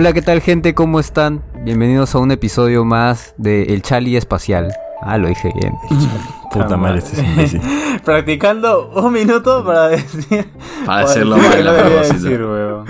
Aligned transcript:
Hola, 0.00 0.14
¿qué 0.14 0.22
tal 0.22 0.40
gente? 0.40 0.74
¿Cómo 0.74 0.98
están? 0.98 1.44
Bienvenidos 1.62 2.14
a 2.14 2.20
un 2.20 2.30
episodio 2.30 2.86
más 2.86 3.34
de 3.36 3.64
El 3.64 3.82
Chali 3.82 4.16
Espacial. 4.16 4.72
Ah, 5.02 5.18
lo 5.18 5.28
dije 5.28 5.52
bien. 5.54 5.74
Puta 6.50 6.78
madre, 6.78 7.00
este 7.00 7.20
es 7.20 7.26
imbécil. 7.28 7.60
Practicando 8.06 8.88
un 8.92 9.12
minuto 9.12 9.62
para 9.62 9.88
decir. 9.88 10.48
Para 10.86 11.06
decirlo 11.06 11.36
mal, 11.36 12.02
decir, 12.08 12.42
weón. 12.42 12.86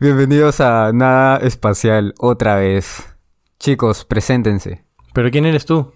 Bienvenidos 0.00 0.60
a 0.60 0.90
Nada 0.92 1.36
Espacial 1.36 2.14
otra 2.18 2.56
vez. 2.56 3.04
Chicos, 3.60 4.04
preséntense. 4.04 4.84
¿Pero 5.12 5.30
quién 5.30 5.46
eres 5.46 5.64
tú? 5.66 5.92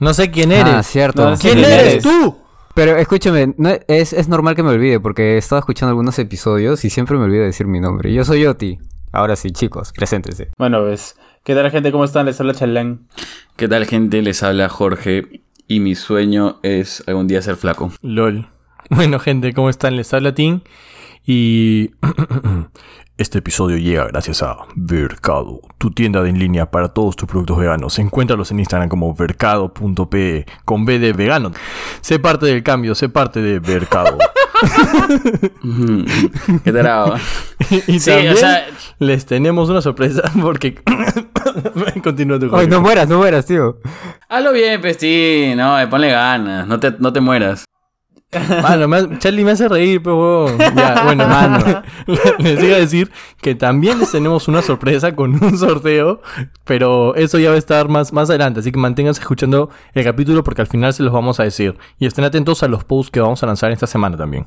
No 0.00 0.14
sé 0.14 0.30
quién 0.30 0.50
eres. 0.50 0.72
Ah, 0.76 0.82
cierto. 0.82 1.28
No, 1.28 1.36
¿Quién 1.36 1.58
¿quién 1.58 1.70
eres 1.70 1.92
eres? 1.92 2.02
tú? 2.04 2.38
Pero 2.74 2.96
escúchame, 2.96 3.52
no- 3.58 3.76
es, 3.86 4.14
es 4.14 4.28
normal 4.28 4.56
que 4.56 4.62
me 4.62 4.70
olvide 4.70 4.98
porque 4.98 5.34
he 5.34 5.36
estado 5.36 5.58
escuchando 5.58 5.90
algunos 5.90 6.18
episodios 6.18 6.86
y 6.86 6.88
siempre 6.88 7.18
me 7.18 7.24
olvido 7.24 7.40
de 7.42 7.48
decir 7.48 7.66
mi 7.66 7.80
nombre. 7.80 8.14
Yo 8.14 8.24
soy 8.24 8.46
Oti. 8.46 8.78
Ahora 9.14 9.36
sí, 9.36 9.52
chicos, 9.52 9.92
preséntense. 9.92 10.50
Bueno, 10.58 10.82
pues. 10.82 11.16
¿Qué 11.44 11.54
tal, 11.54 11.70
gente? 11.70 11.92
¿Cómo 11.92 12.04
están? 12.04 12.26
Les 12.26 12.40
habla 12.40 12.52
Chalán. 12.52 13.06
¿Qué 13.54 13.68
tal, 13.68 13.86
gente? 13.86 14.20
Les 14.22 14.42
habla 14.42 14.68
Jorge. 14.68 15.42
Y 15.68 15.78
mi 15.78 15.94
sueño 15.94 16.58
es 16.64 17.04
algún 17.06 17.28
día 17.28 17.40
ser 17.40 17.56
flaco. 17.56 17.92
LOL. 18.02 18.48
Bueno, 18.90 19.18
gente, 19.18 19.54
¿cómo 19.54 19.70
están? 19.70 19.96
Les 19.96 20.12
habla 20.12 20.34
Tim. 20.34 20.60
Y. 21.24 21.92
Este 23.16 23.38
episodio 23.38 23.76
llega 23.78 24.08
gracias 24.08 24.42
a 24.42 24.56
Vercado, 24.74 25.60
tu 25.78 25.92
tienda 25.92 26.20
de 26.20 26.30
en 26.30 26.40
línea 26.40 26.72
para 26.72 26.88
todos 26.88 27.14
tus 27.14 27.28
productos 27.28 27.56
veganos. 27.58 27.96
Encuéntralos 28.00 28.50
en 28.50 28.58
Instagram 28.58 28.88
como 28.88 29.14
vercado.pe 29.14 30.46
con 30.64 30.84
B 30.84 30.98
de 30.98 31.12
vegano. 31.12 31.52
Sé 32.00 32.18
parte 32.18 32.46
del 32.46 32.64
cambio, 32.64 32.96
sé 32.96 33.08
parte 33.08 33.40
de 33.40 33.60
Vercado. 33.60 34.18
¿Qué 36.64 36.72
tal? 36.72 37.20
y 37.86 38.00
Sí, 38.00 38.10
también 38.10 38.32
o 38.32 38.36
sea- 38.36 38.66
les 38.98 39.24
tenemos 39.26 39.68
una 39.68 39.80
sorpresa 39.80 40.22
porque. 40.42 40.74
Continúa 42.02 42.40
tu 42.40 42.54
Ay, 42.56 42.66
no 42.66 42.80
mueras, 42.80 43.08
no 43.08 43.18
mueras, 43.18 43.46
tío. 43.46 43.78
Hazlo 44.28 44.52
bien, 44.52 44.80
Pesti. 44.80 45.52
No, 45.56 45.78
eh, 45.78 45.86
ponle 45.86 46.10
ganas. 46.10 46.66
No 46.66 46.80
te, 46.80 46.92
no 46.98 47.12
te 47.12 47.20
mueras. 47.20 47.64
Mano, 48.62 48.88
me 48.88 48.96
hace- 48.98 49.18
Charlie 49.18 49.44
me 49.44 49.52
hace 49.52 49.68
reír, 49.68 50.02
pero 50.02 50.16
huevón. 50.18 50.58
Ya, 50.58 51.02
bueno, 51.04 51.26
mano. 51.28 51.82
Les 52.38 52.62
iba 52.62 52.76
a 52.76 52.80
decir 52.80 53.10
que 53.40 53.54
también 53.54 53.98
les 53.98 54.10
tenemos 54.10 54.48
una 54.48 54.62
sorpresa 54.62 55.14
con 55.14 55.42
un 55.42 55.58
sorteo, 55.58 56.22
pero 56.64 57.14
eso 57.14 57.38
ya 57.38 57.50
va 57.50 57.56
a 57.56 57.58
estar 57.58 57.88
más, 57.88 58.12
más 58.12 58.30
adelante, 58.30 58.60
así 58.60 58.72
que 58.72 58.78
manténganse 58.78 59.20
escuchando 59.20 59.70
el 59.92 60.04
capítulo 60.04 60.42
porque 60.44 60.62
al 60.62 60.66
final 60.66 60.92
se 60.92 61.02
los 61.02 61.12
vamos 61.12 61.40
a 61.40 61.44
decir. 61.44 61.76
Y 61.98 62.06
estén 62.06 62.24
atentos 62.24 62.62
a 62.62 62.68
los 62.68 62.84
posts 62.84 63.10
que 63.10 63.20
vamos 63.20 63.42
a 63.42 63.46
lanzar 63.46 63.70
esta 63.72 63.86
semana 63.86 64.16
también. 64.16 64.46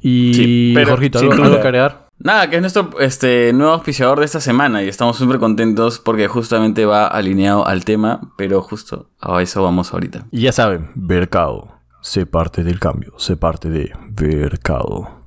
Y 0.00 0.34
Sí, 0.34 0.72
pero 0.74 0.90
Jorgito, 0.90 1.18
¿algo, 1.18 1.60
que 1.60 1.68
agregar? 1.68 2.08
Nada, 2.18 2.50
que 2.50 2.56
es 2.56 2.60
nuestro 2.60 2.90
este, 3.00 3.52
nuevo 3.54 3.72
auspiciador 3.72 4.18
de 4.18 4.26
esta 4.26 4.40
semana 4.40 4.82
y 4.82 4.88
estamos 4.88 5.16
súper 5.16 5.38
contentos 5.38 5.98
porque 5.98 6.28
justamente 6.28 6.84
va 6.84 7.06
alineado 7.06 7.66
al 7.66 7.84
tema, 7.84 8.20
pero 8.36 8.60
justo 8.60 9.08
a 9.20 9.40
eso 9.40 9.62
vamos 9.62 9.92
ahorita. 9.94 10.26
Y 10.30 10.42
ya 10.42 10.52
saben, 10.52 10.90
Vercado. 10.94 11.79
Sé 12.02 12.26
parte 12.26 12.64
del 12.64 12.78
cambio, 12.80 13.12
sé 13.18 13.36
parte 13.36 13.68
de 13.70 13.92
Vercado. 14.10 15.20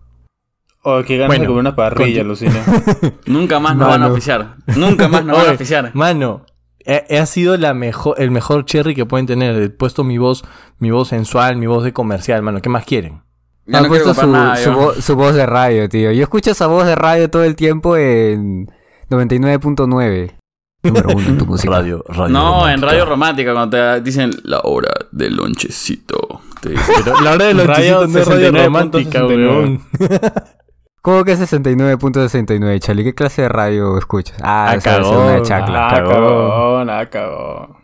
Oh, 0.86 1.02
qué 1.06 1.16
ganas 1.18 1.28
Bueno, 1.30 1.42
de 1.44 1.48
comer 1.48 1.60
una 1.62 1.76
parrilla, 1.76 2.24
Lucina. 2.24 2.62
Nunca 3.26 3.60
más 3.60 3.76
nos 3.78 3.88
van 3.88 4.04
a 4.04 4.08
oficiar. 4.08 4.56
Nunca 4.76 5.08
más 5.08 5.24
nos 5.24 5.38
van 5.42 5.48
a 5.50 5.52
oficiar. 5.54 5.92
Mano, 5.94 6.46
he, 6.80 7.18
ha 7.18 7.26
sido 7.26 7.56
la 7.58 7.74
mejor, 7.74 8.16
el 8.20 8.32
mejor 8.32 8.66
cherry 8.66 8.94
que 8.96 9.06
pueden 9.06 9.26
tener. 9.28 9.56
He 9.62 9.70
puesto 9.70 10.04
mi 10.04 10.18
voz, 10.18 10.44
mi 10.80 10.92
voz 10.92 11.08
sensual, 11.10 11.56
mi 11.58 11.68
voz 11.68 11.84
de 11.84 11.94
comercial, 11.94 12.42
mano. 12.42 12.60
¿Qué 12.62 12.70
más 12.70 12.84
quieren? 12.86 13.22
Ya 13.66 13.80
no 13.82 13.88
quiero 13.88 14.04
puesto 14.06 14.22
su, 14.24 14.28
nada, 14.30 14.58
su 14.58 14.72
yo. 14.72 14.78
vo- 14.78 14.94
su 15.02 15.16
voz 15.16 15.36
de 15.36 15.46
radio, 15.46 15.88
tío. 15.88 16.12
Yo 16.12 16.24
escucho 16.24 16.52
esa 16.52 16.68
voz 16.68 16.86
de 16.86 16.96
radio 16.96 17.30
todo 17.30 17.44
el 17.46 17.56
tiempo 17.56 17.96
en 17.96 18.68
99.9. 19.10 20.36
Número 20.84 21.10
uno 21.16 21.28
en 21.30 21.38
tu 21.38 21.46
música. 21.48 21.72
Radio, 21.74 22.04
radio. 22.10 22.28
No, 22.34 22.68
en 22.70 22.82
radio 22.82 23.06
romántica, 23.06 23.54
cuando 23.54 23.78
te 23.78 24.02
dicen 24.02 24.32
la 24.44 24.60
hora 24.64 24.92
del 25.14 25.38
lonchecito. 25.38 26.23
Te 26.64 26.70
dicen, 26.70 26.96
Pero 27.04 27.22
la 27.22 27.32
hora 27.34 27.46
de 27.46 27.54
los 27.54 27.68
chisitos 27.78 28.10
no 28.10 28.20
es 28.20 28.28
radio 28.28 28.52
69.69. 28.52 28.64
romántica, 28.66 29.26
weón. 29.28 29.82
¿Cómo 31.02 31.24
que 31.26 31.36
69.69, 31.38 32.80
Charlie? 32.80 33.04
¿Qué 33.04 33.14
clase 33.14 33.42
de 33.44 33.50
radio 33.50 33.98
escuchas? 33.98 34.38
Ah, 34.42 34.70
Ah, 34.70 34.76
esa 34.76 34.98
cagón. 34.98 35.18
una 35.18 35.32
de 35.34 35.42
chacla. 35.42 35.88
Ah, 35.90 35.94
cagón. 35.96 36.90
ah, 36.90 37.06
cagón. 37.10 37.76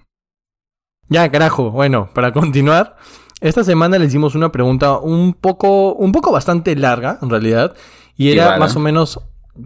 Ya, 1.09 1.29
carajo. 1.29 1.71
Bueno, 1.71 2.09
para 2.13 2.31
continuar, 2.31 2.95
esta 3.41 3.63
semana 3.65 3.97
le 3.97 4.05
hicimos 4.05 4.35
una 4.35 4.51
pregunta 4.51 4.97
un 4.99 5.33
poco, 5.33 5.93
un 5.93 6.11
poco 6.13 6.31
bastante 6.31 6.75
larga, 6.75 7.19
en 7.21 7.29
realidad. 7.29 7.75
Y 8.15 8.31
era 8.31 8.57
más 8.57 8.75
o 8.75 8.79
menos, 8.79 9.19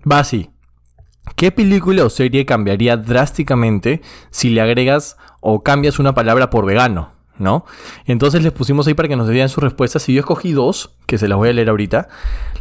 va 0.09 0.19
así. 0.19 0.50
¿Qué 1.35 1.51
película 1.51 2.06
o 2.06 2.09
serie 2.09 2.45
cambiaría 2.45 2.97
drásticamente 2.97 4.01
si 4.30 4.50
le 4.50 4.62
agregas 4.62 5.18
o 5.41 5.63
cambias 5.63 6.00
una 6.00 6.13
palabra 6.13 6.50
por 6.50 6.66
vegano? 6.66 7.13
¿No? 7.39 7.66
Entonces 8.05 8.44
les 8.44 8.51
pusimos 8.51 8.88
ahí 8.88 8.94
para 8.94 9.07
que 9.09 9.16
nos 9.16 9.27
dieran 9.27 9.49
sus 9.49 9.63
respuestas. 9.63 10.07
Y 10.09 10.13
yo 10.13 10.19
escogí 10.19 10.51
dos, 10.51 10.91
que 11.07 11.17
se 11.17 11.27
las 11.27 11.38
voy 11.38 11.49
a 11.49 11.53
leer 11.53 11.69
ahorita. 11.69 12.07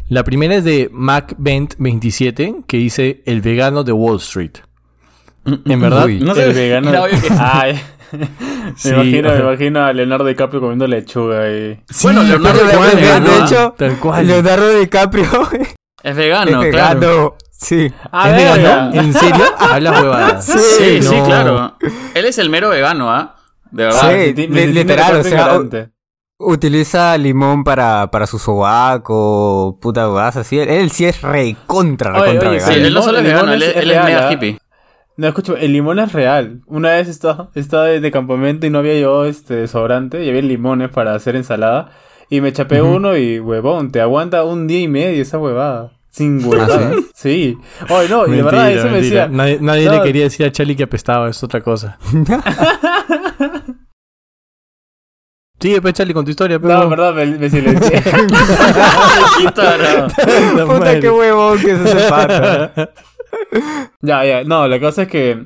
La 0.08 0.24
primera 0.24 0.54
es 0.54 0.64
de 0.64 0.90
MacBent27, 0.92 2.64
que 2.66 2.76
dice 2.78 3.22
El 3.26 3.40
vegano 3.40 3.84
de 3.84 3.92
Wall 3.92 4.16
Street. 4.18 4.52
En 5.44 5.80
verdad, 5.80 6.06
Uy. 6.06 6.20
No 6.20 6.34
sé, 6.34 6.44
el 6.46 6.54
vegano. 6.54 6.88
era 6.90 7.02
obvio 7.02 7.20
que- 7.20 7.28
Ay. 7.38 7.80
me, 8.12 8.28
Sí, 8.76 8.90
imagino, 8.90 9.30
o 9.30 9.32
me 9.34 9.40
imagino 9.40 9.84
a 9.84 9.92
Leonardo 9.92 10.24
DiCaprio 10.26 10.60
comiendo 10.60 10.86
lechuga 10.86 11.50
y. 11.50 11.80
Bueno, 12.02 12.22
Leonardo 12.22 12.60
DiCaprio 12.64 12.84
es 12.86 12.94
de- 12.94 13.00
vegano, 13.02 13.26
de 13.28 13.34
¿ah? 13.34 13.44
hecho, 13.46 13.74
Tal 13.76 13.98
cual. 13.98 14.26
Leonardo 14.26 14.78
DiCaprio 14.78 15.24
Es 16.02 16.16
vegano, 16.16 16.62
es 16.62 16.70
claro. 16.70 17.36
Sí. 17.50 17.92
Ah, 18.10 18.30
¿Es 18.30 18.36
vegano? 18.56 18.94
¿En 19.00 19.12
serio? 19.14 19.44
Hablas 19.58 20.00
huevadas. 20.02 20.44
Sí, 20.78 21.02
sí, 21.02 21.16
no. 21.16 21.24
claro. 21.24 21.76
Él 22.14 22.24
es 22.24 22.38
el 22.38 22.50
mero 22.50 22.68
vegano, 22.70 23.10
¿ah? 23.10 23.36
De 23.72 23.84
verdad. 23.84 24.10
Sí. 24.10 24.46
Literal, 24.46 25.16
o 25.16 25.22
sea, 25.22 25.32
ignorante. 25.32 25.90
Utiliza 26.38 27.16
limón 27.18 27.64
para, 27.64 28.10
para 28.10 28.26
su 28.26 28.38
sobaco, 28.38 29.78
puta 29.80 30.06
guasa, 30.06 30.40
así. 30.40 30.58
Él, 30.58 30.90
sí 30.90 31.04
es 31.04 31.22
re 31.22 31.56
contra, 31.66 32.12
Oye, 32.12 32.32
recontra 32.32 32.50
oye, 32.50 32.60
Sí, 32.60 32.72
él 32.74 32.94
no 32.94 33.02
solo 33.02 33.18
es 33.18 33.24
vegano, 33.24 33.52
él 33.52 33.62
es, 33.62 33.86
mega 33.86 34.32
hippie. 34.32 34.58
No, 35.16 35.28
escucho, 35.28 35.56
el 35.56 35.72
limón 35.72 35.98
es 35.98 36.12
real. 36.12 36.62
Una 36.66 36.90
vez 36.92 37.08
estaba, 37.08 37.50
estaba 37.54 37.84
de, 37.84 38.00
de 38.00 38.10
campamento 38.10 38.66
y 38.66 38.70
no 38.70 38.78
había 38.78 38.98
yo 38.98 39.24
este 39.24 39.54
desodorante 39.54 40.24
y 40.24 40.28
había 40.28 40.42
limones 40.42 40.90
para 40.90 41.14
hacer 41.14 41.36
ensalada. 41.36 41.92
Y 42.28 42.40
me 42.40 42.52
chapé 42.52 42.82
uno 42.82 43.16
y, 43.16 43.38
huevón, 43.38 43.92
te 43.92 44.00
aguanta 44.00 44.42
un 44.44 44.66
día 44.66 44.80
y 44.80 44.88
medio 44.88 45.22
esa 45.22 45.38
huevada. 45.38 45.92
Sin 46.12 46.44
huevada. 46.44 46.92
sí? 47.14 47.56
Oye, 47.88 48.08
no, 48.08 48.26
y 48.26 48.32
de 48.36 48.42
verdad 48.42 48.70
eso 48.70 48.88
me 48.88 49.00
decía. 49.00 49.28
Nadie, 49.28 49.58
nadie 49.60 49.86
No. 49.86 49.92
le 49.94 50.02
quería 50.02 50.24
decir 50.24 50.44
a 50.46 50.52
Charlie 50.52 50.76
que 50.76 50.82
apestaba, 50.84 51.28
es 51.30 51.42
otra 51.42 51.60
cosa. 51.62 51.98
Sigue, 55.60 55.80
pues, 55.80 55.94
Charlie, 55.94 56.12
con 56.12 56.24
tu 56.24 56.32
historia. 56.32 56.58
No, 56.58 56.82
en 56.82 56.90
verdad 56.90 57.14
me, 57.14 57.24
me 57.24 57.48
silencié. 57.48 58.02
Quítalo. 59.38 60.08
Puta, 60.66 60.98
qué 61.00 61.08
huevón 61.08 61.60
que 61.60 61.70
es 61.70 61.80
ese 61.80 62.08
pata. 62.08 62.72
ya, 64.00 64.24
ya. 64.24 64.42
No, 64.44 64.66
la 64.66 64.80
cosa 64.80 65.02
es 65.02 65.08
que 65.08 65.44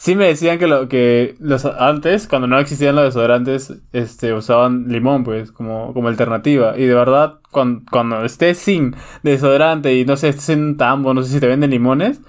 sí 0.00 0.16
me 0.16 0.28
decían 0.28 0.58
que 0.58 0.66
lo 0.66 0.88
que 0.88 1.36
los 1.40 1.66
antes, 1.66 2.26
cuando 2.26 2.48
no 2.48 2.58
existían 2.58 2.96
los 2.96 3.04
desodorantes, 3.04 3.74
este, 3.92 4.32
usaban 4.32 4.88
limón, 4.88 5.24
pues, 5.24 5.52
como, 5.52 5.92
como 5.92 6.08
alternativa. 6.08 6.74
Y 6.78 6.86
de 6.86 6.94
verdad, 6.94 7.40
cuando, 7.50 7.82
cuando 7.90 8.24
estés 8.24 8.56
sin 8.58 8.96
desodorante 9.22 9.94
y 9.94 10.06
no 10.06 10.16
sé, 10.16 10.30
estés 10.30 10.48
en 10.50 10.64
un 10.64 10.76
tambo, 10.78 11.12
no 11.12 11.22
sé 11.22 11.34
si 11.34 11.40
te 11.40 11.46
venden 11.46 11.70
limones, 11.70 12.22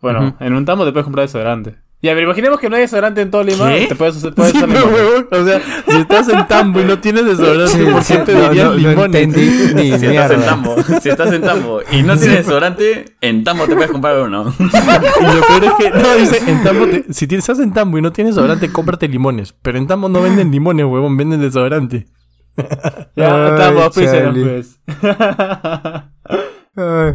bueno, 0.00 0.36
en 0.40 0.54
un 0.54 0.64
tambo 0.64 0.84
te 0.84 0.90
puedes 0.90 1.04
comprar 1.04 1.26
desodorante. 1.26 1.83
Ya, 2.04 2.12
pero 2.12 2.26
imaginemos 2.26 2.60
que 2.60 2.68
no 2.68 2.76
hay 2.76 2.82
desodorante 2.82 3.22
en 3.22 3.30
todo 3.30 3.42
Lima, 3.42 3.70
¿Qué? 3.70 3.86
te 3.86 3.94
puedes, 3.94 4.16
usar- 4.22 4.34
puedes 4.34 4.52
Sí, 4.52 4.58
usar 4.58 4.68
limón. 4.68 4.92
huevón, 4.92 5.26
o 5.30 5.44
sea, 5.46 5.60
si 5.88 5.96
estás 5.96 6.28
en 6.28 6.46
Tambo 6.46 6.80
y 6.80 6.84
no 6.84 6.98
tienes 6.98 7.24
desodorante, 7.24 7.72
Sí, 7.78 7.84
¿por 7.90 8.04
qué 8.04 8.18
te 8.18 8.34
no, 8.34 8.48
dirían 8.50 8.66
no, 8.66 8.72
no 8.74 8.76
limones? 8.90 9.22
entendí 9.22 9.74
ni 9.74 9.98
Si 9.98 10.06
estás 10.06 10.30
en. 10.32 10.40
Tambo, 10.42 10.76
si 11.00 11.08
estás 11.08 11.32
en 11.32 11.40
Tambo 11.42 11.80
y 11.90 12.02
no 12.02 12.16
tienes 12.18 12.38
desodorante, 12.40 13.06
en 13.22 13.42
Tambo 13.42 13.66
te 13.66 13.74
puedes 13.74 13.90
comprar 13.90 14.20
uno. 14.20 14.52
Y 14.58 14.62
lo 15.24 15.46
peor 15.46 15.64
es 15.64 15.72
que, 15.78 15.90
no, 15.90 16.14
dice, 16.16 16.42
en 16.46 16.62
Tambo, 16.62 16.86
te- 16.88 17.04
si 17.10 17.26
tienes- 17.26 17.48
estás 17.48 17.58
en 17.64 17.72
Tambo 17.72 17.96
y 17.96 18.02
no 18.02 18.12
tienes 18.12 18.34
desodorante, 18.34 18.70
cómprate 18.70 19.08
limones. 19.08 19.54
Pero 19.62 19.78
en 19.78 19.86
Tambo 19.86 20.10
no 20.10 20.20
venden 20.20 20.50
limones, 20.50 20.84
huevón, 20.84 21.16
venden 21.16 21.40
desodorante. 21.40 22.06
Ya, 23.16 23.46
Ay, 23.46 23.58
tambo, 23.58 23.90
pues. 23.90 24.78
Ay, 26.76 27.12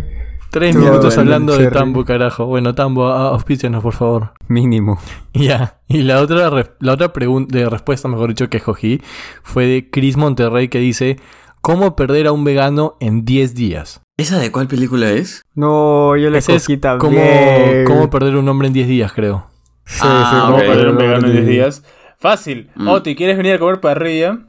Tres 0.51 0.75
minutos 0.75 1.17
hablando 1.17 1.57
de. 1.57 1.69
Tambo, 1.69 2.03
carajo. 2.05 2.45
Bueno, 2.45 2.73
Tambo, 2.75 3.07
a- 3.07 3.29
auspícianos, 3.29 3.83
por 3.83 3.93
favor. 3.93 4.33
mínimo. 4.47 4.97
Y 5.33 5.45
Ya. 5.45 5.79
Y 5.87 6.03
la 6.03 6.19
otra, 6.21 6.49
re- 6.49 6.71
la 6.79 6.93
otra 6.93 7.13
pregunta, 7.13 7.57
de 7.57 7.69
respuesta, 7.69 8.07
mejor 8.07 8.29
dicho, 8.29 8.49
que 8.49 8.57
escogí 8.57 9.01
fue 9.43 9.65
de 9.65 9.89
Chris 9.89 10.17
Monterrey 10.17 10.67
que 10.67 10.79
dice: 10.79 11.17
¿Cómo 11.61 11.95
perder 11.95 12.27
a 12.27 12.31
un 12.31 12.43
vegano 12.43 12.95
en 12.99 13.25
10 13.25 13.53
días? 13.55 14.01
¿Esa 14.17 14.37
de 14.39 14.51
cuál 14.51 14.67
película 14.67 15.11
es? 15.11 15.43
No, 15.55 16.15
yo 16.17 16.29
le 16.29 16.39
Ese 16.39 16.55
es 16.55 16.63
cogí 16.63 16.77
cómo, 16.79 16.99
también. 16.99 17.85
cómo 17.85 18.09
perder 18.09 18.35
un 18.35 18.49
hombre 18.49 18.67
en 18.67 18.73
10 18.73 18.87
días, 18.87 19.13
creo. 19.13 19.45
Sí, 19.85 19.99
Ah, 20.03 20.29
sí. 20.31 20.39
¿Cómo 20.45 20.57
perder 20.57 20.71
perder 20.75 20.89
un 20.89 20.97
vegano 20.97 21.25
en 21.27 21.31
10 21.33 21.43
en 21.45 21.49
días? 21.49 21.83
Fácil. 22.17 22.69
Mm. 22.75 22.87
Oti, 22.89 23.15
¿quieres 23.15 23.37
venir 23.37 23.53
a 23.53 23.59
comer 23.59 23.79
parrilla? 23.79 24.39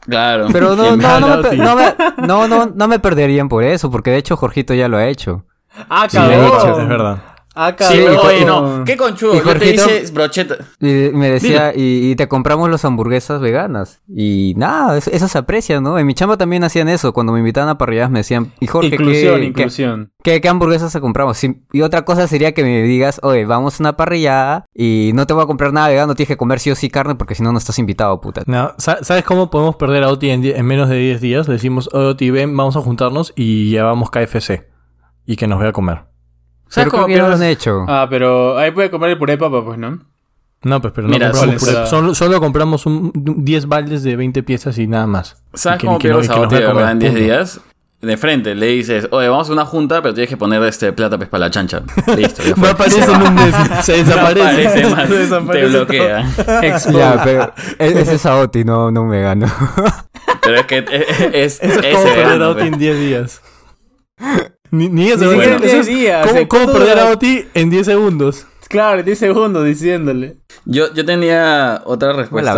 Claro. 0.00 0.46
Pero 0.52 0.76
no, 0.76 0.96
no, 0.96 1.20
no, 1.20 1.42
me, 1.42 1.56
no, 1.56 1.76
me, 1.76 1.94
no, 2.26 2.48
no, 2.48 2.66
no 2.74 2.88
me 2.88 2.98
perderían 2.98 3.48
por 3.48 3.64
eso, 3.64 3.90
porque 3.90 4.10
de 4.10 4.18
hecho 4.18 4.36
Jorgito 4.36 4.74
ya 4.74 4.88
lo 4.88 4.96
ha 4.96 5.06
hecho. 5.06 5.44
¡Ah, 5.88 6.06
Sí, 6.08 6.16
hecho, 6.18 6.80
es 6.80 6.88
verdad. 6.88 7.18
Ah, 7.60 7.74
Sí, 7.78 7.98
oye, 7.98 8.44
no. 8.44 8.84
¿Qué 8.84 8.96
conchudo? 8.96 9.34
Y 9.34 9.44
Yo 9.44 9.58
te 9.58 9.74
hice 9.74 10.04
brocheta. 10.12 10.56
Y 10.80 11.10
me 11.12 11.28
decía, 11.30 11.72
y, 11.74 12.10
y 12.12 12.14
te 12.16 12.28
compramos 12.28 12.70
las 12.70 12.84
hamburguesas 12.84 13.40
veganas. 13.40 14.00
Y 14.08 14.54
nada, 14.56 14.96
eso, 14.96 15.10
eso 15.10 15.26
se 15.26 15.38
aprecia, 15.38 15.80
¿no? 15.80 15.98
En 15.98 16.06
mi 16.06 16.14
chamba 16.14 16.36
también 16.36 16.62
hacían 16.62 16.88
eso. 16.88 17.12
Cuando 17.12 17.32
me 17.32 17.40
invitaban 17.40 17.68
a 17.68 17.76
parrilladas 17.78 18.10
me 18.12 18.20
decían, 18.20 18.52
y 18.60 18.68
Jorge, 18.68 18.90
Inclusión, 18.94 19.40
¿qué, 19.40 19.44
inclusión. 19.46 20.12
¿qué, 20.22 20.34
qué, 20.34 20.40
qué 20.40 20.48
hamburguesas 20.48 20.92
te 20.92 21.00
compramos? 21.00 21.42
Y 21.72 21.82
otra 21.82 22.04
cosa 22.04 22.28
sería 22.28 22.52
que 22.54 22.62
me 22.62 22.82
digas, 22.82 23.18
oye, 23.24 23.44
vamos 23.44 23.80
a 23.80 23.82
una 23.82 23.96
parrillada 23.96 24.64
y 24.72 25.10
no 25.14 25.26
te 25.26 25.34
voy 25.34 25.42
a 25.42 25.46
comprar 25.46 25.72
nada 25.72 25.88
vegano, 25.88 26.14
tienes 26.14 26.28
que 26.28 26.36
comer 26.36 26.60
sí 26.60 26.70
o 26.70 26.76
sí 26.76 26.88
carne 26.90 27.16
porque 27.16 27.34
si 27.34 27.42
no, 27.42 27.50
no 27.50 27.58
estás 27.58 27.78
invitado, 27.80 28.20
puta. 28.20 28.42
No, 28.46 28.72
sa- 28.78 29.02
¿Sabes 29.02 29.24
cómo 29.24 29.50
podemos 29.50 29.74
perder 29.76 30.04
a 30.04 30.08
Oti 30.10 30.30
en, 30.30 30.66
menos 30.66 30.88
de 30.88 30.96
10 30.96 31.20
días? 31.20 31.48
Le 31.48 31.54
decimos, 31.54 31.88
oye 31.92 32.06
Oti, 32.06 32.30
ven, 32.30 32.56
vamos 32.56 32.76
a 32.76 32.80
juntarnos 32.82 33.32
y 33.34 33.70
llevamos 33.70 34.10
KFC. 34.10 34.68
Y 35.26 35.36
que 35.36 35.46
nos 35.46 35.58
vea 35.60 35.70
a 35.70 35.72
comer. 35.72 36.04
¿Sabes 36.68 36.90
Pero 36.90 36.90
cómo 36.90 37.06
que 37.06 37.16
lo 37.16 37.26
han 37.26 37.42
hecho. 37.42 37.84
Ah, 37.88 38.06
pero 38.10 38.58
ahí 38.58 38.70
puede 38.70 38.90
comer 38.90 39.10
el 39.10 39.18
puré 39.18 39.32
de 39.32 39.38
papa, 39.38 39.64
pues, 39.64 39.78
¿no? 39.78 39.98
No, 40.62 40.80
pues, 40.80 40.92
pero 40.92 41.06
no 41.06 41.12
Mira, 41.14 41.30
compramos 41.30 41.62
solo- 41.62 41.72
puré. 41.74 41.86
Solo, 41.88 42.14
solo 42.14 42.40
compramos 42.40 42.84
un, 42.86 43.12
un 43.14 43.44
10 43.44 43.66
baldes 43.66 44.02
de 44.02 44.16
20 44.16 44.42
piezas 44.42 44.76
y 44.78 44.86
nada 44.86 45.06
más. 45.06 45.42
¿Sabes 45.54 45.78
que- 45.80 45.86
cómo 45.86 45.98
que 45.98 46.08
no- 46.08 46.14
pierdes 46.20 46.28
y 46.28 46.32
a 46.32 46.34
que 46.34 46.40
nos 46.40 46.46
Oti 46.46 46.54
de 46.56 46.60
vea 46.60 46.68
a 46.68 46.72
comer, 46.72 46.84
verdad 46.84 46.92
en 46.92 46.98
10 46.98 47.12
punto. 47.12 47.24
días? 47.24 47.60
De 48.00 48.16
frente, 48.16 48.54
le 48.54 48.66
dices, 48.66 49.08
oye, 49.10 49.28
vamos 49.28 49.48
a 49.50 49.52
una 49.52 49.64
junta, 49.64 50.00
pero 50.02 50.14
tienes 50.14 50.28
que 50.28 50.36
poner 50.36 50.62
este 50.62 50.92
plata 50.92 51.16
pues 51.16 51.28
para 51.28 51.46
la 51.46 51.50
chancha. 51.50 51.82
Listo, 52.16 52.42
ya 52.44 52.50
No 52.50 52.56
fue. 52.56 52.70
aparece 52.70 53.02
Se 53.02 53.10
en 53.12 53.22
un 53.22 53.34
mes. 53.34 53.54
Se 53.82 53.92
desaparece. 54.04 54.80
No 54.82 54.88
aparece 54.88 54.94
más, 54.94 55.02
Se 55.08 55.14
te 55.14 55.18
desaparece 55.18 55.66
bloquea. 55.66 56.30
Ya, 56.92 57.20
pero 57.24 57.52
e- 57.78 58.00
ese 58.00 58.14
es 58.14 58.26
Aoti, 58.26 58.62
no, 58.64 58.90
no 58.92 59.02
un 59.02 59.10
vegano. 59.10 59.46
Pero 60.42 60.56
es 60.60 60.66
que 60.66 60.78
es, 60.78 61.60
es, 61.60 61.62
Eso 61.62 61.64
es 61.64 61.84
ese 61.84 61.92
como 61.92 62.04
perder 62.14 62.52
pues. 62.54 62.66
en 62.66 62.78
10 62.78 63.00
días. 63.00 63.42
Ni, 64.70 64.88
ni 64.88 65.08
eso. 65.08 65.24
Ni 65.24 65.30
siquiera 65.30 65.56
bueno, 65.58 65.64
en 65.64 65.64
eso 65.64 65.76
10 65.76 65.80
es- 65.80 65.86
días, 65.86 66.26
¿Cómo, 66.26 66.38
¿eh? 66.40 66.48
cómo 66.48 66.64
¿Cuánto 66.64 66.78
perder 66.84 66.98
a? 66.98 67.10
Oti 67.10 67.44
en 67.54 67.70
10 67.70 67.86
segundos? 67.86 68.46
Claro, 68.68 69.02
10 69.02 69.18
segundos 69.18 69.64
diciéndole. 69.64 70.36
Yo, 70.66 70.92
yo 70.92 71.04
tenía 71.04 71.80
otra 71.86 72.12
respuesta. 72.12 72.52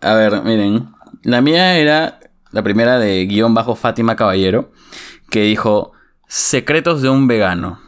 A 0.00 0.14
ver, 0.14 0.42
miren. 0.42 0.88
La 1.22 1.40
mía 1.40 1.78
era 1.78 2.20
la 2.50 2.62
primera 2.62 2.98
de 2.98 3.24
guion 3.26 3.54
bajo 3.54 3.74
Fátima 3.74 4.14
Caballero, 4.16 4.70
que 5.30 5.40
dijo 5.42 5.92
secretos 6.28 7.00
de 7.00 7.08
un 7.08 7.26
vegano. 7.26 7.80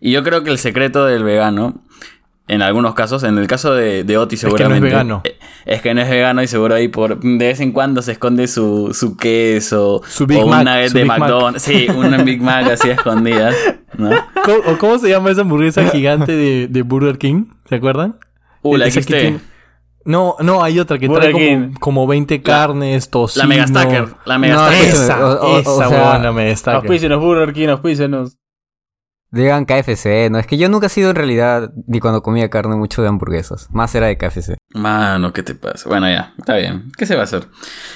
Y 0.00 0.12
yo 0.12 0.22
creo 0.22 0.42
que 0.44 0.50
el 0.50 0.58
secreto 0.58 1.06
del 1.06 1.24
vegano, 1.24 1.82
en 2.48 2.60
algunos 2.60 2.94
casos, 2.94 3.22
en 3.22 3.38
el 3.38 3.46
caso 3.46 3.72
de, 3.74 4.04
de 4.04 4.18
Oti 4.18 4.36
que 4.36 4.42
no 4.42 4.48
es 4.48 4.52
seguramente... 4.58 4.88
vegano. 4.88 5.22
Eh, 5.66 5.74
Es 5.74 5.82
que 5.82 5.94
no 5.94 6.00
es 6.00 6.08
vegano 6.10 6.42
y 6.42 6.46
seguro 6.46 6.74
ahí 6.74 6.88
por 6.88 7.18
de 7.20 7.36
vez 7.46 7.60
en 7.60 7.72
cuando 7.72 8.02
se 8.02 8.12
esconde 8.12 8.46
su, 8.48 8.92
su 8.94 9.16
queso. 9.16 10.02
Su 10.06 10.26
Big 10.26 10.38
o 10.42 10.46
Mac, 10.46 10.62
una 10.62 10.76
vez 10.76 10.92
de 10.92 11.00
Big 11.02 11.08
Mac. 11.08 11.18
McDonald's. 11.20 11.62
Sí, 11.62 11.86
una 11.96 12.18
Big 12.22 12.40
Mac 12.42 12.66
así 12.70 12.90
escondidas. 12.90 13.54
¿no? 13.98 14.10
¿Cómo, 14.44 14.58
o 14.72 14.78
cómo 14.78 14.98
se 14.98 15.08
llama 15.10 15.30
esa 15.30 15.42
hamburguesa 15.42 15.84
gigante 15.90 16.32
de, 16.32 16.66
de 16.68 16.82
Burger 16.82 17.18
King? 17.18 17.46
¿Se 17.68 17.74
acuerdan? 17.76 18.16
Uh, 18.62 18.76
la 18.76 18.86
Esa 18.86 19.00
que 19.02 19.38
No, 20.04 20.36
no, 20.40 20.62
hay 20.64 20.78
otra 20.80 20.98
que 20.98 21.08
Burger 21.08 21.32
trae 21.32 21.56
como, 21.56 21.74
como 21.80 22.06
20 22.06 22.42
carnes, 22.42 23.10
tocino. 23.10 23.42
La 23.44 23.48
Mega 23.48 23.66
Stacker. 23.66 24.08
La 24.24 24.38
Mega 24.38 24.54
No, 24.54 24.68
escúchame, 24.68 24.88
Esa, 25.04 25.26
o- 25.26 25.32
o- 25.32 25.56
o 25.56 25.58
esa 25.60 25.88
sea, 25.88 26.10
buena 26.10 26.32
Mega 26.32 26.56
Stacker. 26.56 26.76
Auspícenos, 26.80 27.20
Burger 27.20 27.52
King, 27.52 27.68
auspícenos. 27.68 28.38
Digan 29.32 29.64
KFC, 29.64 30.28
no, 30.30 30.38
es 30.38 30.46
que 30.46 30.58
yo 30.58 30.68
nunca 30.68 30.86
he 30.86 30.90
sido 30.90 31.08
en 31.08 31.16
realidad, 31.16 31.72
ni 31.86 32.00
cuando 32.00 32.22
comía 32.22 32.50
carne, 32.50 32.76
mucho 32.76 33.00
de 33.00 33.08
hamburguesas. 33.08 33.66
Más 33.70 33.94
era 33.94 34.06
de 34.08 34.18
KFC. 34.18 34.56
Mano, 34.74 35.32
¿qué 35.32 35.42
te 35.42 35.54
pasa? 35.54 35.88
Bueno, 35.88 36.06
ya, 36.06 36.34
está 36.38 36.56
bien. 36.56 36.92
¿Qué 36.98 37.06
se 37.06 37.14
va 37.14 37.22
a 37.22 37.24
hacer? 37.24 37.48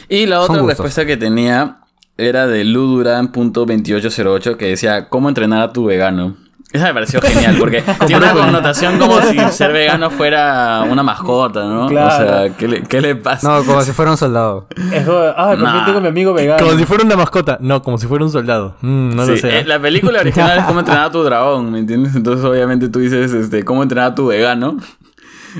Y 0.09 0.25
la 0.25 0.37
Son 0.37 0.45
otra 0.45 0.57
gustos. 0.63 0.69
respuesta 0.79 1.05
que 1.05 1.19
tenía 1.19 1.81
era 2.17 2.47
de 2.47 2.65
luduran.2808 2.65 4.57
que 4.57 4.67
decía, 4.67 5.09
¿cómo 5.11 5.29
entrenar 5.29 5.61
a 5.61 5.73
tu 5.75 5.85
vegano? 5.85 6.37
Esa 6.73 6.87
me 6.87 6.95
pareció 6.95 7.23
genial 7.23 7.57
porque 7.59 7.83
tiene 8.07 8.25
una 8.25 8.33
connotación 8.35 8.99
como 8.99 9.23
si 9.23 9.39
ser 9.53 9.73
vegano 9.73 10.11
fuera 10.11 10.83
una 10.91 11.03
mascota, 11.03 11.65
¿no? 11.65 11.87
Claro. 11.89 12.07
O 12.09 12.19
sea, 12.29 12.57
¿qué 12.57 12.69
le, 12.69 12.83
qué 12.83 13.01
le 13.01 13.15
pasa? 13.17 13.49
No, 13.49 13.65
como 13.65 13.81
si 13.83 13.93
fuera 13.93 14.11
un 14.11 14.17
soldado. 14.17 14.67
Es 14.93 15.05
como, 15.07 15.19
ah, 15.19 15.55
Nah. 15.57 15.85
tengo 15.87 15.99
a 15.99 16.01
mi 16.03 16.09
amigo 16.09 16.35
vegano. 16.35 16.65
Como 16.67 16.77
si 16.79 16.85
fuera 16.85 17.05
una 17.05 17.17
mascota. 17.17 17.57
No, 17.61 17.83
como 17.83 17.99
si 17.99 18.07
fuera 18.09 18.25
un 18.25 18.31
soldado. 18.33 18.77
Mm, 18.83 19.15
no 19.15 19.25
lo 19.25 19.35
Sí, 19.35 19.41
sé. 19.43 19.61
eh, 19.61 19.65
la 19.65 19.79
película 19.79 20.21
original 20.21 20.59
es 20.59 20.65
cómo 20.65 20.81
entrenar 20.81 21.05
a 21.05 21.11
tu 21.11 21.23
dragón, 21.23 21.71
¿me 21.71 21.79
entiendes? 21.79 22.15
Entonces 22.17 22.45
obviamente 22.45 22.89
tú 22.89 22.99
dices, 22.99 23.33
este, 23.33 23.65
¿cómo 23.65 23.83
entrenar 23.83 24.11
a 24.13 24.15
tu 24.15 24.27
vegano? 24.27 24.77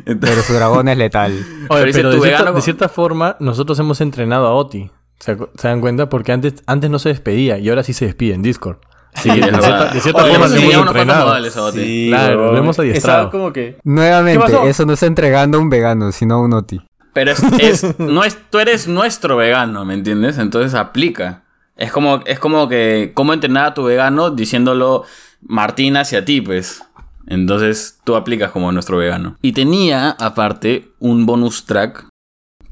Entonces- 0.05 0.19
Pero 0.31 0.43
su 0.43 0.53
dragón 0.55 0.89
es 0.89 0.99
letal. 0.99 1.33
Oye, 1.33 1.45
pero 1.69 1.85
dice 1.85 1.99
pero 2.01 2.11
tu 2.11 2.17
de 2.17 2.23
cierta, 2.23 2.43
vegano- 2.45 2.57
de 2.57 2.63
cierta 2.63 2.89
forma, 2.89 3.37
nosotros 3.41 3.79
hemos 3.79 4.01
entrenado 4.01 4.47
a 4.47 4.53
Oti. 4.55 4.91
¿Se, 5.21 5.39
acu- 5.39 5.49
se 5.57 5.69
dan 5.69 5.81
cuenta? 5.81 6.09
Porque 6.11 6.33
antes, 6.33 6.63
antes 6.67 6.91
no 6.91 6.99
se 6.99 7.09
despedía 7.09 7.59
y 7.59 7.69
ahora 7.71 7.83
sí 7.83 7.95
se 7.95 8.05
despide 8.07 8.35
en 8.35 8.43
Discord. 8.43 8.77
Sí, 9.23 9.29
de 9.31 9.41
es 9.41 9.47
cierta- 9.47 9.87
de 9.93 10.01
cierta 10.01 10.23
Oye, 10.25 10.33
forma 10.33 10.49
le 10.49 10.73
hemos 10.73 10.87
entrenado. 10.87 11.73
Sí, 11.73 12.07
Claro, 12.09 12.53
lo 12.53 12.59
hemos 12.59 12.79
adiestrado. 12.79 13.19
Estaba 13.27 13.31
como 13.31 13.53
que... 13.53 13.79
Nuevamente, 13.85 14.53
eso 14.69 14.85
no 14.87 14.93
está 14.93 15.07
entregando 15.07 15.59
a 15.59 15.61
un 15.61 15.71
vegano, 15.71 16.13
sino 16.13 16.35
a 16.37 16.41
un 16.43 16.53
oti. 16.53 16.81
Pero 17.13 17.31
es, 17.31 17.43
es- 17.59 17.99
no 17.99 18.25
es, 18.25 18.39
tú 18.51 18.59
eres 18.59 18.87
nuestro 18.89 19.37
vegano, 19.37 19.85
¿me 19.85 19.95
entiendes? 19.95 20.39
Entonces 20.39 20.75
aplica. 20.75 21.45
Es 21.77 21.93
como, 21.93 22.23
es 22.27 22.39
como 22.39 22.69
que, 22.69 23.13
¿cómo 23.15 23.33
entrenar 23.33 23.67
a 23.67 23.75
tu 23.75 23.85
vegano 23.85 24.31
diciéndolo 24.31 25.05
Martín 25.43 25.97
hacia 25.97 26.25
ti, 26.25 26.41
pues? 26.41 26.83
Entonces 27.27 27.99
tú 28.05 28.17
aplicas 28.17 28.51
como 28.51 28.71
nuestro 28.73 28.99
vegano. 28.99 29.37
Y 29.43 29.53
tenía, 29.53 30.11
aparte, 30.11 30.89
un 31.01 31.27
bonus 31.27 31.65
track 31.65 32.07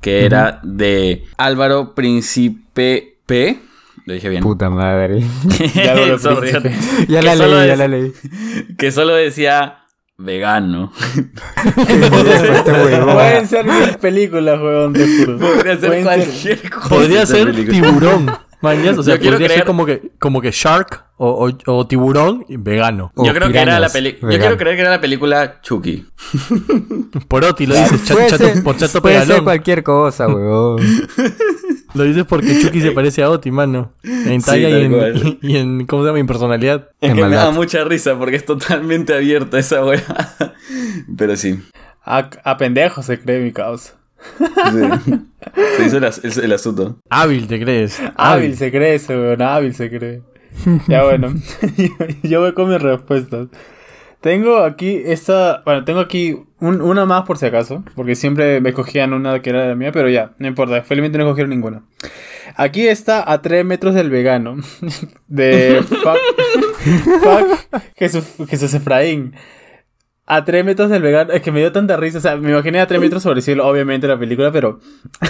que 0.01 0.25
era 0.27 0.61
de 0.63 1.25
Álvaro 1.39 1.95
Príncipe 1.95 3.19
P. 3.27 3.61
Lo 4.05 4.15
dije 4.15 4.29
bien. 4.29 4.43
Puta 4.43 4.69
madre. 4.71 5.23
Ya 5.75 5.95
lo 5.95 6.19
Sorry, 6.19 6.53
ya 7.09 7.23
la 7.23 7.35
leí, 7.35 7.51
ya 7.67 7.73
es- 7.73 7.79
la 7.79 7.89
leí. 7.89 8.13
Que 8.79 8.91
solo 8.93 9.15
decía 9.15 9.79
vegano. 10.19 10.93
Este. 11.77 12.73
Pueden 13.13 13.49
ser 13.49 13.65
mil 13.65 13.97
películas, 14.01 14.61
huevón, 14.61 14.93
te 14.93 15.07
juro. 15.07 15.39
Podría 15.39 15.77
ser 15.79 15.89
Pueden 15.89 16.05
cualquier 16.05 16.71
cosa. 16.71 16.89
Podría 16.89 17.27
ser 17.27 17.47
película. 17.47 17.73
tiburón. 17.73 18.31
Mañas, 18.61 18.97
o 18.99 19.03
sea, 19.03 19.17
Yo 19.17 19.31
podría 19.31 19.47
creer- 19.49 19.59
ser 19.59 19.65
como 19.67 19.85
que, 19.87 20.13
como 20.19 20.41
que 20.41 20.51
shark 20.51 21.04
o, 21.17 21.49
o- 21.49 21.73
o 21.73 21.87
tiburón 21.87 22.45
vegano. 22.49 23.13
Yo 23.17 23.33
creo 23.35 23.51
que 23.53 23.59
era 23.61 23.79
la 23.81 23.89
película. 23.89 24.21
Yo 24.23 24.27
vegano. 24.29 24.41
quiero 24.43 24.57
creer 24.59 24.77
que 24.77 24.83
era 24.83 24.91
la 24.91 25.01
película 25.01 25.61
Chucky. 25.63 26.07
Por 27.29 27.45
Oti 27.45 27.67
lo 27.67 27.75
dices, 27.75 28.05
chato, 28.05 28.15
Puede 28.17 28.31
chato- 28.31 28.45
ser, 28.55 28.63
por 28.65 28.77
chato 28.77 29.03
puede 29.03 29.25
ser 29.27 29.43
cualquier 29.43 29.83
cosa, 29.83 30.27
huevón. 30.29 30.81
Lo 31.95 32.03
dices 32.03 32.25
porque 32.25 32.59
Chucky 32.61 32.81
se 32.81 32.91
parece 32.91 33.23
a 33.23 33.31
Oti, 33.31 33.53
mano. 33.53 33.93
En 34.03 34.43
talla 34.43 34.69
tal 34.69 34.81
y, 34.81 34.85
en, 34.85 35.39
y 35.43 35.57
en, 35.59 35.87
¿cómo 35.87 36.03
se 36.03 36.09
llama? 36.09 36.19
En 36.19 36.27
personalidad. 36.27 36.89
Es 37.01 37.11
En 37.11 37.17
que 37.17 37.25
me 37.25 37.37
da 37.37 37.53
mucha 37.53 37.85
risa 37.85 38.19
porque 38.19 38.35
es 38.35 38.45
totalmente 38.45 39.15
abierta 39.15 39.61
esa 39.61 39.85
weá. 39.85 40.03
Pero 41.17 41.37
sí. 41.37 41.61
A, 42.05 42.29
a 42.43 42.57
pendejo 42.57 43.01
se 43.05 43.21
cree 43.21 43.39
mi 43.41 43.53
causa. 43.53 43.95
sí. 44.41 45.15
Se 45.77 45.87
hizo 45.87 45.99
el, 45.99 46.05
el- 46.05 46.45
el 46.47 46.53
asunto. 46.53 46.97
Hábil, 47.11 47.47
¿te 47.47 47.61
crees? 47.61 48.01
Hábil 48.17 48.57
se 48.57 48.73
cree 48.73 48.97
ese, 48.97 49.15
weón. 49.17 49.41
Hábil 49.43 49.73
se 49.77 49.89
cree. 49.89 50.23
Ya 50.89 51.05
bueno. 51.05 51.35
Yo 52.23 52.41
voy 52.41 52.53
con 52.55 52.69
mis 52.71 52.81
respuestas. 52.81 53.49
Tengo 54.21 54.59
aquí 54.59 55.03
esta. 55.05 55.61
Bueno, 55.65 55.85
tengo 55.85 56.01
aquí 56.01 56.37
un- 56.61 56.81
una 56.81 57.05
más 57.05 57.25
por 57.25 57.37
si 57.39 57.47
acaso. 57.47 57.85
Porque 57.95 58.15
siempre 58.15 58.61
me 58.61 58.73
cogían 58.73 59.13
una 59.13 59.43
que 59.43 59.51
era 59.51 59.67
la 59.69 59.75
mía. 59.75 59.93
Pero 59.93 60.09
ya, 60.09 60.33
no 60.39 60.47
importa. 60.47 60.83
Felizmente 60.83 61.19
no 61.19 61.25
cogieron 61.27 61.51
ninguna. 61.51 61.83
Aquí 62.57 62.87
está 62.87 63.31
a 63.31 63.43
3 63.43 63.65
metros 63.65 63.95
del 63.95 64.11
vegano. 64.11 64.57
De 65.29 65.83
fuck 65.83 66.19
Jesús, 67.97 68.25
Jesús 68.49 68.73
Efraín. 68.75 69.35
A 70.27 70.43
3 70.43 70.65
metros 70.65 70.89
del 70.89 71.03
vegano. 71.03 71.33
Es 71.35 71.43
que 71.43 71.53
me 71.53 71.61
dio 71.61 71.71
tanta 71.71 71.99
risa. 71.99 72.17
O 72.17 72.21
sea, 72.23 72.37
me 72.37 72.51
imaginé 72.51 72.81
a 72.81 72.87
3 72.87 72.99
metros 72.99 73.23
sobre 73.23 73.41
el 73.41 73.43
cielo, 73.43 73.67
obviamente, 73.69 74.09
la 74.09 74.19
película, 74.19 74.51
pero. 74.51 74.81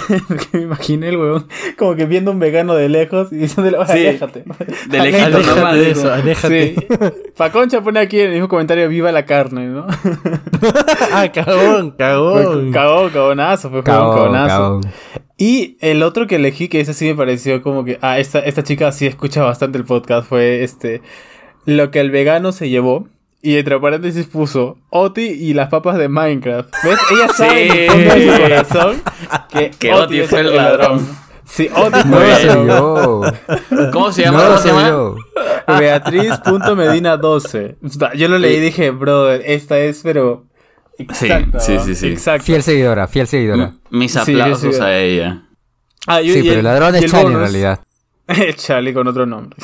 me 0.53 0.61
imaginé 0.61 1.09
el 1.09 1.17
huevón 1.17 1.47
como 1.77 1.95
que 1.95 2.05
viendo 2.05 2.31
un 2.31 2.39
vegano 2.39 2.75
de 2.75 2.87
lejos 2.87 3.31
y 3.33 3.35
diciéndole, 3.35 3.77
"Oye, 3.77 3.87
Sí. 3.93 4.07
aléjate. 4.07 4.43
De 4.89 4.99
lejito 5.01 5.25
Aléjate 5.37 5.55
nomás. 5.59 5.75
de 5.75 5.91
eso, 5.91 6.13
aléjate. 6.13 6.75
Sí. 6.75 6.87
Paconcha 7.37 7.81
pone 7.81 7.99
aquí 7.99 8.19
en 8.21 8.27
el 8.27 8.31
mismo 8.33 8.47
comentario: 8.47 8.87
Viva 8.87 9.11
la 9.11 9.25
carne, 9.25 9.67
¿no? 9.67 9.85
ah, 11.11 11.27
cagón, 11.33 11.91
cagón. 11.91 12.71
cagón, 12.71 13.09
cagonazo, 13.11 13.69
fue 13.69 13.79
un 13.79 13.83
Cabón, 13.85 14.15
cagonazo. 14.15 14.47
cabón. 14.57 14.81
Y 15.37 15.75
el 15.81 16.03
otro 16.03 16.27
que 16.27 16.35
elegí, 16.37 16.69
que 16.69 16.79
ese 16.79 16.93
sí 16.93 17.05
me 17.07 17.15
pareció 17.15 17.61
como 17.61 17.83
que, 17.83 17.99
ah, 18.01 18.19
esta, 18.19 18.39
esta 18.39 18.63
chica 18.63 18.93
sí 18.93 19.05
escucha 19.05 19.43
bastante 19.43 19.77
el 19.77 19.83
podcast, 19.83 20.27
fue 20.29 20.63
este, 20.63 21.01
lo 21.65 21.91
que 21.91 21.99
el 21.99 22.11
vegano 22.11 22.53
se 22.53 22.69
llevó. 22.69 23.09
Y 23.47 23.57
entre 23.57 23.79
paréntesis 23.79 24.25
puso 24.25 24.77
Oti 24.89 25.21
y 25.21 25.53
las 25.53 25.69
papas 25.69 25.97
de 25.99 26.09
Minecraft. 26.09 26.69
¿Ves? 26.83 26.99
Ella 27.11 27.27
sabe 27.29 27.85
en 27.85 27.91
el 27.91 27.91
fondo 27.91 28.15
de 28.15 28.25
su 28.35 28.41
corazón 28.41 29.01
que, 29.49 29.69
Que 29.79 29.93
Oti 29.93 30.19
es 30.21 30.29
fue 30.29 30.39
el 30.39 30.55
ladrón. 30.55 31.07
Sí, 31.45 31.69
Oti 31.75 31.99
No 32.09 32.17
fue 32.17 32.25
lo 32.27 32.35
el 32.35 32.47
ladrón. 32.67 32.67
yo. 32.67 33.21
¿Cómo 33.93 34.11
se 34.11 34.23
llama? 34.23 34.37
No 34.39 34.43
lo 34.45 34.49
¿Cómo 34.49 34.61
se 34.61 34.67
sé 34.67 34.73
llama? 34.73 34.87
yo. 34.89 35.15
Beatriz.medina12. 35.79 37.75
O 37.83 37.89
sea, 37.89 38.13
Yo 38.15 38.27
lo 38.27 38.37
leí 38.39 38.55
y 38.55 38.59
dije, 38.59 38.89
brother, 38.91 39.41
esta 39.45 39.77
es, 39.77 40.01
pero. 40.03 40.45
Sí, 41.13 41.27
¿no? 41.53 41.59
sí, 41.59 41.93
sí. 41.95 42.07
Exacto. 42.07 42.43
Fiel 42.45 42.63
seguidora, 42.63 43.07
fiel 43.07 43.27
seguidora. 43.27 43.73
Mis 43.89 44.13
Sí, 44.13 44.19
aplausos 44.19 44.75
sí. 44.75 44.81
a 44.81 44.97
ella. 44.97 45.41
Ah, 46.07 46.21
y- 46.21 46.31
Sí, 46.31 46.39
y 46.39 46.43
pero 46.43 46.59
el 46.59 46.63
ladrón 46.63 46.95
es 46.95 47.11
Charlie 47.11 47.33
en 47.33 47.39
realidad. 47.39 47.79
Charlie 48.55 48.93
con 48.93 49.07
otro 49.07 49.25
nombre. 49.25 49.55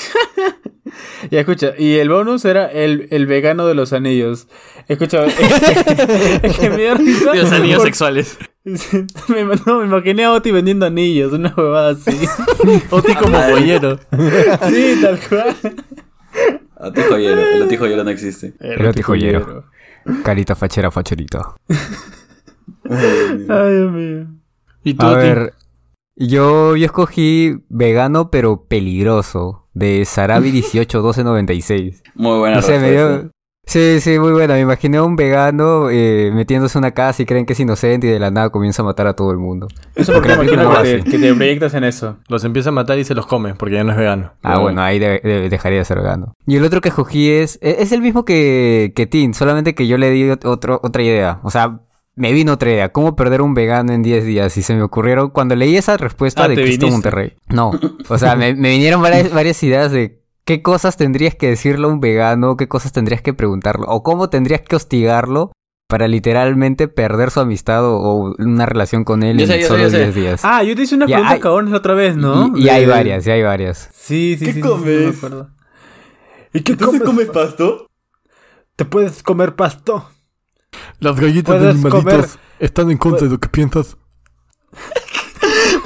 Ya 1.30 1.40
escucha, 1.42 1.74
y 1.78 1.96
el 1.98 2.10
bonus 2.10 2.46
era 2.46 2.66
el, 2.72 3.08
el 3.12 3.26
vegano 3.28 3.68
de 3.68 3.76
los 3.76 3.94
anillos. 3.94 4.48
Escucha, 4.88 5.26
es 6.42 6.58
que 6.58 6.70
me 6.70 6.78
dio 6.78 6.96
risa. 6.96 7.36
Los 7.36 7.52
anillos 7.52 7.78
por- 7.80 7.86
sexuales. 7.88 8.38
me, 8.64 9.44
no, 9.66 9.80
me 9.80 9.86
imaginé 9.86 10.24
a 10.26 10.32
Oti 10.34 10.52
vendiendo 10.52 10.86
anillos, 10.86 11.34
una 11.34 11.54
huevada 11.56 11.92
así. 11.92 12.12
Oti 12.90 13.14
como 13.16 13.38
pollero. 13.50 14.00
sí, 14.70 15.00
tal 15.02 15.20
cual. 15.30 15.56
Oti 16.78 17.02
joyero. 17.02 17.42
El 17.42 17.62
oti 17.64 17.78
joyero 17.78 18.04
no 18.04 18.10
existe. 18.10 18.54
El 18.60 18.86
Oti 18.86 19.02
joyero. 19.02 19.66
Carita 20.24 20.56
fachera, 20.56 20.90
facherito. 20.90 21.56
Ay, 22.90 23.76
Dios 23.76 23.92
mío. 23.92 24.28
¿Y 24.84 24.94
tú, 24.96 25.06
A 25.06 25.12
Oti? 25.12 25.18
ver, 25.20 25.54
yo, 26.28 26.76
yo 26.76 26.86
escogí 26.86 27.56
vegano 27.70 28.30
pero 28.32 28.66
peligroso 28.66 29.68
de 29.74 30.06
Sarabi 30.06 30.52
181296. 30.74 32.04
Muy 32.16 32.40
buena 32.40 32.58
No 32.58 32.62
sé, 32.62 32.80
me 32.80 32.92
dio... 32.92 33.32
Sí, 33.64 34.00
sí, 34.02 34.18
muy 34.18 34.32
buena. 34.34 34.56
Me 34.56 34.62
imaginé 34.62 34.98
a 34.98 35.04
un 35.04 35.16
vegano 35.16 35.90
eh, 35.92 36.32
metiéndose 36.34 36.78
en 36.78 36.84
una 36.84 36.92
casa 36.92 37.22
y 37.22 37.26
creen 37.28 37.46
que 37.46 37.54
es 37.54 37.60
inocente 37.60 38.08
y 38.08 38.10
de 38.10 38.20
la 38.20 38.32
nada 38.32 38.50
comienza 38.50 38.82
a 38.82 38.86
matar 38.86 39.06
a 39.08 39.14
todo 39.14 39.32
el 39.32 39.38
mundo. 39.38 39.68
Eso 39.96 40.12
porque 40.14 40.30
me 40.30 40.34
imagino 40.44 40.82
que 40.82 40.98
te, 40.98 41.04
que 41.12 41.20
te 41.20 41.34
proyectas 41.36 41.74
en 41.76 41.84
eso. 41.86 42.18
Los 42.28 42.44
empieza 42.44 42.70
a 42.70 42.72
matar 42.74 42.98
y 42.98 43.04
se 43.06 43.14
los 43.14 43.28
come 43.28 43.54
porque 43.54 43.76
ya 43.76 43.84
no 43.84 43.92
es 43.92 43.98
vegano. 43.98 44.34
Ah, 44.42 44.56
No. 44.56 44.62
bueno, 44.64 44.82
ahí 44.82 44.98
de- 45.00 45.20
de- 45.24 45.48
dejaría 45.50 45.78
de 45.78 45.86
ser 45.86 46.00
vegano. 46.00 46.34
Y 46.48 46.56
el 46.58 46.66
otro 46.66 46.82
que 46.82 46.90
escogí 46.90 47.30
es... 47.30 47.60
e- 47.62 47.78
Es 47.80 47.92
el 47.92 48.02
mismo 48.02 48.26
que, 48.26 48.94
que 48.96 49.06
Tin, 49.06 49.34
solamente 49.36 49.76
que 49.76 49.88
yo 49.88 49.98
le 49.98 50.10
di 50.10 50.24
ot- 50.24 50.44
otro, 50.46 50.82
otra 50.84 51.04
idea. 51.04 51.40
O 51.44 51.52
sea, 51.52 51.82
me 52.16 52.32
vino 52.34 52.54
otra 52.54 52.70
idea. 52.72 52.92
¿Cómo 52.92 53.16
perder 53.16 53.42
un 53.42 53.54
vegano 53.54 53.94
en 53.94 54.04
10 54.04 54.26
días? 54.26 54.58
Y 54.58 54.62
se 54.64 54.76
me 54.76 54.82
ocurrieron... 54.84 55.30
Cuando 55.30 55.56
leí 55.56 55.76
esa 55.78 55.98
respuesta 55.98 56.44
Ah, 56.44 56.48
de 56.48 56.56
te 56.56 56.64
Cristo 56.64 56.86
viniste. 56.88 57.10
Monterrey. 57.10 57.34
No. 57.50 57.72
O 58.10 58.18
sea, 58.18 58.36
me, 58.36 58.54
me 58.54 58.70
vinieron 58.72 59.02
varias, 59.02 59.32
varias 59.34 59.62
ideas 59.64 59.92
de... 59.92 60.22
¿Qué 60.44 60.62
cosas 60.62 60.98
tendrías 60.98 61.36
que 61.36 61.48
decirle 61.48 61.86
a 61.86 61.90
un 61.90 62.00
vegano? 62.00 62.58
¿Qué 62.58 62.68
cosas 62.68 62.92
tendrías 62.92 63.22
que 63.22 63.34
preguntarlo? 63.34 63.86
¿O 63.88 64.04
cómo 64.04 64.30
tendrías 64.30 64.62
que 64.62 64.76
hostigarlo 64.76 65.52
para 65.88 66.08
literalmente 66.08 66.88
perder 66.88 67.32
su 67.32 67.42
amistad 67.42 67.86
o, 67.86 67.98
o 67.98 68.36
una 68.40 68.66
relación 68.66 69.04
con 69.04 69.24
él 69.24 69.38
Yo 69.38 69.44
en 69.46 69.50
sé, 69.52 69.64
solo 69.68 69.84
yo 69.84 69.90
sé. 69.90 69.98
10 70.00 70.16
días? 70.16 70.42
Ah, 70.44 70.64
yo 70.64 70.76
te 70.76 70.82
hice 70.84 70.96
una 70.96 71.06
Ya, 71.06 71.18
pregunta 71.18 71.34
hay- 71.50 71.72
la 71.72 71.78
otra 71.78 71.94
vez, 71.94 72.16
¿no? 72.18 72.52
Y, 72.58 72.66
y 72.66 72.70
hay 72.70 72.86
varias, 72.86 73.26
y 73.28 73.32
hay 73.32 73.44
varias. 73.44 73.90
Sí, 73.94 74.36
sí, 74.40 74.46
¿Qué 74.46 74.54
sí. 74.54 74.60
comes? 74.62 74.84
sí, 75.00 75.06
me 75.06 75.10
acuerdo. 75.18 75.50
¿Y 76.54 76.62
qué 76.62 76.76
comes? 76.78 77.30
pasto? 77.30 77.88
¿Te 78.76 78.86
puedes 78.86 79.22
comer 79.24 79.56
pasto? 79.56 80.10
Las 81.00 81.20
galletas 81.20 81.58
Puedes 81.58 81.82
comer- 81.82 82.26
están 82.60 82.92
en 82.92 82.98
contra 82.98 83.26
de 83.28 83.34
lo 83.34 83.40
que 83.40 83.50
piensas. 83.50 83.98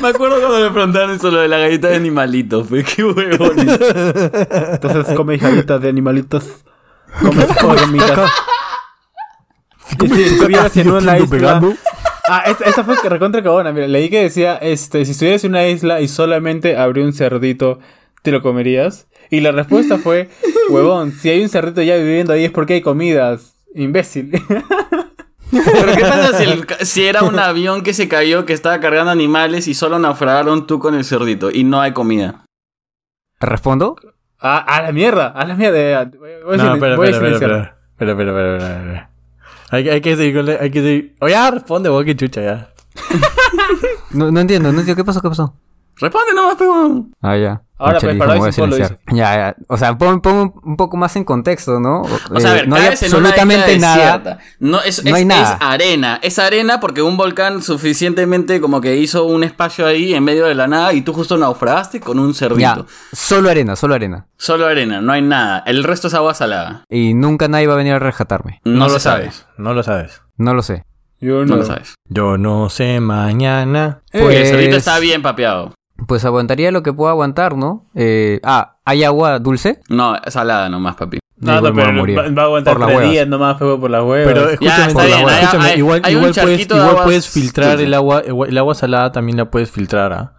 Me 0.02 0.10
acuerdo 0.10 0.40
cuando 0.40 0.60
me 0.60 0.70
preguntaron 0.72 1.12
eso 1.12 1.32
lo 1.32 1.40
de 1.40 1.48
la 1.48 1.58
galleta 1.58 1.88
de 1.88 1.96
animalitos. 1.96 2.68
Fue 2.68 2.84
qué 2.84 3.04
huevones. 3.04 3.80
Entonces 4.74 5.16
come 5.16 5.36
hijaditas 5.36 5.82
de 5.82 5.90
animalitos. 5.90 6.46
Come 7.22 7.46
hormigas. 7.64 8.32
Y 10.04 10.10
si 10.10 10.24
estuvieras 10.24 10.76
en 10.78 10.92
una 10.92 11.18
isla... 11.18 11.62
Ah, 12.28 12.44
esta, 12.48 12.66
esta 12.66 12.84
fue 12.84 12.96
recontra 13.08 13.42
cabona. 13.44 13.72
Mira, 13.72 13.88
leí 13.88 14.10
que 14.10 14.24
decía, 14.24 14.56
este, 14.56 15.06
si 15.06 15.12
estuvieras 15.12 15.44
en 15.44 15.52
una 15.52 15.68
isla 15.68 16.02
y 16.02 16.08
solamente 16.08 16.76
abrió 16.76 17.06
un 17.06 17.14
cerdito, 17.14 17.80
¿te 18.24 18.32
lo 18.32 18.42
comerías? 18.42 19.08
Y 19.30 19.42
la 19.42 19.52
respuesta 19.52 19.98
fue, 19.98 20.30
huevón, 20.70 21.12
si 21.14 21.30
hay 21.30 21.42
un 21.42 21.50
cerdito 21.50 21.82
ya 21.84 21.96
viviendo 21.96 22.34
ahí 22.34 22.44
es 22.46 22.52
porque 22.52 22.74
hay 22.74 22.82
comidas. 22.82 23.55
Imbécil. 23.76 24.32
Pero 25.52 25.94
¿qué 25.96 26.02
pasa 26.02 26.38
si, 26.38 26.44
el 26.44 26.66
ca- 26.66 26.84
si 26.84 27.06
era 27.06 27.22
un 27.24 27.38
avión 27.40 27.84
que 27.84 27.94
se 27.94 28.08
cayó 28.08 28.46
que 28.46 28.54
estaba 28.54 28.80
cargando 28.80 29.12
animales 29.12 29.68
y 29.68 29.74
solo 29.74 30.00
naufragaron 30.00 30.66
tú 30.68 30.80
con 30.80 30.96
el 30.96 31.06
cerdito 31.06 31.52
y 31.52 31.64
no 31.64 31.80
hay 31.82 31.94
comida? 31.94 32.46
¿Respondo? 33.40 33.96
a 34.40 34.82
la 34.84 34.92
mierda, 34.92 35.28
a 35.28 35.46
la 35.46 35.56
mierda. 35.56 36.06
Voy 36.06 36.32
a, 36.32 36.44
voy 36.46 36.58
No, 36.58 36.74
espera, 36.76 36.96
voy 36.98 37.08
a 37.08 37.10
espera, 37.12 37.32
espera, 37.32 37.38
silenciar. 37.38 37.78
espera, 37.92 38.12
espera, 38.12 38.56
espera. 38.58 39.10
Hay, 39.72 39.90
hay 39.90 40.02
que 40.02 40.16
seguir 40.16 40.58
hay 40.62 40.70
que 40.72 40.82
seguir. 40.82 41.16
Oye, 41.22 41.32
ya 41.34 41.52
responde 41.52 41.90
vos, 41.90 42.04
que 42.06 42.16
chucha 42.16 42.42
ya. 42.42 42.70
No, 44.12 44.32
no 44.32 44.40
entiendo, 44.40 44.72
no 44.72 44.80
entiendo. 44.80 45.02
¿Qué 45.02 45.06
pasó? 45.06 45.22
¿Qué 45.22 45.28
pasó? 45.30 45.54
Responde 45.98 46.34
nomás, 46.36 46.56
pegón. 46.56 47.14
Ah, 47.22 47.38
ya. 47.38 47.62
Ahora, 47.78 47.94
Concha, 48.00 48.08
pues, 48.08 48.18
para 48.20 48.34
dijo, 48.36 48.44
hoy 48.44 48.48
"Me 48.48 48.54
sí 48.54 48.62
voy 48.62 48.70
a 48.70 48.74
solo 48.78 48.86
silenciar". 48.88 49.00
Ya, 49.18 49.36
ya. 49.36 49.56
O 49.68 49.78
sea, 49.78 49.98
pon, 49.98 50.22
pon 50.22 50.54
un- 50.64 50.78
poco 50.78 50.96
más 50.96 51.14
en 51.18 51.26
contexto, 51.26 51.80
¿no? 51.82 52.04
O 52.04 52.40
sea, 52.40 52.52
a 52.52 52.54
Eh, 52.54 52.56
ver, 52.62 52.68
no 52.70 52.76
hay 52.78 52.84
caes 52.84 53.04
en 53.04 53.16
una 53.16 53.30
absolutamente 53.30 53.78
nada. 53.80 54.40
No, 54.60 54.82
es, 54.82 55.04
No 55.04 55.10
es- 55.10 55.16
hay 55.16 55.22
es 55.24 55.28
nada. 55.28 55.58
arena. 55.60 56.20
Es 56.24 56.40
arena 56.40 56.80
porque 56.80 57.02
un 57.02 57.18
volcán 57.18 57.62
suficientemente 57.62 58.62
como 58.62 58.80
que 58.80 58.96
hizo 58.96 59.26
un 59.26 59.44
espacio 59.44 59.86
ahí 59.88 60.14
en 60.14 60.24
medio 60.24 60.46
de 60.46 60.56
la 60.56 60.68
nada 60.68 60.94
y 60.94 61.02
tú 61.02 61.12
justo 61.14 61.38
naufragaste 61.38 62.00
con 62.00 62.18
un 62.20 62.34
cerdito. 62.34 62.62
Ya, 62.62 62.86
solo 63.12 63.50
arena, 63.50 63.76
solo 63.76 63.96
arena. 63.96 64.28
Solo 64.38 64.68
arena, 64.68 65.02
no 65.02 65.12
hay 65.12 65.22
nada. 65.22 65.62
El 65.66 65.84
resto 65.84 66.08
es 66.08 66.14
agua 66.14 66.34
salada. 66.34 66.86
Y 66.90 67.14
nunca 67.14 67.50
nadie 67.50 67.68
va 67.68 67.74
a 67.74 67.78
venir 67.78 67.94
a 67.94 68.00
rescatarme. 68.00 68.62
No, 68.64 68.88
lo 68.88 69.00
sabes. 69.00 69.46
No 69.58 69.74
lo 69.74 69.84
sabes. 69.84 70.22
No 70.38 70.54
lo 70.54 70.62
sé. 70.62 70.84
Yo 71.20 71.40
No 71.46 71.46
no. 71.46 71.56
lo 71.58 71.66
sabes. 71.66 71.96
Yo 72.10 72.38
no 72.38 72.70
sé 72.70 73.00
mañana. 73.00 74.02
Porque 74.12 74.42
el 74.42 74.48
cerdito 74.48 74.70
Pues- 74.72 74.78
está 74.80 75.00
bien 75.00 75.22
papeado. 75.22 75.74
Pues 76.08 76.26
aguantaría 76.26 76.72
lo 76.72 76.84
que 76.84 76.92
pueda 76.94 77.12
aguantar, 77.12 77.56
¿no? 77.56 77.86
Eh, 77.96 78.40
ah, 78.44 78.76
¿hay 78.86 79.04
agua 79.04 79.40
dulce? 79.40 79.80
No, 79.90 80.16
salada 80.28 80.68
nomás, 80.70 80.96
papi. 80.96 81.20
No, 81.38 81.60
no, 81.62 81.74
pero 81.74 81.92
morir. 81.94 82.18
va, 82.18 82.24
va 82.30 82.42
a 82.44 82.46
aguantar 82.46 82.74
Por 82.74 82.80
las 82.82 82.88
tres 82.88 82.98
huevas. 82.98 83.12
días 83.12 83.28
nomás, 83.28 83.58
fue 83.58 83.80
por 83.80 83.90
las 83.92 84.04
huevas. 84.04 84.34
Pero 84.34 84.50
escúchame, 84.50 84.88
está 84.88 85.06
bien, 85.06 85.20
hay- 85.30 85.36
escúchame, 85.44 85.66
hay- 85.66 85.78
igual, 85.80 86.02
hay 86.04 86.14
igual 86.14 86.32
puedes, 86.34 86.62
igual 86.62 86.96
puedes 87.04 87.30
filtrar 87.30 87.80
el 87.82 87.94
agua, 87.94 88.24
el 88.26 88.58
agua 88.58 88.76
salada 88.76 89.12
también 89.12 89.38
la 89.38 89.50
puedes 89.52 89.70
filtrar, 89.72 90.14
¿ah? 90.14 90.34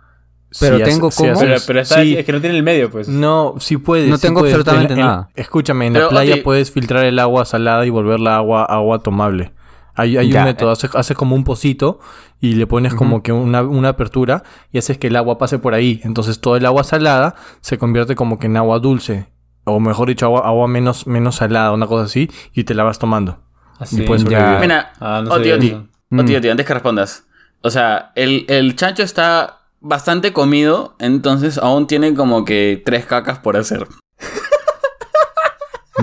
Pero 0.58 0.78
Si 0.78 0.84
tengo 0.84 1.10
si 1.10 1.22
cómo. 1.22 1.38
pero, 1.38 1.54
haces- 1.54 1.66
pero 1.66 1.80
está, 1.80 2.02
sí. 2.02 2.16
es 2.16 2.24
que 2.24 2.32
no 2.32 2.40
tiene 2.40 2.56
el 2.56 2.62
medio, 2.62 2.90
pues. 2.90 3.08
No, 3.08 3.54
sí 3.58 3.76
puedes. 3.76 4.08
No 4.08 4.16
sí 4.16 4.22
tengo 4.26 4.40
puedes. 4.40 4.54
absolutamente 4.54 4.94
En 4.94 5.00
la- 5.00 5.04
en- 5.04 5.10
nada. 5.10 5.28
escúchame, 5.34 5.86
en 5.88 5.92
Pero, 5.92 6.04
la 6.06 6.10
playa 6.10 6.36
puedes 6.42 6.70
filtrar 6.70 7.04
el 7.04 7.18
agua 7.18 7.44
salada 7.44 7.84
y 7.84 7.90
volverla 7.90 8.36
agua, 8.36 8.64
agua 8.64 9.00
tomable. 9.00 9.52
Hay, 9.96 10.16
hay 10.16 10.30
Ya, 10.30 10.40
un 10.40 10.44
método, 10.46 10.70
eh. 10.70 10.72
haces, 10.74 10.94
haces 10.94 11.16
como 11.16 11.34
un 11.34 11.44
pocito 11.44 11.98
y 12.40 12.54
le 12.54 12.66
pones 12.66 12.94
como 12.94 13.22
que 13.22 13.32
una, 13.32 13.62
una 13.62 13.88
apertura 13.90 14.42
y 14.72 14.78
haces 14.78 14.98
que 14.98 15.06
el 15.06 15.16
agua 15.16 15.38
pase 15.38 15.58
por 15.58 15.74
ahí. 15.74 16.00
Entonces 16.04 16.40
todo 16.40 16.56
el 16.56 16.66
agua 16.66 16.84
salada 16.84 17.34
se 17.60 17.78
convierte 17.78 18.14
como 18.14 18.38
que 18.38 18.46
en 18.46 18.56
agua 18.56 18.78
dulce. 18.78 19.26
O 19.64 19.80
mejor 19.80 20.08
dicho, 20.08 20.26
agua, 20.26 20.42
agua 20.46 20.68
menos, 20.68 21.06
menos 21.06 21.36
salada, 21.36 21.72
una 21.72 21.86
cosa 21.86 22.04
así, 22.04 22.30
y 22.52 22.64
te 22.64 22.74
la 22.74 22.84
vas 22.84 22.98
tomando. 22.98 23.38
Así. 23.78 24.02
y 24.02 24.06
puedes 24.06 24.24
ya. 24.24 24.58
Mira, 24.60 24.92
Ah, 25.00 25.22
no 25.24 25.30
Oti, 25.32 25.38
sabía 25.50 25.54
Oti, 25.56 25.66
eso. 25.68 25.76
Oti, 25.78 26.32
Mm. 26.32 26.36
Oti, 26.36 26.48
antes 26.50 26.66
que 26.66 26.74
respondas. 26.74 27.24
O 27.62 27.70
sea, 27.70 28.12
el, 28.14 28.44
el 28.48 28.76
chancho 28.76 29.02
está 29.02 29.62
bastante 29.80 30.32
comido, 30.32 30.94
entonces 31.00 31.58
aún 31.58 31.86
tiene 31.88 32.14
como 32.14 32.44
que 32.44 32.80
tres 32.84 33.06
cacas 33.06 33.38
por 33.40 33.56
hacer. 33.56 33.88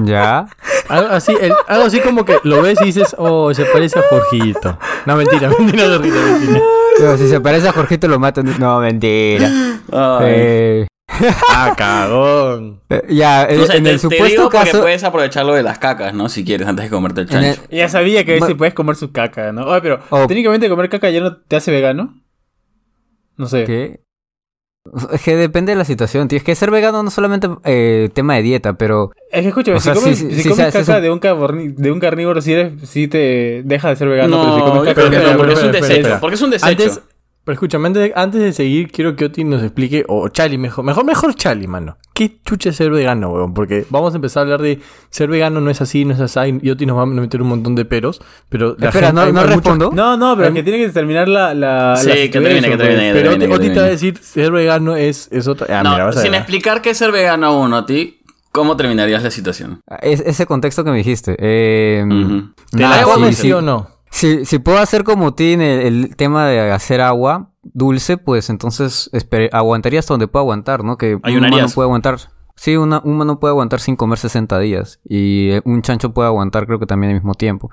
Ya. 0.04 0.48
Algo 0.90 1.10
así, 1.14 1.34
el- 1.40 1.54
algo 1.68 1.86
así 1.86 2.00
como 2.02 2.26
que 2.26 2.38
lo 2.44 2.62
ves 2.62 2.80
y 2.82 2.86
dices, 2.86 3.16
oh, 3.18 3.54
se 3.54 3.66
parece 3.66 4.00
a 4.00 4.04
Jorgito. 4.04 4.78
No, 5.06 5.16
mentira, 5.16 5.50
mentira, 5.60 5.88
Jorgito, 5.88 6.16
mentira. 6.22 7.18
Si 7.18 7.28
se 7.28 7.40
parece 7.42 7.68
a 7.70 7.74
Jorgito 7.74 8.08
lo 8.08 8.20
matan. 8.20 8.54
No, 8.60 8.80
mentira. 8.80 9.50
Ay. 9.92 10.26
Eh, 10.28 10.88
Ah, 11.50 11.74
cagón. 11.78 12.82
eh, 12.90 13.04
ya, 13.10 13.44
en, 13.46 13.60
No 13.60 13.66
sé, 13.68 13.78
en 13.78 13.84
te, 13.84 13.90
el 13.92 13.96
te 13.98 14.00
supuesto 14.00 14.26
digo 14.26 14.44
porque 14.50 14.58
caso. 14.72 14.82
puedes 14.82 15.04
aprovechar 15.04 15.46
lo 15.46 15.54
de 15.54 15.62
las 15.62 15.78
cacas, 15.78 16.14
¿no? 16.14 16.28
Si 16.28 16.44
quieres, 16.44 16.68
antes 16.68 16.86
de 16.86 16.90
comerte 16.90 17.22
el 17.22 17.30
chancho. 17.30 17.62
Ya 17.70 17.88
sabía 17.88 18.26
que 18.26 18.40
Ma- 18.40 18.48
si 18.48 18.56
puedes 18.56 18.74
comer 18.74 18.96
su 18.96 19.12
caca, 19.12 19.52
¿no? 19.52 19.66
Oye, 19.66 19.82
pero 19.82 20.00
Oh. 20.10 20.26
técnicamente 20.28 20.70
comer 20.70 20.90
caca 20.90 21.10
ya 21.12 21.20
no 21.22 21.36
te 21.38 21.56
hace 21.56 21.70
vegano. 21.72 22.20
No 23.38 23.48
sé. 23.48 23.66
¿Qué? 23.66 24.00
Es 25.14 25.22
que 25.22 25.38
depende 25.38 25.72
de 25.72 25.78
la 25.78 25.86
situación, 25.86 26.28
tío. 26.28 26.38
Es 26.38 26.44
que 26.44 26.56
ser 26.56 26.70
vegano 26.70 27.02
no 27.04 27.08
es 27.08 27.16
solamente 27.16 27.48
eh, 27.64 28.10
tema 28.14 28.36
de 28.36 28.42
dieta, 28.42 28.74
pero 28.74 29.12
Es 29.32 29.42
que 29.42 29.48
escúchame, 29.48 29.78
O 29.78 29.80
sea, 29.80 29.96
si 29.96 30.02
comes, 30.02 30.18
sí, 30.20 30.30
sí, 30.30 30.36
si 30.36 30.44
sí, 30.44 30.50
comes 30.50 30.74
caca 30.74 31.00
de, 31.00 31.10
un 31.10 31.22
caborni- 31.22 31.74
de 31.74 31.90
un 31.92 32.00
carnívoro, 32.02 32.42
si 32.42 32.52
eres, 32.52 32.90
si 32.90 33.08
te 33.08 33.62
deja 33.64 33.90
de 33.90 33.96
ser 33.96 34.10
vegano, 34.10 34.42
pero 34.42 34.54
si 34.56 34.60
No, 34.60 34.66
comes 34.66 34.94
caca 34.94 35.08
creo 35.08 35.22
de 35.22 35.32
no, 35.32 35.38
porque 35.38 35.54
es 35.54 35.64
un 35.64 35.72
desecho. 35.72 36.18
Porque 36.20 36.36
es 36.36 36.42
un 36.42 36.50
desecho. 36.50 36.70
Antes, 36.70 37.02
pero 37.46 37.54
escúchame, 37.54 37.88
antes, 37.88 38.12
antes 38.16 38.42
de 38.42 38.54
seguir, 38.54 38.92
quiero 38.92 39.16
que 39.16 39.26
Oti 39.26 39.44
nos 39.44 39.62
explique, 39.62 40.06
o 40.08 40.30
Chali, 40.30 40.58
mejor, 40.58 40.86
mejor, 40.86 41.04
mejor 41.06 41.36
Chali, 41.36 41.68
mano. 41.68 41.98
¿Qué 42.14 42.38
chucha 42.46 42.70
es 42.70 42.76
ser 42.76 42.92
vegano, 42.92 43.32
weón? 43.32 43.54
Porque 43.54 43.86
vamos 43.90 44.14
a 44.14 44.18
empezar 44.18 44.42
a 44.42 44.44
hablar 44.44 44.62
de 44.62 44.80
ser 45.10 45.30
vegano 45.30 45.60
no 45.62 45.70
es 45.70 45.82
así, 45.82 46.06
no 46.06 46.14
es 46.14 46.20
así, 46.20 46.60
y 46.62 46.70
Oti 46.70 46.86
nos 46.86 46.98
va 46.98 47.02
a 47.04 47.06
meter 47.06 47.42
un 47.42 47.50
montón 47.50 47.76
de 47.76 47.86
peros, 47.86 48.22
pero 48.50 48.76
la 48.80 48.90
espera, 48.90 49.08
gente- 49.08 49.14
no, 49.14 49.22
hay- 49.28 49.34
no 49.34 49.42
hay 49.42 49.48
respondo. 49.48 49.92
No, 49.94 50.16
no, 50.16 50.36
pero 50.36 50.48
Hay- 50.50 50.54
que 50.54 50.64
tiene 50.64 50.80
que 50.86 50.90
terminar 50.92 51.28
la. 51.28 51.54
la 51.54 51.96
Sí, 51.98 52.08
la 52.10 52.16
que 52.16 52.30
termine, 52.30 52.70
que 52.70 52.78
termine. 52.78 53.14
Pero 53.14 53.32
Oti, 53.56 53.70
te 53.70 53.80
va 53.80 53.86
a 53.86 53.90
decir, 53.90 54.18
ser 54.22 54.52
vegano 54.52 54.96
es, 54.96 55.28
es 55.32 55.48
otra... 55.48 55.80
Ah, 55.80 55.84
no, 55.84 55.92
mira, 55.92 56.06
vas 56.06 56.18
a 56.18 56.22
sin 56.22 56.32
ver. 56.32 56.42
explicar 56.42 56.82
qué 56.82 56.92
es 56.92 56.98
ser 56.98 57.12
vegano 57.12 57.48
aún, 57.48 57.74
Oti, 57.74 58.20
¿cómo 58.52 58.78
terminarías 58.78 59.24
la 59.24 59.32
situación? 59.32 59.82
Es- 60.02 60.22
ese 60.26 60.46
contexto 60.46 60.84
que 60.84 60.92
me 60.92 60.98
dijiste. 60.98 61.36
Eh, 61.40 62.06
Ujú. 62.06 62.54
¿Te 62.72 62.78
la 62.80 63.04
sí, 63.04 63.24
sí 63.30 63.34
sí. 63.34 63.52
o 63.52 63.62
no? 63.62 63.90
Si, 64.14 64.46
si 64.46 64.60
puedo 64.60 64.78
hacer 64.78 65.04
como 65.04 65.34
Tim 65.34 65.60
el, 65.62 65.80
el 66.06 66.16
tema 66.16 66.46
de 66.48 66.72
hacer 66.72 67.02
agua 67.02 67.52
dulce, 67.64 68.18
pues 68.18 68.50
entonces 68.50 69.10
espere- 69.12 69.50
aguantaría 69.52 70.00
hasta 70.00 70.14
donde 70.14 70.28
pueda 70.28 70.42
aguantar, 70.44 70.84
¿no? 70.84 70.98
Que 70.98 71.16
un 71.16 71.22
humano 71.48 71.56
puede 71.74 71.86
aguantar. 71.88 72.20
Sí, 72.56 72.78
una- 72.78 73.02
un 73.04 73.14
humano 73.14 73.40
puede 73.40 73.52
aguantar 73.54 73.80
sin 73.80 73.96
comer 73.96 74.20
60 74.20 74.60
días. 74.60 75.00
Y 75.04 75.50
eh, 75.50 75.62
un 75.66 75.82
chancho 75.82 76.14
puede 76.14 76.28
aguantar, 76.28 76.68
creo 76.68 76.78
que 76.80 76.86
también 76.86 77.10
al 77.12 77.16
mismo 77.16 77.34
tiempo. 77.34 77.72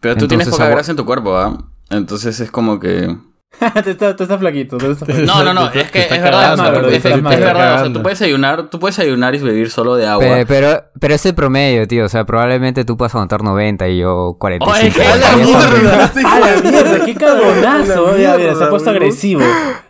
Pero 0.00 0.14
tú 0.16 0.28
tienes 0.28 0.48
poca 0.50 0.64
agua- 0.64 0.74
grasa 0.76 0.90
en 0.92 0.96
tu 0.98 1.06
cuerpo, 1.06 1.36
¿ah? 1.36 1.56
Entonces 1.90 2.38
es 2.40 2.50
como 2.50 2.78
que... 2.78 3.16
tú, 3.84 3.90
estás, 3.90 4.14
tú 4.16 4.22
estás 4.24 4.38
flaquito. 4.38 4.76
Estás 4.76 4.98
flaquito. 5.06 5.26
No, 5.26 5.42
no, 5.42 5.54
no, 5.54 5.70
Te- 5.70 5.80
es 5.80 5.86
te 5.86 5.92
que 5.92 6.00
está 6.02 6.16
es 6.16 6.22
verdad, 6.22 6.52
o 6.52 6.56
sea, 6.56 6.64
cagando, 6.66 6.88
es, 6.88 7.02
te 7.02 7.08
es 7.08 7.14
está 7.16 7.28
verdad, 7.30 7.74
o 7.74 7.84
sea, 7.84 7.92
tú 7.92 8.02
puedes 8.02 8.22
ayunar, 8.22 8.68
tú 8.70 8.78
puedes 8.78 8.98
ayunar 8.98 9.34
y 9.34 9.38
beber 9.38 9.70
solo 9.70 9.96
de 9.96 10.06
agua. 10.06 10.24
Pe- 10.26 10.46
Pero, 10.46 10.84
pero 11.00 11.14
ese 11.14 11.32
promedio, 11.32 11.86
tío. 11.88 12.04
O 12.04 12.08
sea, 12.08 12.24
probablemente 12.24 12.84
tú 12.84 12.96
puedas 12.96 13.14
aguantar 13.14 13.42
90 13.42 13.88
y 13.88 13.98
yo 13.98 14.36
45. 14.38 14.78
Oye, 14.78 14.90
que- 14.92 15.00
Ya 15.00 15.12
¡A 15.12 15.16
la 15.16 15.26
está. 15.26 15.36
mierda! 15.36 16.04
¡A 16.34 16.38
la 16.40 16.70
mierda! 16.70 17.04
¡Qué 17.04 17.14
cagonazo! 17.16 18.12
Mira, 18.16 18.36
mira, 18.36 18.54
se 18.54 18.64
ha 18.64 18.68
puesto 18.70 18.90
agresivo. 18.90 19.42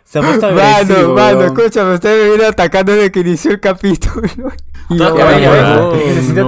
Se 0.03 0.17
ha 0.17 0.21
puesto 0.23 0.47
agresivo. 0.47 1.13
Mano, 1.13 1.35
mano, 1.35 1.41
escúchame, 1.45 1.93
usted 1.93 2.23
me 2.23 2.29
viene 2.29 2.45
atacando 2.45 2.93
desde 2.95 3.11
que 3.11 3.19
inició 3.19 3.51
el 3.51 3.59
capítulo. 3.59 4.25
Es 4.25 4.37
No, 4.89 5.09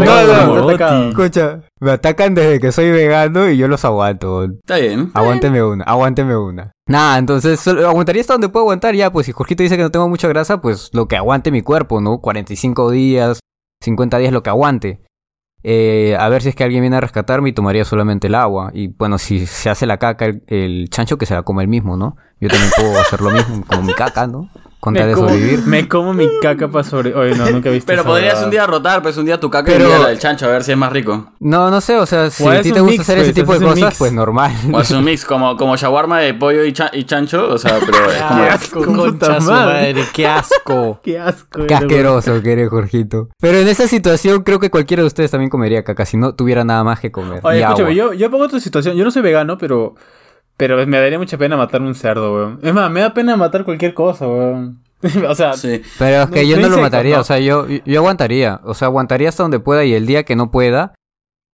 no, 0.07 0.47
no. 0.47 1.09
Escucha, 1.09 1.59
me 1.79 1.91
atacan 1.91 2.33
desde 2.33 2.59
que 2.59 2.71
soy 2.71 2.89
vegano 2.91 3.47
y 3.49 3.57
yo 3.57 3.67
los 3.67 3.85
aguanto. 3.85 4.45
Está 4.45 4.77
bien. 4.77 5.11
Aguánteme 5.13 5.61
una, 5.63 5.83
aguánteme 5.83 6.35
una. 6.35 6.71
Nada, 6.91 7.17
entonces 7.17 7.65
aguantaría 7.67 8.19
hasta 8.19 8.33
donde 8.33 8.49
puedo 8.49 8.63
aguantar 8.63 8.95
ya, 8.95 9.13
pues 9.13 9.25
si 9.25 9.31
Jorgito 9.31 9.63
dice 9.63 9.77
que 9.77 9.83
no 9.83 9.91
tengo 9.91 10.09
mucha 10.09 10.27
grasa, 10.27 10.61
pues 10.61 10.89
lo 10.91 11.07
que 11.07 11.15
aguante 11.15 11.49
mi 11.49 11.61
cuerpo, 11.61 12.01
¿no? 12.01 12.19
45 12.19 12.91
días, 12.91 13.39
50 13.81 14.17
días, 14.17 14.33
lo 14.33 14.43
que 14.43 14.49
aguante. 14.49 14.99
Eh, 15.63 16.17
a 16.19 16.27
ver 16.27 16.41
si 16.41 16.49
es 16.49 16.55
que 16.55 16.65
alguien 16.65 16.81
viene 16.81 16.97
a 16.97 17.01
rescatarme 17.01 17.47
y 17.47 17.53
tomaría 17.53 17.85
solamente 17.85 18.27
el 18.27 18.35
agua. 18.35 18.71
Y 18.73 18.87
bueno, 18.87 19.17
si 19.19 19.45
se 19.45 19.69
hace 19.69 19.85
la 19.85 19.99
caca 19.99 20.25
el, 20.25 20.43
el 20.47 20.89
chancho, 20.89 21.17
que 21.17 21.25
se 21.25 21.33
la 21.33 21.43
coma 21.43 21.61
él 21.61 21.69
mismo, 21.69 21.95
¿no? 21.95 22.17
Yo 22.41 22.49
también 22.49 22.71
puedo 22.75 22.99
hacer 22.99 23.21
lo 23.21 23.31
mismo, 23.31 23.63
como 23.65 23.83
mi 23.83 23.93
caca, 23.93 24.27
¿no? 24.27 24.49
Con 24.81 24.95
tal 24.95 25.07
de 25.09 25.13
como, 25.13 25.29
sobrevivir. 25.29 25.59
me 25.67 25.87
como 25.87 26.13
mi 26.13 26.27
caca 26.41 26.67
para 26.67 26.83
sobre... 26.83 27.13
Oye, 27.13 27.35
no, 27.35 27.49
nunca 27.51 27.69
he 27.69 27.71
visto 27.71 27.85
Pero 27.85 28.03
podrías 28.03 28.29
huevada. 28.33 28.45
un 28.45 28.51
día 28.51 28.65
rotar, 28.67 29.01
pues 29.03 29.15
un 29.15 29.25
día 29.25 29.39
tu 29.39 29.49
caca 29.49 29.71
y 29.71 29.75
Pero- 29.75 29.85
un 29.85 29.91
día 29.91 29.99
la 30.01 30.09
del 30.09 30.17
chancho, 30.19 30.47
a 30.47 30.49
ver 30.49 30.63
si 30.63 30.71
es 30.71 30.77
más 30.77 30.91
rico. 30.91 31.31
No, 31.39 31.69
no 31.69 31.79
sé, 31.81 31.95
o 31.97 32.05
sea, 32.07 32.29
si 32.31 32.43
O 32.43 32.49
a 32.49 32.57
es 32.57 32.63
ti 32.63 32.71
te 32.71 32.79
gusta 32.81 32.91
mix, 32.97 33.01
hacer 33.01 33.17
ese 33.19 33.25
pues, 33.31 33.35
tipo 33.35 33.53
de 33.53 33.59
cosas, 33.59 33.85
mix. 33.89 33.97
pues 33.99 34.11
normal. 34.11 34.51
O 34.73 34.81
es 34.81 34.89
un 34.91 35.03
mix, 35.05 35.23
como, 35.23 35.55
como 35.55 35.75
shawarma 35.77 36.19
de 36.19 36.33
pollo 36.33 36.65
y, 36.65 36.73
cha- 36.73 36.89
y 36.91 37.03
chancho, 37.03 37.47
o 37.47 37.57
sea, 37.57 37.77
pero 37.79 38.11
es 38.11 38.21
como... 38.23 38.41
Qué 38.43 38.49
asco, 38.49 38.83
Concha 38.85 39.03
puta 39.11 39.41
su 39.41 39.51
madre. 39.51 40.05
qué 40.13 40.27
asco. 40.27 40.99
Qué 41.03 41.19
asco. 41.19 41.47
Qué 41.51 41.61
eres, 41.63 41.71
weón. 41.71 41.83
asqueroso 41.83 42.41
que 42.41 42.51
eres, 42.51 42.69
Jorgito. 42.69 43.29
Pero 43.39 43.59
en 43.59 43.67
esa 43.67 43.87
situación 43.87 44.41
creo 44.43 44.59
que 44.59 44.69
cualquiera 44.71 45.01
de 45.03 45.07
ustedes 45.07 45.29
también 45.29 45.49
comería 45.51 45.83
caca 45.83 46.05
si 46.05 46.17
no 46.17 46.33
tuviera 46.33 46.63
nada 46.63 46.83
más 46.83 46.99
que 46.99 47.11
comer. 47.11 47.39
Oye, 47.43 47.59
y 47.59 47.61
escúchame, 47.61 47.93
yo, 47.95 48.13
yo 48.13 48.31
pongo 48.31 48.47
tu 48.47 48.59
situación. 48.59 48.95
Yo 48.95 49.03
no 49.03 49.11
soy 49.11 49.21
vegano, 49.21 49.57
pero... 49.59 49.93
Pero 50.61 50.85
me 50.85 50.99
daría 50.99 51.17
mucha 51.17 51.39
pena 51.39 51.57
matar 51.57 51.81
un 51.81 51.95
cerdo, 51.95 52.35
weón. 52.35 52.59
Es 52.61 52.71
más, 52.71 52.91
me 52.91 52.99
da 52.99 53.15
pena 53.15 53.35
matar 53.35 53.65
cualquier 53.65 53.95
cosa, 53.95 54.27
weón. 54.27 54.83
o 55.27 55.33
sea, 55.33 55.53
Sí. 55.53 55.81
Pero 55.97 56.21
es 56.21 56.29
que 56.29 56.47
yo 56.47 56.59
no 56.59 56.69
lo 56.69 56.77
mataría, 56.77 57.15
no. 57.15 57.21
o 57.21 57.23
sea, 57.23 57.39
yo, 57.39 57.65
yo 57.67 57.99
aguantaría. 57.99 58.61
O 58.63 58.75
sea, 58.75 58.87
aguantaría 58.89 59.29
hasta 59.29 59.41
donde 59.41 59.59
pueda 59.59 59.83
y 59.85 59.95
el 59.95 60.05
día 60.05 60.21
que 60.21 60.35
no 60.35 60.51
pueda, 60.51 60.93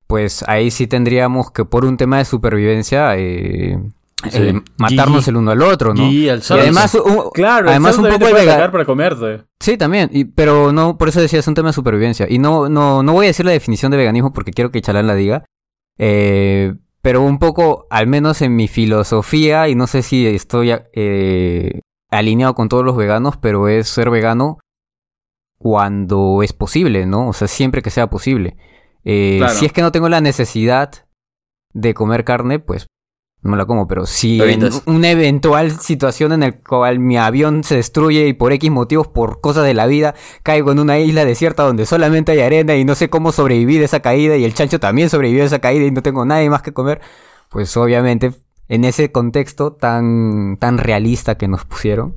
pues 0.07 0.43
ahí 0.49 0.71
sí 0.71 0.87
tendríamos 0.87 1.51
que 1.51 1.63
por 1.63 1.85
un 1.85 1.95
tema 1.95 2.17
de 2.17 2.25
supervivencia 2.25 3.15
eh, 3.15 3.79
Sí. 4.29 4.37
eh, 4.41 4.61
matarnos 4.77 5.25
el 5.29 5.37
uno 5.37 5.51
al 5.51 5.61
otro, 5.61 5.93
¿no? 5.93 6.05
Y 6.05 6.27
al 6.27 6.39
Y 6.39 6.53
además, 6.53 6.93
un- 6.95 7.29
claro, 7.33 7.69
además 7.69 7.97
el 7.97 8.03
un 8.03 8.11
poco 8.11 8.19
puede 8.29 8.41
atacar 8.49 8.71
para 8.73 8.83
comerte. 8.83 9.43
Sí, 9.61 9.77
también, 9.77 10.09
y, 10.11 10.25
pero 10.25 10.73
no, 10.73 10.97
por 10.97 11.07
eso 11.07 11.21
decía, 11.21 11.39
es 11.39 11.47
un 11.47 11.53
tema 11.53 11.69
de 11.69 11.73
supervivencia. 11.73 12.25
Y 12.29 12.39
no, 12.39 12.67
no, 12.67 13.03
no 13.03 13.13
voy 13.13 13.27
a 13.27 13.29
decir 13.29 13.45
la 13.45 13.53
definición 13.53 13.89
de 13.89 13.97
veganismo 13.99 14.33
porque 14.33 14.51
quiero 14.51 14.69
que 14.69 14.81
Chalán 14.81 15.07
la 15.07 15.15
diga. 15.15 15.45
Eh, 15.97 16.73
pero 17.07 17.21
un 17.21 17.39
poco, 17.39 17.87
al 17.89 18.05
menos 18.05 18.41
en 18.41 18.57
mi 18.57 18.67
filosofía, 18.67 19.69
y 19.69 19.75
no 19.75 19.87
sé 19.87 20.01
si 20.01 20.27
estoy 20.27 20.73
eh, 20.91 21.79
alineado 22.11 22.53
con 22.53 22.67
todos 22.67 22.83
los 22.83 22.97
veganos, 22.97 23.37
pero 23.37 23.69
es 23.69 23.87
ser 23.87 24.09
vegano 24.09 24.59
cuando 25.57 26.43
es 26.43 26.51
posible, 26.51 27.05
¿no? 27.05 27.29
O 27.29 27.31
sea, 27.31 27.47
siempre 27.47 27.81
que 27.81 27.91
sea 27.91 28.09
posible. 28.09 28.57
Eh, 29.05 29.37
Claro. 29.37 29.53
Si 29.53 29.65
es 29.65 29.71
que 29.71 29.83
no 29.83 29.93
tengo 29.93 30.09
la 30.09 30.19
necesidad 30.19 31.07
de 31.73 31.93
comer 31.93 32.25
carne, 32.25 32.59
pues 32.59 32.87
no 33.47 33.51
me 33.51 33.57
la 33.57 33.65
como, 33.65 33.87
pero 33.87 34.05
si 34.05 34.41
en 34.41 34.69
una 34.85 35.09
eventual 35.09 35.71
situación 35.71 36.33
en 36.33 36.41
la 36.41 36.51
cual 36.51 36.99
mi 36.99 37.17
avión 37.17 37.63
se 37.63 37.75
destruye 37.75 38.27
y 38.27 38.33
por 38.33 38.51
X 38.51 38.69
motivos, 38.69 39.07
por 39.07 39.39
cosas 39.39 39.63
de 39.63 39.73
la 39.73 39.87
vida, 39.87 40.15
caigo 40.43 40.71
en 40.71 40.79
una 40.79 40.99
isla 40.99 41.23
desierta 41.23 41.63
donde 41.63 41.85
solamente 41.85 42.33
hay 42.33 42.41
arena 42.41 42.75
y 42.75 42.83
no 42.83 42.93
sé 42.95 43.09
cómo 43.09 43.31
sobrevivir 43.31 43.81
a 43.81 43.85
esa 43.85 44.01
caída 44.01 44.35
y 44.35 44.43
el 44.43 44.53
chancho 44.53 44.79
también 44.79 45.09
sobrevivió 45.09 45.43
a 45.43 45.45
esa 45.45 45.59
caída 45.59 45.85
y 45.85 45.91
no 45.91 46.01
tengo 46.01 46.25
nadie 46.25 46.49
más 46.49 46.61
que 46.61 46.73
comer, 46.73 46.99
pues 47.49 47.75
obviamente 47.77 48.33
en 48.67 48.83
ese 48.83 49.11
contexto 49.11 49.71
tan, 49.71 50.57
tan 50.59 50.77
realista 50.77 51.35
que 51.35 51.47
nos 51.47 51.63
pusieron, 51.63 52.15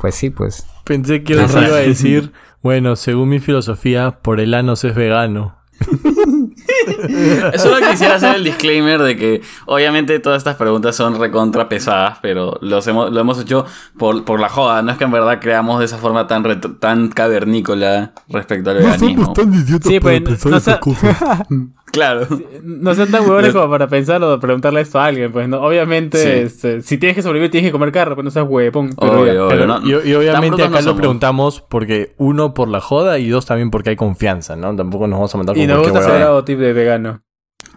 pues 0.00 0.14
sí, 0.14 0.30
pues. 0.30 0.66
Pensé 0.84 1.24
que 1.24 1.32
iba 1.34 1.44
a 1.44 1.80
decir, 1.80 2.32
bueno, 2.62 2.94
según 2.96 3.28
mi 3.28 3.40
filosofía, 3.40 4.20
por 4.22 4.40
el 4.40 4.54
ano 4.54 4.76
se 4.76 4.88
es 4.88 4.94
vegano. 4.94 5.59
Solo 7.56 7.76
quisiera 7.90 8.16
hacer 8.16 8.36
el 8.36 8.44
disclaimer 8.44 9.00
de 9.02 9.16
que 9.16 9.42
obviamente 9.66 10.18
todas 10.18 10.38
estas 10.38 10.56
preguntas 10.56 10.96
son 10.96 11.18
recontra 11.18 11.68
pesadas, 11.68 12.18
pero 12.22 12.58
los 12.60 12.86
hemos, 12.86 13.12
lo 13.12 13.20
hemos 13.20 13.40
hecho 13.40 13.66
por, 13.98 14.24
por 14.24 14.40
la 14.40 14.48
joda. 14.48 14.82
No 14.82 14.92
es 14.92 14.98
que 14.98 15.04
en 15.04 15.10
verdad 15.10 15.38
creamos 15.40 15.78
de 15.78 15.86
esa 15.86 15.98
forma 15.98 16.26
tan, 16.26 16.44
ret- 16.44 16.78
tan 16.78 17.08
cavernícola 17.08 18.12
respecto 18.28 18.70
al 18.70 18.76
veganismo. 18.78 19.32
idiotas 19.54 19.88
Sí, 19.90 20.00
para 20.00 20.18
pues, 20.20 20.22
pensar 20.28 20.50
no 20.52 20.56
esas 20.58 20.74
sé- 20.74 20.80
Claro. 21.92 22.26
No 22.62 22.94
sean 22.94 23.10
tan 23.10 23.22
huevones 23.22 23.52
como 23.52 23.68
para 23.68 23.88
pensar 23.88 24.22
o 24.22 24.38
preguntarle 24.38 24.80
esto 24.82 25.00
a 25.00 25.06
alguien, 25.06 25.32
pues, 25.32 25.48
¿no? 25.48 25.60
Obviamente, 25.60 26.18
Sí. 26.18 26.28
este, 26.28 26.82
si 26.82 26.98
tienes 26.98 27.16
que 27.16 27.22
sobrevivir, 27.22 27.50
tienes 27.50 27.68
que 27.68 27.72
comer 27.72 27.90
carne, 27.90 28.14
pues 28.14 28.24
no 28.24 28.30
seas 28.30 28.46
huevón. 28.48 28.90
No- 29.00 29.80
y, 29.84 30.14
obviamente 30.14 30.58
no 30.58 30.64
acá 30.76 30.82
lo 30.82 30.94
preguntamos 30.96 31.60
porque 31.60 32.14
uno 32.16 32.54
por 32.54 32.68
la 32.68 32.80
joda 32.80 33.18
y 33.18 33.28
dos 33.28 33.44
también 33.46 33.70
porque 33.70 33.90
hay 33.90 33.96
confianza, 33.96 34.54
¿no? 34.56 34.74
Tampoco 34.76 35.06
nos 35.08 35.18
vamos 35.18 35.34
a 35.34 35.38
matar 35.38 35.54
con 35.56 35.64
Y 35.64 35.66
nos 35.66 35.78
gusta 35.78 36.00
ser 36.00 36.10
huevada. 36.12 36.26
algo 36.28 36.44
tip 36.44 36.58
de 36.60 36.72
vegano. 36.72 37.22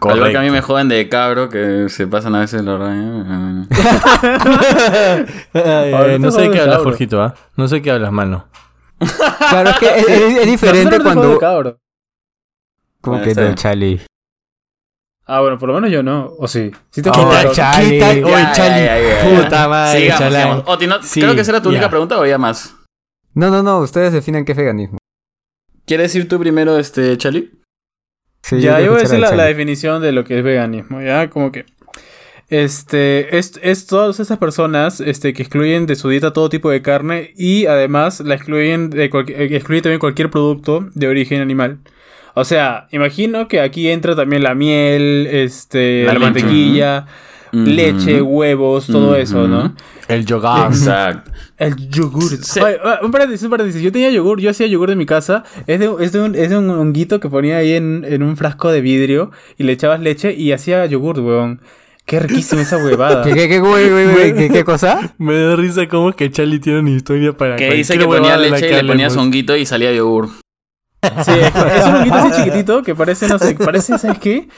Al 0.00 0.16
igual 0.16 0.30
que 0.32 0.36
a 0.36 0.40
mí 0.42 0.48
Correcto. 0.48 0.52
me 0.52 0.60
joden 0.74 0.88
de 0.88 1.08
cabro 1.08 1.48
que 1.48 1.86
se 1.88 2.06
pasan 2.06 2.34
a 2.34 2.40
veces 2.40 2.62
los 2.62 2.78
ay, 5.54 6.18
no 6.18 6.30
sé 6.30 6.42
de 6.42 6.50
qué 6.50 6.60
hablas. 6.60 6.82
Jorgito, 6.82 7.22
¿ah? 7.22 7.34
No 7.56 7.68
sé 7.68 7.82
qué 7.82 7.90
hablas, 7.90 8.12
mano. 8.12 8.46
claro, 9.50 9.70
es 9.70 9.78
que 9.78 9.86
es, 9.86 10.08
es- 10.08 10.36
es 10.38 10.46
diferente 10.46 11.00
cuando... 11.00 11.38
Bueno, 13.12 13.24
que 13.24 13.34
no, 13.34 13.42
bien. 13.42 13.54
Charlie. 13.54 14.00
Ah, 15.26 15.40
bueno, 15.40 15.58
por 15.58 15.68
lo 15.68 15.74
menos 15.74 15.90
yo 15.90 16.02
no. 16.02 16.34
O 16.38 16.46
sí. 16.46 16.70
Sí 16.90 17.00
te 17.02 17.08
jodo, 17.10 17.30
¿qué 17.30 17.36
tal. 17.44 17.52
Charlie? 17.52 17.90
¿Qué 17.90 18.00
tal? 18.00 18.24
Oye, 18.24 18.32
ya, 18.32 18.68
ya, 18.68 18.98
ya. 19.00 19.42
puta 19.42 19.68
madre, 19.68 20.00
Sigamos, 20.00 20.28
sigamos. 20.34 20.62
Oti, 20.66 20.86
no- 20.86 21.02
Sí, 21.02 21.20
creo 21.20 21.34
que 21.34 21.40
esa 21.40 21.50
era 21.52 21.62
tu 21.62 21.68
única 21.70 21.88
pregunta 21.88 22.18
o 22.18 22.20
había 22.20 22.36
más. 22.38 22.76
No, 23.32 23.50
no, 23.50 23.62
no, 23.62 23.78
ustedes 23.78 24.12
definen 24.12 24.44
qué 24.44 24.52
es 24.52 24.58
veganismo. 24.58 24.98
¿Quieres 25.86 26.14
ir 26.14 26.28
tú 26.28 26.38
primero, 26.38 26.78
este, 26.78 27.16
Chali? 27.18 27.50
Sí, 28.42 28.60
ya, 28.60 28.80
yo 28.80 28.90
voy 28.90 29.00
a 29.00 29.02
decir 29.02 29.18
la 29.18 29.44
definición 29.44 30.02
de 30.02 30.12
lo 30.12 30.24
que 30.24 30.38
es 30.38 30.44
veganismo, 30.44 31.00
¿ya? 31.00 31.30
Como 31.30 31.50
que... 31.50 31.64
Este, 32.48 33.38
es, 33.38 33.58
es 33.62 33.86
todas 33.86 34.20
esas 34.20 34.36
personas 34.38 35.00
este, 35.00 35.32
que 35.32 35.42
excluyen 35.42 35.86
de 35.86 35.96
su 35.96 36.10
dieta 36.10 36.32
todo 36.34 36.50
tipo 36.50 36.70
de 36.70 36.82
carne 36.82 37.32
y 37.36 37.64
además 37.66 38.20
la 38.20 38.34
excluyen 38.34 38.90
de 38.90 39.08
cualquier, 39.08 39.40
eh, 39.40 39.56
excluyen 39.56 39.82
también 39.82 39.98
cualquier 39.98 40.30
producto 40.30 40.86
de 40.94 41.08
origen 41.08 41.40
animal. 41.40 41.78
O 42.34 42.44
sea, 42.44 42.88
imagino 42.90 43.48
que 43.48 43.60
aquí 43.60 43.88
entra 43.88 44.16
también 44.16 44.42
la 44.42 44.54
miel, 44.54 45.28
este, 45.30 46.04
La 46.04 46.18
mantequilla, 46.18 47.06
leche, 47.52 48.20
huevos, 48.20 48.86
todo 48.86 49.14
eso, 49.16 49.46
¿no? 49.46 49.74
El 50.08 50.26
yogar. 50.26 50.72
Exacto. 50.72 51.30
El 51.56 51.88
yogur. 51.88 52.24
Sí. 52.24 52.60
Oye, 52.60 52.78
ah, 52.84 52.98
un 53.02 53.12
paréntesis, 53.12 53.44
un 53.44 53.50
paréntesis. 53.50 53.80
Yo 53.80 53.92
tenía 53.92 54.10
yogur, 54.10 54.40
yo 54.40 54.50
hacía 54.50 54.66
yogur 54.66 54.90
en 54.90 54.98
mi 54.98 55.06
casa. 55.06 55.44
Es 55.66 55.78
de, 55.78 55.90
es 56.00 56.12
de, 56.12 56.20
un, 56.20 56.34
es 56.34 56.50
de 56.50 56.58
un 56.58 56.68
honguito 56.68 57.20
que 57.20 57.28
ponía 57.28 57.58
ahí 57.58 57.74
en, 57.74 58.04
en 58.06 58.22
un 58.22 58.36
frasco 58.36 58.70
de 58.70 58.80
vidrio 58.80 59.30
y 59.56 59.62
le 59.62 59.72
echabas 59.72 60.00
leche 60.00 60.34
y 60.34 60.52
hacía 60.52 60.84
yogur, 60.86 61.20
weón. 61.20 61.60
Qué 62.04 62.20
riquísima 62.20 62.62
esa 62.62 62.76
huevada. 62.76 63.22
¿Qué, 63.22 63.32
qué, 63.32 63.48
qué, 63.48 63.60
güey, 63.60 63.88
güey, 63.88 64.12
güey, 64.12 64.34
qué, 64.34 64.50
qué 64.50 64.64
cosa? 64.64 65.14
Me 65.18 65.38
da 65.38 65.56
risa 65.56 65.88
como 65.88 66.12
que 66.12 66.30
Charlie 66.30 66.58
tiene 66.58 66.80
una 66.80 66.90
historia 66.90 67.32
para 67.32 67.56
Que 67.56 67.72
dice 67.72 67.96
que 67.96 68.04
ponía 68.04 68.36
de 68.36 68.50
leche 68.50 68.68
y 68.68 68.74
le 68.74 68.84
ponías 68.84 69.16
honguito 69.16 69.56
y 69.56 69.64
salía 69.64 69.92
yogur. 69.92 70.28
Sí, 71.24 71.32
es, 71.32 71.86
un 71.86 71.94
honguito 71.94 72.16
así 72.16 72.42
chiquitito 72.42 72.82
que 72.82 72.94
parece, 72.94 73.28
no 73.28 73.38
sé, 73.38 73.54
parece, 73.54 73.98
¿sabes 73.98 74.18
qué? 74.18 74.48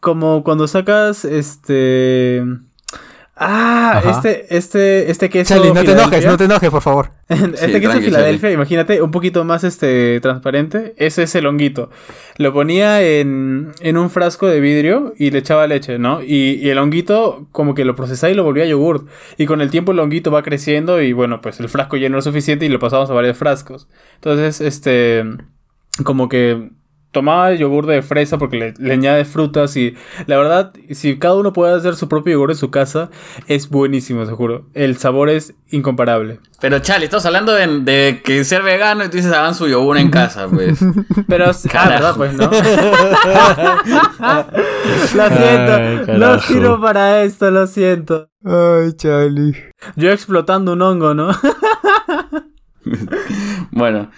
Como 0.00 0.42
cuando 0.44 0.68
sacas 0.68 1.24
este. 1.24 2.42
Ah, 3.36 3.94
Ajá. 3.98 4.10
este, 4.10 4.56
este, 4.56 5.10
este 5.10 5.28
queso. 5.28 5.54
Charlie, 5.54 5.72
no 5.72 5.82
te 5.82 5.90
enojes, 5.90 6.24
no 6.24 6.36
te 6.36 6.44
enojes, 6.44 6.70
por 6.70 6.82
favor. 6.82 7.10
este 7.28 7.56
Sí, 7.56 7.72
queso 7.72 7.90
tranqui, 7.90 8.04
Filadelfia, 8.04 8.52
imagínate, 8.52 9.02
un 9.02 9.10
poquito 9.10 9.44
más 9.44 9.64
este 9.64 10.20
transparente. 10.20 10.94
Ese 10.98 11.24
es 11.24 11.34
el 11.34 11.46
honguito. 11.46 11.90
Lo 12.36 12.52
ponía 12.52 13.02
en, 13.02 13.72
en 13.80 13.96
un 13.96 14.10
frasco 14.10 14.46
de 14.46 14.60
vidrio 14.60 15.14
y 15.18 15.32
le 15.32 15.40
echaba 15.40 15.66
leche, 15.66 15.98
¿no? 15.98 16.22
Y, 16.22 16.60
y 16.62 16.68
el 16.68 16.78
honguito, 16.78 17.48
como 17.50 17.74
que 17.74 17.84
lo 17.84 17.96
procesaba 17.96 18.30
y 18.30 18.34
lo 18.34 18.44
volvía 18.44 18.66
yogur. 18.66 19.06
Y 19.36 19.46
con 19.46 19.60
el 19.60 19.70
tiempo 19.70 19.90
el 19.90 19.98
honguito 19.98 20.30
va 20.30 20.44
creciendo 20.44 21.02
y 21.02 21.12
bueno, 21.12 21.40
pues 21.40 21.58
el 21.58 21.68
frasco 21.68 21.96
ya 21.96 22.08
no 22.08 22.18
es 22.18 22.24
suficiente 22.24 22.66
y 22.66 22.68
lo 22.68 22.78
pasamos 22.78 23.10
a 23.10 23.14
varios 23.14 23.36
frascos. 23.36 23.88
Entonces, 24.14 24.60
este. 24.60 25.24
Como 26.02 26.28
que 26.28 26.70
tomaba 27.14 27.54
yogur 27.54 27.86
de 27.86 28.02
fresa 28.02 28.36
porque 28.36 28.58
le, 28.58 28.74
le 28.76 28.92
añade 28.92 29.24
frutas 29.24 29.74
y 29.76 29.94
la 30.26 30.36
verdad, 30.36 30.74
si 30.90 31.16
cada 31.18 31.36
uno 31.36 31.54
puede 31.54 31.72
hacer 31.74 31.94
su 31.94 32.08
propio 32.08 32.32
yogur 32.32 32.50
en 32.50 32.56
su 32.56 32.70
casa, 32.70 33.08
es 33.46 33.70
buenísimo, 33.70 34.26
te 34.26 34.32
juro. 34.32 34.66
El 34.74 34.98
sabor 34.98 35.30
es 35.30 35.54
incomparable. 35.70 36.40
Pero 36.60 36.80
Chale, 36.80 37.04
estamos 37.06 37.24
hablando 37.24 37.52
de, 37.52 37.80
de 37.80 38.20
que 38.22 38.44
ser 38.44 38.62
vegano 38.62 39.04
y 39.04 39.08
tú 39.08 39.16
dices 39.16 39.32
hagan 39.32 39.54
su 39.54 39.68
yogur 39.68 39.96
en 39.96 40.10
casa, 40.10 40.48
pues. 40.48 40.78
Pero, 41.28 41.46
ah, 41.46 41.88
verdad, 41.88 42.16
pues, 42.16 42.34
¿no? 42.34 42.50
lo 45.14 45.28
siento, 45.28 45.72
Ay, 45.72 46.04
no 46.18 46.38
sirvo 46.40 46.80
para 46.80 47.22
esto, 47.22 47.50
lo 47.50 47.66
siento. 47.66 48.28
Ay, 48.44 48.92
Charlie. 48.96 49.56
Yo 49.96 50.10
explotando 50.10 50.72
un 50.72 50.82
hongo, 50.82 51.14
¿no? 51.14 51.30
Bueno, 53.70 54.10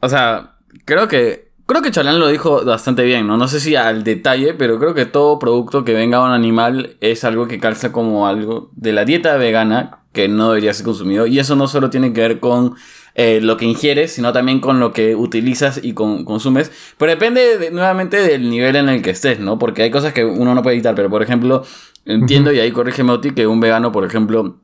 o 0.00 0.08
sea, 0.08 0.52
creo 0.84 1.08
que 1.08 1.50
creo 1.66 1.80
que 1.82 1.90
Chalán 1.90 2.18
lo 2.20 2.28
dijo 2.28 2.64
bastante 2.64 3.02
bien, 3.04 3.26
¿no? 3.26 3.36
No 3.36 3.48
sé 3.48 3.60
si 3.60 3.76
al 3.76 4.04
detalle, 4.04 4.52
pero 4.54 4.78
creo 4.78 4.94
que 4.94 5.06
todo 5.06 5.38
producto 5.38 5.84
que 5.84 5.94
venga 5.94 6.18
de 6.18 6.24
un 6.24 6.32
animal 6.32 6.96
es 7.00 7.24
algo 7.24 7.48
que 7.48 7.58
calza 7.58 7.92
como 7.92 8.26
algo 8.26 8.70
de 8.76 8.92
la 8.92 9.04
dieta 9.04 9.36
vegana 9.36 10.00
que 10.12 10.28
no 10.28 10.48
debería 10.50 10.74
ser 10.74 10.84
consumido. 10.84 11.26
Y 11.26 11.38
eso 11.38 11.56
no 11.56 11.66
solo 11.68 11.88
tiene 11.88 12.12
que 12.12 12.20
ver 12.20 12.40
con 12.40 12.74
eh, 13.14 13.40
lo 13.42 13.56
que 13.56 13.64
ingieres, 13.64 14.12
sino 14.12 14.32
también 14.32 14.60
con 14.60 14.80
lo 14.80 14.92
que 14.92 15.14
utilizas 15.16 15.80
y 15.82 15.94
con- 15.94 16.24
consumes. 16.26 16.70
Pero 16.98 17.10
depende 17.12 17.56
de- 17.58 17.70
nuevamente 17.70 18.18
del 18.18 18.50
nivel 18.50 18.76
en 18.76 18.88
el 18.90 19.00
que 19.02 19.10
estés, 19.10 19.38
¿no? 19.40 19.58
Porque 19.58 19.82
hay 19.82 19.90
cosas 19.90 20.12
que 20.12 20.24
uno 20.24 20.54
no 20.54 20.62
puede 20.62 20.76
evitar. 20.76 20.94
Pero, 20.94 21.08
por 21.08 21.22
ejemplo, 21.22 21.64
entiendo, 22.04 22.52
y 22.52 22.60
ahí 22.60 22.70
corrígeme, 22.72 23.12
Oti, 23.12 23.30
que 23.32 23.46
un 23.46 23.60
vegano, 23.60 23.92
por 23.92 24.04
ejemplo, 24.04 24.58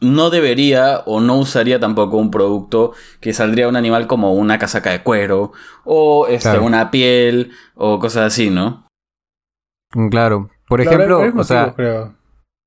no 0.00 0.30
debería 0.30 1.02
o 1.06 1.20
no 1.20 1.36
usaría 1.38 1.80
tampoco 1.80 2.16
un 2.18 2.30
producto 2.30 2.92
que 3.20 3.32
saldría 3.32 3.68
un 3.68 3.76
animal 3.76 4.06
como 4.06 4.32
una 4.34 4.58
casaca 4.58 4.90
de 4.90 5.02
cuero 5.02 5.52
o 5.84 6.26
este, 6.28 6.50
Claro. 6.50 6.64
una 6.64 6.90
piel 6.90 7.50
o 7.74 7.98
cosas 7.98 8.32
así, 8.32 8.50
¿no? 8.50 8.86
Mm, 9.94 10.08
Claro. 10.08 10.50
Por 10.68 10.82
Claro, 10.82 11.22
ejemplo, 11.22 11.40
o 11.40 11.44
sea, 11.44 11.72
creo. 11.74 12.14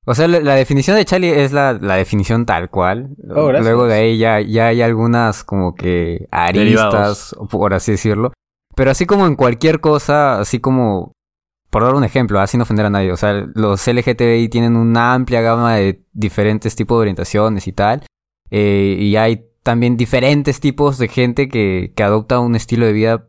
o 0.08 0.16
sea, 0.16 0.28
la, 0.28 0.40
la 0.40 0.56
definición 0.56 0.98
de 0.98 1.06
Charlie 1.06 1.44
es 1.44 1.52
la, 1.52 1.74
la 1.74 1.96
definición 1.96 2.46
tal 2.48 2.70
cual. 2.72 3.10
Oh. 3.34 3.52
Luego 3.52 3.86
de 3.86 3.94
ahí 3.94 4.18
ya, 4.18 4.42
ya 4.42 4.68
hay 4.68 4.82
algunas 4.82 5.44
como 5.44 5.76
que 5.76 6.28
Derivados. 6.54 7.34
aristas, 7.34 7.36
por 7.52 7.74
así 7.76 7.92
decirlo. 7.92 8.34
Pero 8.76 8.90
así 8.90 9.06
como 9.06 9.28
en 9.28 9.36
cualquier 9.36 9.80
cosa, 9.82 10.40
así 10.40 10.60
como, 10.60 11.12
por 11.72 11.84
dar 11.84 11.96
un 11.96 12.04
ejemplo, 12.04 12.40
así 12.40 12.58
no 12.58 12.64
ofender 12.64 12.86
a 12.86 12.90
nadie, 12.92 13.12
o 13.12 13.18
sea, 13.18 13.34
los 13.56 13.88
LGTBI 13.88 14.50
tienen 14.50 14.76
una 14.76 15.14
amplia 15.16 15.42
gama 15.42 15.76
de 15.76 16.04
diferentes 16.14 16.76
tipos 16.76 16.98
de 16.98 17.02
orientaciones 17.02 17.66
y 17.68 17.72
tal. 17.72 18.04
eh, 18.52 18.98
y 19.00 19.16
hay 19.16 19.46
también 19.64 19.96
diferentes 19.98 20.60
tipos 20.60 20.98
de 20.98 21.08
gente 21.08 21.48
que, 21.48 21.94
que 21.96 22.04
adopta 22.04 22.40
un 22.40 22.56
estilo 22.56 22.86
de 22.86 22.94
vida 22.94 23.28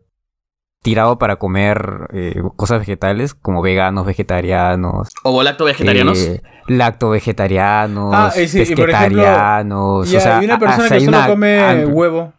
tirado 0.83 1.17
para 1.19 1.37
comer 1.37 2.09
eh, 2.13 2.43
cosas 2.57 2.81
vegetales, 2.81 3.35
como 3.35 3.63
veganos, 3.63 4.05
vegetarianos, 4.05 5.09
O 5.23 5.43
lacto 5.45 5.65
vegetarianos. 5.65 6.19
eh, 6.19 6.43
lacto 6.67 7.11
vegetarianos, 7.11 8.13
Ah, 8.13 8.33
y 8.37 8.49
sí, 8.49 8.63
y 8.63 8.75
por 8.75 8.91
ejemplo, 8.91 9.23
pesquetarianos, 9.23 10.13
Y 10.13 10.17
o 10.17 10.21
sea, 10.21 10.39
hay 10.39 10.45
una 10.45 10.59
persona 10.59 10.89
que 10.89 10.95
hay 10.95 11.05
solo 11.05 11.19
una 11.19 11.27
come 11.29 11.87
huevo. 11.87 12.33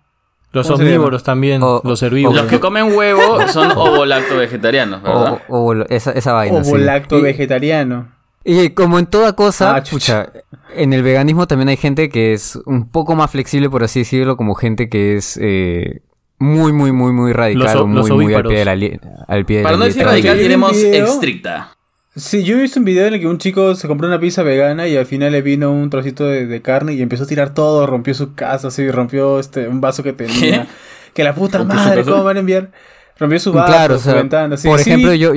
Los 0.53 0.69
omnívoros 0.69 1.23
también, 1.23 1.61
O- 1.63 1.81
los 1.83 2.01
o- 2.01 2.05
herbívoros. 2.05 2.41
Los 2.41 2.49
que 2.49 2.59
comen 2.59 2.95
huevo 2.95 3.45
son 3.47 3.71
ovo-lacto 3.75 4.37
vegetarianos, 4.37 5.01
¿verdad? 5.03 5.41
o, 5.49 5.73
esa, 5.89 6.11
esa 6.11 6.31
vaina. 6.33 6.63
Sí. 6.63 6.71
Y- 7.17 7.21
vegetariano. 7.21 8.11
Y 8.45 8.69
como 8.71 8.99
en 8.99 9.05
toda 9.07 9.33
cosa, 9.33 9.75
Ah, 9.77 9.83
pucha, 9.89 10.29
en 10.75 10.91
el 10.93 11.01
veganismo 11.01 11.47
también 11.47 11.69
hay 11.69 11.77
gente 11.77 12.09
que 12.09 12.33
es 12.33 12.57
un 12.65 12.89
poco 12.89 13.15
más 13.15 13.31
flexible, 13.31 13.69
por 13.69 13.83
así 13.83 13.99
decirlo, 13.99 14.35
como 14.37 14.53
gente 14.53 14.89
que 14.89 15.15
es 15.15 15.39
eh, 15.41 16.01
muy, 16.39 16.73
muy, 16.73 16.91
muy, 16.91 17.13
muy 17.13 17.31
radical, 17.31 17.63
Los 17.63 17.75
o- 17.75 17.83
o 17.83 17.87
muy, 17.87 18.11
muy 18.11 18.33
al 18.33 18.43
pie 18.43 18.57
de 18.59 18.65
la, 18.65 19.25
al 19.27 19.45
pie 19.45 19.57
de 19.57 19.63
Para 19.63 19.73
la 19.75 19.79
no 19.79 19.85
decir 19.85 20.03
radical, 20.03 20.37
diremos 20.37 20.73
estricta. 20.75 21.69
Sí, 22.15 22.43
yo 22.43 22.58
he 22.58 22.62
visto 22.62 22.80
un 22.80 22.86
video 22.86 23.08
en 23.08 23.15
el 23.15 23.19
que 23.19 23.28
un 23.28 23.39
chico 23.39 23.73
se 23.73 23.88
compró 23.88 24.08
una 24.08 24.19
pizza 24.19 24.43
vegana 24.43 24.88
y 24.88 24.95
al 24.95 25.06
final 25.08 25.32
le 25.32 25.41
vino 25.41 25.71
un 25.71 25.89
trocito 25.89 26.26
de, 26.26 26.45
de 26.45 26.62
carne 26.62 26.93
y 26.93 27.02
empezó 27.02 27.23
a 27.23 27.28
tirar 27.28 27.54
todo, 27.56 27.88
rompió 27.88 28.13
su 28.13 28.36
casa, 28.36 28.67
así, 28.67 28.89
rompió 28.91 29.39
este 29.39 29.67
un 29.67 29.82
vaso 29.82 30.04
que 30.04 30.13
tenía. 30.13 30.67
Que 31.13 31.23
la 31.23 31.34
puta 31.36 31.60
¿Rompió 31.60 31.78
su 31.80 31.86
madre? 31.86 32.04
¿cómo 32.06 32.23
van 32.23 32.38
a 32.38 32.39
enviar? 32.41 32.71
Rompió 33.19 33.39
su 33.39 33.52
vaso, 33.54 33.67
Claro, 33.71 33.95
o 33.95 33.97
su 33.97 34.04
sea, 34.06 34.13
ventana, 34.15 34.58
sí, 34.58 34.67
por 34.67 34.80
sí. 34.80 34.89
ejemplo, 34.89 35.13
yo, 35.13 35.32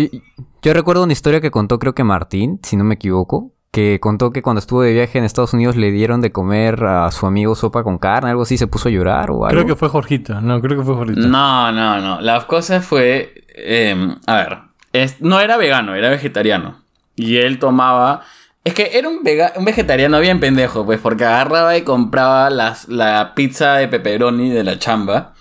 yo 0.62 0.72
recuerdo 0.74 1.02
una 1.04 1.12
historia 1.12 1.40
que 1.40 1.50
contó 1.50 1.78
creo 1.78 1.94
que 1.94 2.04
Martín, 2.04 2.60
si 2.62 2.76
no 2.76 2.84
me 2.84 2.94
equivoco, 2.94 3.52
que 3.70 3.98
contó 4.00 4.30
que 4.30 4.40
cuando 4.42 4.58
estuvo 4.60 4.80
de 4.82 4.92
viaje 4.94 5.18
en 5.18 5.24
Estados 5.24 5.52
Unidos 5.54 5.76
le 5.76 5.90
dieron 5.90 6.20
de 6.22 6.32
comer 6.32 6.82
a 6.84 7.10
su 7.10 7.26
amigo 7.26 7.54
sopa 7.54 7.82
con 7.84 7.98
carne, 7.98 8.30
algo 8.30 8.42
así, 8.42 8.56
se 8.56 8.66
puso 8.66 8.88
a 8.88 8.92
llorar 8.92 9.30
o 9.30 9.44
algo. 9.44 9.48
Creo 9.48 9.66
que 9.66 9.76
fue 9.76 9.88
Jorgito. 9.90 10.40
No, 10.40 10.60
creo 10.62 10.78
que 10.78 10.84
fue 10.84 10.94
Jorgito. 10.94 11.20
No, 11.28 11.70
no, 11.72 12.00
no. 12.00 12.20
La 12.22 12.46
cosa 12.46 12.80
fue. 12.80 13.34
eh, 13.54 14.14
a 14.26 14.36
ver. 14.36 14.58
Es- 14.92 15.20
no 15.20 15.40
era 15.40 15.56
vegano, 15.56 15.94
era 15.94 16.10
vegetariano. 16.10 16.82
Y 17.16 17.36
él 17.38 17.58
tomaba. 17.58 18.22
Es 18.64 18.74
que 18.74 18.98
era 18.98 19.08
un, 19.08 19.22
vega- 19.22 19.52
un 19.56 19.64
vegetariano 19.64 20.18
bien 20.20 20.40
pendejo, 20.40 20.84
pues, 20.84 21.00
porque 21.00 21.24
agarraba 21.24 21.76
y 21.76 21.82
compraba 21.82 22.50
las, 22.50 22.88
la 22.88 23.32
pizza 23.34 23.74
de 23.74 23.88
pepperoni 23.88 24.50
de 24.50 24.64
la 24.64 24.78
chamba. 24.78 25.34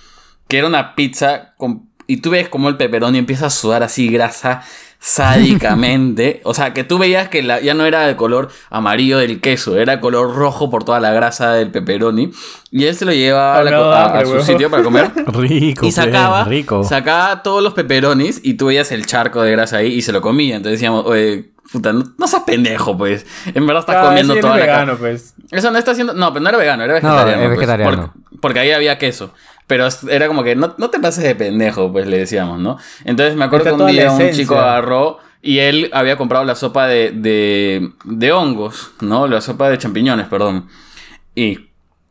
Que 0.47 0.59
era 0.59 0.67
una 0.67 0.95
pizza 0.95 1.53
con. 1.57 1.89
Y 2.07 2.17
tú 2.17 2.29
ves 2.29 2.49
como 2.49 2.69
el 2.69 2.77
pepperoni 2.77 3.17
empieza 3.17 3.47
a 3.47 3.49
sudar 3.49 3.81
así 3.81 4.09
grasa 4.09 4.61
sádicamente. 5.05 6.41
o 6.43 6.53
sea, 6.53 6.73
que 6.73 6.83
tú 6.83 6.97
veías 6.97 7.29
que 7.29 7.43
la- 7.43 7.59
ya 7.61 7.73
no 7.73 7.85
era 7.85 8.05
de 8.07 8.15
color 8.15 8.49
amarillo 8.69 9.17
del 9.17 9.39
queso, 9.41 9.77
era 9.77 9.99
color 9.99 10.35
rojo 10.35 10.69
por 10.69 10.83
toda 10.83 10.99
la 10.99 11.11
grasa 11.11 11.53
del 11.53 11.71
pepperoni. 11.71 12.31
Y 12.71 12.85
él 12.85 12.95
se 12.95 13.05
lo 13.05 13.13
llevaba 13.13 13.55
Ah, 13.55 13.59
a, 13.59 13.63
la 13.63 13.71
no, 13.71 13.91
a- 13.91 14.25
su 14.25 14.41
sitio 14.41 14.69
para 14.69 14.83
comer. 14.83 15.11
Rico, 15.27 15.85
Y 15.85 15.91
sacaba, 15.91 16.43
pues, 16.45 16.49
rico. 16.49 16.83
sacaba 16.83 17.43
todos 17.43 17.63
los 17.63 17.73
peperonis 17.73 18.41
y 18.43 18.55
tú 18.55 18.67
veías 18.67 18.91
el 18.91 19.05
charco 19.05 19.41
de 19.41 19.51
grasa 19.51 19.77
ahí 19.77 19.93
y 19.93 20.01
se 20.01 20.11
lo 20.11 20.21
comía. 20.21 20.55
Entonces 20.55 20.79
decíamos, 20.79 21.05
oye, 21.05 21.51
puta, 21.71 21.93
no, 21.93 22.03
no 22.17 22.27
seas 22.27 22.43
pendejo, 22.43 22.97
pues. 22.97 23.25
En 23.53 23.65
verdad 23.65 23.81
estás 23.81 23.97
Ah, 23.99 24.07
comiendo 24.07 24.33
ese 24.33 24.41
toda 24.41 24.55
es 24.55 24.59
la 24.59 24.65
vegano, 24.65 24.93
ca- 24.93 24.99
pues. 24.99 25.33
Eso 25.51 25.71
no 25.71 25.77
está 25.77 25.91
haciendo. 25.91 26.13
No, 26.13 26.33
pero 26.33 26.41
no 26.43 26.49
era 26.49 26.57
vegano, 26.57 26.83
era 26.83 26.93
vegetariano. 26.95 27.31
es 27.31 27.37
pues, 27.47 27.49
vegetariano. 27.59 28.11
porque, 28.13 28.37
porque 28.41 28.59
ahí 28.59 28.71
había 28.71 28.97
queso. 28.97 29.31
Pero 29.67 29.87
era 30.09 30.27
como 30.27 30.43
que 30.43 30.55
no, 30.55 30.75
no 30.77 30.89
te 30.89 30.99
pases 30.99 31.23
de 31.23 31.35
pendejo, 31.35 31.91
pues 31.91 32.07
le 32.07 32.19
decíamos, 32.19 32.59
¿no? 32.59 32.77
Entonces 33.03 33.35
me 33.35 33.45
acuerdo 33.45 33.69
Está 33.69 33.77
que 33.77 33.83
un 33.83 33.91
día 33.91 34.11
un 34.11 34.31
chico 34.31 34.57
agarró 34.57 35.17
y 35.41 35.59
él 35.59 35.89
había 35.93 36.17
comprado 36.17 36.43
la 36.45 36.55
sopa 36.55 36.87
de, 36.87 37.11
de, 37.11 37.91
de 38.03 38.31
hongos, 38.31 38.91
¿no? 39.01 39.27
La 39.27 39.41
sopa 39.41 39.69
de 39.69 39.77
champiñones, 39.77 40.27
perdón. 40.27 40.67
Y, 41.33 41.69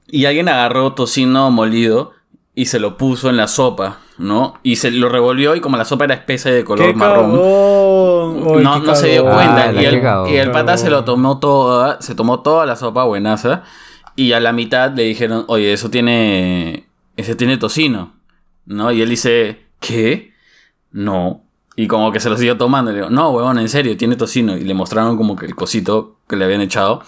y 0.09 0.27
alguien 0.27 0.49
agarró 0.49 0.95
tocino 0.95 1.51
molido 1.51 2.13
y 2.55 2.67
se 2.67 2.79
lo 2.79 2.97
puso 2.97 3.31
en 3.31 3.37
la 3.37 3.49
sopa, 3.49 3.99
¿no? 4.19 4.55
Y 4.63 4.77
se 4.77 4.91
lo 4.91 5.09
revolvió 5.09 5.57
y 5.57 5.61
como 5.61 5.77
la 5.77 5.85
sopa 5.85 6.05
era 6.05 6.15
espesa 6.15 6.51
y 6.51 6.53
de 6.53 6.65
color 6.65 6.87
¡Qué 6.87 6.95
marrón. 6.95 7.33
No, 7.33 8.81
qué 8.81 8.87
no 8.87 8.95
se 8.95 9.09
dio 9.09 9.25
cuenta. 9.25 9.71
Ah, 9.71 9.73
y, 9.73 9.85
el, 9.85 10.03
y 10.29 10.37
el 10.37 10.51
pata 10.51 10.77
se 10.77 10.91
lo 10.91 11.05
tomó 11.05 11.39
toda, 11.39 12.01
se 12.01 12.15
tomó 12.15 12.41
toda 12.41 12.67
la 12.67 12.77
sopa 12.77 13.05
buenaza. 13.05 13.63
Y 14.17 14.33
a 14.33 14.39
la 14.39 14.53
mitad 14.53 14.93
le 14.93 15.03
dijeron, 15.03 15.45
oye, 15.49 15.73
eso 15.73 15.91
tiene. 15.91 16.84
Ese 17.17 17.35
tiene 17.35 17.57
tocino. 17.57 18.15
¿No? 18.67 18.91
Y 18.93 19.03
él 19.03 19.09
dice, 19.09 19.67
¿qué? 19.81 20.33
No. 20.91 21.45
Y 21.77 21.87
como 21.87 22.13
que 22.13 22.21
se 22.21 22.31
lo 22.31 22.37
siguió 22.37 22.57
tomando. 22.57 22.91
Y 22.91 22.95
le 22.95 23.01
digo, 23.01 23.11
no, 23.11 23.31
huevón, 23.31 23.59
en 23.59 23.69
serio, 23.69 23.97
tiene 23.97 24.17
tocino. 24.17 24.57
Y 24.57 24.65
le 24.65 24.75
mostraron 24.75 25.17
como 25.17 25.37
que 25.37 25.47
el 25.47 25.55
cosito 25.55 26.19
que 26.29 26.37
le 26.37 26.45
habían 26.45 26.61
echado. 26.61 27.03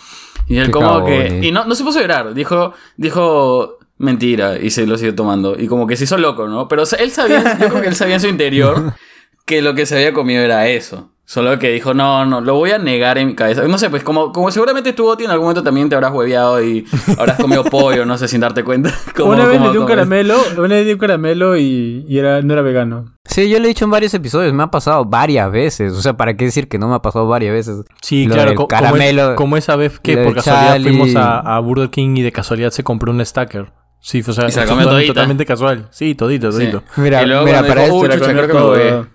Y 0.49 0.59
él 0.59 0.66
Qué 0.66 0.73
como 0.73 1.05
que... 1.05 1.19
cagones. 1.25 1.45
Y 1.45 1.53
no, 1.53 1.64
no 1.64 1.75
se 1.75 1.85
puso 1.85 1.99
a 1.99 2.03
llorar. 2.03 2.35
Dijo, 2.35 2.73
dijo, 2.97 3.79
mentira. 3.99 4.59
Y 4.59 4.71
se 4.71 4.87
lo 4.87 4.97
siguió 4.99 5.14
tomando. 5.14 5.59
Y 5.59 5.66
como 5.66 5.87
que 5.87 5.97
se 5.97 6.05
hizo 6.05 6.19
loco, 6.19 6.49
¿no? 6.49 6.69
Pero 6.69 6.83
él 6.99 7.11
sabía, 7.11 7.59
yo 7.59 7.69
creo 7.69 7.81
que 7.81 7.88
él 7.88 7.95
sabía 7.95 8.16
en 8.16 8.21
su 8.21 8.29
interior 8.29 8.95
que 9.47 9.62
lo 9.62 9.75
que 9.75 9.87
se 9.87 9.97
había 9.97 10.12
comido 10.12 10.42
era 10.42 10.69
eso. 10.69 11.11
Solo 11.29 11.59
que 11.59 11.73
dijo, 11.73 11.93
no, 11.93 12.25
no, 12.25 12.41
lo 12.41 12.55
voy 12.55 12.71
a 12.71 12.79
negar 12.79 13.19
en 13.19 13.27
mi 13.27 13.35
cabeza. 13.35 13.62
No 13.65 13.79
sé, 13.79 13.91
pues 13.91 14.05
como, 14.05 14.31
como 14.31 14.49
seguramente 14.53 14.93
tú, 14.93 15.09
Oti, 15.09 15.25
en 15.25 15.31
algún 15.33 15.47
momento 15.47 15.65
también 15.65 15.89
te 15.89 15.97
habrás 15.97 16.12
hueveado 16.12 16.62
y 16.62 16.87
habrás 17.19 17.37
comido 17.37 17.65
pollo, 17.65 18.07
no 18.07 18.17
sé, 18.17 18.29
sin 18.29 18.41
darte 18.43 18.62
cuenta. 18.62 18.93
Como- 19.17 19.33
una 19.33 19.45
vez 19.45 19.55
como 19.59 19.67
le 19.67 19.73
di 19.73 19.79
un 19.79 19.87
caramelo, 19.87 20.37
una 20.53 20.61
vez 20.62 20.71
le 20.71 20.85
di 20.85 20.93
un 20.93 20.99
caramelo 21.01 21.57
y, 21.57 22.05
y 22.09 22.19
era, 22.19 22.43
no 22.43 22.53
era 22.53 22.62
vegano. 22.62 23.12
Sí, 23.25 23.51
yo 23.51 23.59
lo 23.59 23.65
he 23.65 23.69
dicho 23.69 23.85
en 23.85 23.91
varios 23.91 24.15
episodios, 24.15 24.53
me 24.55 24.62
ha 24.62 24.69
pasado 24.71 25.05
varias 25.05 25.51
veces. 25.51 25.93
O 25.95 26.01
sea, 26.01 26.17
¿para 26.17 26.37
qué 26.37 26.45
decir 26.45 26.69
que 26.69 26.79
no 26.79 26.87
me 26.89 26.95
ha 26.95 27.01
pasado 27.03 27.27
varias 27.27 27.53
veces? 27.53 27.85
Sí, 28.03 28.27
Lo 28.27 28.35
claro, 28.35 28.51
co- 28.53 28.57
como, 28.57 28.69
caramelo, 28.69 29.31
es- 29.33 29.37
como 29.37 29.57
esa 29.57 29.75
vez 29.75 29.99
que 29.99 30.17
por 30.19 30.35
casualidad 30.37 30.73
Charlie. 30.75 30.89
fuimos 30.91 31.17
a, 31.17 31.41
a 31.41 31.59
Burger 31.59 31.91
King 31.91 32.15
y 32.19 32.23
de 32.23 32.31
casualidad 32.31 32.71
se 32.71 32.85
compró 32.85 33.11
un 33.11 33.25
stacker. 33.27 33.73
Sí, 34.01 34.23
o 34.25 34.33
sea, 34.33 34.49
se 34.49 34.65
totalmente 35.09 35.45
casual. 35.45 35.89
Sí, 35.91 36.15
todito, 36.15 36.53
Sí. 36.53 36.59
todito. 36.59 36.83
Mira, 36.97 37.25
Y 37.25 37.27
luego 37.27 37.45
mira, 37.45 37.67
para 37.67 37.83
dijo, 37.87 37.97
esto, 37.97 37.97
"Uy, 37.97 38.03
Se 38.03 38.09
la 38.09 38.15
chucha, 38.15 38.27
comió 38.27 38.43
creo 38.45 38.47
que 38.47 38.55
me 38.55 38.61
todo. 38.91 38.99
voy". 39.01 39.07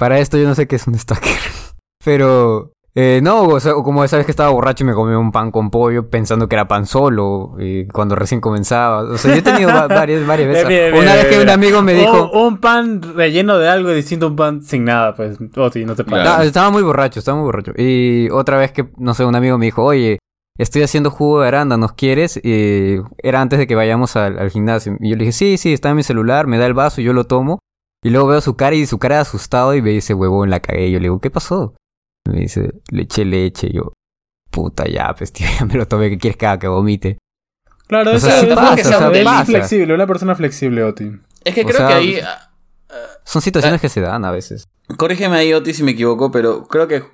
Para 0.00 0.18
esto 0.18 0.36
yo 0.36 0.48
no 0.48 0.56
sé 0.56 0.66
qué 0.66 0.74
es 0.76 0.86
un 0.88 0.98
stacker. 0.98 1.30
Pero, 2.04 2.72
eh, 2.94 3.20
no, 3.22 3.42
o 3.44 3.60
sea, 3.60 3.74
como 3.74 4.02
esa 4.02 4.16
vez 4.16 4.24
que 4.26 4.32
estaba 4.32 4.50
borracho 4.50 4.84
y 4.84 4.86
me 4.86 4.94
comí 4.94 5.14
un 5.14 5.30
pan 5.32 5.50
con 5.50 5.70
pollo 5.70 6.08
pensando 6.08 6.48
que 6.48 6.56
era 6.56 6.66
pan 6.66 6.86
solo, 6.86 7.54
y 7.58 7.86
cuando 7.88 8.14
recién 8.16 8.40
comenzaba. 8.40 9.02
O 9.02 9.18
sea, 9.18 9.32
yo 9.34 9.38
he 9.40 9.42
tenido 9.42 9.68
va- 9.68 9.86
varias, 9.86 10.26
varias 10.26 10.48
veces. 10.52 10.66
Mira, 10.66 10.86
mira, 10.90 10.98
Una 11.02 11.14
vez 11.14 11.26
que 11.26 11.42
un 11.42 11.48
amigo 11.50 11.82
me 11.82 11.92
dijo... 11.92 12.30
Un, 12.32 12.42
un 12.54 12.58
pan 12.58 13.02
relleno 13.14 13.58
de 13.58 13.68
algo 13.68 13.90
distinto 13.90 14.26
a 14.26 14.28
un 14.30 14.36
pan 14.36 14.62
sin 14.62 14.84
nada, 14.84 15.14
pues. 15.14 15.36
Oh, 15.56 15.70
sí, 15.70 15.84
no 15.84 15.94
te 15.94 16.04
pases. 16.04 16.22
Claro. 16.24 16.40
Ah, 16.42 16.44
estaba 16.44 16.70
muy 16.70 16.82
borracho, 16.82 17.18
estaba 17.20 17.36
muy 17.36 17.44
borracho. 17.44 17.72
Y 17.76 18.28
otra 18.30 18.56
vez 18.56 18.72
que, 18.72 18.88
no 18.96 19.12
sé, 19.14 19.24
un 19.26 19.36
amigo 19.36 19.58
me 19.58 19.66
dijo, 19.66 19.84
oye, 19.84 20.18
estoy 20.58 20.82
haciendo 20.82 21.10
jugo 21.10 21.42
de 21.42 21.48
arándanos, 21.48 21.92
¿quieres? 21.92 22.40
Y 22.42 22.96
era 23.22 23.42
antes 23.42 23.58
de 23.58 23.66
que 23.66 23.74
vayamos 23.74 24.16
al, 24.16 24.38
al 24.38 24.50
gimnasio. 24.50 24.96
Y 25.00 25.10
yo 25.10 25.16
le 25.16 25.24
dije, 25.26 25.32
sí, 25.32 25.58
sí, 25.58 25.74
está 25.74 25.90
en 25.90 25.96
mi 25.96 26.02
celular, 26.02 26.46
me 26.46 26.56
da 26.58 26.64
el 26.66 26.74
vaso 26.74 27.02
y 27.02 27.04
yo 27.04 27.12
lo 27.12 27.24
tomo. 27.24 27.58
Y 28.02 28.10
luego 28.10 28.28
veo 28.28 28.40
su 28.40 28.56
cara 28.56 28.74
y 28.74 28.86
su 28.86 28.98
cara 28.98 29.16
de 29.16 29.20
asustado 29.22 29.74
y 29.74 29.82
me 29.82 29.90
dice, 29.90 30.14
huevón, 30.14 30.48
la 30.50 30.60
cagué. 30.60 30.88
Y 30.88 30.92
yo 30.92 30.98
le 30.98 31.04
digo, 31.04 31.20
¿qué 31.20 31.30
pasó? 31.30 31.74
Y 32.26 32.30
me 32.30 32.40
dice, 32.40 32.72
le 32.90 33.02
eché 33.02 33.24
leche. 33.24 33.68
Y 33.68 33.74
yo, 33.74 33.92
puta 34.50 34.86
ya, 34.88 35.14
pues 35.16 35.32
tío, 35.32 35.46
ya 35.58 35.66
me 35.66 35.74
lo 35.74 35.86
tomé, 35.86 36.08
¿qué 36.10 36.18
quieres 36.18 36.36
que 36.36 36.46
haga? 36.46 36.58
Que 36.58 36.68
vomite. 36.68 37.18
Claro, 37.86 38.12
O 38.12 38.14
eso 38.14 38.26
sea, 38.26 38.36
es 38.36 38.40
sí 38.42 38.54
pasa, 38.54 38.72
o 39.08 39.12
sea, 39.12 39.24
pasa. 39.24 39.44
flexible, 39.46 39.94
una 39.94 40.06
persona 40.06 40.34
flexible, 40.36 40.84
Oti. 40.84 41.10
Es 41.44 41.54
que 41.54 41.62
O 41.62 41.64
creo 41.64 41.76
sea, 41.78 41.88
que 41.88 41.94
ahí. 41.94 42.20
Son 43.24 43.42
situaciones 43.42 43.80
que 43.80 43.88
se 43.88 44.00
dan 44.00 44.24
a 44.24 44.30
veces. 44.30 44.68
Corrígeme 44.96 45.36
ahí, 45.36 45.52
Oti, 45.52 45.72
si 45.72 45.82
me 45.82 45.92
equivoco, 45.92 46.30
pero 46.30 46.64
creo 46.64 46.88
que 46.88 47.04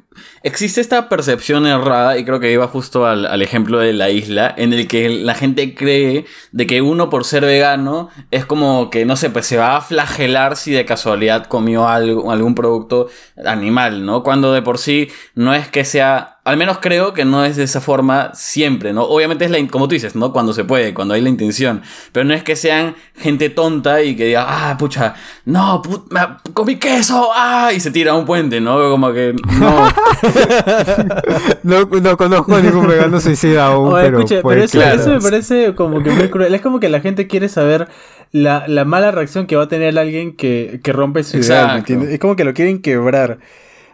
existe 0.43 0.81
esta 0.81 1.09
percepción 1.11 1.67
errada, 1.67 2.17
y 2.17 2.25
creo 2.25 2.41
que 2.41 2.51
iba 2.51 2.67
justo 2.69 3.05
al, 3.07 3.27
al 3.27 3.43
ejemplo 3.43 3.79
de 3.81 3.93
la 3.93 4.09
isla, 4.09 4.55
en 4.57 4.73
el 4.73 4.89
que 4.89 5.11
la 5.11 5.35
gente 5.35 5.75
cree 5.75 6.25
de 6.53 6.67
que 6.67 6.81
uno 6.81 7.11
por 7.11 7.25
ser 7.25 7.45
vegano 7.45 8.09
es 8.31 8.47
como 8.47 8.89
que, 8.89 9.05
no 9.05 9.17
sé, 9.17 9.29
pues 9.31 9.47
se 9.47 9.59
va 9.59 9.77
a 9.77 9.81
flagelar 9.83 10.57
si 10.57 10.73
de 10.73 10.87
casualidad 10.87 11.47
comió 11.47 11.87
algo, 11.87 12.31
algún 12.33 12.55
producto 12.55 13.09
animal, 13.45 14.07
¿no? 14.07 14.23
Cuando 14.23 14.53
de 14.55 14.63
por 14.63 14.79
sí 14.79 15.09
no 15.35 15.53
es 15.53 15.69
que 15.69 15.85
sea, 15.85 16.39
al 16.45 16.57
menos 16.57 16.79
creo 16.81 17.13
que 17.13 17.25
no 17.27 17.45
es 17.45 17.57
de 17.57 17.65
esa 17.65 17.81
forma 17.83 18.31
siempre, 18.35 18.95
¿no? 18.95 19.03
Obviamente 19.05 19.45
es 19.45 19.51
la, 19.51 19.59
como 19.69 19.87
tú 19.87 19.95
dices, 19.95 20.15
¿no? 20.17 20.33
Cuando 20.33 20.55
se 20.55 20.65
puede, 20.65 20.95
cuando 20.95 21.13
hay 21.13 21.21
la 21.21 21.29
intención, 21.29 21.83
pero 22.13 22.25
no 22.25 22.33
es 22.33 22.43
que 22.43 22.57
sean 22.57 22.97
gente 23.17 23.51
tonta 23.51 24.03
y 24.03 24.17
que 24.17 24.27
diga, 24.27 24.47
ah, 24.49 24.77
pucha, 24.79 25.15
no, 25.45 25.83
put- 25.83 26.09
comí 26.55 26.77
queso, 26.77 27.31
ah, 27.35 27.66
y 27.73 27.81
se 27.81 27.91
tira 27.91 28.13
a 28.13 28.15
un 28.17 28.25
puente, 28.25 28.61
¿no? 28.61 28.79
Como 28.91 29.13
que, 29.13 29.35
no. 29.59 29.89
No, 31.63 31.85
no 31.85 32.17
conozco 32.17 32.55
a 32.55 32.61
ningún 32.61 32.87
vegano 32.87 33.21
suicida 33.21 33.67
aún, 33.67 33.93
Oye, 33.93 34.05
pero, 34.05 34.19
escucha, 34.19 34.41
pues, 34.43 34.55
pero 34.55 34.65
eso, 34.65 34.79
claro. 34.79 35.01
eso 35.01 35.11
me 35.11 35.21
parece 35.21 35.75
como 35.75 36.03
que 36.03 36.11
muy 36.11 36.29
cruel. 36.29 36.55
Es 36.55 36.61
como 36.61 36.81
que 36.81 36.89
la 36.89 37.01
gente 37.01 37.27
quiere 37.27 37.49
saber 37.49 37.89
la, 38.33 38.65
la 38.69 38.85
mala 38.85 39.11
reacción 39.11 39.47
que 39.47 39.57
va 39.57 39.65
a 39.65 39.69
tener 39.69 39.99
alguien 39.99 40.37
que, 40.37 40.81
que 40.83 40.93
rompe 40.93 41.23
su 41.25 41.39
ideal, 41.39 41.45
Exacto. 41.45 41.73
¿me 41.73 41.79
entiendes? 41.81 42.11
Es 42.11 42.19
como 42.21 42.37
que 42.37 42.45
lo 42.45 42.55
quieren 42.55 42.81
quebrar. 42.81 43.39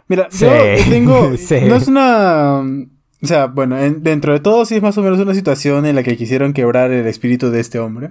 Mira, 0.09 0.29
Sí, 0.31 0.45
yo 0.47 0.91
tengo... 0.91 1.33
sí. 1.37 1.57
No 1.67 1.77
es 1.77 1.89
una... 1.89 2.61
O 3.23 3.27
sea, 3.27 3.47
bueno, 3.47 3.79
en- 3.79 4.03
dentro 4.03 4.33
de 4.33 4.41
todo 4.41 4.65
sí 4.65 4.77
es 4.77 4.83
más 4.83 4.99
o 4.99 5.03
menos 5.03 5.19
una 5.21 5.35
situación 5.35 5.87
en 5.87 5.97
la 5.97 6.03
que 6.03 6.17
quisieron 6.17 6.53
quebrar 6.53 6.91
el 6.91 7.07
espíritu 7.07 7.51
de 7.51 7.61
este 7.61 7.79
hombre. 7.79 8.11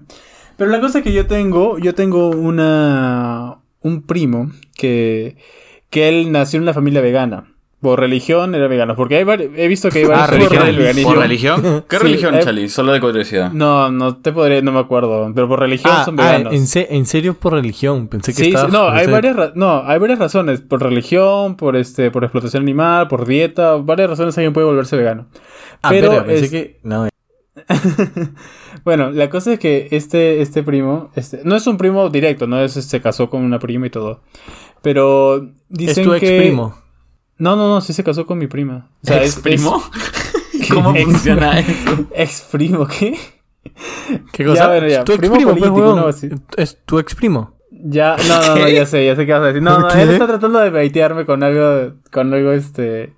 Pero 0.57 0.71
la 0.71 0.79
cosa 0.79 1.01
que 1.01 1.11
yo 1.13 1.27
tengo, 1.27 1.77
yo 1.79 1.93
tengo 1.95 2.29
una... 2.29 3.57
Un 3.81 4.03
primo 4.03 4.51
que, 4.75 5.35
que 5.89 6.07
él 6.09 6.31
nació 6.31 6.57
en 6.57 6.63
una 6.63 6.73
familia 6.73 7.01
vegana. 7.01 7.45
Por 7.81 7.99
religión 7.99 8.53
era 8.53 8.67
vegano. 8.67 8.95
Porque 8.95 9.15
hay 9.15 9.25
he 9.55 9.67
visto 9.67 9.89
que 9.89 9.99
hay 9.99 10.05
varias 10.05 10.29
Ah, 10.29 10.31
religiones 10.33 10.65
del 10.67 10.75
religión. 10.75 11.03
¿Por 11.13 11.17
religión? 11.17 11.85
¿Qué 11.89 11.97
Sí, 11.97 12.03
religión, 12.03 12.35
eh, 12.35 12.39
Chali? 12.43 12.69
Solo 12.69 12.91
de 12.93 12.99
curiosidad. 13.01 13.51
No, 13.53 13.89
no 13.91 14.17
te 14.17 14.31
podría, 14.31 14.61
no 14.61 14.71
me 14.71 14.79
acuerdo, 14.79 15.31
pero 15.33 15.47
por 15.47 15.59
religión 15.61 15.91
Ah, 15.97 16.05
son 16.05 16.19
ah, 16.19 16.23
veganos. 16.31 16.53
en, 16.53 16.67
se- 16.67 16.95
en 16.95 17.07
serio 17.07 17.33
por 17.33 17.53
religión. 17.53 18.07
Pensé 18.07 18.35
que 18.35 18.43
sí, 18.43 18.53
no, 18.71 18.87
hay 18.87 19.07
varias, 19.07 19.55
no, 19.55 19.81
hay 19.83 19.97
varias 19.97 20.19
razones, 20.19 20.61
por 20.61 20.83
religión, 20.83 21.55
por 21.55 21.75
este, 21.75 22.11
por 22.11 22.23
explotación 22.23 22.61
animal, 22.61 23.07
por 23.07 23.25
dieta, 23.25 23.77
varias 23.77 24.11
razones 24.11 24.37
alguien 24.37 24.53
puede 24.53 24.67
volverse 24.67 24.95
vegano. 24.95 25.25
Ah, 25.81 25.89
pero 25.89 26.09
pero 26.11 26.25
pensé 26.27 26.45
es- 26.45 26.51
que. 26.51 26.79
No, 26.83 27.07
Bueno, 28.83 29.11
la 29.11 29.29
cosa 29.29 29.53
es 29.53 29.59
que 29.59 29.87
este, 29.91 30.41
este 30.41 30.63
primo, 30.63 31.11
este, 31.15 31.41
no 31.43 31.55
es 31.55 31.67
un 31.67 31.77
primo 31.77 32.09
directo, 32.09 32.47
no 32.47 32.59
es, 32.61 32.73
se 32.73 33.01
casó 33.01 33.29
con 33.29 33.43
una 33.43 33.59
prima 33.59 33.87
y 33.87 33.89
todo, 33.89 34.21
pero 34.81 35.37
es 35.37 35.43
dicen 35.69 36.05
tu 36.05 36.13
ex 36.13 36.21
que 36.21 36.37
primo. 36.39 36.75
no, 37.37 37.55
no, 37.55 37.67
no, 37.69 37.81
sí 37.81 37.93
se 37.93 38.03
casó 38.03 38.25
con 38.25 38.37
mi 38.39 38.47
prima. 38.47 38.89
O 39.03 39.07
sea, 39.07 39.17
¿Ex 39.17 39.35
es- 39.37 39.39
primo? 39.43 39.83
es- 40.53 40.69
¿Cómo 40.73 40.95
ex- 40.95 41.03
funciona 41.11 41.59
eso? 41.59 42.07
Ex 42.15 42.41
primo, 42.51 42.87
¿qué? 42.87 43.17
¿Qué 44.31 44.45
cosa? 44.45 44.63
Ya, 44.63 44.67
bueno, 44.69 44.87
ya, 44.87 45.03
Tu 45.03 45.11
ex 45.11 45.19
primo 45.19 45.35
primo, 45.35 45.51
pues, 45.51 45.59
político, 45.61 45.79
huevón. 45.87 45.99
no, 46.01 46.07
así. 46.07 46.29
Es 46.57 46.77
tu 46.85 46.97
ex 46.99 47.13
primo. 47.13 47.53
Ya, 47.69 48.15
no, 48.27 48.41
no, 48.47 48.55
no, 48.57 48.67
ya 48.69 48.85
sé, 48.85 49.05
ya 49.05 49.15
sé 49.15 49.25
qué 49.25 49.31
vas 49.33 49.41
a 49.41 49.45
decir. 49.47 49.61
No, 49.61 49.79
no, 49.79 49.87
¿Qué? 49.89 50.01
él 50.01 50.09
está 50.11 50.27
tratando 50.27 50.59
de 50.59 50.69
baitearme 50.69 51.25
con 51.25 51.41
algo, 51.43 51.93
con 52.11 52.33
algo 52.33 52.51
este... 52.51 53.13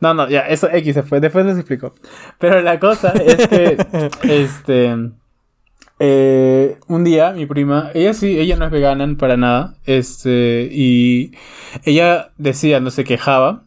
No, 0.00 0.14
no, 0.14 0.28
ya, 0.28 0.40
eso 0.40 0.68
X 0.70 0.94
se 0.94 1.02
fue, 1.02 1.20
después 1.20 1.46
les 1.46 1.56
explico. 1.56 1.94
Pero 2.38 2.60
la 2.60 2.78
cosa 2.78 3.12
es 3.12 3.48
que, 3.48 3.76
este... 4.22 4.94
eh, 5.98 6.78
un 6.88 7.04
día 7.04 7.32
mi 7.32 7.46
prima, 7.46 7.90
ella 7.94 8.12
sí, 8.14 8.38
ella 8.38 8.56
no 8.56 8.66
es 8.66 8.70
vegana 8.70 9.06
para 9.18 9.36
nada, 9.36 9.76
este, 9.84 10.68
y 10.70 11.32
ella 11.84 12.32
decía, 12.38 12.80
no 12.80 12.90
se 12.90 13.04
quejaba, 13.04 13.65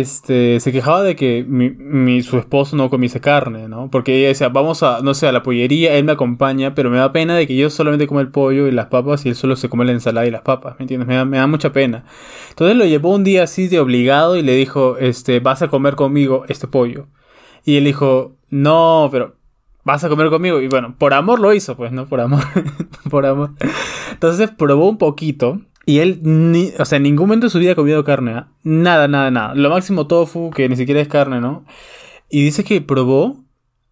este, 0.00 0.58
se 0.60 0.72
quejaba 0.72 1.02
de 1.02 1.16
que 1.16 1.44
mi, 1.46 1.70
mi- 1.70 2.22
su 2.22 2.38
esposo 2.38 2.76
no 2.76 2.88
comiese 2.90 3.20
carne, 3.20 3.68
¿no? 3.68 3.90
Porque 3.90 4.18
ella 4.18 4.28
decía, 4.28 4.48
vamos 4.48 4.82
a, 4.82 5.00
no 5.02 5.14
sé, 5.14 5.26
a 5.28 5.32
la 5.32 5.42
pollería, 5.42 5.94
él 5.94 6.04
me 6.04 6.12
acompaña, 6.12 6.74
pero 6.74 6.90
me 6.90 6.96
da 6.98 7.12
pena 7.12 7.36
de 7.36 7.46
que 7.46 7.56
yo 7.56 7.70
solamente 7.70 8.06
como 8.06 8.20
el 8.20 8.28
pollo 8.28 8.66
y 8.68 8.72
las 8.72 8.86
papas 8.86 9.24
y 9.26 9.28
él 9.28 9.34
solo 9.34 9.56
se 9.56 9.68
come 9.68 9.84
la 9.84 9.92
ensalada 9.92 10.26
y 10.26 10.30
las 10.30 10.42
papas, 10.42 10.76
¿me 10.78 10.84
entiendes? 10.84 11.06
Me 11.08 11.16
da, 11.16 11.24
me 11.24 11.36
da 11.38 11.46
mucha 11.46 11.72
pena. 11.72 12.04
Entonces 12.50 12.76
lo 12.76 12.84
llevó 12.86 13.14
un 13.14 13.24
día 13.24 13.42
así 13.44 13.68
de 13.68 13.80
obligado 13.80 14.36
y 14.36 14.42
le 14.42 14.54
dijo, 14.56 14.96
este, 14.98 15.40
vas 15.40 15.62
a 15.62 15.68
comer 15.68 15.94
conmigo 15.94 16.44
este 16.48 16.66
pollo. 16.66 17.06
Y 17.64 17.76
él 17.76 17.84
dijo, 17.84 18.36
no, 18.50 19.08
pero 19.12 19.36
vas 19.84 20.02
a 20.04 20.08
comer 20.08 20.30
conmigo. 20.30 20.60
Y 20.60 20.68
bueno, 20.68 20.94
por 20.98 21.14
amor 21.14 21.38
lo 21.40 21.52
hizo, 21.52 21.76
pues, 21.76 21.92
¿no? 21.92 22.06
Por 22.06 22.20
amor. 22.20 22.42
por 23.10 23.26
amor. 23.26 23.50
Entonces 24.12 24.50
probó 24.50 24.88
un 24.88 24.98
poquito. 24.98 25.60
Y 25.84 25.98
él, 25.98 26.20
ni, 26.22 26.72
o 26.78 26.84
sea, 26.84 26.96
en 26.96 27.02
ningún 27.04 27.26
momento 27.28 27.46
de 27.46 27.50
su 27.50 27.58
vida 27.58 27.72
ha 27.72 27.74
comido 27.74 28.04
carne. 28.04 28.32
¿ah? 28.34 28.48
Nada, 28.62 29.08
nada, 29.08 29.30
nada. 29.30 29.54
Lo 29.54 29.70
máximo 29.70 30.06
tofu, 30.06 30.50
que 30.50 30.68
ni 30.68 30.76
siquiera 30.76 31.00
es 31.00 31.08
carne, 31.08 31.40
¿no? 31.40 31.64
Y 32.30 32.44
dice 32.44 32.64
que 32.64 32.80
probó. 32.80 33.36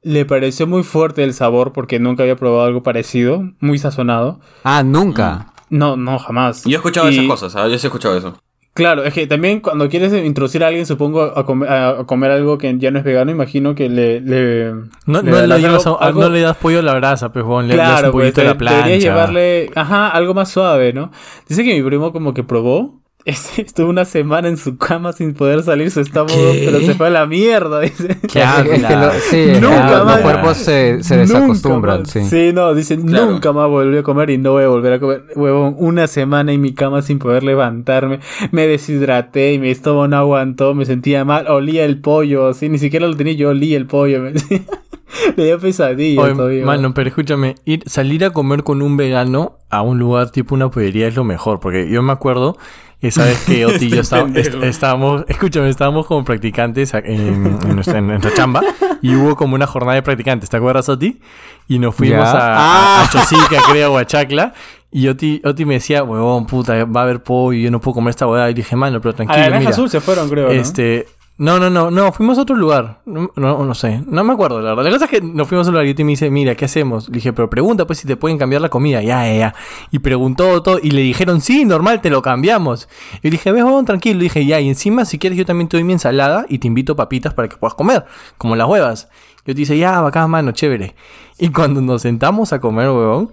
Le 0.02 0.24
pareció 0.24 0.66
muy 0.66 0.82
fuerte 0.82 1.22
el 1.24 1.34
sabor 1.34 1.74
porque 1.74 1.98
nunca 1.98 2.22
había 2.22 2.34
probado 2.36 2.64
algo 2.64 2.82
parecido. 2.82 3.42
Muy 3.60 3.76
sazonado. 3.78 4.40
Ah, 4.64 4.82
nunca. 4.82 5.52
No, 5.68 5.96
no, 5.96 6.18
jamás. 6.18 6.64
Yo 6.64 6.70
he 6.70 6.74
escuchado 6.76 7.10
Y- 7.10 7.14
esas 7.16 7.26
cosas, 7.26 7.52
¿sabes? 7.52 7.70
Yo 7.72 7.78
sí 7.78 7.86
he 7.86 7.88
escuchado 7.88 8.16
eso. 8.16 8.34
Claro, 8.72 9.02
es 9.04 9.12
que 9.12 9.26
también 9.26 9.60
cuando 9.60 9.88
quieres 9.88 10.12
introducir 10.12 10.62
a 10.62 10.68
alguien, 10.68 10.86
supongo, 10.86 11.22
a, 11.22 11.44
come- 11.44 11.66
a- 11.68 12.04
comer 12.06 12.30
algo 12.30 12.56
que 12.56 12.72
ya 12.78 12.90
no 12.92 12.98
es 12.98 13.04
vegano, 13.04 13.30
imagino 13.32 13.74
que 13.74 13.88
le... 13.88 14.20
le 14.20 14.72
No, 15.06 15.22
le 15.22 15.30
no, 15.30 15.46
le 15.46 15.58
llevas 15.60 15.84
algo- 15.86 16.00
algo- 16.00 16.20
no 16.22 16.28
le 16.28 16.40
das 16.40 16.56
pollo 16.56 16.78
a 16.78 16.82
la 16.82 16.94
brasa, 16.94 17.32
pues, 17.32 17.44
le, 17.44 17.68
le 17.68 17.76
das 17.76 17.88
un 17.88 17.94
Claro, 17.96 18.12
pues 18.12 18.26
poquito 18.28 18.40
a 18.42 18.44
la 18.44 18.56
plancha. 18.58 18.76
deberías 18.84 19.02
llevarle, 19.02 19.70
ajá, 19.74 20.08
algo 20.10 20.34
más 20.34 20.50
suave, 20.50 20.92
¿no? 20.92 21.10
Dice 21.48 21.64
que 21.64 21.74
mi 21.74 21.82
primo 21.82 22.12
como 22.12 22.32
que 22.32 22.44
probó, 22.44 22.99
estuvo 23.26 23.88
una 23.90 24.04
semana 24.04 24.48
en 24.48 24.56
su 24.56 24.76
cama 24.78 25.12
sin 25.12 25.34
poder 25.34 25.62
salir 25.62 25.90
su 25.90 26.00
estómago, 26.00 26.36
¿Qué? 26.52 26.62
pero 26.64 26.80
se 26.80 26.94
fue 26.94 27.08
a 27.08 27.10
la 27.10 27.26
mierda, 27.26 27.80
dice. 27.80 28.12
Es, 28.12 28.20
es 28.22 28.86
que 28.86 28.96
lo- 28.96 29.12
sí, 29.30 29.46
Nunca 29.60 29.90
los 29.98 30.06
más. 30.06 30.20
cuerpos 30.20 30.56
se, 30.56 31.02
se 31.02 31.16
desacostumbran, 31.18 32.00
más. 32.00 32.10
sí. 32.10 32.52
no, 32.52 32.74
dice, 32.74 32.98
Claro. 32.98 33.30
nunca 33.32 33.52
más 33.52 33.68
volví 33.68 33.98
a 33.98 34.02
comer 34.02 34.30
y 34.30 34.38
no 34.38 34.52
voy 34.52 34.64
a 34.64 34.68
volver 34.68 34.94
a 34.94 35.00
comer. 35.00 35.24
Huevón, 35.36 35.74
una 35.78 36.06
semana 36.06 36.52
en 36.52 36.60
mi 36.60 36.72
cama 36.74 37.02
sin 37.02 37.18
poder 37.18 37.42
levantarme. 37.42 38.20
Me 38.52 38.66
deshidraté 38.66 39.52
y 39.54 39.58
mi 39.58 39.70
estómago 39.70 40.08
no 40.08 40.16
aguantó, 40.16 40.74
me 40.74 40.86
sentía 40.86 41.24
mal, 41.24 41.46
olía 41.48 41.84
el 41.84 42.00
pollo, 42.00 42.48
así, 42.48 42.68
ni 42.68 42.78
siquiera 42.78 43.06
lo 43.06 43.16
tenía, 43.16 43.34
yo 43.34 43.50
olía 43.50 43.76
el 43.76 43.86
pollo. 43.86 44.20
Me 44.22 44.32
decía. 44.32 44.60
Le 45.36 45.44
dio 45.46 45.58
pesadillas 45.58 46.24
Oye, 46.24 46.34
todavía. 46.34 46.64
mano, 46.64 46.94
pero 46.94 47.08
escúchame, 47.08 47.54
ir, 47.64 47.82
salir 47.86 48.24
a 48.24 48.30
comer 48.30 48.62
con 48.62 48.82
un 48.82 48.96
vegano 48.96 49.58
a 49.70 49.82
un 49.82 49.98
lugar 49.98 50.30
tipo 50.30 50.54
una 50.54 50.70
pollería 50.70 51.08
es 51.08 51.14
lo 51.16 51.24
mejor, 51.24 51.60
porque 51.60 51.88
yo 51.90 52.02
me 52.02 52.12
acuerdo 52.12 52.56
esa 53.00 53.24
vez 53.24 53.38
que 53.46 53.64
Oti 53.66 53.86
y 53.86 53.90
yo 53.90 54.00
estábamos, 54.02 54.32
pendejo. 54.34 54.62
estábamos, 54.64 55.24
escúchame, 55.28 55.68
estábamos 55.70 56.06
como 56.06 56.24
practicantes 56.24 56.92
en, 56.94 57.04
en 57.06 57.74
nuestra, 57.74 57.98
en 57.98 58.08
nuestra 58.08 58.32
chamba 58.34 58.60
y 59.00 59.14
hubo 59.14 59.36
como 59.36 59.54
una 59.54 59.66
jornada 59.66 59.94
de 59.94 60.02
practicantes, 60.02 60.50
¿te 60.50 60.56
acuerdas, 60.56 60.88
Oti? 60.88 61.20
Y 61.68 61.78
nos 61.78 61.94
fuimos 61.94 62.24
Ya. 62.30 62.38
a, 62.38 63.00
a, 63.00 63.04
a 63.04 63.08
Chosica, 63.10 63.62
creo, 63.70 63.94
o 63.94 63.98
a 63.98 64.04
Chacla. 64.04 64.52
Y 64.92 65.06
Oti, 65.06 65.40
Oti 65.44 65.64
me 65.64 65.74
decía, 65.74 66.02
huevón, 66.02 66.46
puta, 66.46 66.84
va 66.84 67.00
a 67.02 67.04
haber 67.04 67.22
pollo, 67.22 67.56
yo 67.58 67.70
no 67.70 67.80
puedo 67.80 67.94
comer 67.94 68.10
esta 68.10 68.26
huevada. 68.26 68.50
Y 68.50 68.54
dije, 68.54 68.74
mano, 68.74 69.00
pero 69.00 69.12
a 69.12 69.14
tranquilo, 69.14 69.38
la 69.38 69.46
Granja 69.46 69.58
mira. 69.60 69.70
Azul 69.70 69.88
se 69.88 70.00
fueron, 70.00 70.28
creo. 70.28 70.48
Este, 70.50 71.06
no, 71.06 71.19
no, 71.58 71.70
no, 71.70 71.90
no, 71.90 72.12
fuimos 72.12 72.36
a 72.36 72.42
otro 72.42 72.54
lugar. 72.54 73.00
No, 73.06 73.30
no, 73.34 73.64
no 73.64 73.74
sé, 73.74 74.02
no 74.06 74.22
me 74.24 74.34
acuerdo, 74.34 74.60
la 74.60 74.74
verdad. 74.74 74.84
La 74.84 74.90
cosa 74.90 75.06
es 75.06 75.10
que 75.10 75.22
nos 75.22 75.48
fuimos 75.48 75.66
a 75.66 75.70
un 75.70 75.76
lugar 75.76 75.86
y 75.86 76.04
me 76.04 76.10
dice, 76.10 76.30
mira, 76.30 76.54
¿qué 76.54 76.66
hacemos? 76.66 77.08
Le 77.08 77.14
dije, 77.14 77.32
pero 77.32 77.48
pregunta 77.48 77.86
pues 77.86 77.98
si 77.98 78.06
te 78.06 78.14
pueden 78.14 78.36
cambiar 78.36 78.60
la 78.60 78.68
comida. 78.68 79.00
Ya, 79.00 79.26
ya, 79.26 79.34
ya. 79.34 79.54
Y 79.90 80.00
preguntó 80.00 80.62
todo 80.62 80.78
y 80.82 80.90
le 80.90 81.00
dijeron, 81.00 81.40
sí, 81.40 81.64
normal, 81.64 82.02
te 82.02 82.10
lo 82.10 82.20
cambiamos. 82.20 82.90
Y 83.22 83.28
yo 83.28 83.30
dije, 83.30 83.52
ves, 83.52 83.64
vamos 83.64 83.86
tranquilo. 83.86 84.18
Le 84.18 84.24
dije, 84.24 84.44
ya, 84.44 84.60
y 84.60 84.68
encima, 84.68 85.06
si 85.06 85.18
quieres, 85.18 85.38
yo 85.38 85.46
también 85.46 85.68
te 85.68 85.78
doy 85.78 85.84
mi 85.84 85.94
ensalada 85.94 86.44
y 86.46 86.58
te 86.58 86.66
invito 86.66 86.94
papitas 86.94 87.32
para 87.32 87.48
que 87.48 87.56
puedas 87.56 87.74
comer, 87.74 88.04
como 88.36 88.54
las 88.54 88.68
huevas. 88.68 89.08
Yo 89.46 89.54
te 89.54 89.60
dice, 89.60 89.78
ya, 89.78 89.98
bacán, 90.02 90.28
mano, 90.28 90.52
chévere. 90.52 90.94
Y 91.38 91.48
cuando 91.48 91.80
nos 91.80 92.02
sentamos 92.02 92.52
a 92.52 92.60
comer, 92.60 92.90
huevón, 92.90 93.30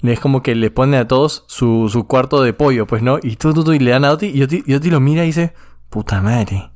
es 0.00 0.18
como 0.18 0.42
que 0.42 0.54
le 0.54 0.70
pone 0.70 0.96
a 0.96 1.06
todos 1.06 1.44
su, 1.46 1.90
su 1.90 2.06
cuarto 2.06 2.42
de 2.42 2.54
pollo, 2.54 2.86
pues, 2.86 3.02
¿no? 3.02 3.18
Y 3.22 3.36
tú, 3.36 3.52
tú, 3.52 3.64
tú, 3.64 3.74
y 3.74 3.78
le 3.78 3.90
dan 3.90 4.06
a 4.06 4.12
Oti, 4.12 4.28
y 4.28 4.42
Oti, 4.42 4.62
y 4.64 4.72
Oti 4.72 4.90
lo 4.90 5.00
mira 5.00 5.24
y 5.24 5.26
dice, 5.26 5.52
puta 5.90 6.22
madre. 6.22 6.69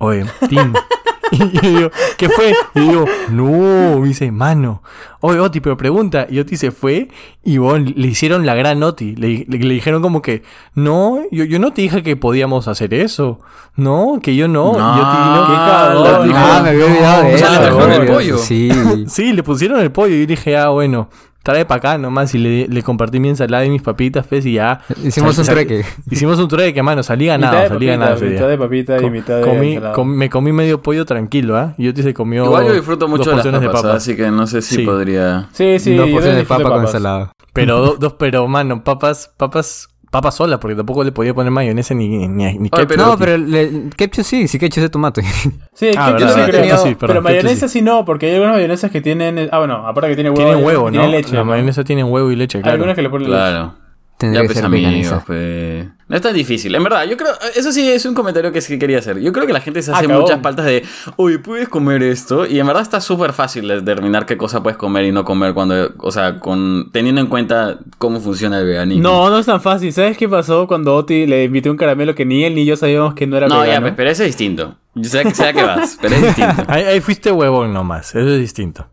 Oye, 0.00 0.24
Tim. 0.48 0.72
y 1.32 1.38
yo 1.38 1.60
digo, 1.60 1.90
¿qué 2.16 2.28
fue? 2.28 2.52
Y 2.74 2.80
digo, 2.80 3.04
no, 3.30 4.00
me 4.00 4.08
dice, 4.08 4.32
mano. 4.32 4.82
Oye, 5.20 5.38
Oti, 5.38 5.60
pero 5.60 5.76
pregunta. 5.76 6.26
Y 6.28 6.40
Oti 6.40 6.56
se 6.56 6.70
fue 6.72 7.08
y 7.44 7.58
bueno, 7.58 7.92
le 7.94 8.08
hicieron 8.08 8.44
la 8.46 8.54
gran 8.54 8.82
Oti. 8.82 9.14
Le, 9.14 9.44
le- 9.46 9.58
le 9.58 9.74
dijeron 9.74 10.02
como 10.02 10.22
que, 10.22 10.42
no, 10.74 11.20
yo, 11.30 11.44
yo 11.44 11.58
no 11.60 11.72
te 11.72 11.82
dije 11.82 12.02
que 12.02 12.16
podíamos 12.16 12.66
hacer 12.66 12.92
eso. 12.94 13.38
No, 13.76 14.18
que 14.22 14.34
yo 14.34 14.48
no. 14.48 14.72
No, 14.72 14.78
y 14.78 15.00
Oti, 15.00 15.18
no. 15.38 15.46
qué 15.46 16.28
dijo, 16.28 16.38
Ah, 16.38 16.60
me 16.64 16.68
había 16.70 16.84
olvidado 16.86 17.22
de 17.22 17.34
O 17.34 17.38
sea, 17.38 17.50
le 17.50 17.58
trajeron 17.58 17.92
el 17.92 18.06
pollo. 18.08 18.38
Sí. 18.38 18.70
Sí, 19.06 19.32
le 19.32 19.42
pusieron 19.42 19.78
el 19.80 19.92
pollo 19.92 20.14
y 20.14 20.26
dije, 20.26 20.56
ah, 20.56 20.70
bueno. 20.70 21.08
Trae 21.42 21.64
para 21.64 21.78
acá 21.78 21.98
nomás 21.98 22.34
y 22.34 22.38
le, 22.38 22.68
le 22.68 22.82
compartí 22.82 23.18
mi 23.20 23.28
ensalada 23.30 23.64
y 23.64 23.70
mis 23.70 23.82
papitas, 23.82 24.26
pues, 24.26 24.44
y 24.46 24.54
ya. 24.54 24.80
Hicimos 25.04 25.34
Sal- 25.36 25.40
un 25.42 25.44
sal- 25.46 25.54
trueque. 25.54 25.84
Hicimos 26.10 26.38
un 26.38 26.48
trueque, 26.48 26.82
mano, 26.82 27.02
salí 27.02 27.26
ganado, 27.26 27.52
mitad 27.52 27.62
de 27.62 27.68
salí 27.68 27.86
papita, 27.86 27.92
ganado. 27.92 28.16
ese 28.16 28.24
día. 28.26 28.34
mitad 28.34 28.48
de 28.48 28.58
papita 28.58 28.98
y 28.98 29.00
Co- 29.00 29.10
mitad 29.10 29.36
de 29.38 29.42
comí- 29.44 29.68
ensalada. 29.74 29.94
com- 29.94 30.08
me 30.08 30.28
comí 30.30 30.52
medio 30.52 30.82
pollo 30.82 31.04
tranquilo, 31.06 31.56
¿ah? 31.56 31.74
Y 31.78 31.84
Yoti 31.84 32.02
se 32.02 32.14
comió. 32.14 32.44
Igual 32.44 32.66
yo 32.66 32.72
disfruto 32.74 33.06
dos 33.06 33.10
mucho 33.10 33.30
de 33.30 33.36
las 33.36 33.44
porciones 33.46 33.60
papas, 33.68 33.82
de 33.82 33.88
papas. 33.88 34.02
así 34.02 34.16
que 34.16 34.30
no 34.30 34.46
sé 34.46 34.62
si 34.62 34.76
Sí. 34.76 34.82
podría... 34.84 35.48
Sí, 35.52 35.78
sí, 35.78 35.96
Dos 35.96 36.06
yo 36.08 36.12
porciones 36.12 36.38
de 36.38 36.44
papa 36.44 36.68
con 36.70 36.80
ensalada. 36.82 37.32
Pero 37.52 37.78
do- 37.80 37.96
dos, 37.96 38.14
pero 38.14 38.46
mano, 38.46 38.84
papas, 38.84 39.30
papas, 39.36 39.88
papas 40.10 40.34
solas, 40.34 40.58
porque 40.58 40.74
tampoco 40.74 41.04
le 41.04 41.12
podía 41.12 41.32
poner 41.32 41.52
mayonesa 41.52 41.94
ni, 41.94 42.08
ni, 42.08 42.26
ni 42.28 42.46
Oye, 42.46 42.60
ketchup. 42.70 42.88
pero- 42.88 43.06
no, 43.06 43.16
pero 43.18 43.34
el 43.34 43.90
ketchup 43.96 44.24
sí, 44.24 44.48
sí 44.48 44.58
ketchup 44.58 44.82
de 44.82 44.88
tomate. 44.90 45.22
Sí, 45.72 45.90
Ah, 45.96 46.14
ketchup 46.16 46.28
sí 46.30 46.50
ketchup 46.50 46.78
sí, 46.78 46.94
perdón, 46.94 46.96
pero 46.98 47.08
ketchup 47.14 47.22
mayonesa 47.24 47.68
sí. 47.68 47.78
sí 47.78 47.82
no, 47.82 48.04
porque 48.04 48.26
hay 48.26 48.32
algunas 48.34 48.56
mayonesas 48.56 48.90
que 48.90 49.00
tienen... 49.00 49.48
Ah, 49.52 49.58
bueno, 49.58 49.86
aparte 49.86 50.08
que 50.10 50.14
tiene 50.16 50.30
huevo. 50.30 50.42
Tienen 50.44 50.64
huevo, 50.64 50.84
¿no? 50.86 50.90
Tiene 50.90 51.08
leche. 51.08 51.32
La 51.34 51.38
¿no? 51.40 51.44
mayonesa 51.46 51.84
tiene 51.84 52.04
huevo 52.04 52.30
y 52.30 52.36
leche, 52.36 52.58
Hay 52.58 52.62
claro. 52.62 52.74
algunas 52.74 52.96
que 52.96 53.02
le 53.02 53.10
ponen 53.10 53.30
leche. 53.30 53.40
Claro. 53.40 53.74
Tendría 54.20 54.42
Ya 54.42 54.42
que 54.42 54.46
pues 54.48 54.56
ser 54.58 54.66
amigos, 54.66 54.90
veganiza. 54.92 55.24
pues. 55.26 55.86
No 56.08 56.16
es 56.16 56.22
tan 56.22 56.34
difícil. 56.34 56.74
En 56.74 56.82
verdad, 56.84 57.04
yo 57.06 57.16
creo. 57.16 57.32
Eso 57.56 57.72
sí 57.72 57.88
es 57.88 58.04
un 58.04 58.14
comentario 58.14 58.52
que 58.52 58.60
sí 58.60 58.78
quería 58.78 58.98
hacer. 58.98 59.18
Yo 59.20 59.32
creo 59.32 59.46
que 59.46 59.52
la 59.54 59.60
gente 59.62 59.80
se 59.80 59.92
hace 59.92 60.06
muchas 60.08 60.42
faltas 60.42 60.66
de. 60.66 60.84
Uy, 61.16 61.38
puedes 61.38 61.68
comer 61.70 62.02
esto. 62.02 62.44
Y 62.46 62.60
en 62.60 62.66
verdad 62.66 62.82
está 62.82 63.00
súper 63.00 63.32
fácil 63.32 63.66
determinar 63.66 64.26
qué 64.26 64.36
cosa 64.36 64.62
puedes 64.62 64.76
comer 64.76 65.06
y 65.06 65.12
no 65.12 65.24
comer 65.24 65.54
cuando. 65.54 65.94
O 65.98 66.10
sea, 66.12 66.38
con 66.38 66.90
teniendo 66.92 67.20
en 67.22 67.28
cuenta 67.28 67.78
cómo 67.96 68.20
funciona 68.20 68.58
el 68.58 68.66
veganismo. 68.66 69.02
No, 69.02 69.30
no 69.30 69.38
es 69.38 69.46
tan 69.46 69.60
fácil. 69.62 69.90
¿Sabes 69.92 70.18
qué 70.18 70.28
pasó 70.28 70.66
cuando 70.66 70.94
Oti 70.96 71.26
le 71.26 71.44
invité 71.44 71.70
un 71.70 71.76
caramelo 71.78 72.14
que 72.14 72.26
ni 72.26 72.44
él 72.44 72.54
ni 72.54 72.66
yo 72.66 72.76
sabíamos 72.76 73.14
que 73.14 73.26
no 73.26 73.36
era 73.38 73.48
No, 73.48 73.56
ya, 73.60 73.62
vegano? 73.62 73.82
pues, 73.86 73.94
pero 73.96 74.10
ese 74.10 74.24
es 74.24 74.28
distinto. 74.30 74.76
Yo 74.96 75.08
sé, 75.08 75.22
qué 75.54 75.62
vas, 75.62 75.96
pero 76.02 76.16
es 76.16 76.22
distinto. 76.22 76.64
Ahí, 76.68 76.82
ahí 76.82 77.00
fuiste 77.00 77.30
huevón 77.32 77.72
nomás, 77.72 78.08
eso 78.14 78.28
es 78.28 78.40
distinto. 78.40 78.86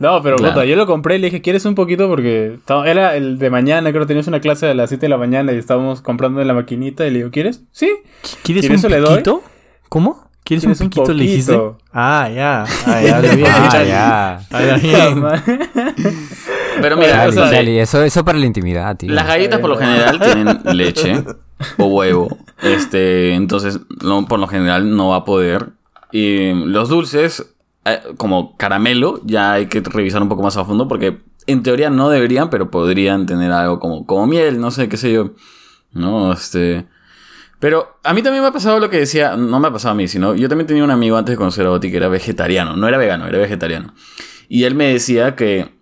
No, 0.00 0.22
pero 0.22 0.36
Claro. 0.36 0.54
puta, 0.54 0.64
yo 0.64 0.76
lo 0.76 0.86
compré 0.86 1.16
y 1.16 1.18
le 1.18 1.26
dije, 1.28 1.40
¿quieres 1.42 1.64
un 1.64 1.74
poquito? 1.74 2.08
Porque 2.08 2.58
era 2.86 3.16
el 3.16 3.38
de 3.38 3.50
mañana, 3.50 3.90
creo 3.90 4.02
que 4.02 4.08
tenías 4.08 4.26
una 4.28 4.40
clase 4.40 4.68
a 4.68 4.74
las 4.74 4.90
7 4.90 5.06
de 5.06 5.10
la 5.10 5.18
mañana 5.18 5.52
y 5.52 5.56
estábamos 5.56 6.00
comprando 6.02 6.40
en 6.40 6.48
la 6.48 6.54
maquinita 6.54 7.06
y 7.06 7.10
le 7.10 7.18
digo, 7.18 7.30
¿quieres? 7.30 7.62
Sí. 7.72 7.90
¿Quieres 8.42 8.64
¿Y 8.64 8.68
un 8.68 8.74
eso 8.74 8.88
le 8.88 8.98
doy? 9.00 9.10
piquito? 9.10 9.42
¿Cómo? 9.88 10.28
¿Quieres 10.44 10.64
un 10.64 10.68
¿Quieres 10.74 10.80
un 10.80 10.88
piquito? 10.90 11.12
le 11.12 11.24
dijiste. 11.24 11.60
Ah, 11.92 12.28
ya. 12.34 12.64
Ah, 12.86 13.02
ya. 13.02 14.40
Ah, 14.50 14.60
ya. 14.76 15.42
Pero 16.80 16.96
mira, 16.96 17.08
o 17.14 17.16
Dale, 17.16 17.32
sea, 17.32 17.50
dale, 17.50 17.80
eso, 17.80 18.02
eso 18.04 18.24
para 18.24 18.38
la 18.38 18.46
intimidad, 18.46 18.96
tío. 18.96 19.10
Las 19.12 19.26
galletas 19.26 19.58
por 19.58 19.70
lo 19.70 19.76
general 19.76 20.20
tienen 20.32 20.60
leche 20.76 21.24
o 21.76 21.86
huevo. 21.86 22.28
Este, 22.62 23.34
entonces, 23.34 23.80
no, 24.02 24.26
por 24.26 24.38
lo 24.38 24.46
general 24.46 24.94
no 24.96 25.08
va 25.08 25.16
a 25.16 25.24
poder. 25.24 25.70
Y 26.12 26.52
los 26.54 26.88
dulces, 26.88 27.52
como 28.16 28.56
caramelo, 28.56 29.20
ya 29.24 29.52
hay 29.52 29.66
que 29.66 29.80
revisar 29.80 30.22
un 30.22 30.28
poco 30.28 30.42
más 30.42 30.56
a 30.56 30.64
fondo 30.64 30.88
porque 30.88 31.20
en 31.46 31.62
teoría 31.62 31.90
no 31.90 32.10
deberían, 32.10 32.50
pero 32.50 32.70
podrían 32.70 33.26
tener 33.26 33.50
algo 33.52 33.80
como, 33.80 34.06
como 34.06 34.26
miel, 34.26 34.60
no 34.60 34.70
sé, 34.70 34.88
qué 34.88 34.96
sé 34.96 35.12
yo. 35.12 35.32
No, 35.92 36.32
este. 36.32 36.86
Pero 37.58 37.98
a 38.04 38.14
mí 38.14 38.22
también 38.22 38.42
me 38.42 38.48
ha 38.48 38.52
pasado 38.52 38.78
lo 38.78 38.88
que 38.90 38.98
decía, 38.98 39.36
no 39.36 39.58
me 39.58 39.68
ha 39.68 39.72
pasado 39.72 39.92
a 39.92 39.96
mí, 39.96 40.06
sino 40.06 40.34
yo 40.34 40.48
también 40.48 40.66
tenía 40.66 40.84
un 40.84 40.90
amigo 40.90 41.16
antes 41.16 41.32
de 41.32 41.36
conocer 41.36 41.66
a 41.66 41.72
Oti 41.72 41.90
que 41.90 41.96
era 41.96 42.08
vegetariano, 42.08 42.76
no 42.76 42.86
era 42.86 42.98
vegano, 42.98 43.26
era 43.26 43.38
vegetariano. 43.38 43.94
Y 44.48 44.64
él 44.64 44.74
me 44.74 44.92
decía 44.92 45.34
que 45.34 45.74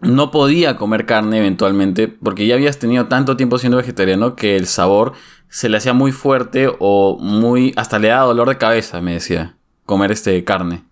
no 0.00 0.30
podía 0.30 0.76
comer 0.76 1.06
carne 1.06 1.38
eventualmente 1.38 2.08
porque 2.08 2.46
ya 2.46 2.54
habías 2.54 2.78
tenido 2.78 3.06
tanto 3.06 3.36
tiempo 3.36 3.58
siendo 3.58 3.76
vegetariano 3.76 4.36
que 4.36 4.56
el 4.56 4.66
sabor 4.66 5.12
se 5.48 5.68
le 5.68 5.76
hacía 5.76 5.92
muy 5.92 6.12
fuerte 6.12 6.70
o 6.78 7.18
muy 7.20 7.72
hasta 7.76 7.98
le 7.98 8.08
daba 8.08 8.26
dolor 8.26 8.48
de 8.48 8.58
cabeza, 8.58 9.00
me 9.00 9.14
decía, 9.14 9.56
comer 9.84 10.12
este 10.12 10.42
carne. 10.44 10.84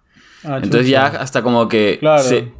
Ah, 0.45 0.59
Entonces 0.63 0.89
ya 0.89 1.07
hasta 1.07 1.43
como 1.43 1.69
que 1.69 1.99
Claro. 2.01 2.23
se- 2.23 2.53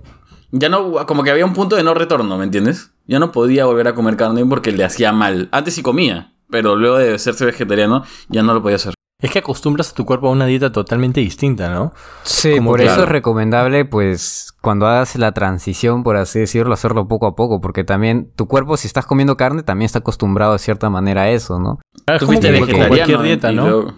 ya 0.51 0.69
no 0.69 1.07
como 1.07 1.23
que 1.23 1.31
había 1.31 1.45
un 1.45 1.53
punto 1.55 1.77
de 1.77 1.83
no 1.83 1.95
retorno, 1.95 2.37
¿me 2.39 2.45
entiendes? 2.45 2.93
Ya 3.07 3.19
no 3.19 3.33
podía 3.33 3.65
volver 3.67 3.89
a 3.89 3.95
comer 3.95 4.17
carne 4.17 4.45
porque 4.47 4.71
le 4.73 4.85
hacía 4.85 5.13
mal. 5.13 5.49
Antes 5.53 5.75
sí 5.75 5.83
comía, 5.83 6.33
pero 6.51 6.77
luego 6.77 6.99
de 6.99 7.15
hacerse 7.15 7.45
vegetariano 7.45 8.05
ya 8.29 8.43
no 8.43 8.55
lo 8.55 8.63
podía 8.63 8.77
hacer. 8.77 8.95
Es 9.21 9.31
que 9.31 9.39
acostumbras 9.39 9.91
a 9.93 9.95
tu 9.95 10.05
cuerpo 10.05 10.29
a 10.29 10.33
una 10.33 10.47
dieta 10.47 10.73
totalmente 10.73 11.21
distinta, 11.21 11.71
¿no? 11.73 11.93
Sí, 12.25 12.57
Como 12.57 12.71
por 12.73 12.81
que- 12.81 12.87
eso 12.87 12.95
Claro. 12.97 13.05
es 13.09 13.13
recomendable, 13.13 13.85
pues, 13.85 14.53
cuando 14.61 14.87
hagas 14.89 15.15
la 15.17 15.31
transición, 15.33 16.03
por 16.03 16.17
así 16.17 16.41
decirlo, 16.41 16.75
hacerlo 16.75 17.07
poco 17.07 17.27
a 17.29 17.37
poco, 17.37 17.61
porque 17.61 17.85
también 17.85 18.33
tu 18.35 18.49
cuerpo, 18.49 18.77
si 18.77 18.89
estás 18.89 19.07
comiendo 19.07 19.37
carne, 19.37 19.63
también 19.63 19.87
está 19.87 20.01
acostumbrado 20.01 20.55
de 20.55 20.59
cierta 20.59 20.91
manera 20.91 21.23
a 21.23 21.31
eso, 21.31 21.61
¿no? 21.61 21.79
Ah, 22.09 22.15
Es 22.15 22.19
Tú 22.19 22.27
como 22.27 22.39
fuiste 22.41 22.51
vegetariano 22.51 22.89
cualquier 22.89 23.23
dieta, 23.23 23.53
y 23.53 23.57
¿no? 23.57 23.63
luego- 23.69 23.93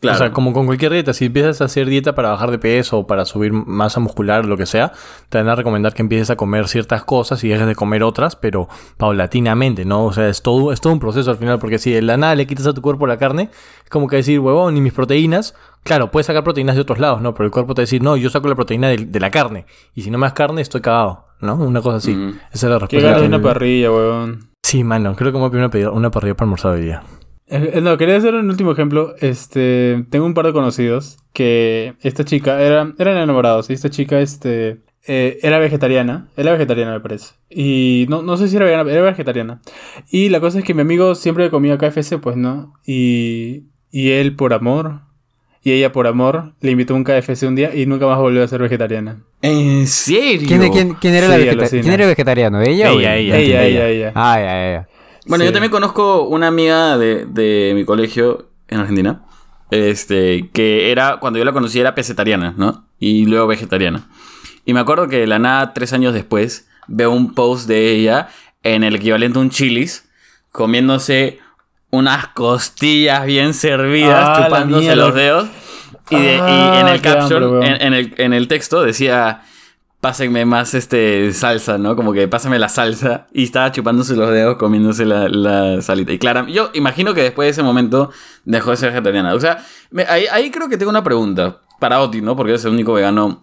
Claro. 0.00 0.16
O 0.16 0.18
sea, 0.18 0.32
como 0.32 0.52
con 0.52 0.66
cualquier 0.66 0.92
dieta, 0.92 1.12
si 1.14 1.24
empiezas 1.26 1.60
a 1.62 1.64
hacer 1.64 1.86
dieta 1.88 2.14
para 2.14 2.28
bajar 2.30 2.50
de 2.50 2.58
peso 2.58 2.98
o 2.98 3.06
para 3.06 3.24
subir 3.24 3.52
masa 3.52 4.00
muscular 4.00 4.44
o 4.44 4.48
lo 4.48 4.56
que 4.58 4.66
sea, 4.66 4.92
te 5.30 5.38
van 5.38 5.48
a 5.48 5.54
recomendar 5.54 5.94
que 5.94 6.02
empieces 6.02 6.28
a 6.30 6.36
comer 6.36 6.68
ciertas 6.68 7.04
cosas 7.04 7.42
y 7.42 7.48
dejes 7.48 7.66
de 7.66 7.74
comer 7.74 8.02
otras, 8.02 8.36
pero 8.36 8.68
paulatinamente, 8.96 9.84
¿no? 9.84 10.04
O 10.04 10.12
sea, 10.12 10.28
es 10.28 10.42
todo, 10.42 10.72
es 10.72 10.80
todo 10.80 10.92
un 10.92 10.98
proceso 11.00 11.30
al 11.30 11.38
final, 11.38 11.58
porque 11.58 11.78
si 11.78 11.90
de 11.90 12.02
la 12.02 12.16
nada 12.16 12.34
le 12.34 12.46
quitas 12.46 12.66
a 12.66 12.74
tu 12.74 12.82
cuerpo 12.82 13.06
la 13.06 13.16
carne, 13.16 13.48
es 13.84 13.90
como 13.90 14.08
que 14.08 14.16
decir, 14.16 14.40
huevón, 14.40 14.76
y 14.76 14.80
mis 14.80 14.92
proteínas, 14.92 15.54
claro, 15.84 16.10
puedes 16.10 16.26
sacar 16.26 16.44
proteínas 16.44 16.74
de 16.76 16.82
otros 16.82 16.98
lados, 16.98 17.22
¿no? 17.22 17.32
Pero 17.34 17.46
el 17.46 17.50
cuerpo 17.50 17.72
te 17.74 17.80
va 17.80 17.82
a 17.84 17.86
decir, 17.86 18.02
no, 18.02 18.16
yo 18.16 18.28
saco 18.30 18.48
la 18.48 18.54
proteína 18.56 18.88
de, 18.88 18.98
de 19.06 19.20
la 19.20 19.30
carne, 19.30 19.64
y 19.94 20.02
si 20.02 20.10
no 20.10 20.18
me 20.18 20.26
das 20.26 20.34
carne, 20.34 20.60
estoy 20.60 20.80
cagado, 20.82 21.24
¿no? 21.40 21.54
Una 21.54 21.80
cosa 21.80 21.96
así. 21.96 22.12
Esa 22.52 22.66
es 22.66 22.72
la 22.72 22.86
Qué 22.88 22.96
respuesta. 22.98 23.20
que- 23.20 23.26
una 23.26 23.40
parrilla, 23.40 23.90
weón. 23.90 24.50
Sí, 24.62 24.82
mano, 24.82 25.14
creo 25.14 25.30
que 25.30 25.38
me 25.38 25.48
voy 25.48 25.48
a 25.48 25.70
pedir 25.70 25.86
una, 25.88 25.92
pedi- 25.92 25.96
una 25.96 26.10
parrilla 26.10 26.34
para 26.34 26.44
almorzar 26.46 26.72
hoy 26.72 26.80
día. 26.82 27.02
Eh, 27.48 27.70
eh, 27.74 27.80
No, 27.80 27.96
quería 27.96 28.16
hacer 28.16 28.34
un 28.34 28.48
último 28.50 28.72
ejemplo. 28.72 29.14
Este, 29.20 30.04
tengo 30.10 30.26
un 30.26 30.34
par 30.34 30.46
de 30.46 30.52
conocidos 30.52 31.18
que 31.32 31.94
esta 32.00 32.24
chica 32.24 32.60
era, 32.60 32.92
eran 32.98 33.16
enamorados 33.18 33.70
y 33.70 33.72
esta 33.74 33.90
chica, 33.90 34.20
este, 34.20 34.78
eh, 35.06 35.38
era 35.42 35.58
vegetariana. 35.58 36.28
Era 36.36 36.52
vegetariana, 36.52 36.92
me 36.92 37.00
parece. 37.00 37.34
Y 37.50 38.06
no, 38.08 38.22
no 38.22 38.36
sé 38.36 38.48
si 38.48 38.56
era 38.56 38.64
vegana, 38.64 38.90
era 38.90 39.02
vegetariana. 39.02 39.60
Y 40.10 40.28
la 40.30 40.40
cosa 40.40 40.58
es 40.58 40.64
que 40.64 40.74
mi 40.74 40.80
amigo 40.82 41.14
siempre 41.14 41.50
comía 41.50 41.78
KFC, 41.78 42.18
pues, 42.20 42.36
¿no? 42.36 42.72
Y, 42.86 43.64
y 43.90 44.10
él 44.10 44.34
por 44.34 44.52
amor 44.52 45.00
y 45.62 45.72
ella 45.72 45.90
por 45.90 46.06
amor 46.06 46.52
le 46.60 46.70
invitó 46.70 46.94
a 46.94 46.96
un 46.96 47.02
KFC 47.02 47.42
un 47.48 47.56
día 47.56 47.74
y 47.74 47.86
nunca 47.86 48.06
más 48.06 48.18
volvió 48.18 48.42
a 48.44 48.46
ser 48.48 48.60
vegetariana. 48.62 49.24
¿En 49.42 49.86
serio? 49.88 50.46
¿Quién, 50.46 50.70
quién, 50.72 50.94
quién 50.94 51.14
era, 51.14 51.26
la 51.26 51.34
Sí, 51.34 51.40
vegeta- 51.42 51.58
alucina. 51.60 51.82
¿Quién 51.82 51.94
era 51.94 52.06
vegetariano? 52.06 52.62
¿Ella, 52.62 52.92
o 52.92 52.98
Ella, 53.00 53.16
ella. 53.16 53.36
Ella, 53.36 53.64
ella, 53.64 53.88
ella. 53.88 54.12
Ah, 54.14 54.38
ya, 54.38 54.70
ya. 54.72 54.88
Bueno, 55.26 55.42
Sí. 55.42 55.48
yo 55.48 55.52
también 55.52 55.70
conozco 55.70 56.22
una 56.22 56.46
amiga 56.48 56.96
de, 56.98 57.26
de 57.26 57.72
mi 57.74 57.84
colegio 57.84 58.48
en 58.68 58.80
Argentina. 58.80 59.22
Este, 59.70 60.48
que 60.52 60.92
era, 60.92 61.16
cuando 61.18 61.38
yo 61.38 61.44
la 61.44 61.52
conocí, 61.52 61.80
era 61.80 61.94
pesetariana, 61.94 62.54
¿no? 62.56 62.86
Y 63.00 63.26
luego 63.26 63.46
vegetariana. 63.48 64.08
Y 64.64 64.72
me 64.74 64.80
acuerdo 64.80 65.08
que 65.08 65.18
de 65.18 65.26
la 65.26 65.38
nada, 65.38 65.74
tres 65.74 65.92
años 65.92 66.14
después, 66.14 66.68
veo 66.86 67.10
un 67.10 67.34
post 67.34 67.66
de 67.68 67.90
ella 67.92 68.28
en 68.62 68.84
el 68.84 68.94
equivalente 68.96 69.38
a 69.38 69.42
un 69.42 69.50
chilis, 69.50 70.08
comiéndose 70.52 71.40
unas 71.90 72.28
costillas 72.28 73.26
bien 73.26 73.54
servidas, 73.54 74.24
Ah, 74.28 74.44
chupándose 74.44 74.94
los 74.96 75.14
dedos. 75.14 75.48
Y, 76.10 76.16
de- 76.16 76.34
y 76.36 76.40
Ah, 76.40 76.80
en 76.80 76.88
el 76.88 77.00
caption, 77.00 77.62
en 77.64 77.92
el, 77.94 78.14
en 78.18 78.32
el 78.32 78.46
texto 78.48 78.82
decía, 78.82 79.42
pásenme 80.06 80.44
más 80.44 80.72
este 80.74 81.32
salsa, 81.32 81.78
¿no? 81.78 81.96
Como 81.96 82.12
que 82.12 82.28
pásame 82.28 82.60
la 82.60 82.68
salsa. 82.68 83.26
Y 83.32 83.42
estaba 83.42 83.72
chupándose 83.72 84.14
los 84.14 84.30
dedos, 84.30 84.56
comiéndose 84.56 85.04
la, 85.04 85.28
la 85.28 85.82
salita. 85.82 86.12
Y 86.12 86.18
claro, 86.20 86.46
yo 86.46 86.70
imagino 86.74 87.12
que 87.12 87.22
después 87.22 87.46
de 87.46 87.50
ese 87.50 87.64
momento 87.64 88.10
dejó 88.44 88.70
de 88.70 88.76
ser 88.76 88.90
vegetariana. 88.90 89.34
O 89.34 89.40
sea, 89.40 89.58
me- 89.90 90.04
ahí, 90.04 90.26
ahí 90.30 90.52
creo 90.52 90.68
que 90.68 90.76
tengo 90.78 90.90
una 90.90 91.02
pregunta 91.02 91.58
para 91.80 92.00
Oti, 92.00 92.20
¿no? 92.20 92.36
Porque 92.36 92.54
es 92.54 92.64
el 92.64 92.70
único 92.70 92.92
vegano 92.92 93.42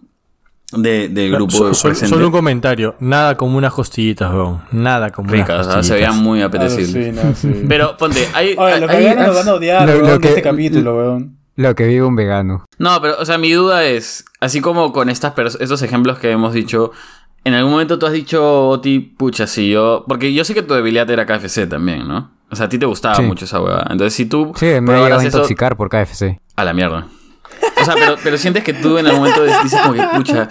de- 0.71 1.10
del 1.10 1.34
grupo 1.34 1.52
So- 1.52 1.73
so- 1.73 1.88
presente. 1.89 2.15
solo 2.15 2.28
un 2.28 2.32
comentario. 2.32 2.95
Nada 3.02 3.36
como 3.36 3.58
unas 3.58 3.73
costillitas, 3.73 4.32
weón. 4.32 4.62
Nada 4.71 5.10
como 5.12 5.30
Ricas, 5.34 5.49
unas 5.49 5.67
¿ah? 5.67 5.76
costillitas. 5.76 5.86
se 5.88 5.93
veían 5.95 6.17
muy 6.23 6.41
apetecibles. 6.43 7.17
Alucina, 7.19 7.36
sí. 7.36 7.65
Pero 7.67 7.97
ponte, 7.97 8.26
hay, 8.34 8.56
Oye, 8.58 8.73
hay- 8.76 8.80
los 8.82 8.89
hay- 8.89 8.97
veganos 9.04 9.28
nos 9.28 9.36
van 9.36 9.47
a 9.49 9.54
odiar, 9.56 9.86
Lo- 9.86 9.95
weón, 9.97 10.12
lo 10.13 10.19
que- 10.21 10.30
este 10.30 10.41
capítulo, 10.41 10.95
weón. 10.95 11.38
Lo 11.55 11.75
que 11.75 11.85
vive 11.87 12.03
un 12.05 12.15
vegano. 12.15 12.65
No, 12.79 12.99
pero, 13.01 13.15
o 13.19 13.25
sea, 13.25 13.37
mi 13.37 13.51
duda 13.51 13.83
es, 13.85 14.25
así 14.39 14.59
como 14.61 14.91
con 14.91 15.09
estas 15.09 15.33
estos 15.59 15.81
ejemplos 15.83 16.17
que 16.19 16.31
hemos 16.31 16.53
dicho, 16.53 16.91
en 17.43 17.53
algún 17.53 17.71
momento 17.73 17.99
tú 17.99 18.05
has 18.07 18.13
dicho, 18.13 18.69
Oti, 18.69 18.99
pucha, 18.99 19.45
si 19.47 19.69
yo... 19.69 20.05
Porque 20.07 20.33
yo 20.33 20.43
sé 20.45 20.53
que 20.53 20.63
tu 20.63 20.73
debilidad 20.73 21.09
era 21.11 21.25
KFC 21.25 21.67
también, 21.69 22.07
¿no? 22.07 22.31
O 22.49 22.55
sea, 22.55 22.65
a 22.67 22.69
ti 22.69 22.77
te 22.79 22.85
gustaba 22.85 23.15
Sí. 23.15 23.21
mucho 23.23 23.45
esa 23.45 23.59
hueá. 23.61 23.81
Entonces, 23.89 24.13
si 24.13 24.25
tú 24.25 24.51
Sí, 24.55 24.65
me 24.81 24.93
llegado 24.93 25.19
a 25.19 25.23
eso- 25.23 25.37
intoxicar 25.37 25.75
por 25.77 25.89
KFC. 25.89 26.39
A 26.55 26.63
la 26.63 26.73
mierda. 26.73 27.07
O 27.81 27.85
sea, 27.85 27.95
pero, 27.95 28.15
pero 28.23 28.37
sientes 28.37 28.63
que 28.63 28.73
tú 28.73 28.97
en 28.97 29.05
algún 29.07 29.21
momento 29.21 29.43
dices 29.43 29.79
como 29.81 29.93
que, 29.93 30.03
pucha, 30.15 30.47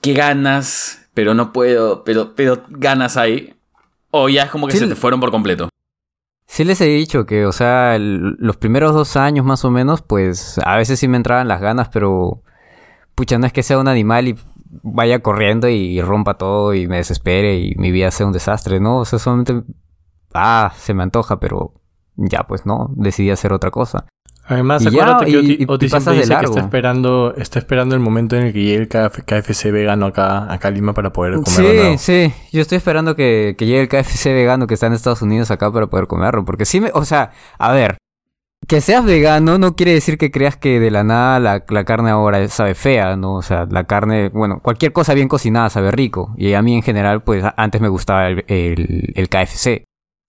qué 0.00 0.12
ganas, 0.14 1.06
pero 1.14 1.34
no 1.34 1.52
puedo, 1.52 2.04
pero, 2.04 2.34
pero 2.34 2.62
ganas 2.68 3.16
hay. 3.16 3.54
O 4.10 4.28
ya 4.28 4.44
es 4.44 4.50
como 4.50 4.66
que 4.66 4.74
Sí, 4.74 4.78
se 4.80 4.86
te 4.86 4.94
fueron 4.94 5.18
por 5.20 5.30
completo. 5.30 5.68
Sí 6.54 6.62
les 6.62 6.80
he 6.80 6.84
dicho 6.84 7.26
que, 7.26 7.46
o 7.46 7.50
sea, 7.50 7.98
los 7.98 8.56
primeros 8.56 8.94
dos 8.94 9.16
años 9.16 9.44
más 9.44 9.64
o 9.64 9.72
menos, 9.72 10.02
pues 10.02 10.60
a 10.64 10.76
veces 10.76 11.00
sí 11.00 11.08
me 11.08 11.16
entraban 11.16 11.48
las 11.48 11.60
ganas, 11.60 11.88
pero 11.88 12.44
pucha, 13.16 13.38
no 13.38 13.46
es 13.48 13.52
que 13.52 13.64
sea 13.64 13.76
un 13.76 13.88
animal 13.88 14.28
y 14.28 14.38
vaya 14.84 15.18
corriendo 15.18 15.68
y 15.68 16.00
rompa 16.00 16.34
todo 16.34 16.72
y 16.72 16.86
me 16.86 16.98
desespere 16.98 17.58
y 17.58 17.74
mi 17.74 17.90
vida 17.90 18.12
sea 18.12 18.26
un 18.28 18.32
desastre, 18.32 18.78
¿no? 18.78 18.98
O 18.98 19.04
sea, 19.04 19.18
solamente, 19.18 19.64
ah, 20.32 20.72
se 20.76 20.94
me 20.94 21.02
antoja, 21.02 21.40
pero 21.40 21.74
ya 22.14 22.44
pues 22.44 22.64
no, 22.66 22.88
decidí 22.94 23.30
hacer 23.30 23.52
otra 23.52 23.72
cosa. 23.72 24.06
Además, 24.46 24.82
Y 24.82 24.90
ya, 24.90 24.90
acuérdate 24.90 25.24
que 25.30 25.38
Oti, 25.38 25.86
y- 25.86 25.88
siempre 25.88 26.14
dice 26.16 26.36
que 26.36 26.44
está 26.44 26.60
esperando, 26.60 27.34
está 27.36 27.58
esperando 27.58 27.94
el 27.94 28.00
momento 28.02 28.36
en 28.36 28.42
el 28.46 28.52
que 28.52 28.62
llegue 28.62 28.76
el 28.76 28.88
KF 28.88 29.22
KFC 29.24 29.70
vegano 29.70 30.06
acá, 30.06 30.52
acá 30.52 30.68
a 30.68 30.70
Lima 30.70 30.92
para 30.92 31.12
poder 31.12 31.40
comerlo. 31.42 31.96
Sí, 31.96 32.28
sí. 32.28 32.34
Yo 32.52 32.60
estoy 32.60 32.76
esperando 32.76 33.16
que, 33.16 33.54
que 33.56 33.64
llegue 33.66 33.80
el 33.80 33.88
KFC 33.88 34.26
vegano 34.34 34.66
que 34.66 34.74
está 34.74 34.86
en 34.86 34.92
Estados 34.92 35.22
Unidos 35.22 35.50
acá 35.50 35.72
para 35.72 35.86
poder 35.86 36.06
comerlo. 36.06 36.44
Porque 36.44 36.66
sí 36.66 36.80
me... 36.80 36.90
O 36.92 37.04
sea, 37.06 37.30
a 37.58 37.72
ver. 37.72 37.96
Que 38.66 38.80
seas 38.80 39.04
vegano 39.04 39.58
no 39.58 39.76
quiere 39.76 39.92
decir 39.92 40.16
que 40.18 40.30
creas 40.30 40.56
que 40.56 40.80
de 40.80 40.90
la 40.90 41.04
nada 41.04 41.38
la, 41.38 41.64
la 41.68 41.84
carne 41.84 42.10
ahora 42.10 42.46
sabe 42.48 42.74
fea, 42.74 43.16
¿no? 43.16 43.34
O 43.34 43.42
sea, 43.42 43.66
la 43.70 43.84
carne... 43.84 44.28
Bueno, 44.28 44.60
cualquier 44.60 44.92
cosa 44.92 45.14
bien 45.14 45.28
cocinada 45.28 45.70
sabe 45.70 45.90
rico. 45.90 46.34
Y 46.36 46.52
a 46.54 46.60
mí 46.62 46.74
en 46.74 46.82
general, 46.82 47.22
pues 47.22 47.44
antes 47.56 47.80
me 47.80 47.88
gustaba 47.88 48.28
el, 48.28 48.44
el, 48.48 49.12
el 49.14 49.28
KFC. 49.30 49.84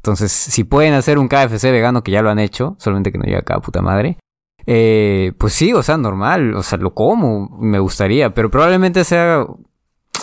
Entonces, 0.05 0.31
si 0.31 0.63
pueden 0.63 0.93
hacer 0.93 1.17
un 1.17 1.27
KFC 1.27 1.71
vegano, 1.71 2.03
que 2.03 2.11
ya 2.11 2.21
lo 2.21 2.29
han 2.29 2.37
hecho, 2.37 2.75
solamente 2.79 3.11
que 3.11 3.17
no 3.17 3.23
llega 3.23 3.39
acá, 3.39 3.59
puta 3.59 3.81
madre. 3.81 4.19
Eh, 4.67 5.33
pues 5.39 5.53
sí, 5.53 5.73
o 5.73 5.81
sea, 5.81 5.97
normal, 5.97 6.53
o 6.53 6.61
sea, 6.61 6.77
lo 6.77 6.93
como, 6.93 7.49
me 7.59 7.79
gustaría, 7.79 8.31
pero 8.35 8.51
probablemente 8.51 9.03
sea, 9.03 9.47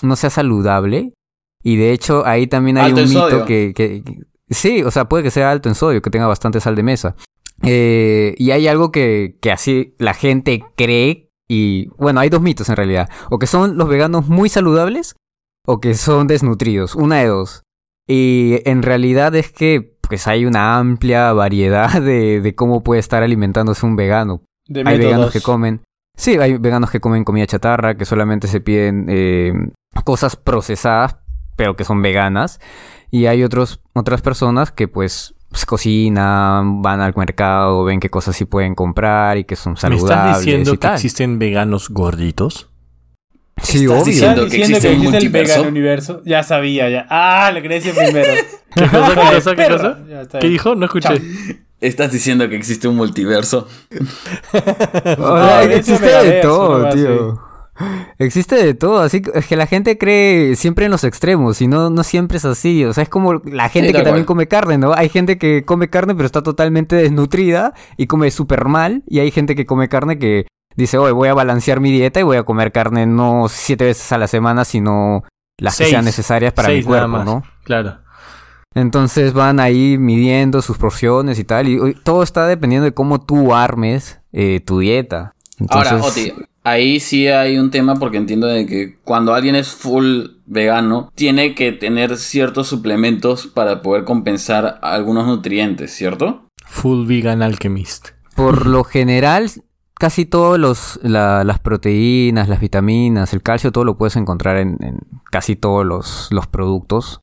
no 0.03 0.14
sea 0.14 0.30
saludable. 0.30 1.14
Y 1.64 1.74
de 1.76 1.91
hecho, 1.91 2.24
ahí 2.24 2.47
también 2.47 2.78
hay 2.78 2.91
Alto 2.91 3.03
un 3.03 3.09
mito 3.09 3.20
sodio. 3.30 3.45
que, 3.45 3.72
que- 3.74 4.05
que- 4.05 4.18
Sí, 4.51 4.83
o 4.85 4.91
sea, 4.93 5.07
puede 5.09 5.24
que 5.24 5.30
sea 5.33 5.51
alto 5.51 5.68
en 5.68 5.74
sodio, 5.74 6.01
que 6.01 6.11
tenga 6.11 6.26
bastante 6.28 6.61
sal 6.61 6.76
de 6.76 6.83
mesa. 6.85 7.16
Eh, 7.62 8.35
y 8.39 8.51
hay 8.53 8.68
algo 8.68 8.93
que, 8.93 9.37
que 9.43 9.51
así 9.51 9.95
la 9.99 10.14
gente 10.14 10.62
cree, 10.76 11.28
y 11.49 11.89
bueno, 11.99 12.20
hay 12.20 12.28
dos 12.28 12.41
mitos 12.43 12.68
en 12.68 12.76
realidad. 12.76 13.09
O 13.30 13.39
que 13.41 13.47
son 13.49 13.76
los 13.78 13.89
veganos 13.89 14.28
muy 14.28 14.49
saludables, 14.49 15.16
o 15.66 15.80
que 15.80 15.95
son 15.95 16.26
desnutridos, 16.28 16.95
una 16.95 17.16
de 17.18 17.26
dos. 17.26 17.62
Y 18.12 18.60
en 18.68 18.82
realidad 18.82 19.34
es 19.34 19.50
que 19.50 19.96
pues 20.06 20.26
hay 20.26 20.44
una 20.44 20.76
amplia 20.76 21.32
variedad 21.32 22.02
de, 22.02 22.42
de 22.42 22.54
cómo 22.54 22.82
puede 22.82 23.00
estar 23.00 23.22
alimentándose 23.22 23.86
un 23.86 23.96
vegano. 23.96 24.42
De 24.66 24.82
Hay 24.84 24.98
veganos 24.98 25.32
que 25.32 25.40
comen. 25.40 25.80
Sí, 26.14 26.36
hay 26.36 26.58
veganos 26.58 26.90
que 26.90 27.00
comen 27.00 27.24
comida 27.24 27.46
chatarra, 27.46 27.96
que 27.96 28.04
solamente 28.04 28.46
se 28.46 28.60
piden 28.60 29.06
eh, 29.08 29.52
cosas 30.04 30.36
procesadas, 30.36 31.16
pero 31.56 31.74
que 31.76 31.84
son 31.84 32.02
veganas. 32.02 32.60
Y 33.10 33.24
hay 33.26 33.42
otros, 33.42 33.80
otras 33.94 34.20
personas 34.20 34.70
que 34.72 34.88
pues, 34.88 35.34
pues, 35.48 35.64
cocinan, 35.64 36.82
van 36.82 37.00
al 37.00 37.14
mercado, 37.16 37.84
ven 37.84 37.98
qué 37.98 38.10
cosas 38.10 38.36
sí 38.36 38.44
pueden 38.44 38.74
comprar 38.74 39.38
y 39.38 39.44
que 39.44 39.56
son 39.56 39.72
¿Me 39.72 39.78
saludables. 39.78 40.10
estás 40.10 40.38
diciendo 40.40 40.70
y 40.70 40.74
que 40.74 40.78
tal. 40.78 40.94
existen 40.94 41.38
veganos 41.38 41.88
gorditos? 41.88 42.68
Sí, 43.62 43.84
¿Estás 43.84 44.02
obvio. 44.02 44.04
diciendo 44.04 44.42
¿Estás 44.46 44.50
que 44.50 44.56
diciendo 44.58 44.80
que 44.80 44.88
un 44.88 44.94
existe 44.94 45.08
el 45.08 45.12
multiverso? 45.12 45.52
vegano 45.54 45.68
universo? 45.68 46.22
Ya 46.24 46.42
sabía, 46.42 46.88
ya. 46.90 47.06
Ah, 47.08 47.50
lo 47.54 47.62
quería 47.62 47.78
decir 47.78 47.94
primero. 47.94 48.32
¿Qué 48.74 48.88
cosa, 48.88 49.14
qué 49.14 49.14
cosa, 49.34 49.56
qué 49.56 49.68
cosa? 50.18 50.38
¿Qué 50.40 50.48
dijo? 50.48 50.74
No 50.74 50.86
escuché. 50.86 51.20
Estás 51.80 52.12
diciendo 52.12 52.48
que 52.48 52.56
existe 52.56 52.86
un 52.88 52.96
multiverso. 52.96 53.66
O 55.18 55.38
sea, 55.38 55.64
No, 55.64 55.70
existe 55.70 56.06
de 56.06 56.40
todo, 56.42 56.88
tío. 56.90 57.40
Existe 58.18 58.54
de 58.56 58.74
todo, 58.74 59.00
así 59.00 59.22
que 59.22 59.30
es 59.34 59.46
que 59.46 59.56
la 59.56 59.66
gente 59.66 59.96
cree 59.98 60.54
siempre 60.56 60.84
en 60.84 60.90
los 60.90 61.04
extremos 61.04 61.60
y 61.62 61.66
no, 61.68 61.88
no 61.90 62.02
siempre 62.04 62.36
es 62.36 62.44
así. 62.44 62.84
O 62.84 62.92
sea, 62.92 63.02
es 63.02 63.08
como 63.08 63.34
la 63.44 63.68
gente 63.70 63.88
Sí, 63.90 63.94
que 63.96 64.02
también 64.02 64.24
come 64.26 64.46
carne, 64.46 64.76
¿no? 64.78 64.92
Hay 64.94 65.08
gente 65.08 65.38
que 65.38 65.64
come 65.64 65.88
carne 65.88 66.14
pero 66.14 66.26
está 66.26 66.42
totalmente 66.42 66.96
desnutrida 66.96 67.72
y 67.96 68.06
come 68.06 68.30
súper 68.30 68.66
mal. 68.66 69.02
Y 69.08 69.20
hay 69.20 69.30
gente 69.30 69.56
que 69.56 69.64
come 69.64 69.88
carne 69.88 70.18
que 70.18 70.46
dice, 70.77 70.99
oye, 70.99 71.12
voy 71.12 71.29
a 71.29 71.35
balancear 71.35 71.81
mi 71.81 71.91
dieta 71.91 72.20
y 72.20 72.23
voy 72.23 72.37
a 72.37 72.43
comer 72.45 72.73
carne 72.73 73.07
no 73.07 73.47
siete 73.49 73.85
veces 73.85 74.11
a 74.12 74.18
la 74.18 74.27
semana, 74.27 74.64
sino 74.64 75.25
las 75.59 75.77
que 75.79 75.87
sean 75.87 76.05
necesarias 76.05 76.53
para 76.53 76.68
Seis 76.68 76.87
mi 76.87 76.93
nada 76.93 77.07
cuerpo, 77.07 77.16
más. 77.18 77.27
¿no? 77.27 77.43
Claro. 77.64 77.99
Entonces 78.75 79.33
van 79.35 79.61
ahí 79.61 79.99
midiendo 79.99 80.62
sus 80.62 80.79
porciones 80.79 81.39
y 81.39 81.45
tal. 81.45 81.68
Y 81.68 81.95
todo 82.03 82.23
está 82.23 82.47
dependiendo 82.47 82.85
de 82.87 82.95
cómo 82.95 83.20
tú 83.20 83.55
armes 83.55 84.20
eh, 84.33 84.61
tu 84.64 84.79
dieta. 84.79 85.35
Entonces, 85.59 85.93
Ahora, 85.93 86.05
Oti, 86.05 86.33
ahí 86.64 86.99
sí 87.01 87.29
hay 87.29 87.59
un 87.59 87.70
tema 87.70 87.97
porque 87.97 88.16
entiendo 88.16 88.47
de 88.47 88.66
que 88.66 88.99
cuando 89.05 89.35
alguien 89.35 89.55
es 89.57 89.68
full 89.68 90.25
vegano, 90.47 91.11
tiene 91.14 91.55
que 91.55 91.73
tener 91.73 92.16
ciertos 92.16 92.66
suplementos 92.68 93.47
para 93.47 93.83
poder 93.83 94.05
compensar 94.05 94.79
algunos 94.83 95.27
nutrientes, 95.27 95.93
¿cierto? 95.93 96.47
Full 96.66 97.07
Vegan 97.07 97.43
Alchemist. 97.43 98.09
Por 98.35 98.66
lo 98.66 98.85
general, 98.85 99.51
casi 100.03 100.26
todos 100.26 100.59
los 100.59 100.98
la- 101.05 101.44
las 101.44 101.61
proteínas, 101.61 102.48
las 102.48 102.59
vitaminas, 102.59 103.32
el 103.32 103.40
calcio, 103.40 103.70
todo 103.70 103.84
lo 103.84 103.96
puedes 103.96 104.16
encontrar 104.16 104.57
en, 104.57 104.76
en 104.80 104.98
casi 105.30 105.55
todos 105.55 105.86
los, 105.86 106.26
los 106.32 106.48
productos. 106.48 107.20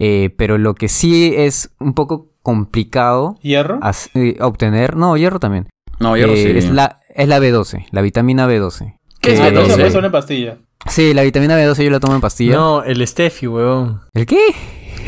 Eh, 0.00 0.34
pero 0.36 0.58
lo 0.58 0.74
que 0.74 0.88
sí 0.88 1.32
es 1.36 1.70
un 1.78 1.94
poco 1.94 2.32
complicado 2.42 3.38
¿Hierro? 3.42 3.78
as- 3.80 4.10
eh, 4.14 4.36
obtener, 4.40 4.96
no, 4.96 5.16
hierro 5.16 5.38
también. 5.38 5.68
No, 6.00 6.10
no 6.10 6.16
Eh, 6.16 6.36
sé. 6.36 6.58
es, 6.58 6.70
la, 6.72 6.98
es 7.14 7.28
la 7.28 7.38
B12, 7.38 7.86
la 7.92 8.02
vitamina 8.02 8.48
B12. 8.48 8.96
¿Qué 9.20 9.34
es 9.34 9.38
Ah, 9.40 9.42
Que- 9.44 9.48
entonces 9.50 9.74
B12? 9.74 9.78
puede 9.78 9.90
ser 9.92 9.98
una 10.00 10.10
pastilla. 10.10 10.58
Sí, 10.88 11.14
la 11.14 11.22
vitamina 11.22 11.56
B12 11.56 11.84
yo 11.84 11.90
la 11.90 12.00
tomo 12.00 12.16
en 12.16 12.20
pastilla. 12.22 12.54
No, 12.56 12.82
el 12.82 13.06
Steffi, 13.06 13.46
weón. 13.46 14.00
¿El 14.14 14.26
qué? 14.26 14.40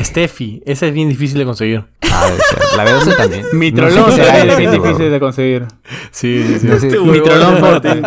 Steffi. 0.03 0.61
Esa 0.65 0.87
es 0.87 0.93
bien 0.93 1.09
difícil 1.09 1.37
de 1.39 1.45
conseguir. 1.45 1.85
Ah. 2.11 2.29
La 2.77 2.85
B12 2.85 3.17
también. 3.17 3.45
Mitrolón 3.53 3.95
No 3.95 4.11
sé 4.11 4.17
qué 4.17 4.25
será 4.25 4.39
será 4.41 4.55
bien 4.57 4.71
difícil 4.71 5.11
de 5.11 5.19
conseguir. 5.19 5.65
Sí, 6.11 6.43
sí, 6.47 6.59
sí. 6.59 6.67
No 6.67 6.79
sé, 6.79 6.87
Este 6.87 6.99
Mitrolón 6.99 7.57
forte. 7.57 8.01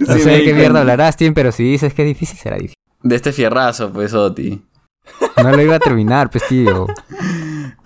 no 0.00 0.14
sé 0.18 0.30
de 0.30 0.44
qué 0.44 0.54
mierda 0.54 0.80
hablarás, 0.80 1.16
Tim, 1.16 1.34
pero 1.34 1.52
si 1.52 1.64
dices 1.64 1.92
que 1.94 2.02
es 2.02 2.08
difícil, 2.08 2.38
será 2.38 2.56
difícil. 2.56 2.76
De 3.02 3.16
este 3.16 3.32
fierrazo, 3.32 3.92
pues, 3.92 4.14
Oti. 4.14 4.62
No 5.42 5.50
lo 5.50 5.60
iba 5.60 5.74
a 5.76 5.80
terminar, 5.80 6.30
pues, 6.30 6.46
tío. 6.46 6.86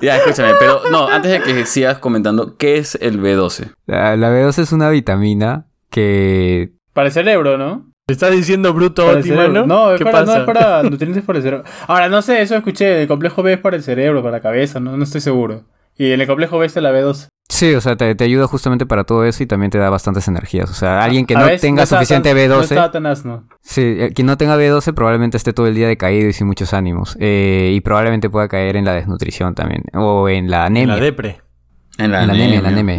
Ya, 0.01 0.17
escúchame, 0.19 0.53
pero 0.59 0.83
no, 0.91 1.09
antes 1.09 1.33
de 1.33 1.41
que 1.41 1.65
sigas 1.65 1.99
comentando, 1.99 2.57
¿qué 2.59 2.77
es 2.77 2.97
el 3.01 3.19
B12? 3.21 3.73
La, 3.87 4.15
la 4.17 4.31
B12 4.31 4.59
es 4.63 4.73
una 4.73 4.91
vitamina 4.91 5.67
que... 5.91 6.73
Para 6.93 7.07
el 7.09 7.13
cerebro, 7.15 7.57
¿no? 7.57 7.91
¿Le 8.09 8.13
estás 8.13 8.31
diciendo 8.31 8.73
bruto, 8.73 9.03
Para 9.03 9.15
el 9.15 9.19
Oti, 9.19 9.29
cerebro. 9.31 9.49
mano? 9.63 9.67
No, 9.67 9.93
es 9.93 9.99
¿Qué 9.99 10.05
para, 10.05 10.25
no 10.25 10.37
es 10.37 10.45
para 10.45 10.83
nutrientes 10.89 11.25
para 11.25 11.39
el 11.41 11.43
cerebro. 11.43 11.65
Ahora, 11.89 12.09
no 12.09 12.23
sé, 12.23 12.41
eso 12.41 12.55
escuché. 12.55 13.03
El 13.03 13.09
complejo 13.09 13.43
B 13.43 13.55
es 13.55 13.59
para 13.59 13.75
el 13.75 13.83
cerebro, 13.83 14.23
para 14.23 14.37
la 14.37 14.41
cabeza, 14.41 14.79
no, 14.79 14.97
no 14.97 15.03
estoy 15.03 15.21
seguro. 15.21 15.65
Y 15.97 16.13
en 16.13 16.21
el 16.21 16.27
complejo 16.29 16.57
B 16.61 16.67
está 16.67 16.81
la 16.81 16.93
B12. 16.93 17.27
Sí, 17.49 17.75
o 17.75 17.81
sea, 17.81 17.97
te, 17.97 18.15
te 18.15 18.23
ayuda 18.23 18.47
justamente 18.47 18.87
para 18.87 19.03
todo 19.03 19.25
eso 19.25 19.43
y 19.43 19.47
también 19.47 19.73
te 19.73 19.79
da 19.79 19.91
bastantes 19.91 20.29
energías. 20.29 20.71
O 20.71 20.75
sea, 20.75 21.03
alguien 21.03 21.27
que 21.27 21.35
A 21.35 21.41
no 21.41 21.49
tenga 21.59 21.85
suficiente 21.85 22.29
tan- 22.33 22.49
No 22.49 22.59
B12... 22.61 22.63
estaba 22.63 22.91
tan 22.93 23.07
asno. 23.07 23.49
Sí, 23.63 23.83
eh, 23.99 24.13
quien 24.15 24.27
no 24.29 24.37
tenga 24.37 24.57
B12 24.57 24.95
probablemente 24.95 25.37
esté 25.37 25.53
todo 25.53 25.67
el 25.67 25.75
día 25.75 25.89
decaído 25.89 26.29
y 26.29 26.33
sin 26.33 26.47
muchos 26.47 26.75
ánimos. 26.75 27.17
Eh, 27.19 27.73
y 27.75 27.81
probablemente 27.81 28.31
pueda 28.31 28.47
caer 28.47 28.77
en 28.77 28.85
la 28.85 28.93
desnutrición 28.93 29.57
también. 29.57 29.83
O 29.95 30.29
en 30.29 30.49
la 30.49 30.65
anemia. 30.67 30.95
La 30.95 31.03
depre. 31.03 31.41
En 31.99 32.05
En 32.05 32.11
la 32.13 32.23
anemia, 32.23 32.57
en 32.59 32.63
la 32.63 32.69
anemia. 32.69 32.95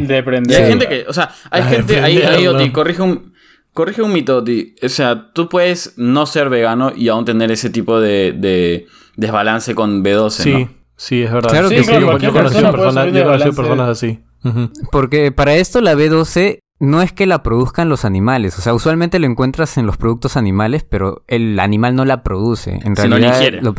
Y 0.50 0.54
hay 0.54 0.68
gente 0.68 0.90
que, 0.90 1.06
o 1.08 1.14
sea, 1.14 1.30
hay 1.50 1.62
Ay, 1.62 1.76
gente, 1.76 2.00
ahí, 2.02 2.18
ahí, 2.18 2.24
aprenderlo. 2.24 2.58
Oti, 2.60 2.72
corrige 2.72 3.02
un, 3.04 3.34
corrige 3.78 4.02
un 4.02 4.12
mito. 4.12 4.44
O 4.84 4.90
sea, 4.90 5.32
tú 5.34 5.50
puedes 5.50 5.94
no 5.98 6.26
ser 6.26 6.50
vegano 6.50 6.92
y 6.96 7.10
aún 7.10 7.26
tener 7.26 7.52
ese 7.52 7.70
tipo 7.70 8.00
de, 8.00 8.34
de 8.36 8.88
desbalance 9.18 9.76
con 9.76 10.04
B12, 10.04 10.30
Sí, 10.32 10.52
¿no? 10.52 10.70
sí, 10.96 11.22
es 11.22 11.32
verdad. 11.32 11.52
Claro 11.52 11.70
Sí, 11.70 11.76
que 11.76 11.84
sí, 11.84 11.94
sí. 11.94 12.00
Yo, 12.02 12.18
yo 12.18 12.34
conocí 12.34 12.60
persona 12.60 13.06
yo 13.08 13.24
conocí 13.24 13.52
personas 13.52 13.90
así. 13.90 14.20
Porque 14.92 15.32
para 15.32 15.54
esto 15.54 15.80
la 15.82 15.94
B12 15.94 16.58
no 16.80 17.04
es 17.04 17.12
que 17.12 17.28
la 17.28 17.44
produzcan 17.44 17.88
los 17.88 18.04
animales. 18.04 18.58
O 18.58 18.62
sea, 18.64 18.74
usualmente 18.74 19.20
lo 19.20 19.28
encuentras 19.28 19.78
en 19.78 19.86
los 19.86 19.98
productos 19.98 20.38
animales, 20.38 20.84
pero 20.84 21.24
el 21.28 21.60
animal 21.60 21.96
no 21.96 22.04
la 22.04 22.24
produce. 22.24 22.80
En 22.84 22.96
realidad 22.96 23.40
lo, 23.62 23.76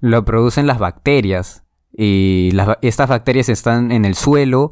lo 0.00 0.24
producen 0.24 0.68
las 0.68 0.78
bacterias. 0.78 1.64
Y 1.92 2.50
las 2.52 2.78
estas 2.82 3.08
bacterias 3.08 3.48
están 3.48 3.90
en 3.90 4.04
el 4.04 4.14
suelo, 4.14 4.70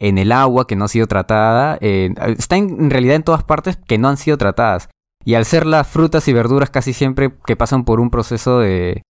en 0.00 0.18
el 0.18 0.32
agua 0.32 0.66
que 0.66 0.74
no 0.76 0.86
ha 0.86 0.88
sido 0.88 1.06
tratada. 1.06 1.78
eh, 1.80 2.10
está 2.36 2.56
en, 2.56 2.70
en 2.70 2.90
realidad 2.90 3.16
en 3.16 3.22
todas 3.22 3.44
partes 3.44 3.78
que 3.86 3.98
no 3.98 4.08
han 4.08 4.16
sido 4.16 4.36
tratadas. 4.38 4.88
Y 5.24 5.34
al 5.34 5.44
ser 5.44 5.66
las 5.66 5.86
frutas 5.86 6.26
y 6.28 6.32
verduras 6.32 6.70
casi 6.70 6.92
siempre 6.94 7.32
que 7.46 7.54
pasan 7.54 7.84
por 7.84 8.00
un 8.00 8.10
proceso 8.10 8.58
de... 8.58 9.02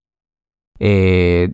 eh, 0.81 1.53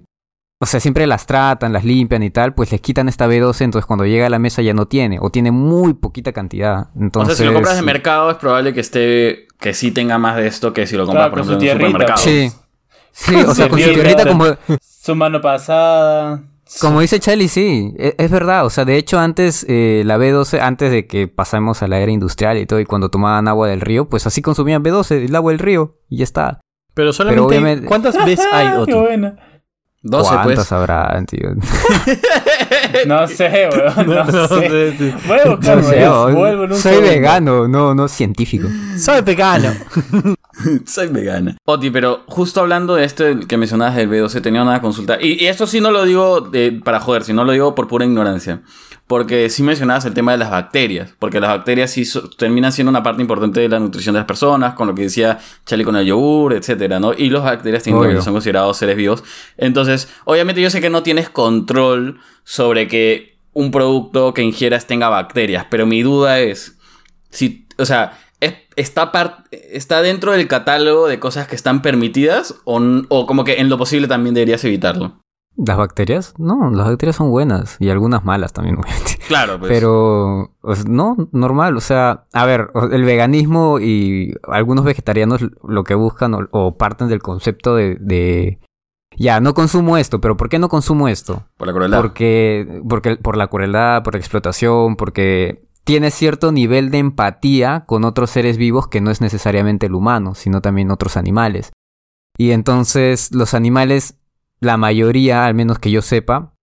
o 0.59 0.65
sea, 0.65 0.81
siempre 0.81 1.07
las 1.07 1.27
tratan, 1.27 1.75
las 1.75 1.85
limpian 1.85 2.23
y 2.23 2.31
tal, 2.31 2.55
pues 2.55 2.73
les 2.73 2.81
quitan 2.81 3.11
esta 3.11 3.29
B12, 3.29 3.61
entonces 3.61 3.85
cuando 3.85 4.07
llega 4.07 4.27
a 4.27 4.31
la 4.31 4.39
mesa 4.39 4.63
ya 4.63 4.73
no 4.73 4.87
tiene, 4.89 5.19
o 5.21 5.29
tiene 5.29 5.51
muy 5.51 5.93
poquita 5.93 6.33
cantidad. 6.33 6.89
Entonces, 6.99 7.35
o 7.35 7.37
sea, 7.37 7.45
si 7.45 7.49
lo 7.51 7.53
compras 7.53 7.77
de 7.77 7.83
mercado 7.83 8.31
es 8.31 8.39
probable 8.39 8.73
que 8.73 8.81
esté, 8.81 9.49
que 9.61 9.75
sí 9.75 9.91
tenga 9.91 10.17
más 10.17 10.37
de 10.37 10.47
esto 10.47 10.73
que 10.73 10.87
si 10.87 10.97
lo 10.97 11.05
compras, 11.05 11.31
Claro, 11.31 11.45
por 11.45 11.57
ejemplo, 11.57 11.71
en 11.71 11.77
un 11.77 11.83
supermercado. 11.83 12.19
Sí. 12.23 12.51
Sí, 13.13 13.35
o 13.35 13.55
sea, 13.55 13.69
con 13.69 13.79
su 13.79 13.93
tierrita 13.93 14.27
como, 14.27 14.47
Su 14.81 15.15
mano 15.15 15.43
pasada. 15.43 16.43
Como 16.81 17.01
dice 17.01 17.21
Charlie, 17.21 17.49
sí, 17.49 17.95
e- 17.99 18.15
es, 18.19 18.31
verdad. 18.31 18.67
O 18.67 18.71
sea, 18.71 18.85
de 18.85 18.97
hecho 18.97 19.19
antes 19.19 19.65
eh, 19.69 20.03
la 20.05 20.19
B12, 20.19 20.61
antes 20.61 20.91
de 20.91 21.07
que 21.07 21.29
pasemos 21.29 21.83
a 21.83 21.89
la 21.89 21.99
era 22.01 22.11
industrial 22.13 22.59
y 22.59 22.67
todo, 22.67 22.81
y 22.81 22.85
cuando 22.87 23.09
tomaban 23.09 23.49
agua 23.49 23.69
del 23.69 23.81
río, 23.81 24.09
pues 24.09 24.27
así 24.27 24.43
consumían 24.43 24.83
B12, 24.83 25.27
el 25.27 25.35
agua 25.37 25.53
del 25.53 25.59
río, 25.61 25.95
y 26.09 26.19
ya 26.19 26.25
está. 26.25 26.61
Pero 26.95 27.13
solamente. 27.13 27.45
obviamente- 27.47 27.87
¿Cuántas 27.87 28.17
veces 28.25 28.47
hay, 28.53 28.69
Oti? 28.77 28.93
qué 28.93 28.99
buena. 28.99 29.37
12, 30.03 30.29
¿Cuántas 30.35 30.55
pues. 30.55 30.73
habrán, 30.73 31.27
tío? 31.27 31.49
No 33.07 33.27
sé, 33.27 33.69
weón. 33.73 34.07
No, 34.07 34.25
No 34.25 34.49
sé. 34.49 34.69
sé, 34.69 34.97
sí. 34.99 35.15
Voy 35.27 35.39
a 35.45 35.49
buscar, 35.51 35.77
No 35.79 35.83
sé, 35.83 36.07
oh, 36.09 36.33
Vuelvo 36.33 36.65
en 36.65 36.73
un 36.73 36.79
soy 36.79 37.01
vegano, 37.01 37.67
no, 37.69 37.95
no 37.95 38.07
científico. 38.09 38.69
Soy 38.99 39.21
vegano. 39.23 39.73
Soy 40.87 41.09
vegana. 41.09 41.57
Oti, 41.65 41.91
pero 41.91 42.23
justo 42.27 42.61
hablando 42.61 42.95
de 42.95 43.05
esto 43.05 43.25
que 43.47 43.57
mencionabas 43.57 43.97
del 43.97 44.09
B12, 44.09 44.41
tenía 44.43 44.63
una 44.63 44.81
consulta. 44.81 45.19
Y, 45.21 45.43
y 45.43 45.47
esto 45.47 45.67
sí 45.67 45.81
no 45.81 45.91
lo 45.91 46.05
digo 46.05 46.41
de- 46.41 46.73
para 46.85 47.01
joder, 47.01 47.25
sino 47.25 47.45
lo 47.45 47.53
digo 47.53 47.75
por 47.75 47.89
pura 47.89 48.05
ignorancia. 48.05 48.63
porque 49.09 49.51
sí 49.51 49.63
mencionabas 49.63 50.05
el 50.05 50.15
tema 50.15 50.33
de 50.33 50.39
las 50.39 50.51
bacterias, 50.51 51.15
porque 51.21 51.39
las 51.39 51.51
bacterias 51.51 51.93
sí 51.93 52.05
so- 52.05 52.29
terminan 52.31 52.73
siendo 52.73 52.91
una 52.91 53.05
parte 53.05 53.23
importante 53.23 53.61
de 53.61 53.69
la 53.69 53.79
nutrición 53.79 54.15
de 54.15 54.19
las 54.21 54.27
personas, 54.27 54.75
con 54.75 54.89
lo 54.89 54.97
que 54.97 55.03
decía 55.03 55.39
Charlie 55.65 55.85
con 55.85 55.95
el 55.95 56.07
yogur, 56.07 56.55
etcétera, 56.55 56.99
¿no? 56.99 57.13
Y 57.13 57.31
las 57.31 57.45
bacterias 57.45 57.87
Obvio. 57.87 58.21
son 58.21 58.33
considerados 58.33 58.77
seres 58.79 58.97
vivos. 58.97 59.23
Entonces, 59.59 60.09
obviamente 60.25 60.61
yo 60.61 60.71
sé 60.71 60.81
que 60.81 60.91
no 60.91 61.05
tienes 61.05 61.29
control 61.31 62.19
sobre 62.43 62.89
que 62.89 63.39
un 63.53 63.71
producto 63.71 64.35
que 64.35 64.43
ingieras 64.43 64.87
tenga 64.89 65.09
bacterias, 65.09 65.67
pero 65.71 65.87
mi 65.87 66.03
duda 66.03 66.41
es, 66.41 66.77
si, 67.31 67.69
o 67.79 67.85
sea, 67.87 68.19
está, 68.77 69.11
está 69.51 70.03
dentro 70.03 70.33
del 70.33 70.49
catálogo 70.49 71.09
de 71.09 71.19
cosas 71.19 71.49
que 71.49 71.57
están 71.57 71.83
permitidas 71.83 72.55
o, 72.65 72.81
o 73.09 73.27
como 73.27 73.45
que 73.45 73.61
en 73.61 73.69
lo 73.69 73.79
posible 73.79 74.09
también 74.09 74.35
deberías 74.35 74.65
evitarlo. 74.65 75.21
¿Las 75.57 75.79
bacterias? 75.79 76.35
No, 76.37 76.71
las 76.71 76.87
bacterias 76.87 77.17
son 77.17 77.31
buenas 77.31 77.79
y 77.81 77.89
algunas 77.89 78.25
malas 78.25 78.53
también, 78.53 78.77
obviamente. 78.81 79.19
Claro, 79.27 79.59
pues. 79.59 79.73
Pero, 79.73 80.53
no, 80.87 81.17
normal. 81.33 81.77
O 81.77 81.81
sea, 81.81 82.27
a 82.33 82.45
ver, 82.45 82.69
el 82.93 83.05
veganismo 83.05 83.81
y 83.81 84.35
algunos 84.45 84.85
vegetarianos 84.85 85.41
lo 85.67 85.85
que 85.85 85.95
buscan 85.95 86.35
o, 86.35 86.49
o 86.51 86.77
parten 86.77 87.09
del 87.09 87.23
concepto 87.23 87.75
de, 87.75 87.97
de, 87.99 88.61
ya, 89.17 89.41
no 89.41 89.55
consumo 89.55 89.97
esto, 89.97 90.21
pero 90.21 90.37
¿por 90.37 90.49
qué 90.49 90.59
no 90.59 90.69
consumo 90.69 91.09
esto? 91.09 91.45
por 91.57 91.67
la 91.67 91.73
crueldad. 91.73 92.01
Porque, 92.03 92.83
porque, 92.89 93.17
por 93.17 93.37
la 93.37 93.47
crueldad, 93.47 94.03
por 94.03 94.15
la 94.15 94.21
explotación, 94.21 94.97
porque 94.97 95.67
tiene 95.87 96.11
cierto 96.11 96.51
nivel 96.51 96.91
de 96.91 96.99
empatía 96.99 97.85
con 97.87 98.05
otros 98.05 98.31
seres 98.31 98.57
vivos 98.57 98.89
que 98.89 99.01
no 99.01 99.13
es 99.13 99.21
necesariamente 99.21 99.87
el 99.87 99.95
humano, 99.95 100.35
sino 100.35 100.61
también 100.61 100.91
otros 100.91 101.17
animales. 101.17 101.71
Y 102.37 102.51
entonces 102.51 103.33
los 103.33 103.55
animales, 103.55 104.19
la 104.59 104.77
mayoría, 104.79 105.47
al 105.47 105.55
menos 105.55 105.79
que 105.79 105.93
yo 105.93 106.03
sepa, 106.03 106.55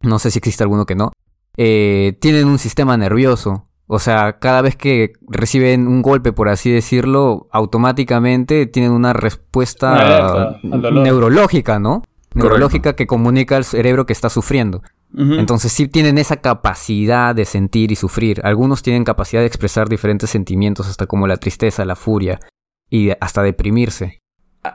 no 0.00 0.20
sé 0.20 0.30
si 0.30 0.38
existe 0.38 0.62
alguno 0.62 0.86
que 0.86 0.94
no, 0.94 1.10
eh, 1.56 2.16
tienen 2.20 2.46
un 2.46 2.60
sistema 2.60 2.96
nervioso. 2.96 3.66
O 3.88 3.98
sea, 3.98 4.38
cada 4.38 4.62
vez 4.62 4.76
que 4.76 5.14
reciben 5.28 5.88
un 5.88 6.00
golpe, 6.00 6.32
por 6.32 6.48
así 6.48 6.70
decirlo, 6.70 7.48
automáticamente 7.50 8.66
tienen 8.66 8.92
una 8.92 9.12
respuesta 9.12 10.56
neurológica, 10.62 11.80
¿no? 11.80 12.04
Neurológica 12.32 12.94
que 12.94 13.08
comunica 13.08 13.56
al 13.56 13.64
cerebro 13.64 14.06
que 14.06 14.12
está 14.12 14.30
sufriendo. 14.30 14.82
Entonces 15.14 15.72
sí 15.72 15.88
tienen 15.88 16.16
esa 16.18 16.36
capacidad 16.38 17.34
de 17.34 17.44
sentir 17.44 17.92
y 17.92 17.96
sufrir. 17.96 18.40
Algunos 18.44 18.82
tienen 18.82 19.04
capacidad 19.04 19.42
de 19.42 19.46
expresar 19.46 19.88
diferentes 19.88 20.30
sentimientos, 20.30 20.88
hasta 20.88 21.06
como 21.06 21.26
la 21.26 21.36
tristeza, 21.36 21.84
la 21.84 21.96
furia 21.96 22.40
y 22.88 23.10
hasta 23.20 23.42
deprimirse. 23.42 24.20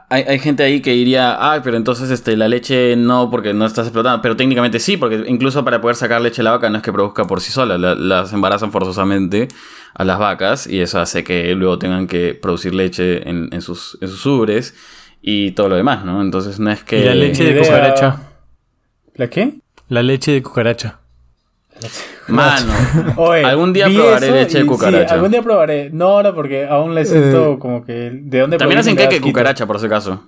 hay, 0.09 0.23
hay 0.23 0.37
gente 0.39 0.63
ahí 0.63 0.81
que 0.81 0.91
diría, 0.91 1.35
ah, 1.39 1.61
pero 1.63 1.77
entonces 1.77 2.11
este, 2.11 2.35
la 2.37 2.47
leche 2.47 2.95
no, 2.97 3.31
porque 3.31 3.53
no 3.53 3.65
estás 3.65 3.87
explotando. 3.87 4.21
Pero 4.21 4.35
técnicamente 4.35 4.79
sí, 4.79 4.95
porque 4.97 5.23
incluso 5.27 5.63
para 5.65 5.81
poder 5.81 5.95
sacar 5.95 6.21
leche 6.21 6.37
de 6.37 6.43
la 6.43 6.51
vaca 6.51 6.69
no 6.69 6.77
es 6.77 6.83
que 6.83 6.91
produzca 6.93 7.25
por 7.25 7.41
sí 7.41 7.51
sola. 7.51 7.77
la- 7.79 7.95
las 7.95 8.31
embarazan 8.33 8.71
forzosamente 8.71 9.47
a 9.95 10.03
las 10.03 10.19
vacas 10.19 10.67
y 10.67 10.81
eso 10.81 10.99
hace 10.99 11.23
que 11.23 11.55
luego 11.55 11.79
tengan 11.79 12.05
que 12.05 12.35
producir 12.35 12.75
leche 12.75 13.27
en, 13.27 13.49
en 13.51 13.61
sus, 13.61 13.97
en 14.01 14.07
sus 14.09 14.23
ubres 14.27 14.75
y 15.21 15.51
todo 15.51 15.69
lo 15.69 15.75
demás, 15.77 16.05
¿no? 16.05 16.21
Entonces 16.21 16.59
no 16.59 16.69
es 16.69 16.83
que... 16.83 16.99
Y 16.99 17.05
la 17.05 17.15
leche 17.15 17.43
de 17.43 17.59
cucaracha. 17.59 18.19
¿La 19.15 19.29
qué? 19.29 19.59
La 19.89 20.03
leche 20.03 20.31
de 20.31 20.43
cucaracha. 20.43 20.99
Mano. 22.27 22.73
Oye, 23.17 23.43
Algún 23.45 23.71
día 23.73 23.87
probaré 23.93 24.31
leche 24.31 24.59
de 24.59 24.65
cucaracha. 24.65 25.07
Sí, 25.09 25.13
algún 25.13 25.31
día 25.31 25.41
probaré. 25.41 25.89
No 25.91 26.07
ahora 26.07 26.33
porque 26.33 26.67
aún 26.67 26.93
le 26.95 27.05
siento 27.05 27.53
Eh. 27.53 27.59
como 27.59 27.85
que 27.85 28.09
de 28.11 28.39
dónde 28.39 28.57
También 28.57 28.79
hacen 28.79 28.95
cake 28.95 29.13
de 29.15 29.21
cucaracha, 29.21 29.65
por 29.65 29.79
si 29.79 29.85
acaso. 29.85 30.23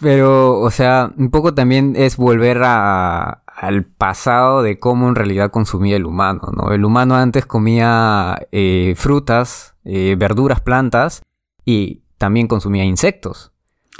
Pero, 0.00 0.60
o 0.60 0.70
sea, 0.70 1.12
un 1.18 1.30
poco 1.30 1.52
también 1.52 1.92
es 1.94 2.16
volver 2.16 2.62
a, 2.64 3.42
al 3.46 3.84
pasado 3.84 4.62
de 4.62 4.78
cómo 4.78 5.08
en 5.08 5.14
realidad 5.14 5.50
consumía 5.50 5.96
el 5.96 6.06
humano, 6.06 6.40
¿no? 6.56 6.72
El 6.72 6.84
humano 6.86 7.16
antes 7.16 7.44
comía 7.44 8.46
eh, 8.50 8.94
frutas, 8.96 9.74
eh, 9.84 10.16
verduras, 10.18 10.62
plantas 10.62 11.20
y 11.66 12.00
también 12.16 12.46
consumía 12.48 12.84
insectos. 12.84 13.49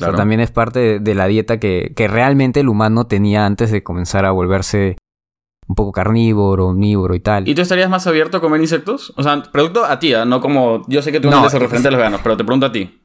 O 0.01 0.03
sea, 0.03 0.09
Claro. 0.09 0.17
también 0.19 0.41
es 0.41 0.51
parte 0.51 0.79
de, 0.81 0.99
de 1.01 1.15
la 1.15 1.27
dieta 1.27 1.61
que, 1.61 1.93
que 1.95 2.09
realmente 2.09 2.61
el 2.61 2.69
humano 2.71 3.07
tenía 3.07 3.45
antes 3.45 3.71
de 3.71 3.83
comenzar 3.83 4.25
a 4.25 4.31
volverse 4.31 4.97
un 5.69 5.75
poco 5.75 5.93
carnívoro, 5.93 6.69
omnívoro 6.69 7.15
y 7.15 7.21
tal. 7.21 7.47
¿Y 7.47 7.55
tú 7.55 7.61
estarías 7.63 7.91
más 7.91 8.07
abierto 8.07 8.39
a 8.39 8.41
comer 8.41 8.61
insectos? 8.63 9.13
O 9.17 9.23
sea, 9.23 9.43
pregunto 9.53 9.85
a 9.85 9.99
ti, 9.99 10.15
¿ah? 10.15 10.25
no 10.25 10.41
como... 10.41 10.83
Yo 10.89 11.03
sé 11.03 11.13
que 11.13 11.21
tú 11.21 11.29
no 11.31 11.41
eres 11.41 11.53
el 11.53 11.59
es- 11.59 11.63
referente 11.63 11.89
de 11.89 11.93
los 11.93 11.99
veganos, 11.99 12.21
pero 12.23 12.37
te 12.37 12.45
pregunto 12.45 12.67
a 12.67 12.73
ti. 12.73 13.03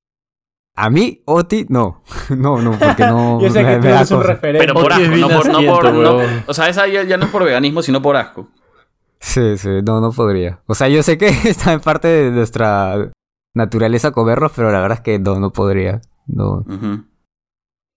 A 0.78 0.90
mí, 0.90 1.22
Oti, 1.26 1.66
no. 1.70 2.02
no, 2.30 2.62
no, 2.62 2.72
porque 2.80 3.04
no. 3.06 3.40
Yo 3.42 3.50
sé 3.50 3.66
que 3.66 3.78
tú 3.78 3.88
eres 3.88 4.10
un 4.12 4.24
referente. 4.24 4.60
Pero 4.66 4.74
por 4.74 4.94
asco, 4.94 5.16
no 5.18 5.28
por... 5.30 5.48
No 5.50 5.62
por 5.66 5.94
no- 5.94 6.20
o 6.48 6.54
sea, 6.54 6.70
esa 6.70 6.88
ya, 6.88 7.04
ya 7.04 7.18
no 7.18 7.26
es 7.26 7.32
por 7.32 7.44
veganismo, 7.44 7.82
sino 7.82 8.02
por 8.02 8.16
asco. 8.16 8.48
Sí, 9.20 9.58
sí, 9.58 9.70
no, 9.86 10.02
no 10.02 10.12
podría. 10.12 10.60
O 10.66 10.76
sea, 10.76 10.88
yo 10.88 11.04
sé 11.04 11.18
que 11.18 11.28
está 11.46 11.74
en 11.74 11.80
parte 11.82 12.08
de 12.08 12.32
nuestra 12.32 13.12
naturaleza 13.54 14.12
comerlos, 14.12 14.52
pero 14.56 14.72
la 14.72 14.80
verdad 14.82 14.98
es 14.98 15.04
que 15.04 15.20
no, 15.20 15.40
no 15.40 15.52
podría. 15.52 16.02
No. 16.28 16.66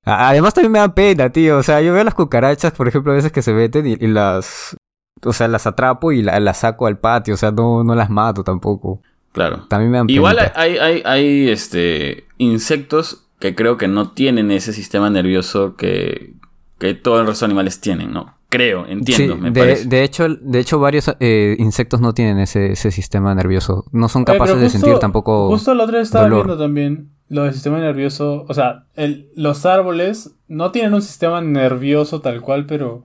Además 0.05 0.55
también 0.55 0.73
me 0.73 0.79
da 0.79 0.95
pena, 0.95 1.31
tío. 1.31 1.59
O 1.59 1.63
sea, 1.63 1.81
yo 1.83 1.93
veo 1.93 2.05
las 2.05 2.15
cucarachas, 2.15 2.73
por 2.73 2.89
ejemplo, 2.89 3.13
a 3.13 3.17
veces 3.17 3.33
que 3.33 3.43
se 3.43 3.53
meten 3.53 3.87
y, 3.87 3.93
y 3.93 4.07
las... 4.07 4.77
O 5.25 5.33
sea, 5.33 5.49
las 5.49 5.67
atrapo 5.67 6.13
y 6.13 6.23
la- 6.23 6.39
las 6.41 6.59
saco 6.59 6.87
al 6.87 6.99
patio. 6.99 7.35
O 7.35 7.37
sea, 7.37 7.51
no, 7.51 7.83
no 7.85 7.95
las 7.95 8.09
mato 8.09 8.45
tampoco. 8.45 9.03
Claro. 9.33 9.67
También 9.69 9.91
me 9.91 9.99
dan 9.99 10.09
Igual 10.11 10.37
pena. 10.37 10.53
hay, 10.55 10.79
hay, 10.79 11.03
hay 11.05 11.49
este, 11.49 12.25
insectos 12.39 13.27
que 13.39 13.55
creo 13.55 13.77
que 13.77 13.89
no 13.89 14.13
tienen 14.13 14.51
ese 14.51 14.73
sistema 14.73 15.11
nervioso 15.11 15.77
que, 15.77 16.35
que 16.79 16.95
todos 16.95 17.27
los 17.27 17.43
animales 17.43 17.81
tienen, 17.81 18.13
¿no? 18.13 18.37
Creo, 18.51 18.87
entiendo, 18.87 19.35
Sí, 19.35 19.41
me 19.41 19.51
de, 19.51 19.61
parece. 19.61 19.85
de 19.89 20.03
hecho, 20.05 20.27
de 20.29 20.59
hecho 20.59 20.79
varios 20.81 21.15
eh, 21.21 21.55
insectos 21.59 22.01
no 22.01 22.15
tienen 22.15 22.39
ese, 22.39 22.73
ese 22.73 22.91
sistema 22.91 23.35
nervioso. 23.35 23.85
No 23.93 24.09
son 24.09 24.23
Oye, 24.27 24.33
capaces 24.39 24.59
de 24.59 24.71
sentir 24.71 24.99
tampoco 24.99 25.49
Justo 25.49 25.75
la 25.75 25.85
otra 25.85 25.99
vez 25.99 26.09
estaba 26.09 26.25
dolor. 26.25 26.47
viendo 26.47 26.63
también 26.65 27.11
lo 27.29 27.45
del 27.45 27.53
sistema 27.55 27.79
nervioso. 27.79 28.45
O 28.49 28.55
sea, 28.55 28.85
el- 28.97 29.29
los 29.35 29.67
árboles 29.67 30.35
no 30.49 30.71
tienen 30.71 30.95
un 30.95 31.03
sistema 31.03 31.41
nervioso 31.41 32.21
tal 32.21 32.41
cual, 32.41 32.67
pero. 32.67 33.05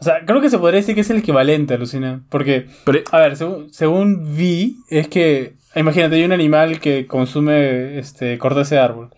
O 0.00 0.04
sea, 0.04 0.24
creo 0.26 0.40
que 0.40 0.50
se 0.50 0.58
podría 0.58 0.80
decir 0.80 0.94
que 0.94 1.00
es 1.02 1.10
el 1.10 1.18
equivalente, 1.18 1.74
alucina. 1.74 2.22
Porque, 2.28 2.66
Pero- 2.84 3.00
a 3.12 3.18
ver, 3.20 3.36
según, 3.36 3.72
según 3.72 4.36
vi, 4.36 4.76
es 4.90 5.08
que. 5.08 5.54
Imagínate, 5.76 6.16
hay 6.16 6.24
un 6.24 6.32
animal 6.32 6.78
que 6.80 7.06
consume 7.06 7.98
este 7.98 8.38
corta 8.38 8.60
ese 8.62 8.78
árbol. 8.78 9.10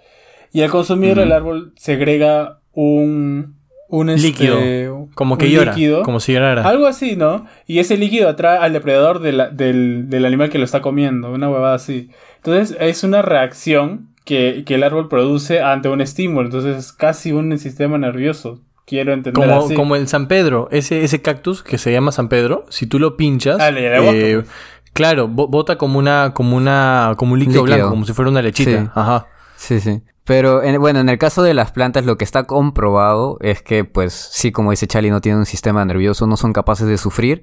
Y 0.53 0.63
al 0.63 0.71
consumir 0.71 1.13
Ujú. 1.13 1.21
el 1.23 1.33
árbol 1.33 1.73
segrega 1.77 2.61
un. 2.73 3.57
Un 3.89 4.11
este, 4.11 4.27
Líquido. 4.29 5.09
Como 5.15 5.39
que 5.39 5.45
un 5.47 5.51
llora. 5.53 5.73
líquido. 5.73 6.03
Como 6.03 6.19
si 6.19 6.33
llorara. 6.33 6.69
Algo 6.69 6.87
así, 6.89 7.15
¿no? 7.15 7.47
Y 7.69 7.79
ese 7.79 7.97
líquido 7.97 8.29
atrae 8.29 8.59
al 8.59 8.73
depredador 8.73 9.21
de 9.21 9.31
la- 9.31 9.49
del, 9.49 10.11
del 10.11 10.25
animal 10.25 10.51
que 10.51 10.59
lo 10.59 10.65
está 10.65 10.81
comiendo, 10.81 11.31
una 11.31 11.49
huevada 11.49 11.77
así. 11.77 12.11
Entonces 12.39 12.77
es 12.81 13.05
una 13.05 13.23
reacción 13.23 14.09
que, 14.27 14.65
que 14.67 14.75
el 14.75 14.83
árbol 14.83 15.09
produce 15.09 15.63
ante 15.63 15.89
un 15.89 16.03
estímulo. 16.03 16.47
Entonces 16.49 16.77
es 16.77 16.93
casi 16.93 17.33
un 17.33 17.57
sistema 17.59 17.97
nervioso. 17.97 18.61
Quiero 18.85 19.13
entender 19.15 19.49
Como, 19.49 19.65
así. 19.65 19.75
como 19.75 19.97
el 19.97 20.07
San 20.09 20.29
Pedro, 20.29 20.69
ese, 20.71 21.03
ese 21.03 21.23
cactus 21.23 21.63
que 21.63 21.79
se 21.79 21.91
llama 21.91 22.13
San 22.13 22.29
Pedro, 22.29 22.67
si 22.69 22.87
tú 22.87 22.99
lo 22.99 23.17
pinchas, 23.17 23.57
Ah, 23.61 23.71
le- 23.71 23.89
le 23.91 23.99
bota, 24.01 24.13
eh, 24.17 24.45
claro, 24.93 25.27
bo- 25.27 25.49
bota 25.49 25.77
como 25.79 25.99
una, 25.99 26.33
como 26.35 26.57
una, 26.57 27.15
como 27.17 27.33
un 27.33 27.39
líquido, 27.41 27.63
Líquido. 27.65 27.77
blanco, 27.79 27.91
como 27.91 28.05
si 28.05 28.13
fuera 28.13 28.31
una 28.31 28.43
lechita. 28.43 28.71
Sí. 28.85 28.89
Ajá. 28.95 29.27
Sí, 29.57 29.81
sí. 29.81 30.03
Pero 30.25 30.63
en- 30.63 30.81
bueno, 30.81 31.01
en 31.01 31.09
el 31.09 31.19
caso 31.19 31.43
de 31.43 31.55
las 31.55 31.71
plantas 31.73 32.05
lo 32.05 32.17
que 32.19 32.25
está 32.25 32.45
comprobado 32.45 33.39
es 33.41 33.63
que 33.63 33.85
pues 33.85 34.13
sí, 34.13 34.53
como 34.53 34.71
dice 34.71 34.87
Charlie, 34.87 35.11
no 35.11 35.21
tienen 35.21 35.39
un 35.41 35.47
sistema 35.47 35.85
nervioso, 35.85 36.27
no 36.27 36.37
son 36.37 36.53
capaces 36.53 36.87
de 36.87 36.99
sufrir. 36.99 37.43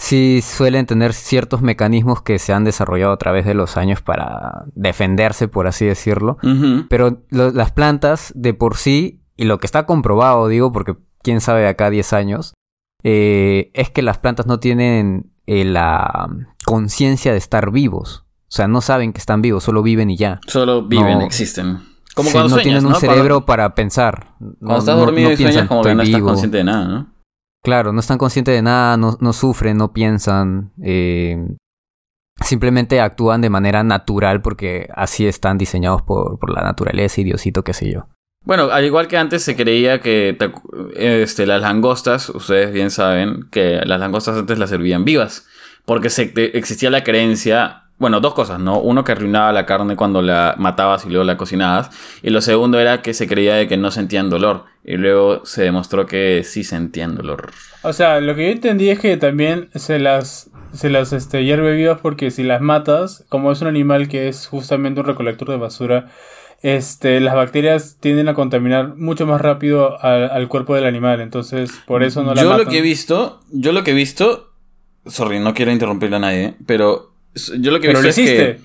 Sí 0.00 0.40
suelen 0.42 0.86
tener 0.86 1.12
ciertos 1.12 1.60
mecanismos 1.60 2.22
que 2.22 2.38
se 2.38 2.52
han 2.52 2.62
desarrollado 2.62 3.12
a 3.12 3.16
través 3.18 3.44
de 3.44 3.54
los 3.54 3.76
años 3.76 4.00
para 4.00 4.64
defenderse, 4.76 5.48
por 5.48 5.66
así 5.66 5.84
decirlo. 5.86 6.38
Pero 6.88 7.22
lo- 7.30 7.50
las 7.50 7.72
plantas 7.72 8.32
de 8.36 8.54
por 8.54 8.76
sí, 8.76 9.20
y 9.36 9.44
lo 9.44 9.58
que 9.58 9.66
está 9.66 9.86
comprobado, 9.86 10.46
digo, 10.46 10.70
porque 10.72 10.94
quién 11.22 11.40
sabe 11.40 11.62
de 11.62 11.68
acá 11.68 11.86
a 11.86 11.90
10 11.90 12.12
años, 12.12 12.54
eh, 13.02 13.70
es 13.74 13.90
que 13.90 14.02
las 14.02 14.18
plantas 14.18 14.46
no 14.46 14.60
tienen 14.60 15.32
eh, 15.46 15.64
la 15.64 16.28
conciencia 16.64 17.32
de 17.32 17.38
estar 17.38 17.70
vivos. 17.72 18.24
O 18.42 18.50
sea, 18.50 18.68
no 18.68 18.80
saben 18.80 19.12
que 19.12 19.18
están 19.18 19.42
vivos, 19.42 19.64
solo 19.64 19.82
viven 19.82 20.10
y 20.10 20.16
ya. 20.16 20.40
Solo 20.46 20.82
viven, 20.86 21.18
No. 21.18 21.24
existen. 21.24 21.78
Como 22.14 22.28
Sí, 22.28 22.32
cuando 22.34 22.48
no 22.50 22.54
sueñas, 22.56 22.62
tienen 22.64 22.86
un 22.86 22.92
¿no? 22.92 22.98
cerebro 23.00 23.46
para 23.46 23.74
pensar. 23.74 24.34
cuando 24.60 24.78
estás 24.78 24.96
dormido 24.96 25.32
y 25.32 25.36
sueñas 25.36 25.66
como 25.68 25.82
que 25.82 25.88
"Estoy 25.90 25.96
no 25.96 26.02
estás 26.02 26.16
vivo". 26.16 26.28
consciente 26.28 26.56
de 26.58 26.64
nada, 26.64 26.86
¿no? 26.88 27.06
Claro, 27.62 27.92
no 27.92 28.00
están 28.00 28.18
conscientes 28.18 28.54
de 28.54 28.62
nada, 28.62 28.96
no, 28.96 29.32
sufren, 29.32 29.76
no 29.76 29.92
piensan. 29.92 30.72
eh, 30.82 31.36
simplemente 32.40 33.00
actúan 33.00 33.40
de 33.40 33.50
manera 33.50 33.82
natural 33.82 34.42
porque 34.42 34.88
así 34.94 35.26
están 35.26 35.58
diseñados 35.58 36.02
por, 36.02 36.38
por 36.38 36.50
la 36.50 36.62
naturaleza 36.62 37.20
y 37.20 37.24
Diosito, 37.24 37.64
qué 37.64 37.72
sé 37.74 37.90
yo. 37.90 38.06
Bueno, 38.44 38.70
al 38.70 38.84
igual 38.84 39.08
que 39.08 39.18
antes 39.18 39.42
se 39.42 39.56
creía 39.56 40.00
que 40.00 40.38
este, 40.96 41.46
las 41.46 41.60
langostas, 41.60 42.30
ustedes 42.30 42.72
bien 42.72 42.90
saben 42.90 43.48
que 43.50 43.80
las 43.84 44.00
langostas 44.00 44.36
antes 44.38 44.58
las 44.58 44.70
servían 44.70 45.04
vivas, 45.04 45.46
porque 45.84 46.08
existía 46.54 46.90
la 46.90 47.04
creencia 47.04 47.87
Bueno, 47.98 48.20
dos 48.20 48.32
cosas, 48.34 48.60
¿no? 48.60 48.78
Uno 48.78 49.02
que 49.02 49.12
arruinaba 49.12 49.52
la 49.52 49.66
carne 49.66 49.96
cuando 49.96 50.22
la 50.22 50.54
matabas 50.56 51.04
y 51.04 51.08
luego 51.08 51.24
la 51.24 51.36
cocinabas. 51.36 51.90
Y 52.22 52.30
lo 52.30 52.40
segundo 52.40 52.78
era 52.78 53.02
que 53.02 53.12
se 53.12 53.26
creía 53.26 53.54
de 53.56 53.66
que 53.66 53.76
no 53.76 53.90
sentían 53.90 54.30
dolor. 54.30 54.64
Y 54.84 54.96
luego 54.96 55.44
se 55.44 55.62
demostró 55.64 56.06
que 56.06 56.44
sí 56.44 56.62
sentían 56.62 57.16
dolor. 57.16 57.50
O 57.82 57.92
sea, 57.92 58.20
lo 58.20 58.34
que 58.36 58.46
yo 58.46 58.52
entendí 58.52 58.88
es 58.90 59.00
que 59.00 59.16
también 59.16 59.68
se 59.74 59.98
las, 59.98 60.48
se 60.72 60.90
las 60.90 61.12
este, 61.12 61.44
hierve 61.44 61.74
vivas 61.74 61.98
porque 62.00 62.30
si 62.30 62.44
las 62.44 62.60
matas, 62.60 63.24
como 63.28 63.50
es 63.50 63.60
un 63.62 63.66
animal 63.68 64.08
que 64.08 64.28
es 64.28 64.46
justamente 64.46 65.00
un 65.00 65.06
recolector 65.06 65.50
de 65.50 65.56
basura, 65.56 66.06
este, 66.62 67.20
las 67.20 67.34
bacterias 67.34 67.98
tienden 68.00 68.28
a 68.28 68.34
contaminar 68.34 68.96
mucho 68.96 69.26
más 69.26 69.40
rápido 69.40 70.00
al, 70.02 70.30
al 70.30 70.48
cuerpo 70.48 70.74
del 70.74 70.86
animal. 70.86 71.20
Entonces, 71.20 71.70
por 71.86 72.02
eso 72.02 72.22
no 72.22 72.34
la 72.34 72.42
Yo 72.42 72.48
matan. 72.50 72.64
lo 72.64 72.70
que 72.70 72.78
he 72.78 72.82
visto, 72.82 73.40
yo 73.50 73.72
lo 73.72 73.84
que 73.84 73.90
he 73.90 73.94
visto, 73.94 74.52
sorry, 75.06 75.38
no 75.40 75.54
quiero 75.54 75.70
interrumpirle 75.72 76.16
a 76.16 76.20
nadie, 76.20 76.54
pero 76.66 77.07
yo 77.34 77.70
lo 77.70 77.80
que 77.80 77.88
Pero 77.88 78.02
lo 78.02 78.08
es 78.08 78.14
que... 78.16 78.22
hiciste. 78.22 78.60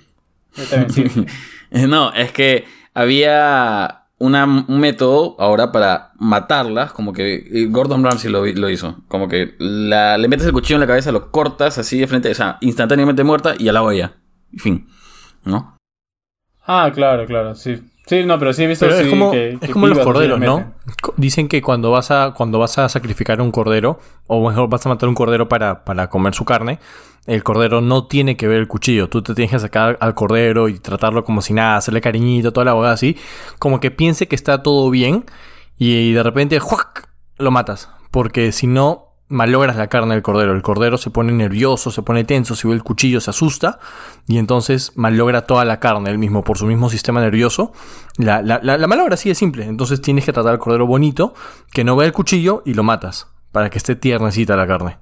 Yo 0.55 0.63
también, 0.65 0.89
sí. 1.13 1.25
No, 1.87 2.13
es 2.13 2.31
que 2.31 2.65
había 2.93 4.03
una, 4.19 4.45
un 4.45 4.79
método 4.79 5.35
ahora 5.39 5.71
para 5.71 6.11
matarlas, 6.19 6.93
como 6.93 7.13
que 7.13 7.65
Gordon 7.69 8.03
Ramsay 8.03 8.31
lo, 8.31 8.45
lo 8.45 8.69
hizo. 8.69 9.03
Como 9.07 9.27
que 9.27 9.55
la- 9.57 10.17
le 10.19 10.27
metes 10.27 10.45
el 10.45 10.53
cuchillo 10.53 10.75
en 10.75 10.81
la 10.81 10.87
cabeza, 10.87 11.11
lo 11.11 11.31
cortas 11.31 11.77
así 11.79 11.99
de 11.99 12.05
frente, 12.07 12.29
o 12.29 12.35
sea, 12.35 12.57
instantáneamente 12.61 13.23
muerta 13.23 13.55
y 13.57 13.67
a 13.69 13.73
la 13.73 13.81
olla. 13.81 14.13
Fin. 14.57 14.87
¿No? 15.45 15.75
Ah, 16.65 16.91
claro, 16.93 17.25
claro, 17.25 17.55
sí. 17.55 17.81
Sí, 18.05 18.23
no, 18.25 18.37
pero 18.37 18.51
sí 18.51 18.63
he 18.63 18.67
visto 18.67 18.85
Pero 18.85 18.97
es 18.99 19.07
como, 19.07 19.31
que- 19.31 19.51
es 19.53 19.59
que 19.59 19.71
como 19.71 19.87
los 19.87 19.99
corderos, 19.99 20.39
¿no? 20.39 20.73
Dicen 21.15 21.47
que 21.47 21.61
cuando 21.61 21.89
vas 21.91 22.11
a, 22.11 22.33
cuando 22.35 22.59
vas 22.59 22.77
a 22.77 22.89
sacrificar 22.89 23.39
un 23.39 23.51
cordero, 23.51 23.99
o 24.27 24.45
mejor 24.47 24.69
vas 24.69 24.85
a 24.85 24.89
matar 24.89 25.07
un 25.07 25.15
cordero 25.15 25.47
para, 25.47 25.85
para 25.85 26.09
comer 26.09 26.33
su 26.33 26.43
carne, 26.43 26.79
el 27.25 27.43
cordero 27.43 27.79
no 27.79 28.07
tiene 28.07 28.35
que 28.35 28.47
ver 28.47 28.57
el 28.59 28.67
cuchillo. 28.67 29.07
Tú 29.07 29.21
te 29.21 29.33
tienes 29.33 29.51
que 29.51 29.59
sacar 29.59 29.97
al 30.01 30.13
cordero 30.15 30.67
y 30.67 30.79
tratarlo 30.79 31.23
como 31.23 31.41
si 31.41 31.53
nada, 31.53 31.77
hacerle 31.77 32.01
cariñito, 32.01 32.51
toda 32.51 32.65
la 32.65 32.73
boda 32.73 32.91
así. 32.91 33.17
Como 33.59 33.79
que 33.79 33.91
piense 33.91 34.27
que 34.27 34.35
está 34.35 34.61
todo 34.63 34.89
bien 34.89 35.23
y, 35.77 36.11
de 36.11 36.23
repente 36.23 36.59
¡juac! 36.59 37.07
lo 37.37 37.51
matas. 37.51 37.89
Porque 38.11 38.51
si 38.51 38.67
no, 38.67 39.12
malogras 39.33 39.75
la 39.75 39.87
carne 39.87 40.13
del 40.13 40.23
cordero. 40.23 40.53
El 40.53 40.61
cordero 40.61 40.97
se 40.97 41.09
pone 41.09 41.33
nervioso, 41.33 41.91
se 41.91 42.01
pone 42.01 42.23
tenso, 42.23 42.55
si 42.55 42.67
ve 42.67 42.73
el 42.73 42.83
cuchillo 42.83 43.19
se 43.19 43.31
asusta 43.31 43.79
y 44.27 44.37
entonces 44.37 44.93
malogra 44.95 45.41
toda 45.41 45.65
la 45.65 45.79
carne 45.79 46.09
él 46.09 46.17
mismo 46.17 46.43
por 46.43 46.57
su 46.57 46.65
mismo 46.65 46.89
sistema 46.89 47.19
nervioso. 47.19 47.73
La, 48.17 48.41
la, 48.41 48.59
la, 48.63 48.77
la 48.77 48.87
malogra 48.87 49.15
así 49.15 49.29
de 49.29 49.35
simple. 49.35 49.65
Entonces 49.65 50.01
tienes 50.01 50.25
que 50.25 50.31
tratar 50.31 50.53
al 50.53 50.59
cordero 50.59 50.87
bonito, 50.87 51.33
que 51.71 51.83
no 51.83 51.95
vea 51.95 52.07
el 52.07 52.13
cuchillo 52.13 52.63
y 52.65 52.73
lo 52.73 52.83
matas. 52.83 53.27
Para 53.51 53.69
que 53.69 53.77
esté 53.77 53.95
tiernecita 53.95 54.55
la 54.55 54.65
carne. 54.65 54.97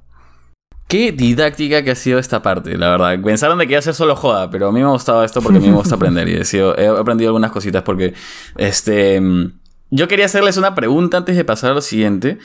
Qué 0.92 1.14
didáctica 1.14 1.84
que 1.84 1.92
ha 1.92 1.96
sido 1.96 2.20
esta 2.20 2.42
parte, 2.42 2.78
la 2.78 2.90
verdad. 2.90 3.18
Pensaron 3.24 3.58
de 3.58 3.66
que 3.66 3.72
iba 3.72 3.80
a 3.80 3.82
ser 3.82 3.94
solo 3.94 4.14
joda, 4.18 4.50
pero 4.50 4.68
a 4.68 4.72
mí 4.74 4.82
me 4.82 4.88
ha 4.88 4.90
gustado 4.90 5.24
esto 5.24 5.42
porque 5.42 5.60
a 5.60 5.62
mí 5.62 5.70
me 5.70 5.78
gusta 5.78 5.96
aprender 5.96 6.28
y 6.28 6.34
he, 6.34 6.88
aprendido 6.88 7.30
algunas 7.30 7.52
cositas 7.52 7.82
porque, 7.84 8.14
este, 8.58 9.22
mm, 9.22 9.54
yo 9.90 10.10
quería 10.10 10.26
hacerles 10.26 10.58
una 10.58 10.76
pregunta 10.76 11.16
antes 11.16 11.38
de 11.38 11.46
pasar 11.46 11.72
a 11.72 11.76
lo 11.76 11.80
siguiente, 11.80 12.40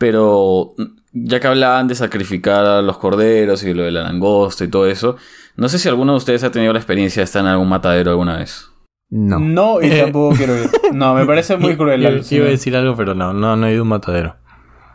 pero 0.00 0.74
mm, 0.78 0.82
ya 1.12 1.40
que 1.40 1.46
hablaban 1.46 1.88
de 1.88 1.94
sacrificar 1.94 2.64
a 2.64 2.82
los 2.82 2.98
corderos 2.98 3.62
y 3.64 3.74
lo 3.74 3.82
de 3.84 3.90
la 3.92 4.02
langosta 4.02 4.64
y 4.64 4.68
todo 4.68 4.86
eso, 4.86 5.16
no 5.56 5.68
sé 5.68 5.78
si 5.78 5.88
alguno 5.88 6.12
de 6.12 6.18
ustedes 6.18 6.44
ha 6.44 6.50
tenido 6.50 6.72
la 6.72 6.78
experiencia 6.78 7.20
de 7.20 7.24
estar 7.24 7.42
en 7.42 7.48
algún 7.48 7.68
matadero 7.68 8.10
alguna 8.10 8.38
vez. 8.38 8.68
No. 9.10 9.38
No, 9.38 9.82
y 9.82 9.90
tampoco 9.90 10.34
quiero 10.36 10.56
ir. 10.56 10.70
No, 10.94 11.14
me 11.14 11.26
parece 11.26 11.56
muy 11.58 11.76
cruel. 11.76 12.00
Yo- 12.00 12.36
iba 12.36 12.46
a 12.46 12.50
decir 12.50 12.74
algo, 12.76 12.96
pero 12.96 13.14
no, 13.14 13.32
no, 13.34 13.56
no 13.56 13.66
he 13.66 13.72
ido 13.72 13.80
a 13.80 13.82
un 13.82 13.88
matadero. 13.88 14.36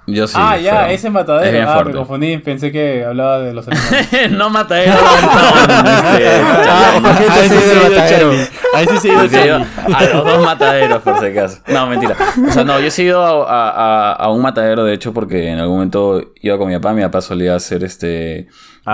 Yo 0.09 0.25
sí. 0.25 0.35
ah, 0.39 0.57
ya, 0.57 0.85
feo. 0.85 0.95
ese 0.95 1.09
matadero. 1.09 1.57
Es 1.57 1.67
ah, 1.67 1.73
fuerte. 1.73 1.91
me 1.91 1.97
confundí. 1.97 2.37
Pensé 2.37 2.71
que 2.71 3.03
hablaba 3.03 3.39
de 3.39 3.53
los 3.53 3.67
animales. 3.67 4.31
no 4.31 4.49
matadero, 4.49 4.93
no, 4.93 4.97
este, 6.17 6.29
Ah, 6.69 7.15
gente, 7.17 7.49
sí, 7.49 7.89
matadero. 7.89 8.31
Charlie. 8.73 8.89
A 8.89 8.93
ese 8.95 8.99
sí 9.01 9.09
ha 9.09 9.25
ido 9.25 9.29
Sí, 9.29 9.93
a 9.93 10.03
los 10.13 10.25
dos 10.25 10.43
mataderos, 10.43 11.01
por 11.01 11.19
si 11.19 11.25
acaso. 11.27 11.59
No, 11.67 11.87
mentira. 11.87 12.15
O 12.47 12.51
sea, 12.51 12.63
no, 12.63 12.79
yo 12.79 12.87
he 12.95 13.01
ido 13.03 13.21
a, 13.47 13.69
a- 13.69 14.13
a 14.13 14.31
un 14.31 14.41
matadero, 14.41 14.83
de 14.83 14.93
hecho, 14.93 15.13
porque 15.13 15.49
en 15.49 15.59
algún 15.59 15.75
momento 15.77 16.33
iba 16.41 16.57
con 16.57 16.67
mi 16.69 16.75
papá. 16.75 16.93
Mi 16.93 17.01
papá 17.03 17.21
solía 17.21 17.55
hacer 17.55 17.83
este. 17.83 18.47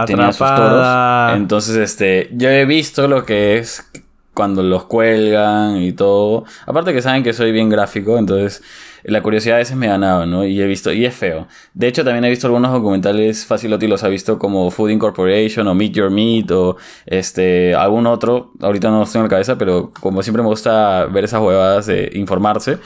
Tenía 0.08 0.32
sus 0.32 0.42
Atrapada. 0.42 1.28
toros. 1.28 1.38
Entonces, 1.38 1.76
este. 1.78 2.30
Yo 2.34 2.50
he 2.50 2.66
visto 2.66 3.08
lo 3.08 3.26
que 3.26 3.58
es 3.58 3.90
cuando 4.34 4.64
los 4.64 4.86
cuelgan 4.86 5.78
y 5.78 5.92
todo. 5.94 6.46
Aparte 6.66 6.94
que 6.94 7.02
saben 7.02 7.24
que 7.24 7.34
soy 7.34 7.52
bien 7.52 7.70
gráfico, 7.70 8.18
entonces. 8.18 8.62
La 9.04 9.22
curiosidad 9.22 9.56
a 9.56 9.60
veces 9.60 9.76
me 9.76 9.88
ganaba, 9.88 10.26
¿no? 10.26 10.46
Y 10.46 10.62
he 10.62 10.66
visto, 10.66 10.92
y 10.94 11.06
es 11.06 11.14
feo. 11.14 11.48
De 11.74 11.88
hecho, 11.88 12.04
también 12.04 12.24
he 12.26 12.30
visto 12.30 12.48
algunos 12.48 12.72
documentales, 12.72 13.46
Facilotti 13.46 13.88
los 13.88 14.04
ha 14.04 14.08
visto 14.08 14.40
como 14.40 14.72
Food 14.72 14.92
Incorporation 14.92 15.68
o 15.68 15.76
Meet 15.76 15.94
Your 15.94 16.12
Meat 16.12 16.52
o 16.52 16.78
este, 17.06 17.76
algún 17.76 18.08
otro. 18.08 18.54
Ahorita 18.62 18.90
no 18.90 19.00
los 19.00 19.12
tengo 19.12 19.26
en 19.26 19.30
la 19.30 19.36
cabeza, 19.36 19.58
pero 19.58 19.92
como 20.00 20.24
siempre 20.24 20.42
me 20.42 20.50
gusta 20.50 21.06
ver 21.06 21.26
esas 21.26 21.42
huevadas 21.42 21.86
de 21.88 22.12
informarse. 22.14 22.78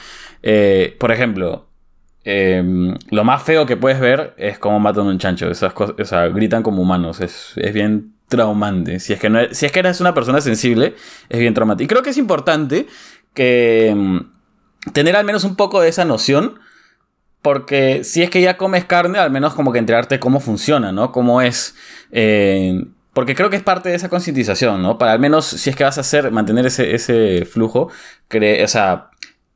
Eh, 0.42 0.96
por 0.98 1.12
ejemplo, 1.12 1.66
eh, 2.24 2.62
lo 3.10 3.24
más 3.24 3.42
feo 3.42 3.64
que 3.64 3.76
puedes 3.76 4.00
ver 4.00 4.34
es 4.36 4.58
cómo 4.58 4.80
matan 4.80 5.06
a 5.06 5.10
un 5.10 5.18
chancho. 5.18 5.50
Esas 5.50 5.72
cosas, 5.72 5.96
o 5.98 6.04
sea, 6.04 6.28
gritan 6.28 6.62
como 6.62 6.82
humanos. 6.82 7.20
Es, 7.20 7.52
es 7.56 7.72
bien 7.72 8.14
traumante. 8.28 9.00
Si 9.00 9.12
es, 9.12 9.20
que 9.20 9.30
no, 9.30 9.40
si 9.50 9.66
es 9.66 9.72
que 9.72 9.78
eres 9.78 10.00
una 10.00 10.14
persona 10.14 10.40
sensible, 10.40 10.94
es 11.28 11.38
bien 11.40 11.54
traumante. 11.54 11.84
Y 11.84 11.86
creo 11.86 12.02
que 12.02 12.10
es 12.10 12.18
importante 12.18 12.86
que 13.34 13.94
mm, 13.96 14.37
tener 14.92 15.16
al 15.16 15.24
menos 15.24 15.44
un 15.44 15.56
poco 15.56 15.80
de 15.80 15.88
esa 15.88 16.04
noción. 16.04 16.60
Porque 17.40 18.02
si 18.02 18.22
es 18.22 18.30
que 18.30 18.40
ya 18.40 18.56
comes 18.56 18.84
carne, 18.84 19.18
al 19.20 19.30
menos 19.30 19.54
como 19.54 19.72
que 19.72 19.78
enterarte 19.78 20.18
cómo 20.18 20.40
funciona, 20.40 20.90
¿no? 20.90 21.12
Cómo 21.12 21.40
es. 21.40 21.76
eh, 22.10 22.84
porque 23.12 23.34
creo 23.34 23.48
que 23.50 23.56
es 23.56 23.62
parte 23.62 23.88
de 23.88 23.94
esa 23.96 24.08
concientización, 24.08 24.80
¿no? 24.82 24.96
Para 24.98 25.12
al 25.12 25.18
menos, 25.20 25.44
si 25.46 25.70
es 25.70 25.76
que 25.76 25.82
vas 25.84 25.98
a 25.98 26.02
hacer, 26.02 26.30
mantener 26.30 26.66
ese, 26.66 26.94
ese 26.94 27.44
flujo, 27.46 27.90
cre- 28.30 28.62
o 28.64 28.68
sea, 28.68 29.10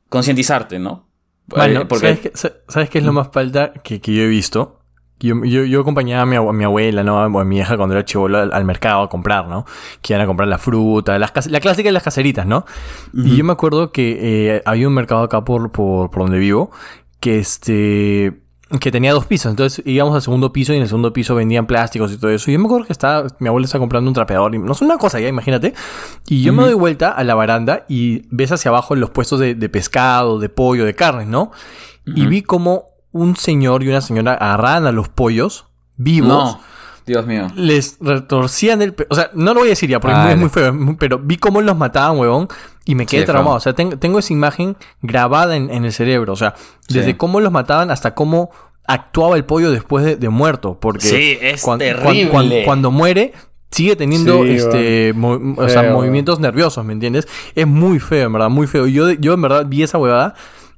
concientizarte, 0.09 0.79
¿no? 0.81 1.07
Mano, 1.49 1.83
Eh, 1.83 1.85
porque- 1.87 2.07
¿sabes, 2.07 2.21
qué, 2.21 2.33
sa- 2.35 2.53
sabes 2.69 2.91
qué 2.91 2.99
es 2.99 3.05
lo 3.05 3.13
más 3.13 3.29
falta 3.33 3.73
que, 3.85 4.01
que 4.01 4.15
yo 4.15 4.23
he 4.23 4.29
visto? 4.29 4.81
Yo, 5.29 5.45
yo, 5.45 5.65
yo 5.65 5.81
acompañaba 5.81 6.23
a 6.23 6.27
mi, 6.27 6.37
abue- 6.37 6.51
a 6.51 6.53
mi 6.53 6.65
abuela, 6.65 7.03
¿no? 7.03 7.19
O 7.25 7.39
a 7.41 7.45
mi 7.45 7.59
hija 7.59 7.77
cuando 7.77 7.95
era 7.95 8.05
chivolo 8.05 8.39
al, 8.39 8.53
al 8.53 8.65
mercado 8.65 9.03
a 9.03 9.09
comprar, 9.09 9.47
¿no? 9.49 9.65
Que 10.01 10.13
iban 10.13 10.23
a 10.23 10.27
comprar 10.27 10.49
la 10.49 10.59
fruta, 10.59 11.19
las 11.19 11.33
la 11.49 11.61
clásica 11.61 11.89
de 11.89 11.93
las 11.93 12.03
caseritas, 12.03 12.47
¿no? 12.47 12.65
Y 13.15 13.37
yo 13.37 13.45
me 13.45 13.53
acuerdo 13.53 13.93
que 13.93 14.57
eh, 14.57 14.63
había 14.65 14.89
un 14.89 14.95
mercado 14.95 15.23
acá 15.23 15.45
por, 15.45 15.71
por, 15.73 16.11
por 16.11 16.23
donde 16.23 16.39
vivo 16.39 16.71
que 17.21 17.39
este 17.39 18.39
que 18.81 18.91
tenía 18.91 19.13
dos 19.13 19.27
pisos. 19.27 19.51
Entonces 19.51 19.85
íbamos 19.87 20.15
al 20.15 20.23
segundo 20.23 20.51
piso 20.51 20.73
y 20.73 20.77
en 20.77 20.83
el 20.83 20.89
segundo 20.89 21.13
piso 21.13 21.35
vendían 21.35 21.67
plásticos 21.67 22.11
y 22.13 22.17
todo 22.17 22.31
eso. 22.31 22.51
Y 22.51 22.55
yo 22.55 22.59
me 22.59 22.65
acuerdo 22.65 22.87
que 22.87 22.93
estaba, 22.95 23.27
mi 23.39 23.49
abuela 23.49 23.67
está 23.67 23.79
comprando 23.79 24.09
un 24.09 24.15
trapeador 24.15 24.55
y 24.55 24.59
no 24.59 24.73
sé, 24.73 24.85
una 24.87 24.97
cosa 24.97 25.21
ya, 25.21 25.29
imagínate. 25.29 25.75
Y 26.27 26.43
yo 26.43 26.55
me 26.55 26.63
doy 26.63 26.73
vuelta 26.75 27.11
a 27.11 27.23
la 27.23 27.35
baranda 27.35 27.85
y 27.87 28.23
ves 28.31 28.51
hacia 28.51 28.71
abajo 28.71 28.97
los 28.97 29.11
puestos 29.11 29.41
de, 29.41 29.55
de 29.55 29.69
pescado, 29.69 30.39
de 30.39 30.49
pollo, 30.49 30.87
de 30.87 30.95
carne, 30.95 31.27
¿no? 31.27 31.51
Y 32.07 32.25
vi 32.27 32.41
como 32.43 32.87
un 33.13 33.37
señor 33.37 33.83
y 33.83 33.89
una 33.89 34.01
señora 34.01 34.35
agarraban 34.35 34.87
a 34.87 34.93
los 34.93 35.09
pollos 35.09 35.67
vivos. 35.97 36.29
No, 36.29 36.61
Dios 37.07 37.27
mío. 37.27 37.49
Les 37.55 37.97
retorcían 38.01 38.81
el... 38.83 38.95
pe- 38.95 39.07
O 39.11 39.15
sea, 39.15 39.31
no 39.35 39.55
lo 39.55 39.61
voy 39.61 39.69
a 39.69 39.71
decir 39.71 39.91
ya 39.91 40.01
porque 40.01 40.15
Ah, 40.17 40.33
es 40.33 40.39
muy 40.39 40.49
dale. 40.49 40.73
feo, 40.73 40.97
pero 40.99 41.19
vi 41.19 41.37
cómo 41.37 41.61
los 41.61 41.77
mataban, 41.77 42.19
huevón, 42.19 42.49
y 42.85 42.95
me 42.95 43.07
quedé 43.07 43.21
Sí, 43.23 43.27
feo. 43.27 43.35
traumado. 43.35 43.57
O 43.57 43.61
sea, 43.61 43.73
ten- 43.75 43.99
tengo 43.99 44.19
esa 44.19 44.33
imagen 44.33 44.77
grabada 45.03 45.57
en, 45.57 45.71
en 45.71 45.85
el 45.85 45.93
cerebro. 45.93 46.33
O 46.33 46.37
sea, 46.37 46.55
desde 46.89 47.11
Sí. 47.13 47.15
cómo 47.15 47.41
los 47.41 47.53
mataban 47.53 47.91
hasta 47.91 48.15
cómo 48.15 48.51
actuaba 48.87 49.37
el 49.37 49.45
pollo 49.45 49.71
después 49.71 50.05
de, 50.05 50.17
de 50.17 50.29
muerto. 50.29 50.79
Porque 50.81 51.07
Sí, 51.07 51.39
es 51.41 51.63
cuan- 51.63 51.79
terrible. 51.79 52.29
cuan- 52.31 52.51
cuando 52.65 52.91
muere, 52.91 53.33
sigue 53.71 53.97
teniendo 53.97 54.43
Sí, 54.45 54.51
este 54.57 55.13
mo- 55.15 55.41
o 55.57 55.69
sea, 55.69 55.93
movimientos 55.93 56.41
nerviosos, 56.41 56.85
¿me 56.85 56.93
entiendes? 56.93 57.27
Es 57.55 57.67
muy 57.67 57.99
feo, 58.01 58.27
en 58.27 58.33
verdad, 58.33 58.49
muy 58.51 58.67
feo. 58.67 58.87
Yo, 58.87 59.11
yo 59.13 59.33
en 59.35 59.43
verdad 59.43 59.67
vi 59.69 59.83
esa 59.83 59.99
huevada. 59.99 60.35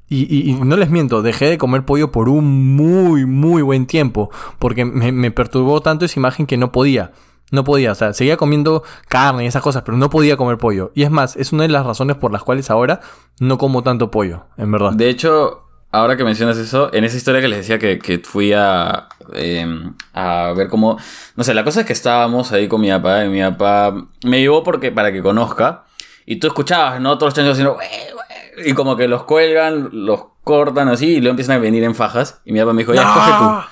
Y, 0.09 0.51
y- 0.51 0.53
no 0.55 0.77
les 0.77 0.91
miento, 0.91 1.23
dejé 1.23 1.47
de 1.47 1.59
comer 1.59 1.85
pollo 1.85 2.13
por 2.13 2.29
un 2.29 2.77
muy, 2.77 3.25
muy 3.27 3.63
buen 3.63 3.87
tiempo. 3.87 4.31
Porque 4.59 4.85
me, 4.85 5.31
perturbó 5.31 5.81
tanto 5.81 6.05
esa 6.05 6.19
imagen 6.21 6.47
que 6.47 6.57
no 6.57 6.73
podía. 6.73 7.13
No 7.51 7.63
podía, 7.63 7.93
o 7.93 7.95
sea, 7.95 8.13
seguía 8.15 8.37
comiendo 8.37 8.83
carne 9.09 9.45
y 9.45 9.47
esas 9.47 9.63
cosas, 9.63 9.83
pero 9.85 9.97
no 9.97 10.11
podía 10.11 10.37
comer 10.37 10.59
pollo. 10.59 10.93
Y 10.95 11.03
es 11.05 11.11
más, 11.11 11.37
es 11.37 11.53
una 11.53 11.63
de 11.65 11.69
las 11.69 11.87
razones 11.87 12.17
por 12.17 12.33
las 12.33 12.43
cuales 12.43 12.71
ahora 12.71 13.01
no 13.39 13.59
como 13.59 13.83
tanto 13.83 14.11
pollo, 14.11 14.47
en 14.57 14.73
verdad. 14.73 14.93
De 14.93 15.09
hecho, 15.09 15.63
ahora 15.93 16.17
que 16.17 16.25
mencionas 16.25 16.57
eso, 16.57 16.93
en 16.93 17.05
esa 17.05 17.17
historia 17.17 17.41
que 17.41 17.49
les 17.49 17.59
decía 17.59 17.79
que, 17.79 17.99
que 17.99 18.19
fui 18.19 18.53
a, 18.55 19.09
eh, 19.35 19.67
a 20.15 20.53
ver 20.57 20.69
cómo... 20.69 20.99
No 21.37 21.45
sé, 21.45 21.55
la 21.55 21.65
cosa 21.65 21.81
es 21.81 21.87
que 21.87 21.93
estábamos 21.93 22.51
ahí 22.51 22.67
con 22.67 22.81
mi 22.81 22.91
papá 22.91 23.25
y 23.25 23.29
mi 23.29 23.41
papá 23.43 23.95
me 24.25 24.41
llevó 24.41 24.65
porque, 24.65 24.91
para 24.91 25.13
que 25.13 25.23
conozca. 25.23 25.85
Y 26.27 26.37
tú 26.37 26.47
escuchabas, 26.49 27.01
¿no? 27.01 27.19
Todos 27.19 27.29
los 27.29 27.35
chanchos 27.35 27.53
haciendo... 27.53 27.77
"Ue, 27.77 27.85
ue", 28.15 28.24
Y 28.65 28.73
como 28.75 28.97
que 28.97 29.09
los 29.09 29.25
cuelgan, 29.25 29.89
los 29.93 30.25
cortan 30.45 30.89
así 30.89 31.07
y 31.15 31.21
luego 31.21 31.31
empiezan 31.31 31.57
a 31.57 31.59
venir 31.61 31.85
en 31.85 31.95
fajas. 31.95 32.41
Y 32.45 32.53
mi 32.53 32.61
papá 32.61 32.73
me 32.73 32.83
dijo, 32.83 32.95
ya, 32.95 33.03
escoge 33.03 33.31
tú. 33.39 33.69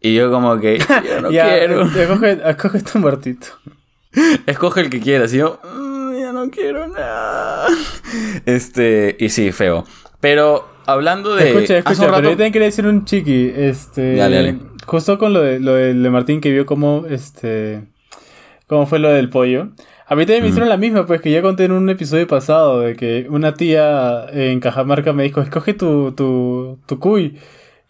Y 0.00 0.14
yo 0.14 0.30
como 0.30 0.58
que, 0.58 0.78
yo 0.78 1.20
no 1.22 1.30
ya, 1.30 1.48
quiero. 1.48 1.82
Escoge, 1.82 2.38
escoge 2.44 2.80
tu 2.80 2.98
muertito. 2.98 3.46
Escoge 4.46 4.80
el 4.82 4.90
que 4.90 5.00
quieras. 5.00 5.32
Y 5.32 5.38
yo, 5.38 5.58
"Mm, 5.64 6.18
ya 6.20 6.32
no 6.32 6.50
quiero 6.50 6.86
nada. 6.88 7.66
Este, 8.46 9.16
y 9.18 9.28
sí, 9.30 9.52
feo. 9.52 9.84
Pero 10.20 10.68
hablando 10.86 11.34
de. 11.34 11.48
Escucha, 11.50 11.78
escucha, 11.78 12.02
un 12.02 12.08
rato- 12.08 12.16
pero 12.18 12.30
yo 12.30 12.36
también 12.36 12.52
quería 12.52 12.66
decir 12.66 12.86
un 12.86 13.04
chiqui. 13.04 13.52
Este. 13.56 14.16
Dale, 14.16 14.36
dale. 14.36 14.58
Justo 14.86 15.18
con 15.18 15.32
lo 15.32 15.40
de, 15.40 15.60
lo 15.60 15.74
de 15.74 15.94
Martín 16.10 16.40
que 16.40 16.50
vio 16.50 16.66
cómo, 16.66 17.04
este. 17.08 17.84
Cómo 18.66 18.86
fue 18.86 18.98
lo 18.98 19.08
del 19.08 19.28
pollo. 19.30 19.68
A 20.12 20.14
mí 20.14 20.26
también 20.26 20.42
me 20.42 20.48
Mm. 20.48 20.50
hicieron 20.50 20.68
la 20.68 20.76
misma, 20.76 21.06
pues 21.06 21.22
que 21.22 21.30
ya 21.30 21.40
conté 21.40 21.64
en 21.64 21.72
un 21.72 21.88
episodio 21.88 22.26
pasado 22.26 22.80
de 22.80 22.94
que 22.96 23.26
una 23.30 23.54
tía 23.54 24.26
en 24.30 24.60
Cajamarca 24.60 25.14
me 25.14 25.22
dijo, 25.22 25.40
escoge 25.40 25.72
tu, 25.72 26.12
tu, 26.12 26.78
tu 26.84 26.98
cuy. 26.98 27.38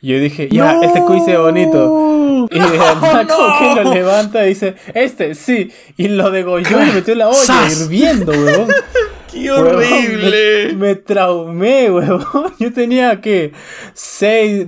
Y 0.00 0.08
yo 0.12 0.20
dije, 0.20 0.48
ya, 0.48 0.78
este 0.82 1.00
cuy 1.02 1.18
se 1.20 1.32
ve 1.32 1.38
bonito. 1.38 2.46
Y 2.48 2.58
nada 2.60 3.26
como 3.26 3.58
que 3.58 3.82
lo 3.82 3.92
levanta 3.92 4.44
y 4.46 4.50
dice, 4.50 4.76
este, 4.94 5.34
sí. 5.34 5.72
Y 5.96 6.06
lo 6.08 6.30
degolló 6.30 6.80
y 6.80 6.86
lo 6.86 6.92
metió 6.92 7.12
en 7.14 7.18
la 7.18 7.28
olla, 7.28 7.38
¡Sas! 7.38 7.82
hirviendo, 7.82 8.30
huevón. 8.30 8.68
¡Qué 9.32 9.50
horrible! 9.50 10.66
Me, 10.68 10.74
me 10.74 10.94
traumé, 10.94 11.90
huevón. 11.90 12.24
Yo 12.60 12.72
tenía, 12.72 13.20
¿qué? 13.20 13.50
Seis, 13.94 14.66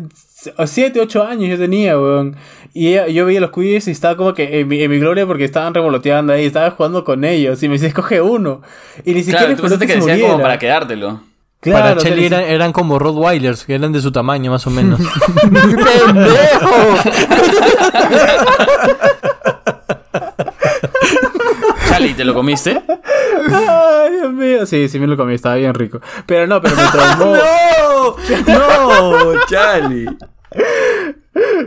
o 0.56 0.66
siete, 0.66 1.00
ocho 1.00 1.22
años 1.24 1.48
yo 1.50 1.58
tenía, 1.58 1.98
huevón. 1.98 2.36
Y 2.72 2.88
ella- 2.88 3.06
yo 3.08 3.24
veía 3.26 3.40
los 3.40 3.50
cuyes 3.50 3.86
y 3.88 3.90
estaba 3.92 4.16
como 4.16 4.34
que 4.34 4.60
en 4.60 4.68
mi, 4.68 4.82
en 4.82 4.90
mi 4.90 4.98
gloria 4.98 5.26
porque 5.26 5.44
estaban 5.44 5.72
revoloteando 5.74 6.32
ahí, 6.32 6.44
estaba 6.46 6.70
jugando 6.72 7.04
con 7.04 7.24
ellos. 7.24 7.62
Y 7.62 7.68
me 7.68 7.74
decía, 7.74 7.88
escoge 7.88 8.20
uno. 8.20 8.62
Y 9.04 9.12
ni 9.14 9.20
siquiera 9.20 9.40
Claro, 9.40 9.56
tú 9.56 9.62
pensaste 9.62 9.86
que 9.86 9.94
decían 9.96 10.20
como 10.20 10.40
para 10.40 10.58
quedártelo. 10.58 11.20
Claro, 11.60 11.82
Para 11.82 11.96
o 11.96 12.00
sea, 12.00 12.10
Chelly 12.10 12.26
eran, 12.26 12.42
eran 12.42 12.72
como 12.72 12.98
Rottweilers, 12.98 13.64
que 13.64 13.74
eran 13.74 13.90
de 13.92 14.00
su 14.02 14.12
tamaño 14.12 14.50
más 14.50 14.66
o 14.66 14.70
menos. 14.70 15.00
¡Pendejo! 15.40 16.96
Chali, 21.88 22.14
¿te 22.14 22.24
lo 22.24 22.34
comiste? 22.34 22.82
Ay, 23.50 24.12
Dios 24.12 24.32
mío. 24.32 24.66
Sí, 24.66 24.88
sí 24.88 24.98
me 24.98 25.06
lo 25.06 25.16
comí, 25.16 25.34
estaba 25.34 25.54
bien 25.56 25.74
rico. 25.74 26.00
Pero 26.26 26.46
no, 26.46 26.60
pero 26.60 26.76
me 26.76 26.82
traumó. 26.92 27.36
¡No! 28.46 29.32
¡Chali! 29.48 30.06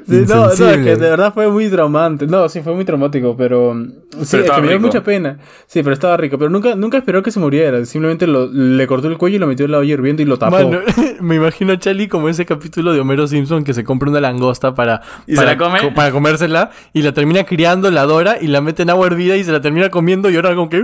Sí, 0.07 0.23
no, 0.29 0.45
no, 0.45 0.49
es 0.51 0.59
que 0.59 0.95
de 0.95 1.09
verdad 1.09 1.33
fue 1.33 1.49
muy 1.51 1.67
traumante. 1.69 2.25
No, 2.25 2.47
sí, 2.47 2.61
fue 2.61 2.73
muy 2.73 2.85
traumático, 2.85 3.35
pero. 3.35 3.75
Sí, 4.11 4.19
es 4.21 4.33
estaba 4.35 4.55
que 4.55 4.61
me 4.61 4.67
dio 4.69 4.77
rico. 4.77 4.87
mucha 4.87 5.03
pena. 5.03 5.39
Sí, 5.65 5.83
pero 5.83 5.91
estaba 5.93 6.15
rico. 6.15 6.37
Pero 6.37 6.49
nunca, 6.49 6.73
nunca 6.75 6.97
esperó 6.97 7.21
que 7.21 7.31
se 7.31 7.39
muriera. 7.41 7.83
Simplemente 7.85 8.27
lo- 8.27 8.47
le 8.47 8.87
cortó 8.87 9.09
el 9.09 9.17
cuello 9.17 9.35
y 9.35 9.39
lo 9.39 9.47
metió 9.47 9.65
en 9.65 9.73
la 9.73 9.79
olla 9.79 9.93
hirviendo 9.93 10.21
y 10.21 10.25
lo 10.25 10.37
tapó. 10.39 10.55
Mano, 10.55 10.79
me 11.19 11.35
imagino 11.35 11.73
a 11.73 11.79
Charlie 11.79 12.07
como 12.07 12.29
ese 12.29 12.45
capítulo 12.45 12.93
de 12.93 13.01
Homero 13.01 13.27
Simpson 13.27 13.65
que 13.65 13.73
se 13.73 13.83
compra 13.83 14.09
una 14.09 14.21
langosta 14.21 14.73
para, 14.73 15.01
¿Y 15.27 15.31
se 15.31 15.37
para, 15.37 15.51
la 15.51 15.57
come? 15.57 15.79
co- 15.81 15.93
para 15.93 16.11
comérsela 16.11 16.71
y 16.93 17.01
la 17.01 17.11
termina 17.13 17.43
criando, 17.43 17.91
la 17.91 18.01
adora 18.01 18.37
y 18.39 18.47
la 18.47 18.61
mete 18.61 18.83
en 18.83 18.91
agua 18.91 19.07
hervida 19.07 19.35
y 19.35 19.43
se 19.43 19.51
la 19.51 19.59
termina 19.59 19.89
comiendo 19.89 20.29
y 20.29 20.37
ahora 20.37 20.55
como 20.55 20.69
que... 20.69 20.81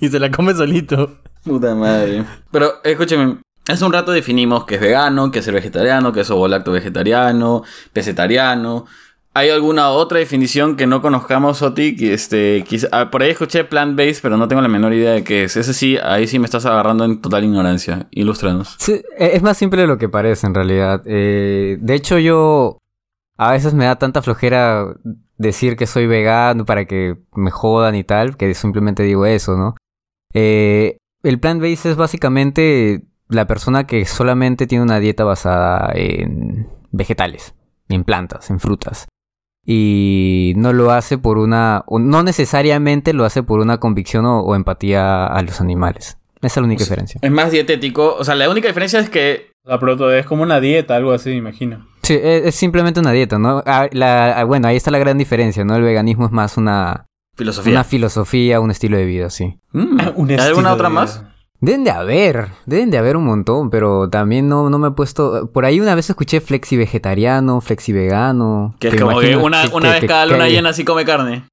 Y 0.00 0.08
se 0.08 0.18
la 0.18 0.30
come 0.32 0.52
solito. 0.54 1.18
Puta 1.44 1.74
madre. 1.76 2.24
Pero, 2.50 2.72
escúcheme. 2.82 3.36
Hace 3.68 3.84
un 3.84 3.92
rato 3.92 4.10
definimos 4.12 4.64
que 4.64 4.74
es 4.76 4.80
vegano, 4.80 5.30
que 5.30 5.38
es 5.38 5.48
el 5.48 5.54
vegetariano, 5.54 6.12
que 6.12 6.20
es 6.20 6.30
ovolacto 6.30 6.72
vegetariano, 6.72 7.62
pesetariano. 7.92 8.86
¿Hay 9.34 9.48
alguna 9.48 9.88
otra 9.90 10.18
definición 10.18 10.76
que 10.76 10.86
no 10.86 11.00
conozcamos, 11.00 11.62
Oti? 11.62 11.96
Este, 12.00 12.64
ah, 12.90 13.10
por 13.10 13.22
ahí 13.22 13.30
escuché 13.30 13.64
plant-based, 13.64 14.20
pero 14.20 14.36
no 14.36 14.46
tengo 14.46 14.60
la 14.60 14.68
menor 14.68 14.92
idea 14.92 15.12
de 15.12 15.24
qué 15.24 15.44
es. 15.44 15.56
Ese 15.56 15.72
sí, 15.72 15.96
ahí 16.02 16.26
sí 16.26 16.38
me 16.38 16.44
estás 16.44 16.66
agarrando 16.66 17.04
en 17.04 17.22
total 17.22 17.44
ignorancia. 17.44 18.08
Ilústranos. 18.10 18.76
Sí, 18.78 19.00
e- 19.16 19.30
es 19.34 19.42
más 19.42 19.56
simple 19.56 19.80
de 19.82 19.86
lo 19.86 19.96
que 19.96 20.10
parece 20.10 20.46
en 20.46 20.54
realidad. 20.54 21.02
Eh, 21.06 21.78
de 21.80 21.94
hecho, 21.94 22.18
yo 22.18 22.76
a 23.38 23.52
veces 23.52 23.72
me 23.72 23.86
da 23.86 23.96
tanta 23.96 24.20
flojera 24.20 24.86
decir 25.38 25.76
que 25.76 25.86
soy 25.86 26.06
vegano 26.06 26.66
para 26.66 26.84
que 26.84 27.16
me 27.34 27.50
jodan 27.50 27.94
y 27.94 28.04
tal, 28.04 28.36
que 28.36 28.52
simplemente 28.52 29.02
digo 29.02 29.24
eso, 29.24 29.56
¿no? 29.56 29.76
Eh, 30.34 30.98
el 31.22 31.40
plant-based 31.40 31.90
es 31.92 31.96
básicamente 31.96 33.02
la 33.32 33.46
persona 33.46 33.86
que 33.86 34.04
solamente 34.04 34.66
tiene 34.66 34.84
una 34.84 35.00
dieta 35.00 35.24
basada 35.24 35.90
en 35.94 36.68
vegetales, 36.90 37.54
en 37.88 38.04
plantas, 38.04 38.50
en 38.50 38.60
frutas. 38.60 39.06
Y 39.64 40.52
no 40.56 40.72
lo 40.72 40.90
hace 40.90 41.18
por 41.18 41.38
una, 41.38 41.84
no 41.88 42.22
necesariamente 42.22 43.12
lo 43.12 43.24
hace 43.24 43.42
por 43.42 43.60
una 43.60 43.78
convicción 43.78 44.26
o, 44.26 44.40
o 44.40 44.54
empatía 44.56 45.26
a 45.26 45.42
los 45.42 45.60
animales. 45.60 46.18
Esa 46.40 46.46
es 46.46 46.56
la 46.56 46.62
única 46.64 46.82
diferencia. 46.82 47.20
Es 47.22 47.30
más 47.30 47.52
dietético. 47.52 48.16
O 48.18 48.24
sea, 48.24 48.34
la 48.34 48.50
única 48.50 48.66
diferencia 48.66 48.98
es 48.98 49.08
que 49.08 49.52
La 49.64 49.78
proto 49.78 50.12
es 50.12 50.26
como 50.26 50.42
una 50.42 50.58
dieta, 50.60 50.96
algo 50.96 51.12
así, 51.12 51.28
me 51.30 51.36
imagino. 51.36 51.86
Sí, 52.02 52.14
es, 52.14 52.46
es 52.46 52.54
simplemente 52.56 52.98
una 52.98 53.12
dieta, 53.12 53.38
¿no? 53.38 53.62
Ah, 53.64 53.86
la- 53.92 54.32
ah, 54.40 54.44
bueno, 54.44 54.66
ahí 54.66 54.74
está 54.76 54.90
la 54.90 54.98
gran 54.98 55.16
diferencia, 55.18 55.64
¿no? 55.64 55.76
El 55.76 55.82
veganismo 55.82 56.26
es 56.26 56.32
más 56.32 56.56
una, 56.56 57.06
filosofía. 57.36 57.72
una 57.72 57.84
filosofía, 57.84 58.58
un 58.58 58.72
estilo 58.72 58.96
de 58.96 59.04
vida, 59.04 59.30
sí. 59.30 59.60
Mm. 59.72 59.98
Un 60.16 60.30
¿Hay 60.32 60.38
alguna 60.38 60.72
otra 60.72 60.88
vida. 60.88 61.00
más? 61.00 61.24
Deben 61.64 61.84
de 61.84 61.92
haber, 61.92 62.48
deben 62.66 62.90
de 62.90 62.98
haber 62.98 63.16
un 63.16 63.24
montón, 63.24 63.70
pero 63.70 64.10
también 64.10 64.48
no, 64.48 64.68
no 64.68 64.80
me 64.80 64.88
he 64.88 64.90
puesto... 64.90 65.48
Por 65.52 65.64
ahí 65.64 65.78
una 65.80 65.94
vez 65.94 66.10
escuché 66.10 66.40
flexi 66.40 66.76
vegetariano, 66.76 67.60
flexi 67.60 67.92
vegano. 67.92 68.74
Que 68.80 68.88
es 68.88 69.00
como 69.00 69.20
que 69.20 69.28
imagino 69.30 69.44
una, 69.46 69.62
que- 69.62 69.68
una 69.76 69.82
que- 69.86 69.90
vez 69.92 70.00
que- 70.00 70.06
cada 70.08 70.26
luna 70.26 70.46
que- 70.46 70.50
llena 70.50 70.70
así 70.70 70.84
come 70.84 71.04
carne. 71.04 71.46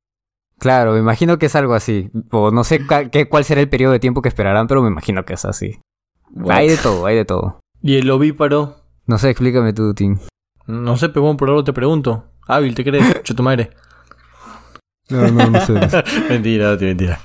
Claro, 0.57 0.93
me 0.93 0.99
imagino 0.99 1.37
que 1.37 1.45
es 1.45 1.55
algo 1.55 1.75
así. 1.75 2.09
O 2.31 2.49
no 2.49 2.63
sé 2.63 2.87
ca- 2.87 3.09
qué, 3.09 3.29
cuál 3.29 3.43
será 3.45 3.61
el 3.61 3.69
periodo 3.69 3.91
de 3.93 3.99
tiempo 3.99 4.23
que 4.23 4.29
esperarán, 4.29 4.65
pero 4.65 4.81
me 4.81 4.87
imagino 4.89 5.23
que 5.25 5.33
es 5.35 5.45
así. 5.45 5.79
What? 6.31 6.55
Hay 6.55 6.69
de 6.69 6.77
todo, 6.77 7.05
hay 7.05 7.15
de 7.15 7.25
todo. 7.25 7.59
Y 7.83 7.97
el 7.97 8.09
ovíparo... 8.09 8.77
No 9.05 9.19
sé, 9.19 9.29
explícame 9.29 9.73
tú, 9.73 9.93
Tim. 9.93 10.17
No 10.65 10.97
sé, 10.97 11.09
pero 11.09 11.21
bueno, 11.21 11.37
por 11.37 11.49
algo 11.49 11.63
te 11.63 11.71
pregunto. 11.71 12.25
Hábil, 12.47 12.73
¿te 12.73 12.83
crees? 12.83 13.05
Chuta 13.23 13.37
tu 13.37 13.43
madre. 13.43 13.69
No, 15.09 15.27
no, 15.29 15.49
no 15.51 15.61
sé. 15.61 15.73
mentira, 16.29 16.75
tío, 16.79 16.87
mentira. 16.87 17.19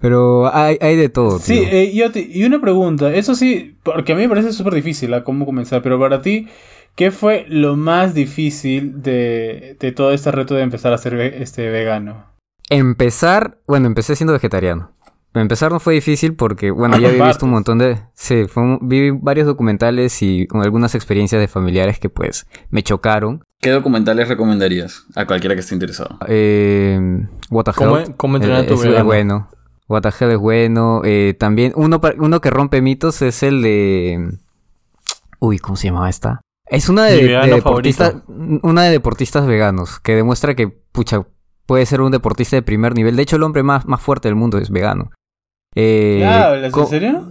Pero 0.00 0.54
hay, 0.54 0.78
hay 0.80 0.96
de 0.96 1.08
todo, 1.08 1.38
Sí, 1.38 1.54
tío. 1.58 1.68
eh, 1.70 1.92
yo 1.94 2.12
te- 2.12 2.28
y 2.30 2.44
una 2.44 2.60
pregunta, 2.60 3.12
eso 3.12 3.34
sí, 3.34 3.76
porque 3.82 4.12
a 4.12 4.16
mí 4.16 4.22
me 4.22 4.28
parece 4.28 4.52
súper 4.52 4.74
difícil 4.74 5.12
a 5.14 5.24
cómo 5.24 5.44
comenzar, 5.44 5.82
pero 5.82 5.98
para 5.98 6.22
ti, 6.22 6.46
¿qué 6.94 7.10
fue 7.10 7.46
lo 7.48 7.74
más 7.76 8.14
difícil 8.14 9.02
de, 9.02 9.76
de 9.80 9.92
todo 9.92 10.12
este 10.12 10.30
reto 10.30 10.54
de 10.54 10.62
empezar 10.62 10.92
a 10.92 10.98
ser 10.98 11.16
ve- 11.16 11.42
este, 11.42 11.68
vegano? 11.70 12.26
Empezar, 12.70 13.58
bueno, 13.66 13.86
empecé 13.86 14.14
siendo 14.14 14.32
vegetariano. 14.32 14.92
Empezar 15.34 15.70
no 15.72 15.78
fue 15.80 15.94
difícil 15.94 16.34
porque, 16.34 16.70
bueno, 16.70 16.96
Ah, 16.96 17.00
ya 17.00 17.08
había 17.08 17.26
visto 17.26 17.44
un 17.44 17.52
montón 17.52 17.78
de... 17.78 17.98
Sí, 18.14 18.44
fue 18.48 18.62
un- 18.62 18.78
vi 18.82 19.10
varios 19.10 19.46
documentales 19.46 20.22
y 20.22 20.46
con 20.46 20.62
algunas 20.62 20.94
experiencias 20.94 21.40
de 21.40 21.48
familiares 21.48 21.98
que 21.98 22.08
pues 22.08 22.46
me 22.70 22.82
chocaron. 22.82 23.42
¿Qué 23.60 23.70
documentales 23.70 24.28
recomendarías 24.28 25.04
a 25.14 25.26
cualquiera 25.26 25.54
que 25.54 25.60
esté 25.60 25.74
interesado? 25.74 26.18
Eh, 26.28 26.98
What 27.50 27.64
the 27.64 27.72
¿Cómo- 27.72 27.98
Hell, 27.98 28.14
cómo 28.16 28.36
entrenar 28.36 28.62
a 28.62 28.66
tu 28.66 28.74
es, 28.74 28.80
es 28.80 28.86
vegano? 28.86 29.04
bueno. 29.04 29.48
What 29.88 30.02
the 30.02 30.10
Hell 30.18 30.32
es 30.32 30.38
bueno. 30.38 31.02
Eh, 31.04 31.34
también 31.38 31.72
uno, 31.76 32.00
uno 32.18 32.40
que 32.40 32.50
rompe 32.50 32.82
mitos 32.82 33.22
es 33.22 33.42
el 33.42 33.62
de... 33.62 34.38
Uy, 35.40 35.58
¿cómo 35.58 35.76
se 35.76 35.88
llamaba 35.88 36.10
esta? 36.10 36.40
Es 36.66 36.88
una 36.88 37.04
de, 37.04 37.16
deportistas, 37.46 38.16
una 38.28 38.82
de 38.82 38.90
deportistas 38.90 39.46
veganos 39.46 40.00
que 40.00 40.14
demuestra 40.14 40.54
que, 40.54 40.68
pucha, 40.68 41.22
puede 41.64 41.86
ser 41.86 42.02
un 42.02 42.10
deportista 42.12 42.56
de 42.56 42.62
primer 42.62 42.94
nivel. 42.94 43.16
De 43.16 43.22
hecho, 43.22 43.36
el 43.36 43.42
hombre 43.42 43.62
más, 43.62 43.86
más 43.86 44.02
fuerte 44.02 44.28
del 44.28 44.34
mundo 44.34 44.58
es 44.58 44.70
vegano. 44.70 45.10
Eh, 45.74 46.18
¿Qué 46.20 46.26
hablas? 46.26 46.76
¿En 46.76 46.86
serio? 46.86 47.24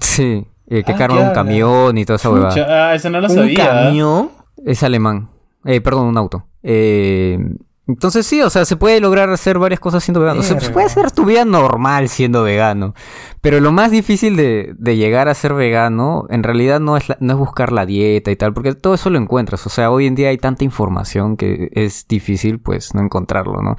Sí, 0.00 0.46
eh, 0.66 0.82
que 0.84 0.92
Ah, 0.92 0.96
carga 0.96 1.16
¿qué 1.16 1.28
un 1.28 1.34
camión 1.34 1.98
y 1.98 2.04
toda 2.04 2.16
esa 2.16 2.30
huevada. 2.30 2.90
Ah, 2.90 2.94
eso 2.94 3.10
no 3.10 3.20
lo 3.20 3.28
¿Un 3.28 3.34
sabía. 3.34 3.64
¿ah? 3.64 3.84
camión? 3.86 4.30
Es 4.64 4.82
alemán. 4.82 5.30
Eh, 5.64 5.80
perdón, 5.80 6.06
un 6.06 6.18
auto. 6.18 6.46
Eh, 6.62 7.38
entonces 7.86 8.26
sí, 8.26 8.40
o 8.40 8.48
sea, 8.50 8.64
se 8.64 8.76
puede 8.76 8.98
lograr 9.00 9.28
hacer 9.30 9.58
varias 9.58 9.78
cosas 9.80 10.02
siendo 10.02 10.20
vegano. 10.20 10.40
O 10.40 10.42
sea, 10.42 10.56
Verga. 10.56 10.72
puede 10.72 10.86
hacer 10.86 11.10
tu 11.10 11.24
vida 11.26 11.44
normal 11.44 12.08
siendo 12.08 12.42
vegano. 12.42 12.94
Pero 13.42 13.60
lo 13.60 13.72
más 13.72 13.90
difícil 13.90 14.36
de, 14.36 14.72
de 14.78 14.96
llegar 14.96 15.28
a 15.28 15.34
ser 15.34 15.52
vegano, 15.54 16.24
en 16.30 16.42
realidad 16.42 16.80
no 16.80 16.96
es, 16.96 17.08
la- 17.10 17.18
no 17.20 17.32
es 17.34 17.38
buscar 17.38 17.72
la 17.72 17.84
dieta 17.84 18.30
y 18.30 18.36
tal, 18.36 18.54
porque 18.54 18.74
todo 18.74 18.94
eso 18.94 19.10
lo 19.10 19.18
encuentras. 19.18 19.66
O 19.66 19.70
sea, 19.70 19.90
hoy 19.90 20.06
en 20.06 20.14
día 20.14 20.30
hay 20.30 20.38
tanta 20.38 20.64
información 20.64 21.36
que 21.36 21.68
es 21.72 22.06
difícil, 22.08 22.58
pues, 22.60 22.94
no 22.94 23.02
encontrarlo, 23.02 23.60
¿no? 23.62 23.76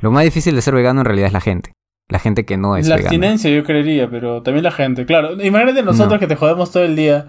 Lo 0.00 0.10
más 0.10 0.24
difícil 0.24 0.54
de 0.54 0.62
ser 0.62 0.74
vegano 0.74 1.00
en 1.00 1.04
realidad 1.04 1.26
es 1.26 1.32
la 1.34 1.40
gente. 1.40 1.72
La 2.08 2.18
gente 2.18 2.44
que 2.44 2.56
no 2.56 2.76
es 2.76 2.88
La 2.88 2.96
vegana. 2.96 3.08
abstinencia 3.10 3.50
yo 3.50 3.64
creería, 3.64 4.10
pero 4.10 4.42
también 4.42 4.64
la 4.64 4.70
gente, 4.72 5.06
claro. 5.06 5.32
Imagínate 5.42 5.82
nosotros 5.82 6.14
No. 6.14 6.18
que 6.18 6.26
te 6.26 6.36
jodemos 6.36 6.70
todo 6.70 6.84
el 6.84 6.96
día. 6.96 7.26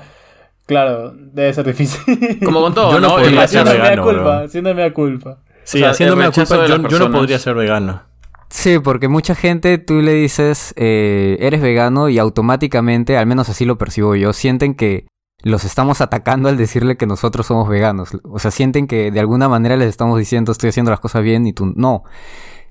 Claro, 0.66 1.14
debe 1.14 1.54
ser 1.54 1.66
difícil. 1.66 2.40
Como 2.44 2.62
con 2.62 2.74
todo, 2.74 2.92
Yo 2.94 3.00
no 3.02 3.10
¿no? 3.10 3.16
podría 3.16 3.48
ser 3.48 3.66
vegano, 3.66 4.04
culpa, 4.04 4.44
haciendo 4.44 4.74
mea 4.74 4.94
culpa. 4.94 5.40
Sí, 5.64 5.78
O 5.78 5.82
sea, 5.82 5.92
haciéndome 5.92 6.26
la 6.26 6.32
culpa, 6.32 6.66
yo, 6.68 6.88
yo 6.88 7.00
no 7.00 7.12
podría 7.12 7.40
ser 7.40 7.56
vegano. 7.56 8.04
Sí, 8.54 8.78
porque 8.78 9.08
mucha 9.08 9.34
gente 9.34 9.80
tú 9.80 9.96
le 10.02 10.14
dices, 10.14 10.76
eh, 10.78 11.38
eres 11.40 11.60
vegano 11.60 12.08
y 12.10 12.20
automáticamente, 12.20 13.18
al 13.18 13.26
menos 13.26 13.50
así 13.50 13.66
lo 13.66 13.80
percibo 13.80 14.16
yo, 14.16 14.32
sienten 14.32 14.76
que 14.76 15.08
los 15.42 15.66
estamos 15.66 16.02
atacando 16.02 16.50
al 16.50 16.56
decirle 16.56 16.96
que 16.96 17.08
nosotros 17.08 17.48
somos 17.48 17.68
veganos. 17.68 18.10
O 18.24 18.38
sea, 18.38 18.52
sienten 18.52 18.86
que 18.86 19.10
de 19.10 19.20
alguna 19.20 19.50
manera 19.50 19.76
les 19.76 19.90
estamos 19.90 20.20
diciendo 20.20 20.52
estoy 20.52 20.70
haciendo 20.70 20.92
las 20.92 21.00
cosas 21.00 21.24
bien 21.24 21.48
y 21.48 21.54
tú 21.54 21.74
no. 21.76 22.04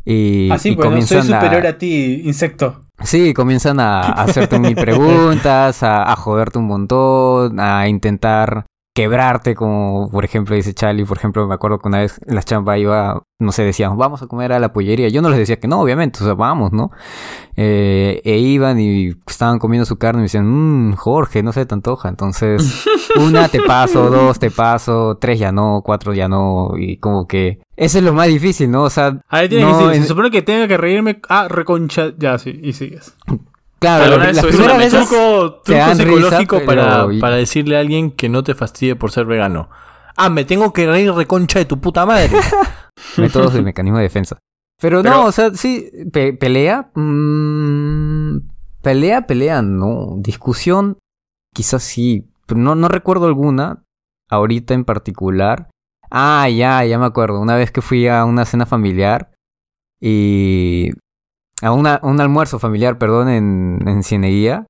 Y, 0.04 0.50
Así 0.50 0.70
y 0.70 0.76
pues, 0.76 0.86
no 0.86 0.90
soy 1.02 1.06
comienzan 1.18 1.40
superior 1.40 1.66
a 1.66 1.78
ti, 1.78 2.22
insecto. 2.24 2.82
Sí, 3.02 3.34
comienzan 3.34 3.80
a, 3.80 4.02
a 4.02 4.22
hacerte 4.22 4.58
mil 4.60 4.74
preguntas, 4.76 5.82
a, 5.82 6.10
a 6.10 6.14
joderte 6.16 6.58
un 6.58 6.66
montón, 6.66 7.58
a 7.58 7.88
intentar 7.88 8.66
quebrarte, 8.94 9.54
como 9.54 10.10
por 10.10 10.24
ejemplo 10.24 10.54
dice 10.54 10.74
Charlie, 10.74 11.04
por 11.06 11.16
ejemplo, 11.16 11.46
me 11.48 11.54
acuerdo 11.54 11.78
que 11.78 11.88
una 11.88 12.00
vez 12.00 12.20
en 12.26 12.34
la 12.34 12.42
chamba 12.42 12.76
iba, 12.76 13.22
no 13.38 13.50
sé, 13.52 13.64
decíamos, 13.64 13.96
vamos 13.96 14.22
a 14.22 14.26
comer 14.26 14.52
a 14.52 14.58
la 14.60 14.72
pollería. 14.72 15.08
Yo 15.08 15.22
no 15.22 15.30
les 15.30 15.38
decía 15.38 15.58
que 15.58 15.66
no, 15.68 15.80
obviamente, 15.80 16.18
o 16.20 16.24
sea, 16.24 16.34
vamos, 16.34 16.72
¿no? 16.72 16.90
Eh, 17.56 18.20
e 18.24 18.38
iban 18.38 18.78
y 18.80 19.08
estaban 19.26 19.58
comiendo 19.58 19.84
su 19.86 19.96
carne 19.96 20.18
y 20.18 20.22
me 20.22 20.24
decían, 20.24 20.46
mmm, 20.46 20.92
Jorge, 20.94 21.42
no 21.42 21.52
se 21.52 21.64
te 21.64 21.74
antoja. 21.74 22.08
Entonces, 22.10 22.84
una 23.18 23.48
te 23.48 23.60
paso, 23.62 24.10
dos 24.10 24.38
te 24.38 24.50
paso, 24.50 25.16
tres 25.20 25.38
ya 25.38 25.52
no, 25.52 25.80
cuatro 25.84 26.12
ya 26.14 26.28
no, 26.28 26.72
y 26.76 26.98
como 26.98 27.26
que... 27.26 27.60
Eso 27.76 27.98
es 27.98 28.04
lo 28.04 28.12
más 28.12 28.28
difícil, 28.28 28.70
¿no? 28.70 28.82
O 28.84 28.90
sea, 28.90 29.20
Ahí 29.28 29.48
tienes 29.48 29.66
no, 29.66 29.72
que 29.78 29.84
decir, 29.84 29.96
en- 29.96 30.02
se 30.02 30.08
supone 30.08 30.30
que 30.30 30.42
tenga 30.42 30.68
que 30.68 30.76
reírme. 30.76 31.20
Ah, 31.28 31.48
reconcha. 31.48 32.12
Ya, 32.18 32.38
sí, 32.38 32.60
y 32.62 32.74
sigues. 32.74 33.16
Claro, 33.82 34.04
Pero 34.04 34.18
las 34.24 34.38
eso 34.38 34.48
es 34.48 34.54
primeras 34.56 34.76
una 34.76 34.84
veces... 34.84 35.08
Truco, 35.08 35.60
truco 35.64 35.80
risa, 35.80 35.94
psicológico 35.96 36.56
pero- 36.66 36.66
para, 36.66 37.06
para 37.20 37.36
decirle 37.36 37.76
a 37.76 37.80
alguien 37.80 38.10
que 38.10 38.28
no 38.30 38.42
te 38.42 38.54
fastidie 38.54 38.96
por 38.96 39.10
ser 39.12 39.26
vegano. 39.26 39.68
Ah, 40.16 40.30
me 40.30 40.44
tengo 40.44 40.72
que 40.72 40.86
reír 40.86 41.12
reconcha 41.12 41.58
de 41.58 41.64
tu 41.66 41.80
puta 41.80 42.06
madre. 42.06 42.30
métodos 43.18 43.52
de 43.54 43.62
mecanismo 43.62 43.98
de 43.98 44.04
defensa. 44.04 44.38
Pero, 44.80 45.02
Pero- 45.02 45.14
no, 45.14 45.24
o 45.26 45.32
sea, 45.32 45.50
sí, 45.54 45.90
pe- 46.12 46.32
pelea. 46.32 46.90
mm, 46.94 48.38
pelea, 48.82 49.26
pelea, 49.26 49.62
no. 49.62 50.14
Discusión, 50.18 50.98
quizás 51.54 51.82
sí. 51.82 52.28
Pero 52.46 52.60
no, 52.60 52.74
no 52.74 52.88
recuerdo 52.88 53.26
alguna, 53.26 53.84
ahorita 54.28 54.74
en 54.74 54.84
particular. 54.84 55.70
Ah, 56.10 56.48
ya, 56.48 56.84
ya 56.84 56.98
me 56.98 57.06
acuerdo. 57.06 57.40
Una 57.40 57.56
vez 57.56 57.70
que 57.70 57.80
fui 57.80 58.06
a 58.08 58.24
una 58.24 58.44
cena 58.44 58.66
familiar 58.66 59.32
y. 60.00 60.90
a 61.62 61.72
una, 61.72 62.00
un 62.02 62.20
almuerzo 62.20 62.58
familiar, 62.58 62.98
perdón, 62.98 63.28
en, 63.30 63.78
en 63.86 64.02
Cieneguía. 64.02 64.66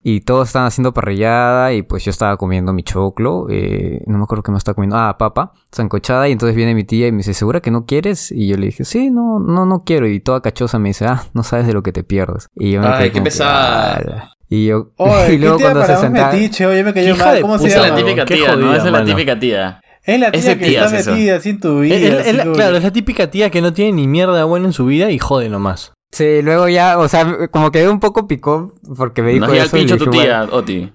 Y 0.00 0.20
todos 0.20 0.46
estaban 0.46 0.68
haciendo 0.68 0.94
parrillada 0.94 1.72
y 1.72 1.82
pues 1.82 2.04
yo 2.04 2.10
estaba 2.10 2.36
comiendo 2.36 2.72
mi 2.72 2.84
choclo. 2.84 3.46
eh, 3.50 4.00
no 4.06 4.16
me 4.16 4.24
acuerdo 4.24 4.44
qué 4.44 4.52
más 4.52 4.60
estaba 4.60 4.76
comiendo. 4.76 4.96
Ah, 4.96 5.18
papa, 5.18 5.52
sancochada. 5.72 6.28
Y 6.28 6.32
entonces 6.32 6.54
viene 6.54 6.72
mi 6.76 6.84
tía 6.84 7.08
y 7.08 7.12
me 7.12 7.18
dice, 7.18 7.34
¿segura 7.34 7.60
que 7.60 7.72
no 7.72 7.84
quieres? 7.84 8.30
Y 8.30 8.46
yo 8.46 8.56
le 8.56 8.66
dije, 8.66 8.84
sí, 8.84 9.10
no, 9.10 9.40
no, 9.40 9.66
no 9.66 9.82
quiero. 9.84 10.06
Y 10.08 10.20
toda 10.20 10.40
cachosa 10.40 10.78
me 10.78 10.90
dice, 10.90 11.06
ah, 11.06 11.24
no 11.34 11.42
sabes 11.42 11.66
de 11.66 11.72
lo 11.74 11.82
que 11.82 11.90
te 11.92 12.04
pierdes. 12.04 12.46
Y 12.54 12.70
yo 12.70 12.80
me 12.80 12.86
Ay, 12.86 12.98
quedé 12.98 13.12
qué 13.12 13.22
pesada. 13.22 14.30
Y 14.48 14.66
yo, 14.66 14.92
Oye, 14.98 15.34
y 15.34 15.38
luego 15.38 15.56
¿qué 15.56 15.64
tía 15.64 15.72
cuando 15.72 15.92
se 15.94 16.00
sentaba... 16.00 16.32
metiche? 16.32 16.66
Oye, 16.66 16.84
me 16.84 16.94
cayó 16.94 17.16
mal. 17.16 17.40
¿Cómo 17.40 17.58
se 17.58 17.66
Esa 17.66 17.76
es 17.78 17.82
la 17.82 17.88
llama? 17.88 17.98
típica 18.06 18.24
tía, 18.24 18.48
¿no? 18.48 18.54
jodida, 18.54 18.76
Esa 18.76 18.86
es 18.86 18.92
la 18.92 19.04
típica 19.04 19.38
tía. 19.40 19.80
Es 20.04 20.20
la 20.20 20.28
Ese 20.28 20.42
tía 20.54 20.58
que 20.58 20.64
tía 20.66 20.84
está 20.84 20.98
es 20.98 21.06
metida 21.08 21.36
así 21.36 21.50
en 21.50 21.60
tu 21.60 21.80
vida. 21.80 21.96
Es- 21.96 22.02
es- 22.02 22.12
es 22.12 22.20
así 22.28 22.36
la- 22.36 22.42
como- 22.44 22.54
claro, 22.54 22.76
es 22.76 22.84
la 22.84 22.92
típica 22.92 23.30
tía 23.30 23.50
que 23.50 23.60
no 23.60 23.72
tiene 23.72 23.92
ni 23.92 24.06
mierda 24.06 24.44
buena 24.44 24.66
en 24.66 24.72
su 24.72 24.86
vida 24.86 25.10
y 25.10 25.18
jode 25.18 25.48
nomás. 25.48 25.92
Sí, 26.10 26.42
luego 26.42 26.68
ya, 26.68 26.98
o 26.98 27.06
sea, 27.08 27.48
como 27.50 27.70
quedé 27.70 27.88
un 27.88 28.00
poco 28.00 28.26
picón 28.26 28.72
porque 28.96 29.22
me 29.22 29.32
dijo 29.32 29.46
el 29.52 29.58
eso 29.58 29.76
pincho 29.76 29.94
le 29.96 30.04
tu 30.04 30.10
dije, 30.10 30.24
tía, 30.24 30.48
Oti. 30.50 30.92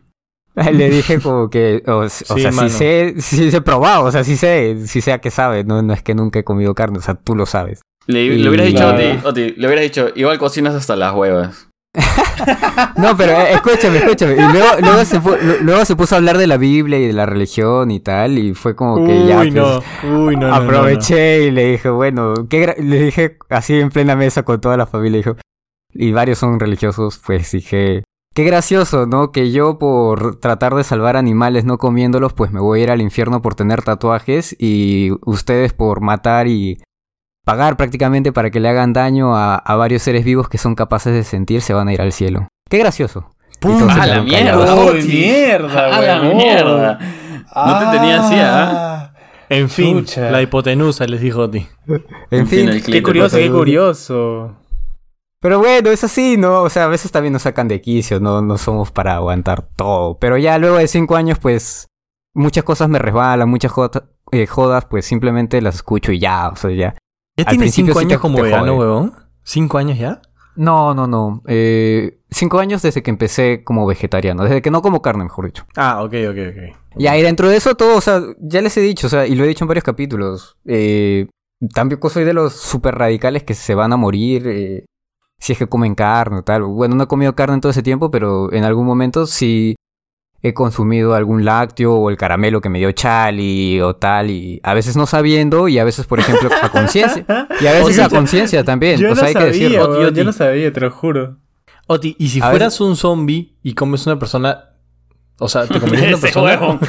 le 0.73 0.89
dije 0.89 1.19
como 1.21 1.49
que, 1.49 1.83
o, 1.87 1.97
o 1.99 2.09
Sí, 2.09 2.25
sea, 2.41 2.51
mano. 2.51 2.69
sí 2.69 2.75
sé, 2.77 3.13
sí 3.19 3.51
sé 3.51 3.61
probado, 3.61 4.05
o 4.05 4.11
sea, 4.11 4.23
sí 4.23 4.35
sé, 4.37 4.87
sí 4.87 5.01
sé 5.01 5.11
a 5.13 5.19
qué 5.19 5.29
sabe, 5.31 5.63
no, 5.63 5.81
no 5.81 5.93
es 5.93 6.01
que 6.03 6.15
nunca 6.15 6.39
he 6.39 6.43
comido 6.43 6.73
carne, 6.75 6.97
o 6.97 7.01
sea, 7.01 7.15
tú 7.15 7.35
lo 7.35 7.45
sabes. 7.45 7.81
Le, 8.07 8.23
Y- 8.23 8.37
le 8.37 8.49
hubieras 8.49 8.67
dicho. 8.67 8.87
Oti, 8.89 9.19
Oti, 9.23 9.51
le 9.55 9.67
hubieras 9.67 9.83
dicho, 9.83 10.09
igual 10.15 10.37
cocinas 10.39 10.73
hasta 10.75 10.95
las 10.95 11.13
huevas. 11.13 11.69
No, 12.97 13.15
pero 13.15 13.31
eh, 13.33 13.53
escúchame, 13.53 13.97
escúchame. 13.97 14.33
Y 14.33 14.51
luego, 14.51 14.67
luego, 14.81 15.05
se 15.05 15.19
luego 15.61 15.85
puso 15.97 16.15
a 16.15 16.17
hablar 16.17 16.37
de 16.37 16.47
la 16.47 16.57
Biblia 16.57 16.97
y 16.99 17.07
de 17.07 17.13
la 17.13 17.25
religión 17.25 17.91
y 17.91 17.99
tal, 17.99 18.37
y 18.37 18.53
fue 18.53 18.75
como 18.75 19.05
que 19.05 19.25
ya, 19.27 19.37
pues, 19.37 19.53
no. 19.53 19.77
Uy, 20.03 20.35
no, 20.35 20.41
no, 20.41 20.47
no, 20.47 20.47
no. 20.49 20.55
aproveché 20.55 21.43
y 21.45 21.51
le 21.51 21.65
dije, 21.71 21.89
bueno, 21.89 22.33
¿qué 22.49 22.65
gra- 22.67 22.77
le 22.83 22.99
dije 22.99 23.37
así 23.49 23.79
en 23.79 23.89
plena 23.89 24.15
mesa 24.15 24.43
con 24.43 24.59
toda 24.59 24.77
la 24.77 24.85
familia, 24.87 25.17
dijo, 25.17 25.35
y 25.93 26.11
varios 26.11 26.39
son 26.39 26.59
religiosos, 26.59 27.19
pues 27.25 27.51
dije, 27.51 28.03
qué 28.33 28.43
gracioso, 28.43 29.05
¿no? 29.05 29.31
Que 29.31 29.51
yo 29.51 29.77
por 29.77 30.39
tratar 30.39 30.73
de 30.73 30.83
salvar 30.83 31.15
animales 31.15 31.65
no 31.65 31.77
comiéndolos, 31.77 32.33
pues 32.33 32.51
me 32.51 32.59
voy 32.59 32.79
a 32.79 32.83
ir 32.83 32.91
al 32.91 33.01
infierno 33.01 33.41
por 33.41 33.53
tener 33.55 33.83
tatuajes 33.83 34.55
y 34.59 35.11
ustedes 35.21 35.73
por 35.73 36.01
matar 36.01 36.47
y 36.47 36.79
pagar 37.45 37.77
prácticamente 37.77 38.31
para 38.31 38.49
que 38.49 38.59
le 38.59 38.69
hagan 38.69 38.93
daño 38.93 39.35
a, 39.35 39.55
a 39.55 39.75
varios 39.75 40.01
seres 40.01 40.23
vivos 40.23 40.49
que 40.49 40.57
son 40.57 40.75
capaces 40.75 41.13
de 41.13 41.23
sentir, 41.23 41.61
se 41.61 41.73
van 41.73 41.87
a 41.87 41.93
ir 41.93 42.01
al 42.01 42.11
cielo. 42.11 42.47
Qué 42.69 42.77
gracioso. 42.77 43.33
Se 43.61 43.69
¡A 43.89 44.05
la 44.07 44.21
mierda! 44.21 44.75
Oti. 44.75 45.07
mierda, 45.07 45.95
¡A 45.95 46.01
la 46.01 46.21
mierda! 46.21 46.99
No 47.55 47.79
te 47.79 47.97
tenía 47.97 48.21
así, 48.21 48.35
¿ah? 48.37 49.13
En 49.47 49.69
fin, 49.69 49.99
Chucha. 49.99 50.31
la 50.31 50.41
hipotenusa 50.41 51.05
les 51.05 51.21
dijo 51.21 51.41
Oti. 51.41 51.65
En 52.31 52.47
fin, 52.47 52.81
Qué 52.85 53.01
curioso, 53.03 53.37
qué 53.37 53.49
curioso. 53.51 54.57
Pero 55.39 55.59
bueno, 55.59 55.91
es 55.91 56.03
así, 56.03 56.37
¿no? 56.37 56.61
O 56.61 56.69
sea, 56.69 56.85
a 56.85 56.87
veces 56.87 57.11
también 57.11 57.33
nos 57.33 57.43
sacan 57.43 57.67
de 57.67 57.79
quicio, 57.81 58.19
no, 58.19 58.41
no 58.41 58.57
somos 58.57 58.91
para 58.91 59.15
aguantar 59.15 59.61
todo. 59.75 60.17
Pero 60.17 60.37
ya 60.37 60.57
luego 60.57 60.77
de 60.77 60.87
cinco 60.87 61.15
años, 61.15 61.37
pues, 61.39 61.87
muchas 62.33 62.63
cosas 62.63 62.89
me 62.89 62.97
resbalan, 62.99 63.49
muchas 63.49 63.71
eh, 64.31 64.47
jodas, 64.47 64.85
pues 64.85 65.05
simplemente 65.05 65.61
las 65.61 65.75
escucho 65.75 66.11
y 66.11 66.19
ya, 66.19 66.49
o 66.49 66.55
sea, 66.55 66.71
ya. 66.71 66.95
¿Ya 67.37 67.45
principio 67.57 67.93
cinco 67.93 67.99
sí 67.99 68.05
años 68.05 68.17
te- 68.17 68.21
como 68.21 68.35
te 68.37 68.41
vegano, 68.43 68.75
huevón? 68.77 69.13
¿Cinco 69.43 69.77
años 69.77 69.97
ya? 69.97 70.21
No, 70.55 70.93
no, 70.93 71.07
no. 71.07 71.41
Eh, 71.47 72.19
cinco 72.29 72.59
años 72.59 72.81
desde 72.83 73.01
que 73.01 73.09
empecé 73.09 73.63
como 73.63 73.85
vegetariano, 73.87 74.43
desde 74.43 74.61
que 74.61 74.69
no 74.69 74.81
como 74.81 75.01
carne, 75.01 75.23
mejor 75.23 75.45
dicho. 75.47 75.65
Ah, 75.75 76.03
ok, 76.03 76.13
ok, 76.29 76.37
ok. 76.51 76.77
Y 76.97 77.21
dentro 77.23 77.49
de 77.49 77.55
eso 77.57 77.75
todo, 77.75 77.97
o 77.97 78.01
sea, 78.01 78.21
ya 78.39 78.61
les 78.61 78.77
he 78.77 78.81
dicho, 78.81 79.07
o 79.07 79.09
sea, 79.09 79.25
y 79.25 79.33
lo 79.35 79.43
he 79.43 79.47
dicho 79.47 79.63
en 79.63 79.67
varios 79.67 79.83
capítulos. 79.83 80.57
Eh, 80.65 81.27
tampoco 81.73 82.09
soy 82.09 82.23
de 82.23 82.33
los 82.33 82.53
super 82.53 82.93
radicales 82.95 83.43
que 83.43 83.55
se 83.55 83.73
van 83.73 83.93
a 83.93 83.97
morir 83.97 84.47
eh, 84.47 84.85
si 85.39 85.53
es 85.53 85.59
que 85.59 85.65
comen 85.67 85.95
carne 85.95 86.39
o 86.39 86.43
tal. 86.43 86.61
Bueno, 86.63 86.93
no 86.95 87.05
he 87.05 87.07
comido 87.07 87.33
carne 87.33 87.55
en 87.55 87.61
todo 87.61 87.71
ese 87.71 87.81
tiempo, 87.83 88.11
pero 88.11 88.53
en 88.53 88.63
algún 88.63 88.85
momento 88.85 89.25
sí 89.25 89.75
he 90.45 90.53
consumido 90.53 91.15
algún 91.15 91.45
lácteo 91.45 91.93
o 91.95 92.09
el 92.09 92.17
caramelo 92.17 92.59
que 92.61 92.67
me 92.69 92.77
dio 92.77 92.91
Chali 92.91 93.79
o 93.81 93.95
tal, 93.95 94.29
y 94.29 94.59
a 94.61 94.73
veces 94.73 94.95
no 94.97 95.05
sabiendo 95.07 95.69
y 95.69 95.79
a 95.79 95.85
veces, 95.85 96.05
por 96.05 96.19
ejemplo, 96.19 96.49
a 96.61 96.69
conciencia. 96.69 97.25
Y 97.61 97.65
a 97.65 97.71
veces 97.79 97.97
a 97.99 98.09
conciencia 98.09 98.63
también, 98.65 98.99
Yo 98.99 99.13
o 99.13 99.15
sea, 99.15 99.23
no 99.23 99.27
hay 99.29 99.33
que 99.33 99.39
sabía, 99.39 99.53
decirlo. 99.53 99.87
weón, 99.89 100.05
Oti, 100.07 100.15
yo 100.17 100.23
no 100.25 100.33
sabía, 100.33 100.73
te 100.73 100.81
lo 100.81 100.91
juro. 100.91 101.37
Oti, 101.87 102.15
¿y 102.19 102.27
si 102.27 102.41
A 102.41 102.49
fueras 102.49 102.81
un 102.81 102.97
zombie 102.97 103.55
y 103.63 103.73
comes 103.73 104.05
una 104.05 104.19
persona... 104.19 104.65
O 105.39 105.47
sea, 105.47 105.65
¿te 105.65 105.79
comerías 105.79 106.09
una 106.09 106.17
persona? 106.21 106.59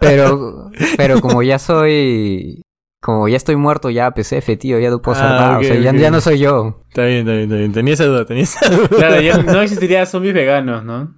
Pero, 0.00 0.70
pero 0.96 1.20
como 1.20 1.42
ya 1.42 1.58
soy... 1.58 2.62
Como 3.00 3.26
ya 3.26 3.36
estoy 3.36 3.56
muerto, 3.56 3.90
ya 3.90 4.12
PCF, 4.12 4.56
tío, 4.58 4.78
ya 4.78 4.88
no 4.88 5.02
puedo 5.02 5.18
hacer 5.18 5.28
Ah, 5.28 5.40
nada. 5.40 5.58
o 5.58 5.62
sea, 5.64 5.92
ya, 5.92 6.10
no 6.10 6.20
soy 6.20 6.38
yo. 6.38 6.84
Está 6.88 7.04
bien, 7.04 7.20
está 7.20 7.32
bien, 7.32 7.42
está 7.44 7.56
bien. 7.56 7.72
Tenía 7.72 7.94
esa 7.94 8.04
duda, 8.04 8.24
tenía 8.26 8.44
esa 8.44 8.68
duda. 8.68 8.88
Claro, 8.88 9.20
ya 9.20 9.38
no 9.38 9.60
existiría 9.60 10.06
zombies 10.06 10.34
veganos, 10.34 10.84
¿no? 10.84 11.12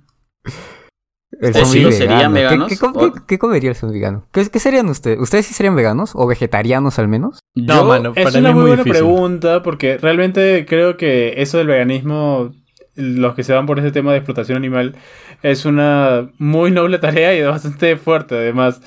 El 1.40 1.50
¿O 1.50 1.64
zombie 1.64 1.84
sí, 1.90 1.92
serían 1.92 2.32
vegano. 2.32 2.34
veganos? 2.34 2.68
¿Qué, 2.68 2.74
qué, 2.76 2.80
com- 2.80 2.92
¿O- 2.96 3.12
qué- 3.12 3.20
qué 3.26 3.38
comería 3.38 3.70
el 3.70 3.76
zombie 3.76 3.98
vegano? 3.98 4.26
¿Qué, 4.32 4.48
qué 4.48 4.58
serían 4.60 4.88
ustedes? 4.88 5.18
¿Ustedes 5.18 5.46
sí 5.46 5.54
serían 5.54 5.74
veganos? 5.74 6.12
¿O 6.14 6.26
vegetarianos 6.26 6.98
al 7.00 7.08
menos? 7.08 7.40
No, 7.56 7.74
Yo- 7.74 7.84
mano, 7.84 8.12
Es 8.14 8.24
para 8.24 8.38
una 8.38 8.48
mí 8.48 8.50
es 8.50 8.54
muy 8.54 8.60
muy 8.62 8.68
buena 8.70 8.84
difícil. 8.84 9.04
pregunta 9.04 9.62
porque 9.62 9.98
realmente 9.98 10.64
creo 10.68 10.96
que 10.96 11.34
eso 11.42 11.58
del 11.58 11.66
veganismo, 11.66 12.52
los 12.94 13.34
que 13.34 13.42
se 13.42 13.52
van 13.52 13.66
por 13.66 13.80
ese 13.80 13.90
tema 13.90 14.12
de 14.12 14.18
explotación 14.18 14.56
animal, 14.56 14.94
es 15.42 15.64
una 15.64 16.30
muy 16.38 16.70
noble 16.70 16.98
tarea 17.00 17.34
y 17.34 17.42
bastante 17.42 17.96
fuerte 17.96 18.36
además. 18.36 18.80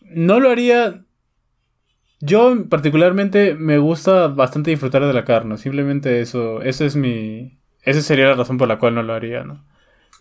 No 0.00 0.40
lo 0.40 0.50
haría... 0.50 1.04
Yo 2.20 2.54
particularmente 2.68 3.54
me 3.54 3.78
gusta 3.78 4.28
bastante 4.28 4.70
disfrutar 4.70 5.04
de 5.04 5.12
la 5.12 5.24
carne, 5.24 5.58
simplemente 5.58 6.20
eso, 6.20 6.62
eso 6.62 6.84
es 6.84 6.94
mi... 6.96 7.58
Esa 7.82 8.00
sería 8.00 8.28
la 8.28 8.34
razón 8.34 8.58
por 8.58 8.68
la 8.68 8.78
cual 8.78 8.94
no 8.94 9.02
lo 9.02 9.12
haría, 9.12 9.42
¿no? 9.42 9.64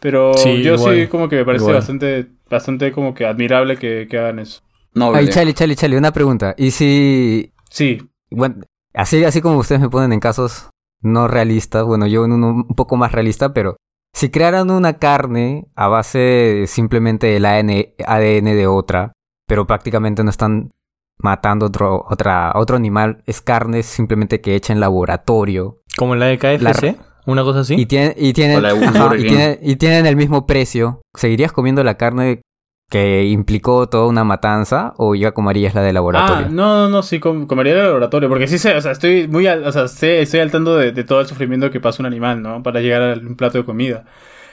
Pero 0.02 0.34
Sí, 0.34 0.62
yo 0.64 0.74
igual, 0.74 0.96
sí 0.96 1.08
como 1.08 1.30
que 1.30 1.38
me 1.38 1.46
parece 1.46 1.64
igual. 1.64 1.76
bastante, 1.76 2.28
bastante 2.50 2.92
como 2.92 3.14
que 3.14 3.26
admirable 3.26 3.78
que, 3.78 4.08
que 4.10 4.18
hagan 4.18 4.40
eso. 4.40 4.62
Noble. 4.94 5.20
Ay, 5.20 5.30
Chale, 5.30 5.54
Chale, 5.54 5.76
Chale, 5.76 5.98
una 5.98 6.12
pregunta. 6.12 6.54
¿Y 6.58 6.72
si... 6.72 7.54
Sí, 7.70 8.02
Bueno, 8.30 8.56
así, 8.94 9.24
así 9.24 9.42
como 9.42 9.58
ustedes 9.60 9.80
me 9.80 9.90
ponen 9.90 10.12
en 10.12 10.20
casos 10.20 10.70
no 11.02 11.28
realistas, 11.28 11.84
bueno, 11.86 12.08
yo 12.08 12.26
en 12.26 12.34
uno 12.34 12.48
un 12.50 12.76
poco 12.76 12.98
más 12.98 13.12
realista, 13.14 13.54
pero... 13.54 13.78
Si 14.14 14.30
crearan 14.30 14.70
una 14.70 15.00
carne 15.00 15.68
a 15.74 15.88
base 15.88 16.66
simplemente 16.68 17.28
del 17.28 17.46
ADN, 17.46 17.94
ADN 18.06 18.46
de 18.58 18.68
otra, 18.68 19.14
pero 19.48 19.66
prácticamente 19.66 20.22
no 20.22 20.30
están 20.30 20.72
matando 21.18 21.68
otro, 21.68 22.06
otra, 22.10 22.52
otro 22.56 22.76
animal, 22.76 23.24
es 23.26 23.42
carne 23.42 23.84
simplemente 23.84 24.42
que 24.42 24.56
hecha 24.56 24.74
en 24.74 24.82
laboratorio, 24.82 25.82
Como 25.98 26.16
la 26.16 26.26
de 26.26 26.38
KFC, 26.38 26.98
una 27.26 27.44
cosa 27.44 27.60
así. 27.62 27.76
Y, 27.78 27.86
tienen, 27.86 28.14
y, 28.18 28.34
tienen, 28.34 28.62
la 28.62 28.74
de 28.74 28.86
ajá, 28.86 29.16
y, 29.18 29.22
tienen, 29.28 29.60
y 29.62 29.76
tienen 29.76 30.06
el 30.06 30.16
mismo 30.16 30.46
precio. 30.48 31.02
¿Seguirías 31.16 31.52
comiendo 31.52 31.84
la 31.84 31.96
carne 31.96 32.42
que 32.90 33.26
implicó 33.26 33.88
toda 33.88 34.08
una 34.08 34.24
matanza 34.26 34.94
o 34.98 35.16
ya 35.16 35.32
comerías 35.32 35.74
la 35.76 35.82
de 35.82 35.94
laboratorio? 35.94 36.48
Ah, 36.48 36.50
no, 36.52 36.76
no, 36.84 36.90
no, 36.90 37.04
sí, 37.04 37.20
com- 37.20 37.48
comería 37.48 37.74
el 37.74 37.80
laboratorio, 37.84 38.28
porque 38.28 38.48
sí 38.48 38.58
sé, 38.58 38.76
o 38.76 38.82
sea, 38.82 38.92
estoy 38.92 39.28
muy 39.30 39.48
al, 39.48 39.64
o 39.66 39.72
sea, 39.72 39.88
sé- 39.88 40.22
estoy 40.22 40.42
al 40.42 40.52
tanto 40.52 40.76
de, 40.78 40.92
de 40.92 41.04
todo 41.06 41.22
el 41.22 41.28
sufrimiento 41.28 41.72
que 41.72 41.80
pasa 41.80 42.02
un 42.04 42.08
animal, 42.08 42.42
¿no? 42.42 42.62
Para 42.64 42.82
llegar 42.82 43.02
a 43.02 43.14
un 43.14 43.36
plato 43.38 43.58
de 43.60 43.64
comida. 43.66 44.06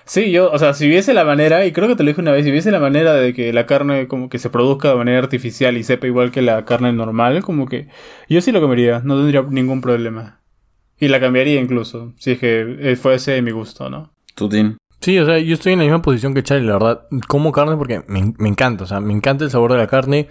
Sí, 0.04 0.30
yo, 0.30 0.50
o 0.52 0.58
sea, 0.58 0.72
si 0.72 0.86
hubiese 0.86 1.12
la 1.12 1.24
manera, 1.24 1.66
y 1.66 1.72
creo 1.72 1.86
que 1.88 1.94
te 1.96 2.02
lo 2.02 2.08
dije 2.08 2.20
una 2.22 2.30
vez, 2.32 2.44
si 2.44 2.50
hubiese 2.50 2.70
la 2.70 2.78
manera 2.80 3.12
de 3.12 3.34
que 3.34 3.52
la 3.52 3.66
carne 3.66 4.06
como 4.08 4.28
que 4.30 4.38
se 4.38 4.48
produzca 4.50 4.88
de 4.90 4.94
manera 4.96 5.18
artificial 5.18 5.76
y 5.76 5.82
sepa 5.84 6.06
igual 6.06 6.30
que 6.30 6.40
la 6.40 6.64
carne 6.64 6.92
normal, 6.94 7.42
como 7.42 7.66
que 7.66 7.88
yo 8.28 8.40
sí 8.40 8.52
lo 8.52 8.60
comería, 8.60 9.02
no 9.04 9.16
tendría 9.16 9.42
ningún 9.42 9.80
problema. 9.82 10.40
Y 11.00 11.08
la 11.08 11.20
cambiaría 11.20 11.60
incluso, 11.60 12.12
si 12.16 12.32
es 12.32 12.38
que 12.38 12.76
eh, 12.80 12.96
fuese 12.96 13.32
de 13.32 13.42
mi 13.42 13.50
gusto, 13.52 13.88
¿no? 13.88 14.10
Tutín. 14.34 14.76
Sí, 15.00 15.16
o 15.18 15.24
sea, 15.24 15.38
yo 15.38 15.54
estoy 15.54 15.74
en 15.74 15.78
la 15.78 15.84
misma 15.84 16.02
posición 16.02 16.34
que 16.34 16.42
Charlie, 16.42 16.66
la 16.66 16.72
verdad. 16.74 17.02
Como 17.28 17.52
carne 17.52 17.76
porque 17.76 18.02
me, 18.08 18.34
me 18.38 18.48
encanta, 18.48 18.84
o 18.84 18.86
sea, 18.86 19.00
me 19.00 19.12
encanta 19.12 19.44
el 19.44 19.50
sabor 19.50 19.70
de 19.72 19.78
la 19.78 19.86
carne. 19.86 20.28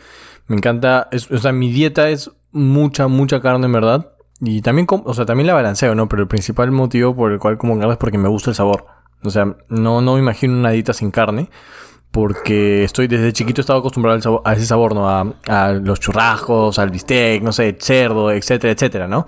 Me 0.48 0.58
encanta, 0.58 1.08
es- 1.12 1.32
o 1.32 1.38
sea, 1.38 1.52
mi 1.54 1.72
dieta 1.72 2.10
es 2.10 2.32
mucha, 2.52 3.08
mucha 3.08 3.40
carne 3.42 3.66
en 3.68 3.72
verdad. 3.74 4.12
Y 4.42 4.62
también, 4.62 4.86
o 4.90 5.14
sea, 5.14 5.26
también 5.26 5.48
la 5.48 5.54
balanceo, 5.54 5.96
¿no? 5.96 6.10
Pero 6.10 6.24
el 6.24 6.28
principal 6.28 6.70
motivo 6.72 7.16
por 7.16 7.32
el 7.32 7.40
cual 7.40 7.58
como 7.58 7.78
carne 7.80 7.94
es 7.94 7.98
porque 7.98 8.18
me 8.18 8.28
gusta 8.30 8.50
el 8.52 8.56
sabor. 8.56 8.86
O 9.24 9.30
sea, 9.30 9.56
no, 9.70 10.02
no 10.02 10.14
me 10.16 10.20
imagino 10.20 10.54
una 10.54 10.72
dieta 10.72 10.94
sin 10.94 11.12
carne. 11.12 11.50
Porque 12.12 12.84
estoy 12.84 13.08
desde 13.08 13.34
chiquito 13.34 13.62
he 13.62 13.64
estado 13.64 13.80
acostumbrado 13.80 14.16
al 14.16 14.22
sabor- 14.22 14.42
a 14.46 14.54
ese 14.54 14.66
sabor, 14.66 14.96
¿no? 14.96 15.10
A, 15.10 15.34
a 15.48 15.72
los 15.74 16.00
churrascos, 16.00 16.80
al 16.80 16.90
bistec, 16.90 17.42
no 17.44 17.52
sé, 17.52 17.78
cerdo, 17.80 18.32
etcétera, 18.32 18.74
etcétera, 18.74 19.08
¿no? 19.08 19.28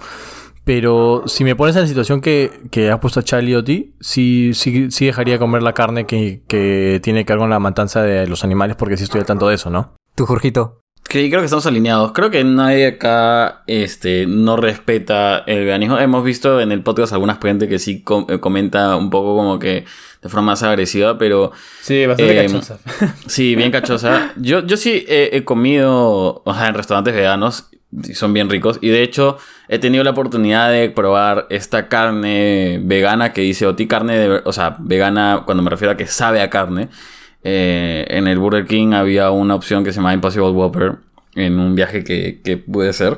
Pero 0.64 1.24
si 1.26 1.43
me 1.43 1.55
pones 1.55 1.76
en 1.76 1.82
la 1.84 1.88
situación 1.88 2.22
que, 2.22 2.51
que 2.72 2.91
has 2.91 2.99
puesto 2.99 3.20
a 3.20 3.24
Charlie 3.24 3.55
o 3.55 3.64
ti, 3.64 3.95
sí, 3.99 4.51
sí, 4.53 4.91
sí 4.91 5.05
dejaría 5.07 5.39
comer 5.39 5.64
la 5.64 5.74
carne 5.74 6.05
que, 6.05 6.41
que 6.47 6.99
tiene 7.03 7.26
que 7.26 7.34
ver 7.34 7.39
con 7.39 7.49
la 7.49 7.60
matanza 7.60 8.03
de 8.03 8.28
los 8.28 8.43
animales, 8.43 8.76
porque 8.76 8.97
sí 8.97 9.03
estoy 9.05 9.22
al 9.22 9.26
tanto 9.26 9.47
de 9.47 9.55
eso, 9.55 9.70
¿no? 9.70 9.95
Tú, 10.16 10.26
Jorgito. 10.26 10.82
Que 11.07 11.28
creo 11.30 11.39
que 11.41 11.45
estamos 11.45 11.66
alineados. 11.66 12.12
Creo 12.12 12.30
que 12.30 12.43
nadie 12.43 12.86
acá 12.86 13.64
este, 13.66 14.28
no 14.28 14.57
respeta 14.57 15.39
el 15.47 15.62
veganismo. 15.66 15.97
Hemos 15.97 16.24
visto 16.24 16.62
en 16.62 16.72
el 16.72 16.84
podcast 16.84 17.14
algunas 17.14 17.39
gente 17.41 17.68
que 17.68 17.80
sí 17.80 18.03
com- 18.03 18.28
eh, 18.30 18.39
comenta 18.39 18.95
un 18.95 19.10
poco 19.10 19.36
como 19.36 19.57
que 19.57 19.86
de 20.22 20.30
forma 20.30 20.47
más 20.51 20.62
agresiva, 20.62 21.18
pero 21.18 21.51
Sí, 21.82 22.05
bastante 22.05 22.39
Eh, 22.39 22.45
cachosa. 22.45 22.78
sí, 23.26 23.55
bien 23.55 23.72
cachosa. 23.72 24.34
Yo, 24.38 24.60
yo 24.68 24.78
sí 24.78 25.03
he, 25.07 25.30
he 25.36 25.43
comido, 25.43 26.43
o 26.45 26.53
sea, 26.53 26.68
en 26.68 26.76
restaurantes 26.76 27.16
veganos, 27.16 27.70
son 28.13 28.33
bien 28.33 28.49
ricos. 28.49 28.77
Y 28.81 28.89
de 28.89 29.03
hecho, 29.03 29.37
he 29.67 29.79
tenido 29.79 30.03
la 30.03 30.11
oportunidad 30.11 30.71
de 30.71 30.89
probar 30.89 31.47
esta 31.49 31.87
carne 31.87 32.79
vegana 32.83 33.33
que 33.33 33.41
dice 33.41 33.65
Oti, 33.65 33.87
carne 33.87 34.17
de, 34.17 34.41
o 34.45 34.53
sea, 34.53 34.75
vegana 34.79 35.43
cuando 35.45 35.63
me 35.63 35.69
refiero 35.69 35.91
a 35.93 35.97
que 35.97 36.07
sabe 36.07 36.41
a 36.41 36.49
carne. 36.49 36.89
Eh, 37.43 38.05
en 38.09 38.27
el 38.27 38.37
Burger 38.37 38.65
King 38.65 38.93
había 38.93 39.31
una 39.31 39.55
opción 39.55 39.83
que 39.83 39.91
se 39.91 39.97
llama 39.97 40.13
Impossible 40.13 40.49
Whopper 40.49 40.97
en 41.35 41.57
un 41.59 41.73
viaje 41.75 42.03
que, 42.03 42.41
que 42.43 42.57
pude 42.57 42.89
hacer. 42.89 43.17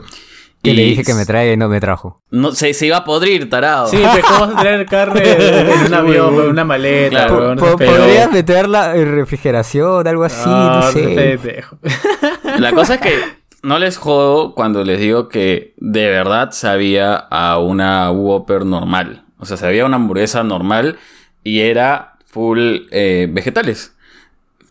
Que 0.61 0.69
Y 0.69 0.73
le 0.75 0.83
dije 0.83 1.03
que 1.03 1.15
me 1.15 1.25
traiga 1.25 1.53
y 1.53 1.57
no 1.57 1.67
me 1.69 1.79
trajo. 1.79 2.21
No, 2.29 2.51
se, 2.51 2.75
se 2.75 2.85
iba 2.85 2.97
a 2.97 3.03
podrir, 3.03 3.49
tarado. 3.49 3.87
Sí, 3.87 3.97
pero 4.13 4.27
¿cómo 4.27 4.39
vas 4.41 4.57
a 4.57 4.61
traer 4.61 4.85
carne 4.85 5.21
en 5.25 5.85
un 5.87 5.93
avión, 5.95 6.35
en 6.35 6.49
una 6.51 6.63
maleta? 6.63 7.25
Claro. 7.27 7.55
Pero- 7.57 7.77
¿Podrías 7.77 8.31
meterla 8.31 8.95
en 8.95 9.11
refrigeración, 9.15 10.07
algo 10.07 10.23
así? 10.23 10.43
Ah, 10.45 10.81
no 10.85 10.91
sé. 10.91 11.01
pendejo. 11.41 11.79
La 12.59 12.73
cosa 12.73 12.93
es 12.95 13.01
que 13.01 13.40
no 13.63 13.79
les 13.79 13.97
jodo 13.97 14.55
cuando 14.55 14.83
les 14.83 14.99
digo 14.99 15.29
que 15.29 15.73
de 15.77 16.09
verdad 16.09 16.51
sabía 16.51 17.15
a 17.15 17.59
una 17.59 18.11
Whopper 18.11 18.65
normal. 18.65 19.23
O 19.37 19.45
sea, 19.45 19.57
sabía 19.57 19.85
una 19.85 19.97
hamburguesa 19.97 20.43
normal 20.43 20.97
y 21.43 21.61
era 21.61 22.17
full 22.25 22.87
eh, 22.91 23.27
vegetales. 23.31 23.95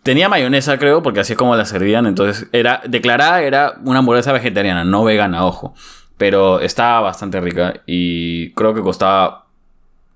Tenía 0.03 0.29
mayonesa, 0.29 0.79
creo, 0.79 1.03
porque 1.03 1.21
así 1.21 1.35
es 1.35 1.39
como 1.39 1.57
la 1.57 1.67
servían. 1.67 2.07
Entonces, 2.07 2.49
era 2.53 2.81
declarada 2.87 3.43
era 3.43 3.75
una 3.85 3.99
hamburguesa 3.99 4.33
vegetariana, 4.33 4.85
no 4.85 5.05
vegana, 5.05 5.45
ojo. 5.45 5.75
Pero 6.17 6.61
estaba 6.61 7.01
bastante 7.01 7.41
rica 7.41 7.83
y 7.87 8.53
creo 8.53 8.75
que 8.75 8.81
costaba 8.81 9.47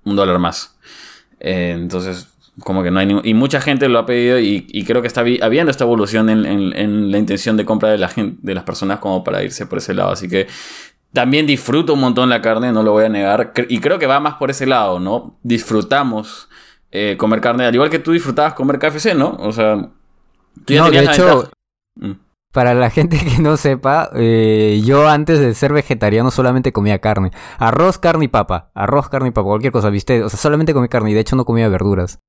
un 0.03 0.15
dólar 0.15 0.39
más. 0.39 0.77
Eh, 1.39 1.73
entonces, 1.75 2.34
como 2.63 2.83
que 2.83 2.91
no 2.91 2.99
hay 2.99 3.05
ningún... 3.07 3.25
Y 3.25 3.33
mucha 3.33 3.59
gente 3.61 3.89
lo 3.89 3.99
ha 3.99 4.05
pedido 4.05 4.39
y, 4.39 4.65
y 4.69 4.85
creo 4.85 5.01
que 5.01 5.07
está 5.07 5.23
vi- 5.23 5.39
habiendo 5.41 5.71
esta 5.71 5.83
evolución 5.83 6.29
en, 6.29 6.45
en- 6.45 6.75
en 6.75 7.11
la 7.11 7.17
intención 7.17 7.57
de 7.57 7.65
compra 7.65 7.89
de, 7.89 7.97
la 7.97 8.07
gente, 8.07 8.37
de 8.41 8.53
las 8.55 8.63
personas 8.63 8.99
como 8.99 9.23
para 9.23 9.43
irse 9.43 9.65
por 9.65 9.79
ese 9.79 9.93
lado. 9.93 10.11
Así 10.11 10.27
que 10.29 10.47
también 11.13 11.45
disfruto 11.47 11.93
un 11.93 11.99
montón 12.01 12.29
la 12.29 12.41
carne, 12.41 12.71
no 12.71 12.83
lo 12.83 12.91
voy 12.93 13.05
a 13.05 13.09
negar. 13.09 13.53
Y 13.69 13.79
creo 13.79 13.99
que 13.99 14.07
va 14.07 14.19
más 14.19 14.35
por 14.35 14.51
ese 14.51 14.65
lado, 14.65 14.99
¿no? 14.99 15.37
Disfrutamos 15.43 16.49
eh, 16.91 17.15
comer 17.17 17.41
carne, 17.41 17.65
al 17.65 17.73
igual 17.75 17.89
que 17.89 17.99
tú 17.99 18.11
disfrutabas 18.13 18.53
comer 18.53 18.79
KFC, 18.79 19.15
¿no? 19.15 19.35
O 19.39 19.51
sea, 19.51 19.89
tú 20.65 20.73
ya 20.73 20.81
No, 20.83 20.91
de 20.91 21.03
hecho. 21.03 21.49
Mm. 21.95 22.11
Para 22.53 22.73
la 22.73 22.89
gente 22.89 23.17
que 23.17 23.41
no 23.41 23.57
sepa, 23.57 24.09
eh, 24.15 24.81
yo 24.85 25.09
antes 25.09 25.39
de 25.41 25.53
ser 25.55 25.73
vegetariano 25.73 26.31
solamente 26.31 26.71
comía 26.71 26.99
carne. 26.99 27.31
Arroz, 27.57 27.97
carne 27.97 28.25
y 28.25 28.27
papa. 28.29 28.71
Arroz, 28.73 29.09
carne 29.09 29.27
y 29.27 29.31
papa, 29.31 29.47
cualquier 29.49 29.73
cosa, 29.73 29.89
¿viste? 29.89 30.23
O 30.23 30.29
sea, 30.29 30.39
solamente 30.39 30.73
comía 30.73 30.87
carne 30.87 31.11
y 31.11 31.13
de 31.13 31.19
hecho 31.19 31.35
no 31.35 31.43
comía 31.43 31.67
verduras. 31.67 32.19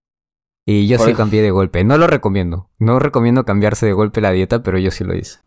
Y 0.69 0.89
yo 0.89 0.99
sí 0.99 1.05
Oye. 1.05 1.15
cambié 1.15 1.43
de 1.43 1.53
golpe. 1.53 1.85
No 1.85 1.97
lo 1.97 2.09
recomiendo. 2.09 2.69
No 2.81 2.99
recomiendo 2.99 3.45
cambiarse 3.45 3.87
de 3.87 3.93
golpe 3.93 4.21
la 4.21 4.33
dieta, 4.33 4.65
pero 4.65 4.79
yo 4.79 4.91
sí 4.91 5.05
lo 5.05 5.15
hice. 5.15 5.39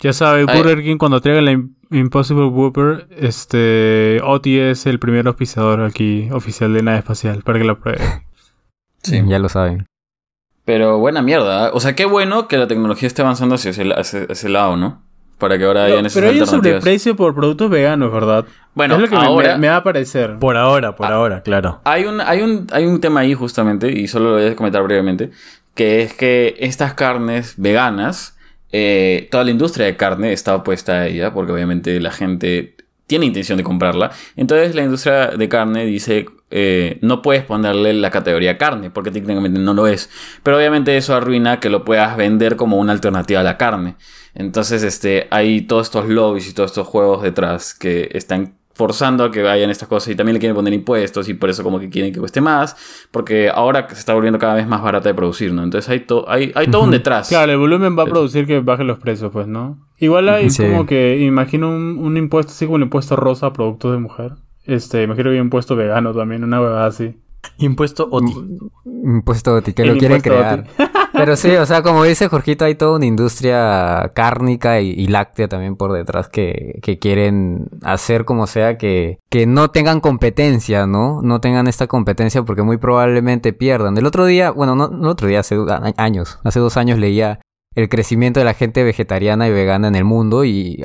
Ya 0.00 0.12
sabe. 0.12 0.44
Burger 0.44 0.82
King 0.82 0.98
cuando 0.98 1.22
traiga 1.22 1.40
la 1.40 1.52
Im- 1.52 1.74
Impossible 1.90 2.44
Whopper, 2.44 3.08
este, 3.16 4.20
Oti 4.22 4.58
es 4.58 4.84
el 4.84 4.98
primer 4.98 5.26
auspiciador 5.26 5.80
aquí, 5.80 6.28
oficial 6.32 6.74
de 6.74 6.82
nave 6.82 6.98
espacial, 6.98 7.42
para 7.42 7.58
que 7.58 7.64
lo 7.64 7.80
pruebe. 7.80 8.00
Sí. 9.02 9.22
Ya 9.26 9.38
lo 9.38 9.48
saben. 9.48 9.86
Pero 10.64 10.98
buena 10.98 11.22
mierda. 11.22 11.68
¿eh? 11.68 11.70
O 11.72 11.78
sea, 11.80 11.94
qué 11.94 12.04
bueno 12.04 12.48
que 12.48 12.58
la 12.58 12.66
tecnología 12.66 13.06
esté 13.06 13.22
avanzando 13.22 13.54
hacia 13.54 13.70
ese, 13.70 13.88
hacia 13.94 14.24
ese 14.24 14.48
lado, 14.48 14.76
¿no? 14.76 15.02
Para 15.38 15.56
que 15.56 15.64
ahora 15.64 15.84
hayan 15.84 16.04
esas 16.06 16.20
pero 16.20 16.32
hay 16.32 16.40
un 16.40 16.46
sobreprecio 16.46 17.14
por 17.16 17.34
productos 17.34 17.70
veganos, 17.70 18.12
¿verdad? 18.12 18.44
Bueno, 18.74 18.96
es 18.96 19.00
lo 19.02 19.08
que 19.08 19.16
me- 19.16 19.24
ahora 19.24 19.52
me, 19.54 19.58
me 19.62 19.68
va 19.68 19.76
a 19.76 19.82
parecer. 19.84 20.36
Por 20.38 20.56
ahora, 20.56 20.96
por 20.96 21.06
ahora, 21.06 21.42
claro. 21.42 21.80
hay, 21.84 22.04
un, 22.04 22.20
hay, 22.20 22.42
un, 22.42 22.66
hay 22.72 22.84
un 22.86 23.00
tema 23.00 23.20
ahí 23.20 23.34
justamente, 23.34 23.90
y 23.90 24.08
solo 24.08 24.30
lo 24.30 24.36
voy 24.36 24.46
a 24.46 24.56
comentar 24.56 24.82
brevemente, 24.82 25.30
que 25.74 26.02
es 26.02 26.12
que 26.14 26.56
estas 26.58 26.94
carnes 26.94 27.54
veganas, 27.56 28.36
eh, 28.72 29.28
toda 29.30 29.44
la 29.44 29.50
industria 29.52 29.86
de 29.86 29.96
carne 29.96 30.32
está 30.32 30.54
opuesta 30.56 30.92
a 30.92 31.06
ella, 31.06 31.32
porque 31.32 31.52
obviamente 31.52 32.00
la 32.00 32.10
gente 32.10 32.74
tiene 33.06 33.24
intención 33.24 33.56
de 33.56 33.64
comprarla. 33.64 34.10
Entonces 34.36 34.74
la 34.74 34.82
industria 34.82 35.28
de 35.28 35.48
carne 35.48 35.86
dice, 35.86 36.26
eh, 36.50 36.98
no 37.00 37.22
puedes 37.22 37.42
ponerle 37.44 37.94
la 37.94 38.10
categoría 38.10 38.58
carne, 38.58 38.90
porque 38.90 39.10
técnicamente 39.10 39.58
no 39.60 39.72
lo 39.72 39.86
es. 39.86 40.10
Pero 40.42 40.58
obviamente 40.58 40.96
eso 40.96 41.14
arruina 41.14 41.58
que 41.60 41.70
lo 41.70 41.84
puedas 41.84 42.16
vender 42.18 42.56
como 42.56 42.76
una 42.76 42.92
alternativa 42.92 43.40
a 43.40 43.44
la 43.44 43.56
carne. 43.56 43.94
Entonces 44.34 44.82
este, 44.82 45.26
hay 45.30 45.62
todos 45.62 45.86
estos 45.88 46.08
lobbies 46.08 46.48
y 46.48 46.54
todos 46.54 46.70
estos 46.70 46.86
juegos 46.86 47.22
detrás 47.22 47.74
que 47.74 48.08
están 48.12 48.54
forzando 48.74 49.24
a 49.24 49.30
que 49.32 49.42
vayan 49.42 49.70
estas 49.70 49.88
cosas 49.88 50.10
y 50.10 50.14
también 50.14 50.34
le 50.34 50.38
quieren 50.38 50.54
poner 50.54 50.72
impuestos 50.72 51.28
y 51.28 51.34
por 51.34 51.50
eso 51.50 51.64
como 51.64 51.80
que 51.80 51.88
quieren 51.90 52.12
que 52.12 52.20
cueste 52.20 52.40
más, 52.40 52.76
porque 53.10 53.50
ahora 53.52 53.88
se 53.88 53.96
está 53.96 54.14
volviendo 54.14 54.38
cada 54.38 54.54
vez 54.54 54.68
más 54.68 54.80
barata 54.82 55.08
de 55.08 55.16
producir, 55.16 55.52
¿no? 55.52 55.64
Entonces 55.64 55.90
hay, 55.90 56.00
to- 56.00 56.30
hay, 56.30 56.52
hay 56.54 56.68
todo 56.68 56.82
un 56.84 56.92
detrás. 56.92 57.28
Claro, 57.28 57.50
el 57.50 57.58
volumen 57.58 57.98
va 57.98 58.04
a 58.04 58.06
producir 58.06 58.46
que 58.46 58.60
bajen 58.60 58.86
los 58.86 59.00
precios, 59.00 59.32
pues, 59.32 59.48
¿no? 59.48 59.84
Igual 59.98 60.28
hay 60.28 60.48
Sí. 60.50 60.62
como 60.62 60.86
que, 60.86 61.18
imagino 61.18 61.68
un, 61.70 61.98
un 61.98 62.16
impuesto 62.16 62.52
así 62.52 62.66
como 62.66 62.76
el 62.76 62.84
impuesto 62.84 63.16
rosa 63.16 63.46
a 63.46 63.52
productos 63.52 63.90
de 63.90 63.98
mujer. 63.98 64.32
Este, 64.64 65.02
imagino 65.02 65.24
que 65.24 65.30
hay 65.34 65.40
un 65.40 65.46
impuesto 65.46 65.74
vegano 65.74 66.14
también, 66.14 66.44
una 66.44 66.60
huevada 66.60 66.86
así. 66.86 67.16
Impuesto 67.58 68.06
OTI. 68.10 68.32
Impuesto 68.84 69.54
OTI, 69.54 69.72
que 69.72 69.82
El 69.82 69.88
lo 69.88 69.96
quieren 69.96 70.20
crear. 70.20 70.64
Pero 71.18 71.36
sí, 71.36 71.50
o 71.56 71.66
sea, 71.66 71.82
como 71.82 72.04
dice 72.04 72.28
Jorgito, 72.28 72.64
hay 72.64 72.74
toda 72.74 72.96
una 72.96 73.06
industria 73.06 74.10
cárnica 74.14 74.80
y, 74.80 74.90
y 74.90 75.06
láctea 75.08 75.48
también 75.48 75.76
por 75.76 75.92
detrás 75.92 76.28
que, 76.28 76.78
que 76.82 76.98
quieren 76.98 77.68
hacer 77.82 78.24
como 78.24 78.46
sea 78.46 78.78
que, 78.78 79.18
que 79.30 79.46
no 79.46 79.70
tengan 79.70 80.00
competencia, 80.00 80.86
¿no? 80.86 81.20
No 81.22 81.40
tengan 81.40 81.66
esta 81.66 81.86
competencia 81.86 82.42
porque 82.42 82.62
muy 82.62 82.76
probablemente 82.78 83.52
pierdan. 83.52 83.96
El 83.98 84.06
otro 84.06 84.24
día, 84.26 84.50
bueno, 84.50 84.74
no, 84.74 84.86
el 84.92 85.06
otro 85.06 85.28
día, 85.28 85.40
hace 85.40 85.56
años, 85.96 86.38
hace 86.44 86.60
dos 86.60 86.76
años 86.76 86.98
leía 86.98 87.40
el 87.74 87.88
crecimiento 87.88 88.40
de 88.40 88.44
la 88.44 88.54
gente 88.54 88.82
vegetariana 88.82 89.46
y 89.46 89.52
vegana 89.52 89.86
en 89.86 89.94
el 89.94 90.02
mundo 90.04 90.44
y 90.44 90.82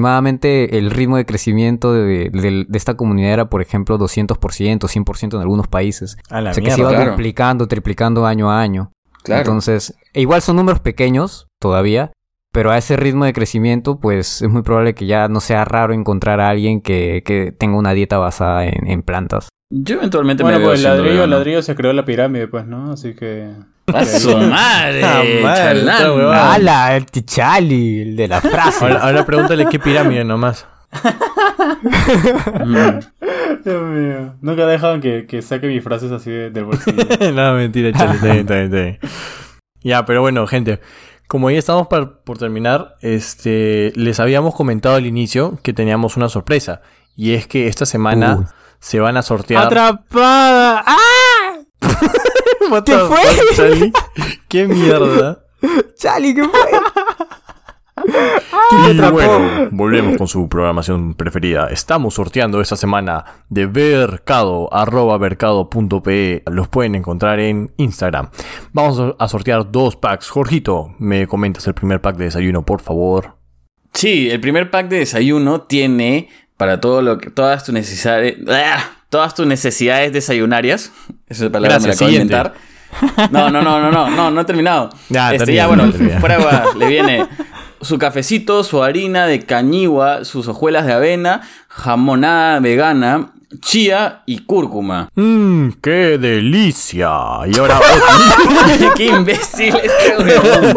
aproximadamente 0.00 0.78
el 0.78 0.90
ritmo 0.90 1.16
de 1.16 1.26
crecimiento 1.26 1.92
de, 1.92 2.30
de- 2.30 2.64
de 2.66 2.78
esta 2.78 2.94
comunidad 2.94 3.32
era, 3.32 3.50
por 3.50 3.60
ejemplo, 3.60 3.98
200%, 3.98 4.78
100% 4.88 5.34
en 5.34 5.40
algunos 5.40 5.68
países. 5.68 6.16
A 6.30 6.40
la 6.40 6.50
O 6.50 6.54
sea, 6.54 6.62
que 6.62 6.70
se 6.70 6.80
iba 6.80 6.90
claro. 6.90 7.10
duplicando, 7.10 7.66
triplicando 7.68 8.24
año 8.26 8.50
a 8.50 8.60
año. 8.60 8.92
Claro. 9.22 9.40
Entonces, 9.40 9.94
e 10.12 10.20
igual 10.20 10.42
son 10.42 10.56
números 10.56 10.80
pequeños 10.80 11.46
todavía, 11.60 12.12
pero 12.52 12.70
a 12.70 12.78
ese 12.78 12.96
ritmo 12.96 13.24
de 13.24 13.32
crecimiento, 13.32 14.00
pues 14.00 14.42
es 14.42 14.48
muy 14.48 14.62
probable 14.62 14.94
que 14.94 15.06
ya 15.06 15.28
no 15.28 15.40
sea 15.40 15.64
raro 15.64 15.94
encontrar 15.94 16.40
a 16.40 16.48
alguien 16.48 16.80
que, 16.80 17.22
que 17.24 17.52
tenga 17.52 17.76
una 17.76 17.92
dieta 17.92 18.18
basada 18.18 18.66
en, 18.66 18.88
en 18.88 19.02
plantas. 19.02 19.48
Yo 19.72 19.96
eventualmente 19.96 20.42
Bueno, 20.42 20.58
me 20.58 20.64
veo 20.64 20.72
pues 20.72 20.84
el 20.84 20.90
ladrillo, 20.90 21.24
el 21.24 21.30
ladrillo 21.30 21.62
se 21.62 21.76
creó 21.76 21.92
la 21.92 22.04
pirámide, 22.04 22.48
pues, 22.48 22.66
¿no? 22.66 22.92
Así 22.92 23.14
que... 23.14 23.50
¡A 23.86 24.04
su 24.04 24.36
madre! 24.36 25.02
Ah. 25.04 26.96
El 26.96 27.06
tichali, 27.06 28.02
el 28.02 28.16
de 28.16 28.26
la 28.26 28.40
frase. 28.40 28.84
Ahora, 28.84 29.00
ahora 29.00 29.24
pregúntale 29.24 29.66
qué 29.66 29.78
pirámide 29.78 30.24
nomás. 30.24 30.66
Mm. 30.92 32.98
Dios 33.64 33.82
mío. 33.82 34.34
Nunca 34.40 34.66
dejan 34.66 35.00
que, 35.00 35.26
que 35.26 35.42
saque 35.42 35.66
mis 35.66 35.82
frases 35.82 36.10
así 36.12 36.30
de- 36.30 36.50
del 36.50 36.64
bolsillo. 36.64 37.02
no, 37.32 37.54
mentira, 37.54 37.92
chale, 37.92 38.14
está 38.14 38.26
bien, 38.26 38.38
está 38.40 38.54
bien, 38.54 38.64
está 38.66 38.76
bien. 38.76 38.98
Ya, 39.82 40.04
pero 40.04 40.20
bueno, 40.20 40.46
gente. 40.46 40.80
Como 41.28 41.50
ya 41.50 41.58
estamos 41.58 41.86
par- 41.86 42.22
por 42.24 42.38
terminar, 42.38 42.96
este, 43.02 43.92
les 43.94 44.18
habíamos 44.18 44.54
comentado 44.54 44.96
al 44.96 45.06
inicio 45.06 45.58
que 45.62 45.72
teníamos 45.72 46.16
una 46.16 46.28
sorpresa. 46.28 46.82
Y 47.16 47.34
es 47.34 47.46
que 47.46 47.68
esta 47.68 47.86
semana 47.86 48.36
Uy. 48.40 48.46
se 48.80 48.98
van 48.98 49.16
a 49.16 49.22
sortear. 49.22 49.66
¡Atrapada! 49.66 50.82
¡Ah! 50.86 50.96
¿Qué 52.84 52.98
fue? 52.98 53.92
¿Qué 54.48 54.66
mierda? 54.66 55.44
¡Chali, 55.96 56.34
qué 56.34 56.44
fue! 56.44 56.79
Y 58.72 58.98
bueno, 59.10 59.68
volvemos 59.72 60.16
con 60.16 60.28
su 60.28 60.48
programación 60.48 61.14
preferida. 61.14 61.68
Estamos 61.70 62.14
sorteando 62.14 62.60
esta 62.60 62.76
semana 62.76 63.24
de 63.48 63.66
Vercado, 63.66 64.72
arroba 64.72 65.18
vercado.pe. 65.18 66.42
Los 66.50 66.68
pueden 66.68 66.94
encontrar 66.94 67.40
en 67.40 67.72
Instagram. 67.76 68.30
Vamos 68.72 69.14
a 69.18 69.28
sortear 69.28 69.70
dos 69.70 69.96
packs. 69.96 70.28
Jorgito, 70.28 70.94
¿me 70.98 71.26
comentas 71.26 71.66
el 71.66 71.74
primer 71.74 72.00
pack 72.00 72.16
de 72.16 72.26
desayuno, 72.26 72.64
por 72.64 72.80
favor? 72.80 73.36
Sí, 73.92 74.30
el 74.30 74.40
primer 74.40 74.70
pack 74.70 74.88
de 74.88 74.98
desayuno 74.98 75.62
tiene 75.62 76.28
para 76.56 76.80
todo 76.80 77.02
lo 77.02 77.18
que, 77.18 77.30
todas 77.30 77.64
tus 77.64 77.74
necesidades, 77.74 78.36
¡ah! 78.48 78.78
todas 79.08 79.34
tus 79.34 79.46
necesidades 79.46 80.12
desayunarias. 80.12 80.92
Esa 81.26 81.46
es 81.46 81.50
palabra 81.50 81.78
Gracias, 81.78 81.82
me 81.82 81.88
la 81.88 81.94
acabo 81.94 82.06
de 82.06 82.12
siguiente. 82.12 82.34
inventar. 82.34 83.30
No, 83.30 83.50
no, 83.50 83.62
no, 83.62 83.80
no, 83.80 83.90
no, 83.90 84.10
no, 84.10 84.30
no 84.30 84.40
he 84.40 84.44
terminado. 84.44 84.90
Ya, 85.08 85.32
este, 85.32 85.46
termina, 85.46 85.62
ya, 85.62 85.66
bueno, 85.66 85.90
termina. 85.90 86.64
le 86.76 86.86
viene 86.86 87.28
su 87.80 87.98
cafecito, 87.98 88.64
su 88.64 88.82
harina 88.82 89.26
de 89.26 89.40
cañigua, 89.40 90.24
sus 90.24 90.48
hojuelas 90.48 90.86
de 90.86 90.92
avena, 90.92 91.42
jamonada 91.68 92.60
vegana, 92.60 93.32
chía 93.60 94.22
y 94.26 94.44
cúrcuma. 94.44 95.08
Mmm, 95.14 95.70
qué 95.82 96.18
delicia. 96.18 97.10
Y 97.46 97.58
ahora 97.58 97.80
¡Qué 98.96 99.06
imbécil 99.06 99.74
este 99.76 100.18
huevón! 100.18 100.76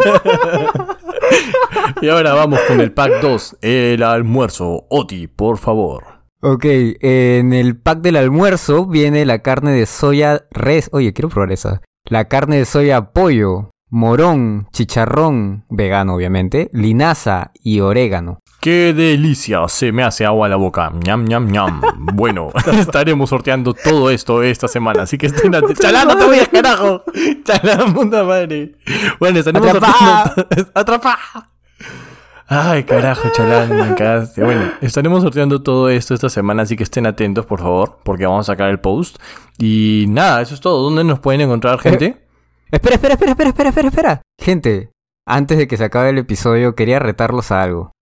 Y 2.00 2.08
ahora 2.08 2.34
vamos 2.34 2.60
con 2.68 2.80
el 2.80 2.92
pack 2.92 3.20
2, 3.20 3.56
el 3.62 4.02
almuerzo. 4.02 4.86
Oti, 4.90 5.26
por 5.26 5.58
favor. 5.58 6.04
Ok, 6.40 6.64
en 6.66 7.52
el 7.54 7.76
pack 7.78 8.00
del 8.00 8.16
almuerzo 8.16 8.86
viene 8.86 9.24
la 9.24 9.38
carne 9.40 9.72
de 9.72 9.86
soya 9.86 10.44
res. 10.50 10.90
Oye, 10.92 11.12
quiero 11.14 11.30
probar 11.30 11.52
esa. 11.52 11.80
La 12.06 12.28
carne 12.28 12.58
de 12.58 12.66
soya 12.66 13.12
pollo, 13.12 13.70
morón, 13.90 14.68
chicharrón, 14.72 15.64
vegano 15.68 16.14
obviamente, 16.14 16.70
linaza 16.72 17.52
y 17.62 17.80
orégano. 17.80 18.40
¡Qué 18.60 18.94
delicia! 18.94 19.68
Se 19.68 19.92
me 19.92 20.02
hace 20.02 20.24
agua 20.24 20.46
a 20.46 20.48
la 20.48 20.56
boca. 20.56 20.90
ñam, 20.90 21.24
ñam, 21.26 21.50
ñam. 21.50 21.80
Bueno, 22.14 22.48
estaremos 22.72 23.28
sorteando 23.30 23.74
todo 23.74 24.10
esto 24.10 24.42
esta 24.42 24.68
semana, 24.68 25.02
así 25.02 25.18
que 25.18 25.26
estén 25.26 25.54
atentos. 25.54 25.80
¡Chalá, 25.80 26.04
no 26.04 26.16
te 26.16 26.26
vayas, 26.26 26.48
carajo! 26.48 27.02
¡Chalá, 27.44 27.84
puta 27.92 28.24
madre! 28.24 28.76
Bueno, 29.20 29.38
estaremos 29.40 29.68
¡Atrapá! 29.68 30.32
sorteando... 30.34 30.70
¡Atrapá! 30.74 31.18
Ay, 32.46 32.84
carajo, 32.84 33.28
chalán, 33.30 33.74
me 33.74 33.94
cagaste. 33.94 34.44
Bueno, 34.44 34.70
estaremos 34.80 35.22
sorteando 35.22 35.62
todo 35.62 35.88
esto 35.88 36.14
esta 36.14 36.28
semana, 36.28 36.62
así 36.62 36.76
que 36.76 36.82
estén 36.82 37.06
atentos, 37.06 37.46
por 37.46 37.60
favor, 37.60 37.98
porque 38.02 38.26
vamos 38.26 38.48
a 38.48 38.52
sacar 38.52 38.68
el 38.68 38.80
post. 38.80 39.16
Y 39.58 40.04
nada, 40.08 40.42
eso 40.42 40.54
es 40.54 40.60
todo. 40.60 40.82
¿Dónde 40.82 41.04
nos 41.04 41.20
pueden 41.20 41.40
encontrar, 41.40 41.78
gente? 41.80 42.23
Espera, 42.70 42.96
espera, 42.96 43.14
espera, 43.14 43.30
espera, 43.32 43.48
espera, 43.50 43.68
espera, 43.70 43.88
espera. 43.88 44.22
Gente, 44.40 44.90
antes 45.26 45.58
de 45.58 45.68
que 45.68 45.76
se 45.76 45.84
acabe 45.84 46.10
el 46.10 46.18
episodio, 46.18 46.74
quería 46.74 46.98
retarlos 46.98 47.52
a 47.52 47.62
algo. 47.62 47.92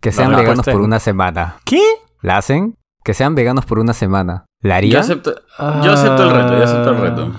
Que 0.00 0.12
sean 0.12 0.30
veganos 0.30 0.48
respuesta 0.48 0.72
por 0.72 0.80
una 0.82 1.00
semana. 1.00 1.56
¿Qué? 1.64 1.82
¿La 2.20 2.36
hacen? 2.36 2.76
Que 3.02 3.14
sean 3.14 3.34
veganos 3.34 3.64
por 3.64 3.78
una 3.78 3.94
semana. 3.94 4.44
¿La 4.60 4.74
Yo 4.74 4.76
harían? 4.78 5.00
acepto, 5.00 5.34
yo 5.82 5.92
acepto 5.92 6.22
el 6.24 6.30
reto, 6.30 6.56
yo 6.58 6.64
acepto 6.64 6.90
el 6.90 6.98
reto. 7.00 7.32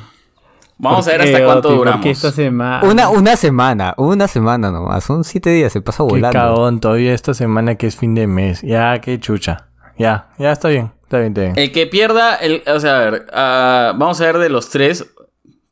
Vamos 0.78 1.08
a 1.08 1.12
ver 1.12 1.22
hasta 1.22 1.46
cuánto 1.46 1.70
duramos. 1.72 2.06
Esta 2.06 2.32
semana. 2.32 2.86
Una, 2.88 3.10
una 3.10 3.36
semana, 3.36 3.94
una 3.98 4.28
semana 4.28 4.72
nomás. 4.72 5.04
Son 5.04 5.24
siete 5.24 5.50
días, 5.52 5.72
se 5.72 5.82
pasa 5.82 6.04
Qué 6.04 6.10
volando. 6.16 6.38
cagón, 6.38 6.80
todavía 6.80 7.14
esta 7.14 7.34
semana 7.34 7.76
que 7.76 7.88
es 7.88 7.96
fin 7.96 8.14
de 8.16 8.28
mes. 8.28 8.62
Ya, 8.62 9.00
qué 9.00 9.20
chucha. 9.20 9.70
Ya, 9.98 10.30
ya 10.38 10.52
está 10.52 10.68
bien. 10.70 10.92
Está 11.04 11.20
bien, 11.20 11.30
está 11.30 11.42
bien. 11.42 11.54
El 11.56 11.72
que 11.72 11.88
pierda, 11.88 12.36
el, 12.36 12.64
o 12.68 12.80
sea, 12.80 12.98
a 12.98 13.00
ver, 13.10 13.26
ah, 13.32 13.94
vamos 13.96 14.20
a 14.20 14.26
ver 14.26 14.40
de 14.40 14.50
los 14.50 14.70
tres 14.70 15.06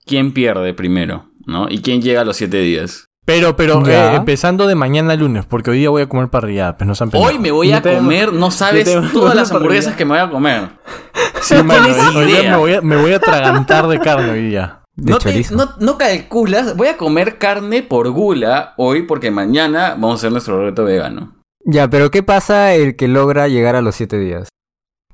quién 0.06 0.34
pierde 0.34 0.74
primero, 0.74 1.30
¿no? 1.46 1.68
Y 1.70 1.82
quién 1.82 2.02
llega 2.02 2.22
a 2.22 2.26
los 2.26 2.38
siete 2.38 2.58
días. 2.58 3.06
Pero, 3.26 3.56
pero, 3.56 3.88
eh, 3.88 4.16
empezando 4.16 4.68
de 4.68 4.76
mañana 4.76 5.16
lunes, 5.16 5.46
porque 5.46 5.72
hoy 5.72 5.78
día 5.80 5.90
voy 5.90 6.02
a 6.02 6.10
comer 6.10 6.28
parrillada, 6.30 6.76
pues 6.78 6.86
no 6.88 6.94
se 6.96 7.06
han 7.06 7.10
Hoy 7.14 7.40
me 7.40 7.52
voy 7.52 7.72
a 7.72 7.82
tengo- 7.82 7.98
comer, 8.00 8.34
no 8.34 8.52
sabes 8.52 8.86
todas 9.14 9.34
las 9.34 9.50
hamburguesas 9.52 9.94
parrilla. 9.94 9.98
que 9.98 10.06
me 10.06 10.12
voy 10.12 10.20
a 10.20 10.30
comer. 10.30 10.70
Sí, 11.42 11.56
no 11.56 11.74
hoy- 11.74 12.16
hoy 12.16 12.26
día 12.26 12.52
me 12.52 12.56
voy, 12.58 12.74
a, 12.76 12.82
me 12.82 12.96
voy 12.96 13.12
a 13.12 13.18
atragantar 13.18 13.88
de 13.88 14.00
carne 14.00 14.30
hoy 14.32 14.48
día. 14.50 14.80
No, 14.96 15.18
te- 15.18 15.46
no, 15.52 15.70
no 15.80 15.98
calculas, 15.98 16.78
voy 16.78 16.88
a 16.88 16.96
comer 16.98 17.38
carne 17.38 17.82
por 17.84 18.10
gula 18.12 18.74
hoy 18.78 19.04
porque 19.04 19.30
mañana 19.32 19.90
vamos 19.92 20.12
a 20.12 20.16
hacer 20.16 20.32
nuestro 20.32 20.64
reto 20.64 20.84
vegano. 20.86 21.36
Ya, 21.66 21.90
pero 21.90 22.12
¿qué 22.12 22.24
pasa 22.24 22.74
el 22.76 22.96
que 22.96 23.08
logra 23.10 23.48
llegar 23.50 23.76
a 23.76 23.82
los 23.82 23.96
siete 23.96 24.20
días? 24.20 24.48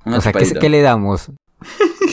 Una 0.05 0.17
o 0.17 0.21
sea, 0.21 0.31
¿qué, 0.33 0.39
chupadita. 0.39 0.59
qué 0.59 0.69
le 0.69 0.81
damos? 0.81 1.31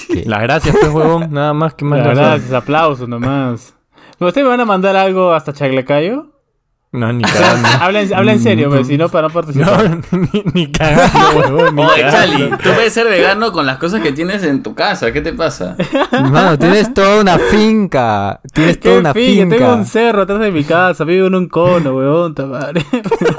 ¿Qué? 0.09 0.25
Las 0.27 0.43
gracias, 0.43 0.77
pues, 0.81 0.93
huevón. 0.93 1.29
Nada 1.33 1.53
más 1.53 1.75
que 1.75 1.85
más 1.85 2.03
gracias. 2.03 2.53
Aplausos 2.53 3.09
nomás. 3.09 3.75
¿Pero 4.19 4.29
¿Ustedes 4.29 4.45
me 4.45 4.51
van 4.51 4.61
a 4.61 4.65
mandar 4.65 4.97
algo 4.97 5.33
hasta 5.33 5.53
Chaclacayo? 5.53 6.33
No, 6.93 7.13
ni 7.13 7.23
cagando. 7.25 7.69
Habla 7.81 8.01
en, 8.01 8.15
habla 8.15 8.33
en 8.33 8.41
serio, 8.41 8.71
pues, 8.71 8.87
si 8.87 8.97
no, 8.97 9.11
para 9.11 9.29
no 9.29 9.35
participar. 9.35 9.91
No, 9.91 10.01
ni, 10.33 10.43
ni 10.55 10.73
cagando, 10.73 11.57
huevón. 11.57 11.79
Oye. 11.81 12.01
Chali, 12.11 12.51
tú 12.63 12.71
puedes 12.75 12.93
ser 12.95 13.07
vegano 13.09 13.53
con 13.53 13.67
las 13.67 13.77
cosas 13.77 14.01
que 14.01 14.13
tienes 14.13 14.43
en 14.45 14.63
tu 14.63 14.75
casa, 14.75 15.13
¿qué 15.13 15.21
te 15.21 15.35
pasa? 15.35 15.77
Mano, 16.13 16.57
tienes 16.59 16.95
toda 16.95 17.21
una 17.21 17.39
finca. 17.39 18.41
Tienes 18.55 18.81
toda 18.81 18.95
¿Qué 18.95 19.01
una 19.01 19.13
finca? 19.13 19.43
finca. 19.43 19.57
Tengo 19.57 19.75
un 19.75 19.85
cerro 19.85 20.23
atrás 20.23 20.41
de 20.41 20.51
mi 20.51 20.65
casa, 20.65 21.05
vivo 21.05 21.27
en 21.27 21.35
un 21.35 21.49
cono, 21.49 21.93
weón, 21.95 22.35
ta 22.35 22.47
madre. 22.47 22.83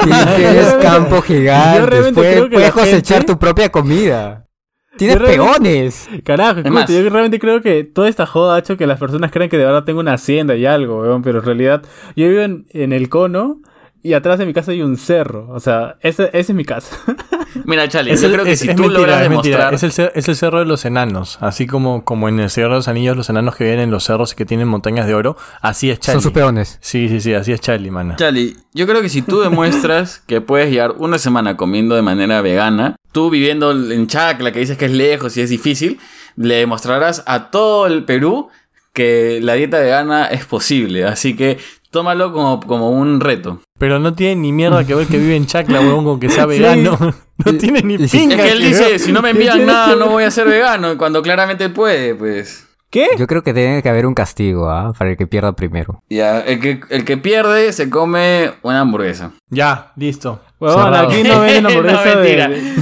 Tienes 0.03 0.73
campo 0.75 1.21
gigante. 1.23 1.79
Yo 1.79 1.85
realmente 1.87 2.13
Puedes, 2.19 2.33
creo 2.35 2.49
que 2.49 2.55
puedes 2.55 2.71
cosechar 2.73 3.17
gente- 3.19 3.33
tu 3.33 3.39
propia 3.39 3.69
comida. 3.71 4.43
Tienes 4.97 5.19
Yo 5.19 5.25
peones. 5.25 6.09
Carajo, 6.23 6.59
escucha, 6.59 6.71
más. 6.73 6.89
yo 6.89 7.01
realmente 7.09 7.39
creo 7.39 7.61
que 7.61 7.83
toda 7.83 8.09
esta 8.09 8.25
joda 8.25 8.55
ha 8.55 8.59
hecho 8.59 8.77
que 8.77 8.87
las 8.87 8.99
personas 8.99 9.31
crean 9.31 9.49
que 9.49 9.57
de 9.57 9.65
verdad 9.65 9.83
tengo 9.83 9.99
una 9.99 10.13
hacienda 10.13 10.55
y 10.55 10.65
algo, 10.65 11.01
weón, 11.01 11.21
pero 11.21 11.39
en 11.39 11.45
realidad 11.45 11.83
yo 12.15 12.27
vivo 12.27 12.41
en, 12.41 12.65
en 12.71 12.93
el 12.93 13.09
cono 13.09 13.59
y 14.03 14.13
atrás 14.13 14.39
de 14.39 14.45
mi 14.45 14.53
casa 14.53 14.71
hay 14.71 14.81
un 14.81 14.97
cerro. 14.97 15.47
O 15.51 15.59
sea, 15.59 15.97
ese, 16.01 16.25
ese 16.33 16.51
es 16.51 16.53
mi 16.53 16.63
casa. 16.65 16.95
Mira, 17.65 17.87
Chali, 17.89 18.11
Es 18.11 18.21
yo 18.21 18.27
el- 18.27 18.33
creo 18.33 18.45
que 18.45 18.51
es- 18.51 18.59
si 18.59 18.69
es 18.69 18.75
tú 18.75 18.83
mentira, 18.83 18.99
logras 19.01 19.21
demostrar... 19.21 19.73
Es 19.73 19.83
el, 19.83 19.91
cer- 19.91 20.11
es 20.15 20.27
el 20.29 20.35
cerro 20.35 20.59
de 20.59 20.65
los 20.65 20.85
enanos. 20.85 21.37
Así 21.41 21.65
como, 21.67 22.03
como 22.05 22.29
en 22.29 22.39
el 22.39 22.49
Cerro 22.49 22.69
de 22.69 22.75
los 22.75 22.87
Anillos, 22.87 23.17
los 23.17 23.29
enanos 23.29 23.55
que 23.55 23.63
viven 23.63 23.79
en 23.79 23.91
los 23.91 24.03
cerros 24.03 24.33
y 24.33 24.35
que 24.35 24.45
tienen 24.45 24.67
montañas 24.67 25.07
de 25.07 25.15
oro. 25.15 25.37
Así 25.61 25.89
es 25.89 25.99
Charlie. 25.99 26.21
Son 26.21 26.23
sus 26.23 26.31
peones. 26.33 26.77
Sí, 26.81 27.09
sí, 27.09 27.19
sí, 27.19 27.33
así 27.33 27.51
es 27.51 27.59
Charlie, 27.61 27.89
mana. 27.91 28.15
Chali, 28.17 28.55
yo 28.73 28.85
creo 28.87 29.01
que 29.01 29.09
si 29.09 29.21
tú 29.21 29.39
demuestras 29.41 30.19
que 30.27 30.41
puedes 30.41 30.69
llevar 30.71 30.93
una 30.97 31.17
semana 31.17 31.57
comiendo 31.57 31.95
de 31.95 32.01
manera 32.03 32.41
vegana, 32.41 32.95
tú 33.11 33.29
viviendo 33.29 33.71
en 33.71 34.07
Chacla, 34.07 34.51
que 34.51 34.59
dices 34.59 34.77
que 34.77 34.85
es 34.85 34.91
lejos 34.91 35.35
y 35.37 35.41
es 35.41 35.49
difícil, 35.49 35.99
le 36.35 36.55
demostrarás 36.55 37.23
a 37.25 37.49
todo 37.49 37.87
el 37.87 38.03
Perú 38.05 38.49
que 38.93 39.39
la 39.43 39.53
dieta 39.53 39.79
vegana 39.79 40.25
es 40.25 40.45
posible. 40.45 41.05
Así 41.05 41.35
que 41.35 41.57
tómalo 41.91 42.31
como, 42.33 42.59
como 42.61 42.89
un 42.91 43.19
reto. 43.19 43.61
Pero 43.77 43.99
no 43.99 44.13
tiene 44.13 44.35
ni 44.37 44.51
mierda 44.51 44.85
que 44.85 44.95
ver 44.95 45.07
que 45.07 45.17
vive 45.17 45.35
en 45.35 45.45
Chacla, 45.45 45.79
huevón, 45.81 46.05
con 46.05 46.19
que 46.19 46.29
sea 46.29 46.45
vegano. 46.47 46.97
No 47.45 47.53
tiene 47.53 47.83
ni 47.83 47.99
pinga. 47.99 48.35
Es 48.35 48.41
que 48.41 48.51
él 48.51 48.59
que 48.61 48.67
dice, 48.69 48.83
ver. 48.83 48.99
si 48.99 49.11
no 49.11 49.21
me 49.21 49.29
envían 49.29 49.63
nada, 49.67 49.95
no 49.95 50.07
voy 50.09 50.23
a 50.23 50.31
ser 50.31 50.47
vegano, 50.47 50.97
cuando 50.97 51.21
claramente 51.21 51.69
puede, 51.69 52.15
pues... 52.15 52.67
¿Qué? 52.89 53.09
Yo 53.15 53.27
creo 53.27 53.43
que 53.43 53.53
tiene 53.53 53.83
que 53.83 53.89
haber 53.89 54.07
un 54.07 54.15
castigo, 54.15 54.71
¿ah? 54.71 54.91
Para 54.97 55.11
el 55.11 55.17
que 55.17 55.27
pierda 55.27 55.51
primero. 55.51 56.01
Ya, 56.09 56.39
el 56.39 56.59
que, 56.59 56.79
el 56.89 57.05
que 57.05 57.17
pierde 57.17 57.73
se 57.73 57.91
come 57.91 58.53
una 58.63 58.79
hamburguesa. 58.79 59.33
Ya, 59.51 59.91
listo. 59.97 60.41
Weón, 60.59 60.83
Cerrado. 60.85 61.09
aquí 61.09 61.21
no 61.21 61.61
No, 61.61 61.67
hamburguesa 61.69 62.15
mentira. 62.15 62.47
de... 62.47 62.73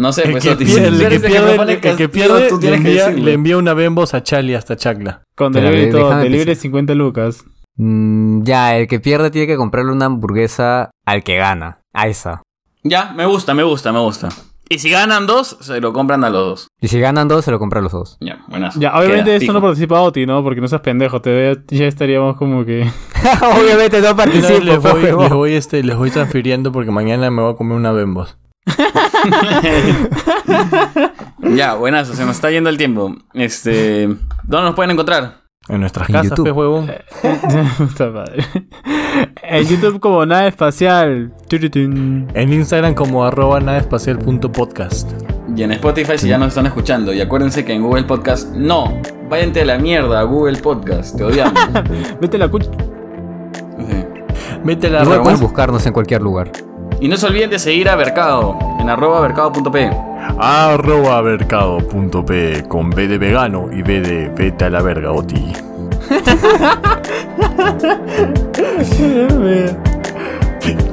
No 0.00 0.14
sé, 0.14 0.22
El 0.22 0.30
pues 0.32 0.44
que 0.44 0.50
Oti, 0.52 0.64
pierde, 0.64 0.80
si 0.80 1.04
el 1.04 1.08
que 1.08 1.14
el 1.14 1.20
pierde, 1.20 1.46
propone 1.48 1.72
el 1.72 1.80
que 1.80 1.88
castigo, 1.90 2.10
pierde 2.10 2.48
tú 2.48 2.54
le, 2.56 2.60
que 2.60 2.74
envía, 2.74 3.04
decirlo. 3.06 3.24
le 3.24 3.32
envía 3.34 3.56
una 3.58 3.74
bembos 3.74 4.14
a 4.14 4.22
Charlie 4.22 4.54
hasta 4.54 4.74
Chacla. 4.74 5.22
Con 5.34 5.52
delivery 5.52 5.88
y 5.88 5.90
todo, 5.90 6.16
delivery 6.16 6.46
pensar. 6.46 6.62
50 6.62 6.94
lucas. 6.94 7.44
Mm, 7.76 8.42
ya, 8.42 8.78
el 8.78 8.88
que 8.88 8.98
pierde 8.98 9.30
tiene 9.30 9.46
que 9.46 9.56
comprarle 9.58 9.92
una 9.92 10.06
hamburguesa 10.06 10.90
al 11.04 11.22
que 11.22 11.36
gana. 11.36 11.82
A 11.92 12.08
esa. 12.08 12.40
Ya, 12.82 13.12
me 13.14 13.26
gusta, 13.26 13.52
me 13.52 13.62
gusta, 13.62 13.92
me 13.92 13.98
gusta. 13.98 14.30
Y 14.70 14.78
si 14.78 14.88
ganan 14.88 15.26
dos, 15.26 15.58
se 15.60 15.80
lo 15.80 15.92
compran 15.92 16.24
a 16.24 16.30
los 16.30 16.46
dos. 16.46 16.68
Y 16.80 16.88
si 16.88 16.98
ganan 16.98 17.28
dos, 17.28 17.44
se 17.44 17.50
lo 17.50 17.58
compra 17.58 17.80
a 17.80 17.82
los 17.82 17.92
dos. 17.92 18.16
Ya, 18.20 18.38
buenas. 18.48 18.76
Ya, 18.76 18.96
obviamente 18.96 19.24
Queda 19.24 19.34
esto 19.34 19.40
fijo. 19.46 19.52
no 19.52 19.60
participa 19.60 20.00
Oti, 20.00 20.24
¿no? 20.24 20.42
Porque 20.42 20.60
no 20.60 20.68
seas 20.68 20.80
pendejo, 20.80 21.20
te 21.20 21.30
veo, 21.30 21.56
ya 21.68 21.86
estaríamos 21.86 22.36
como 22.36 22.64
que... 22.64 22.88
Obviamente 23.60 24.00
no 24.00 24.16
participo, 24.16 24.60
les, 24.60 24.78
voy, 24.78 25.02
huevón. 25.02 25.24
les, 25.24 25.32
voy, 25.32 25.52
este, 25.54 25.82
les 25.82 25.96
voy 25.96 26.10
transfiriendo 26.10 26.70
porque 26.72 26.90
mañana 26.92 27.30
me 27.30 27.42
voy 27.42 27.52
a 27.52 27.56
comer 27.56 27.76
una 27.76 27.90
bembos. 27.92 28.38
Ya, 31.56 31.74
buenas, 31.74 32.08
se 32.08 32.24
nos 32.24 32.36
está 32.36 32.50
yendo 32.50 32.70
el 32.70 32.76
tiempo. 32.76 33.14
Este, 33.34 34.06
¿dónde 34.44 34.66
nos 34.66 34.74
pueden 34.74 34.92
encontrar? 34.92 35.40
En 35.68 35.80
nuestras 35.80 36.08
En 36.08 36.12
casas, 36.14 36.30
YouTube. 36.30 36.56
huevón. 36.56 36.90
En 39.42 39.66
YouTube 39.66 39.98
como 40.00 40.24
nave 40.24 40.48
espacial. 40.48 41.34
En 41.50 42.52
Instagram 42.52 42.94
como 42.94 43.24
arroba 43.24 43.60
naveespacial.podcast. 43.60 45.10
Y 45.56 45.62
en 45.64 45.72
Spotify 45.72 46.16
si 46.16 46.28
ya 46.28 46.38
nos 46.38 46.48
están 46.48 46.66
escuchando. 46.66 47.12
Y 47.12 47.20
acuérdense 47.20 47.64
que 47.64 47.72
en 47.72 47.82
Google 47.82 48.04
Podcast 48.04 48.54
no. 48.54 49.00
Váyanse 49.28 49.62
a 49.62 49.64
la 49.64 49.78
mierda, 49.78 50.22
Google 50.22 50.58
Podcast. 50.58 51.16
Te 51.16 51.24
odiamos. 51.24 51.60
Vete 52.20 52.38
la 52.38 52.48
cucha. 52.48 52.70
Sí. 53.78 54.04
Vete 54.64 54.86
a 54.86 54.90
la 54.90 55.02
Igual 55.02 55.22
puedes 55.22 55.40
buscarnos 55.40 55.84
en 55.86 55.92
cualquier 55.92 56.22
lugar. 56.22 56.52
Y 57.00 57.08
no 57.08 57.16
se 57.16 57.26
olviden 57.26 57.50
de 57.50 57.58
seguir 57.58 57.88
a 57.88 57.96
Mercado 57.96 58.58
en 58.78 58.88
arroba 58.90 59.22
mercado.p. 59.22 59.90
Arroba 60.38 61.22
mercado.p 61.22 62.64
con 62.68 62.90
B 62.90 63.08
de 63.08 63.18
vegano 63.18 63.68
y 63.72 63.82
B 63.82 64.00
de 64.00 64.28
vete 64.28 64.66
a 64.66 64.70
la 64.70 64.82
verga, 64.82 65.10
Oti. 65.12 65.52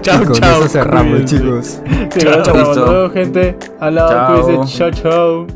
Chao, 0.01 0.23
con 0.23 0.33
chao, 0.33 0.59
eso 0.59 0.69
cerramos, 0.69 1.25
chicos. 1.25 1.81
Chao. 2.17 2.53
Vemos, 2.53 3.11
gente. 3.11 3.57
Al 3.79 3.95
lado, 3.95 4.09
Chao. 4.09 4.65
Chao, 4.65 4.91
chao. 4.91 5.47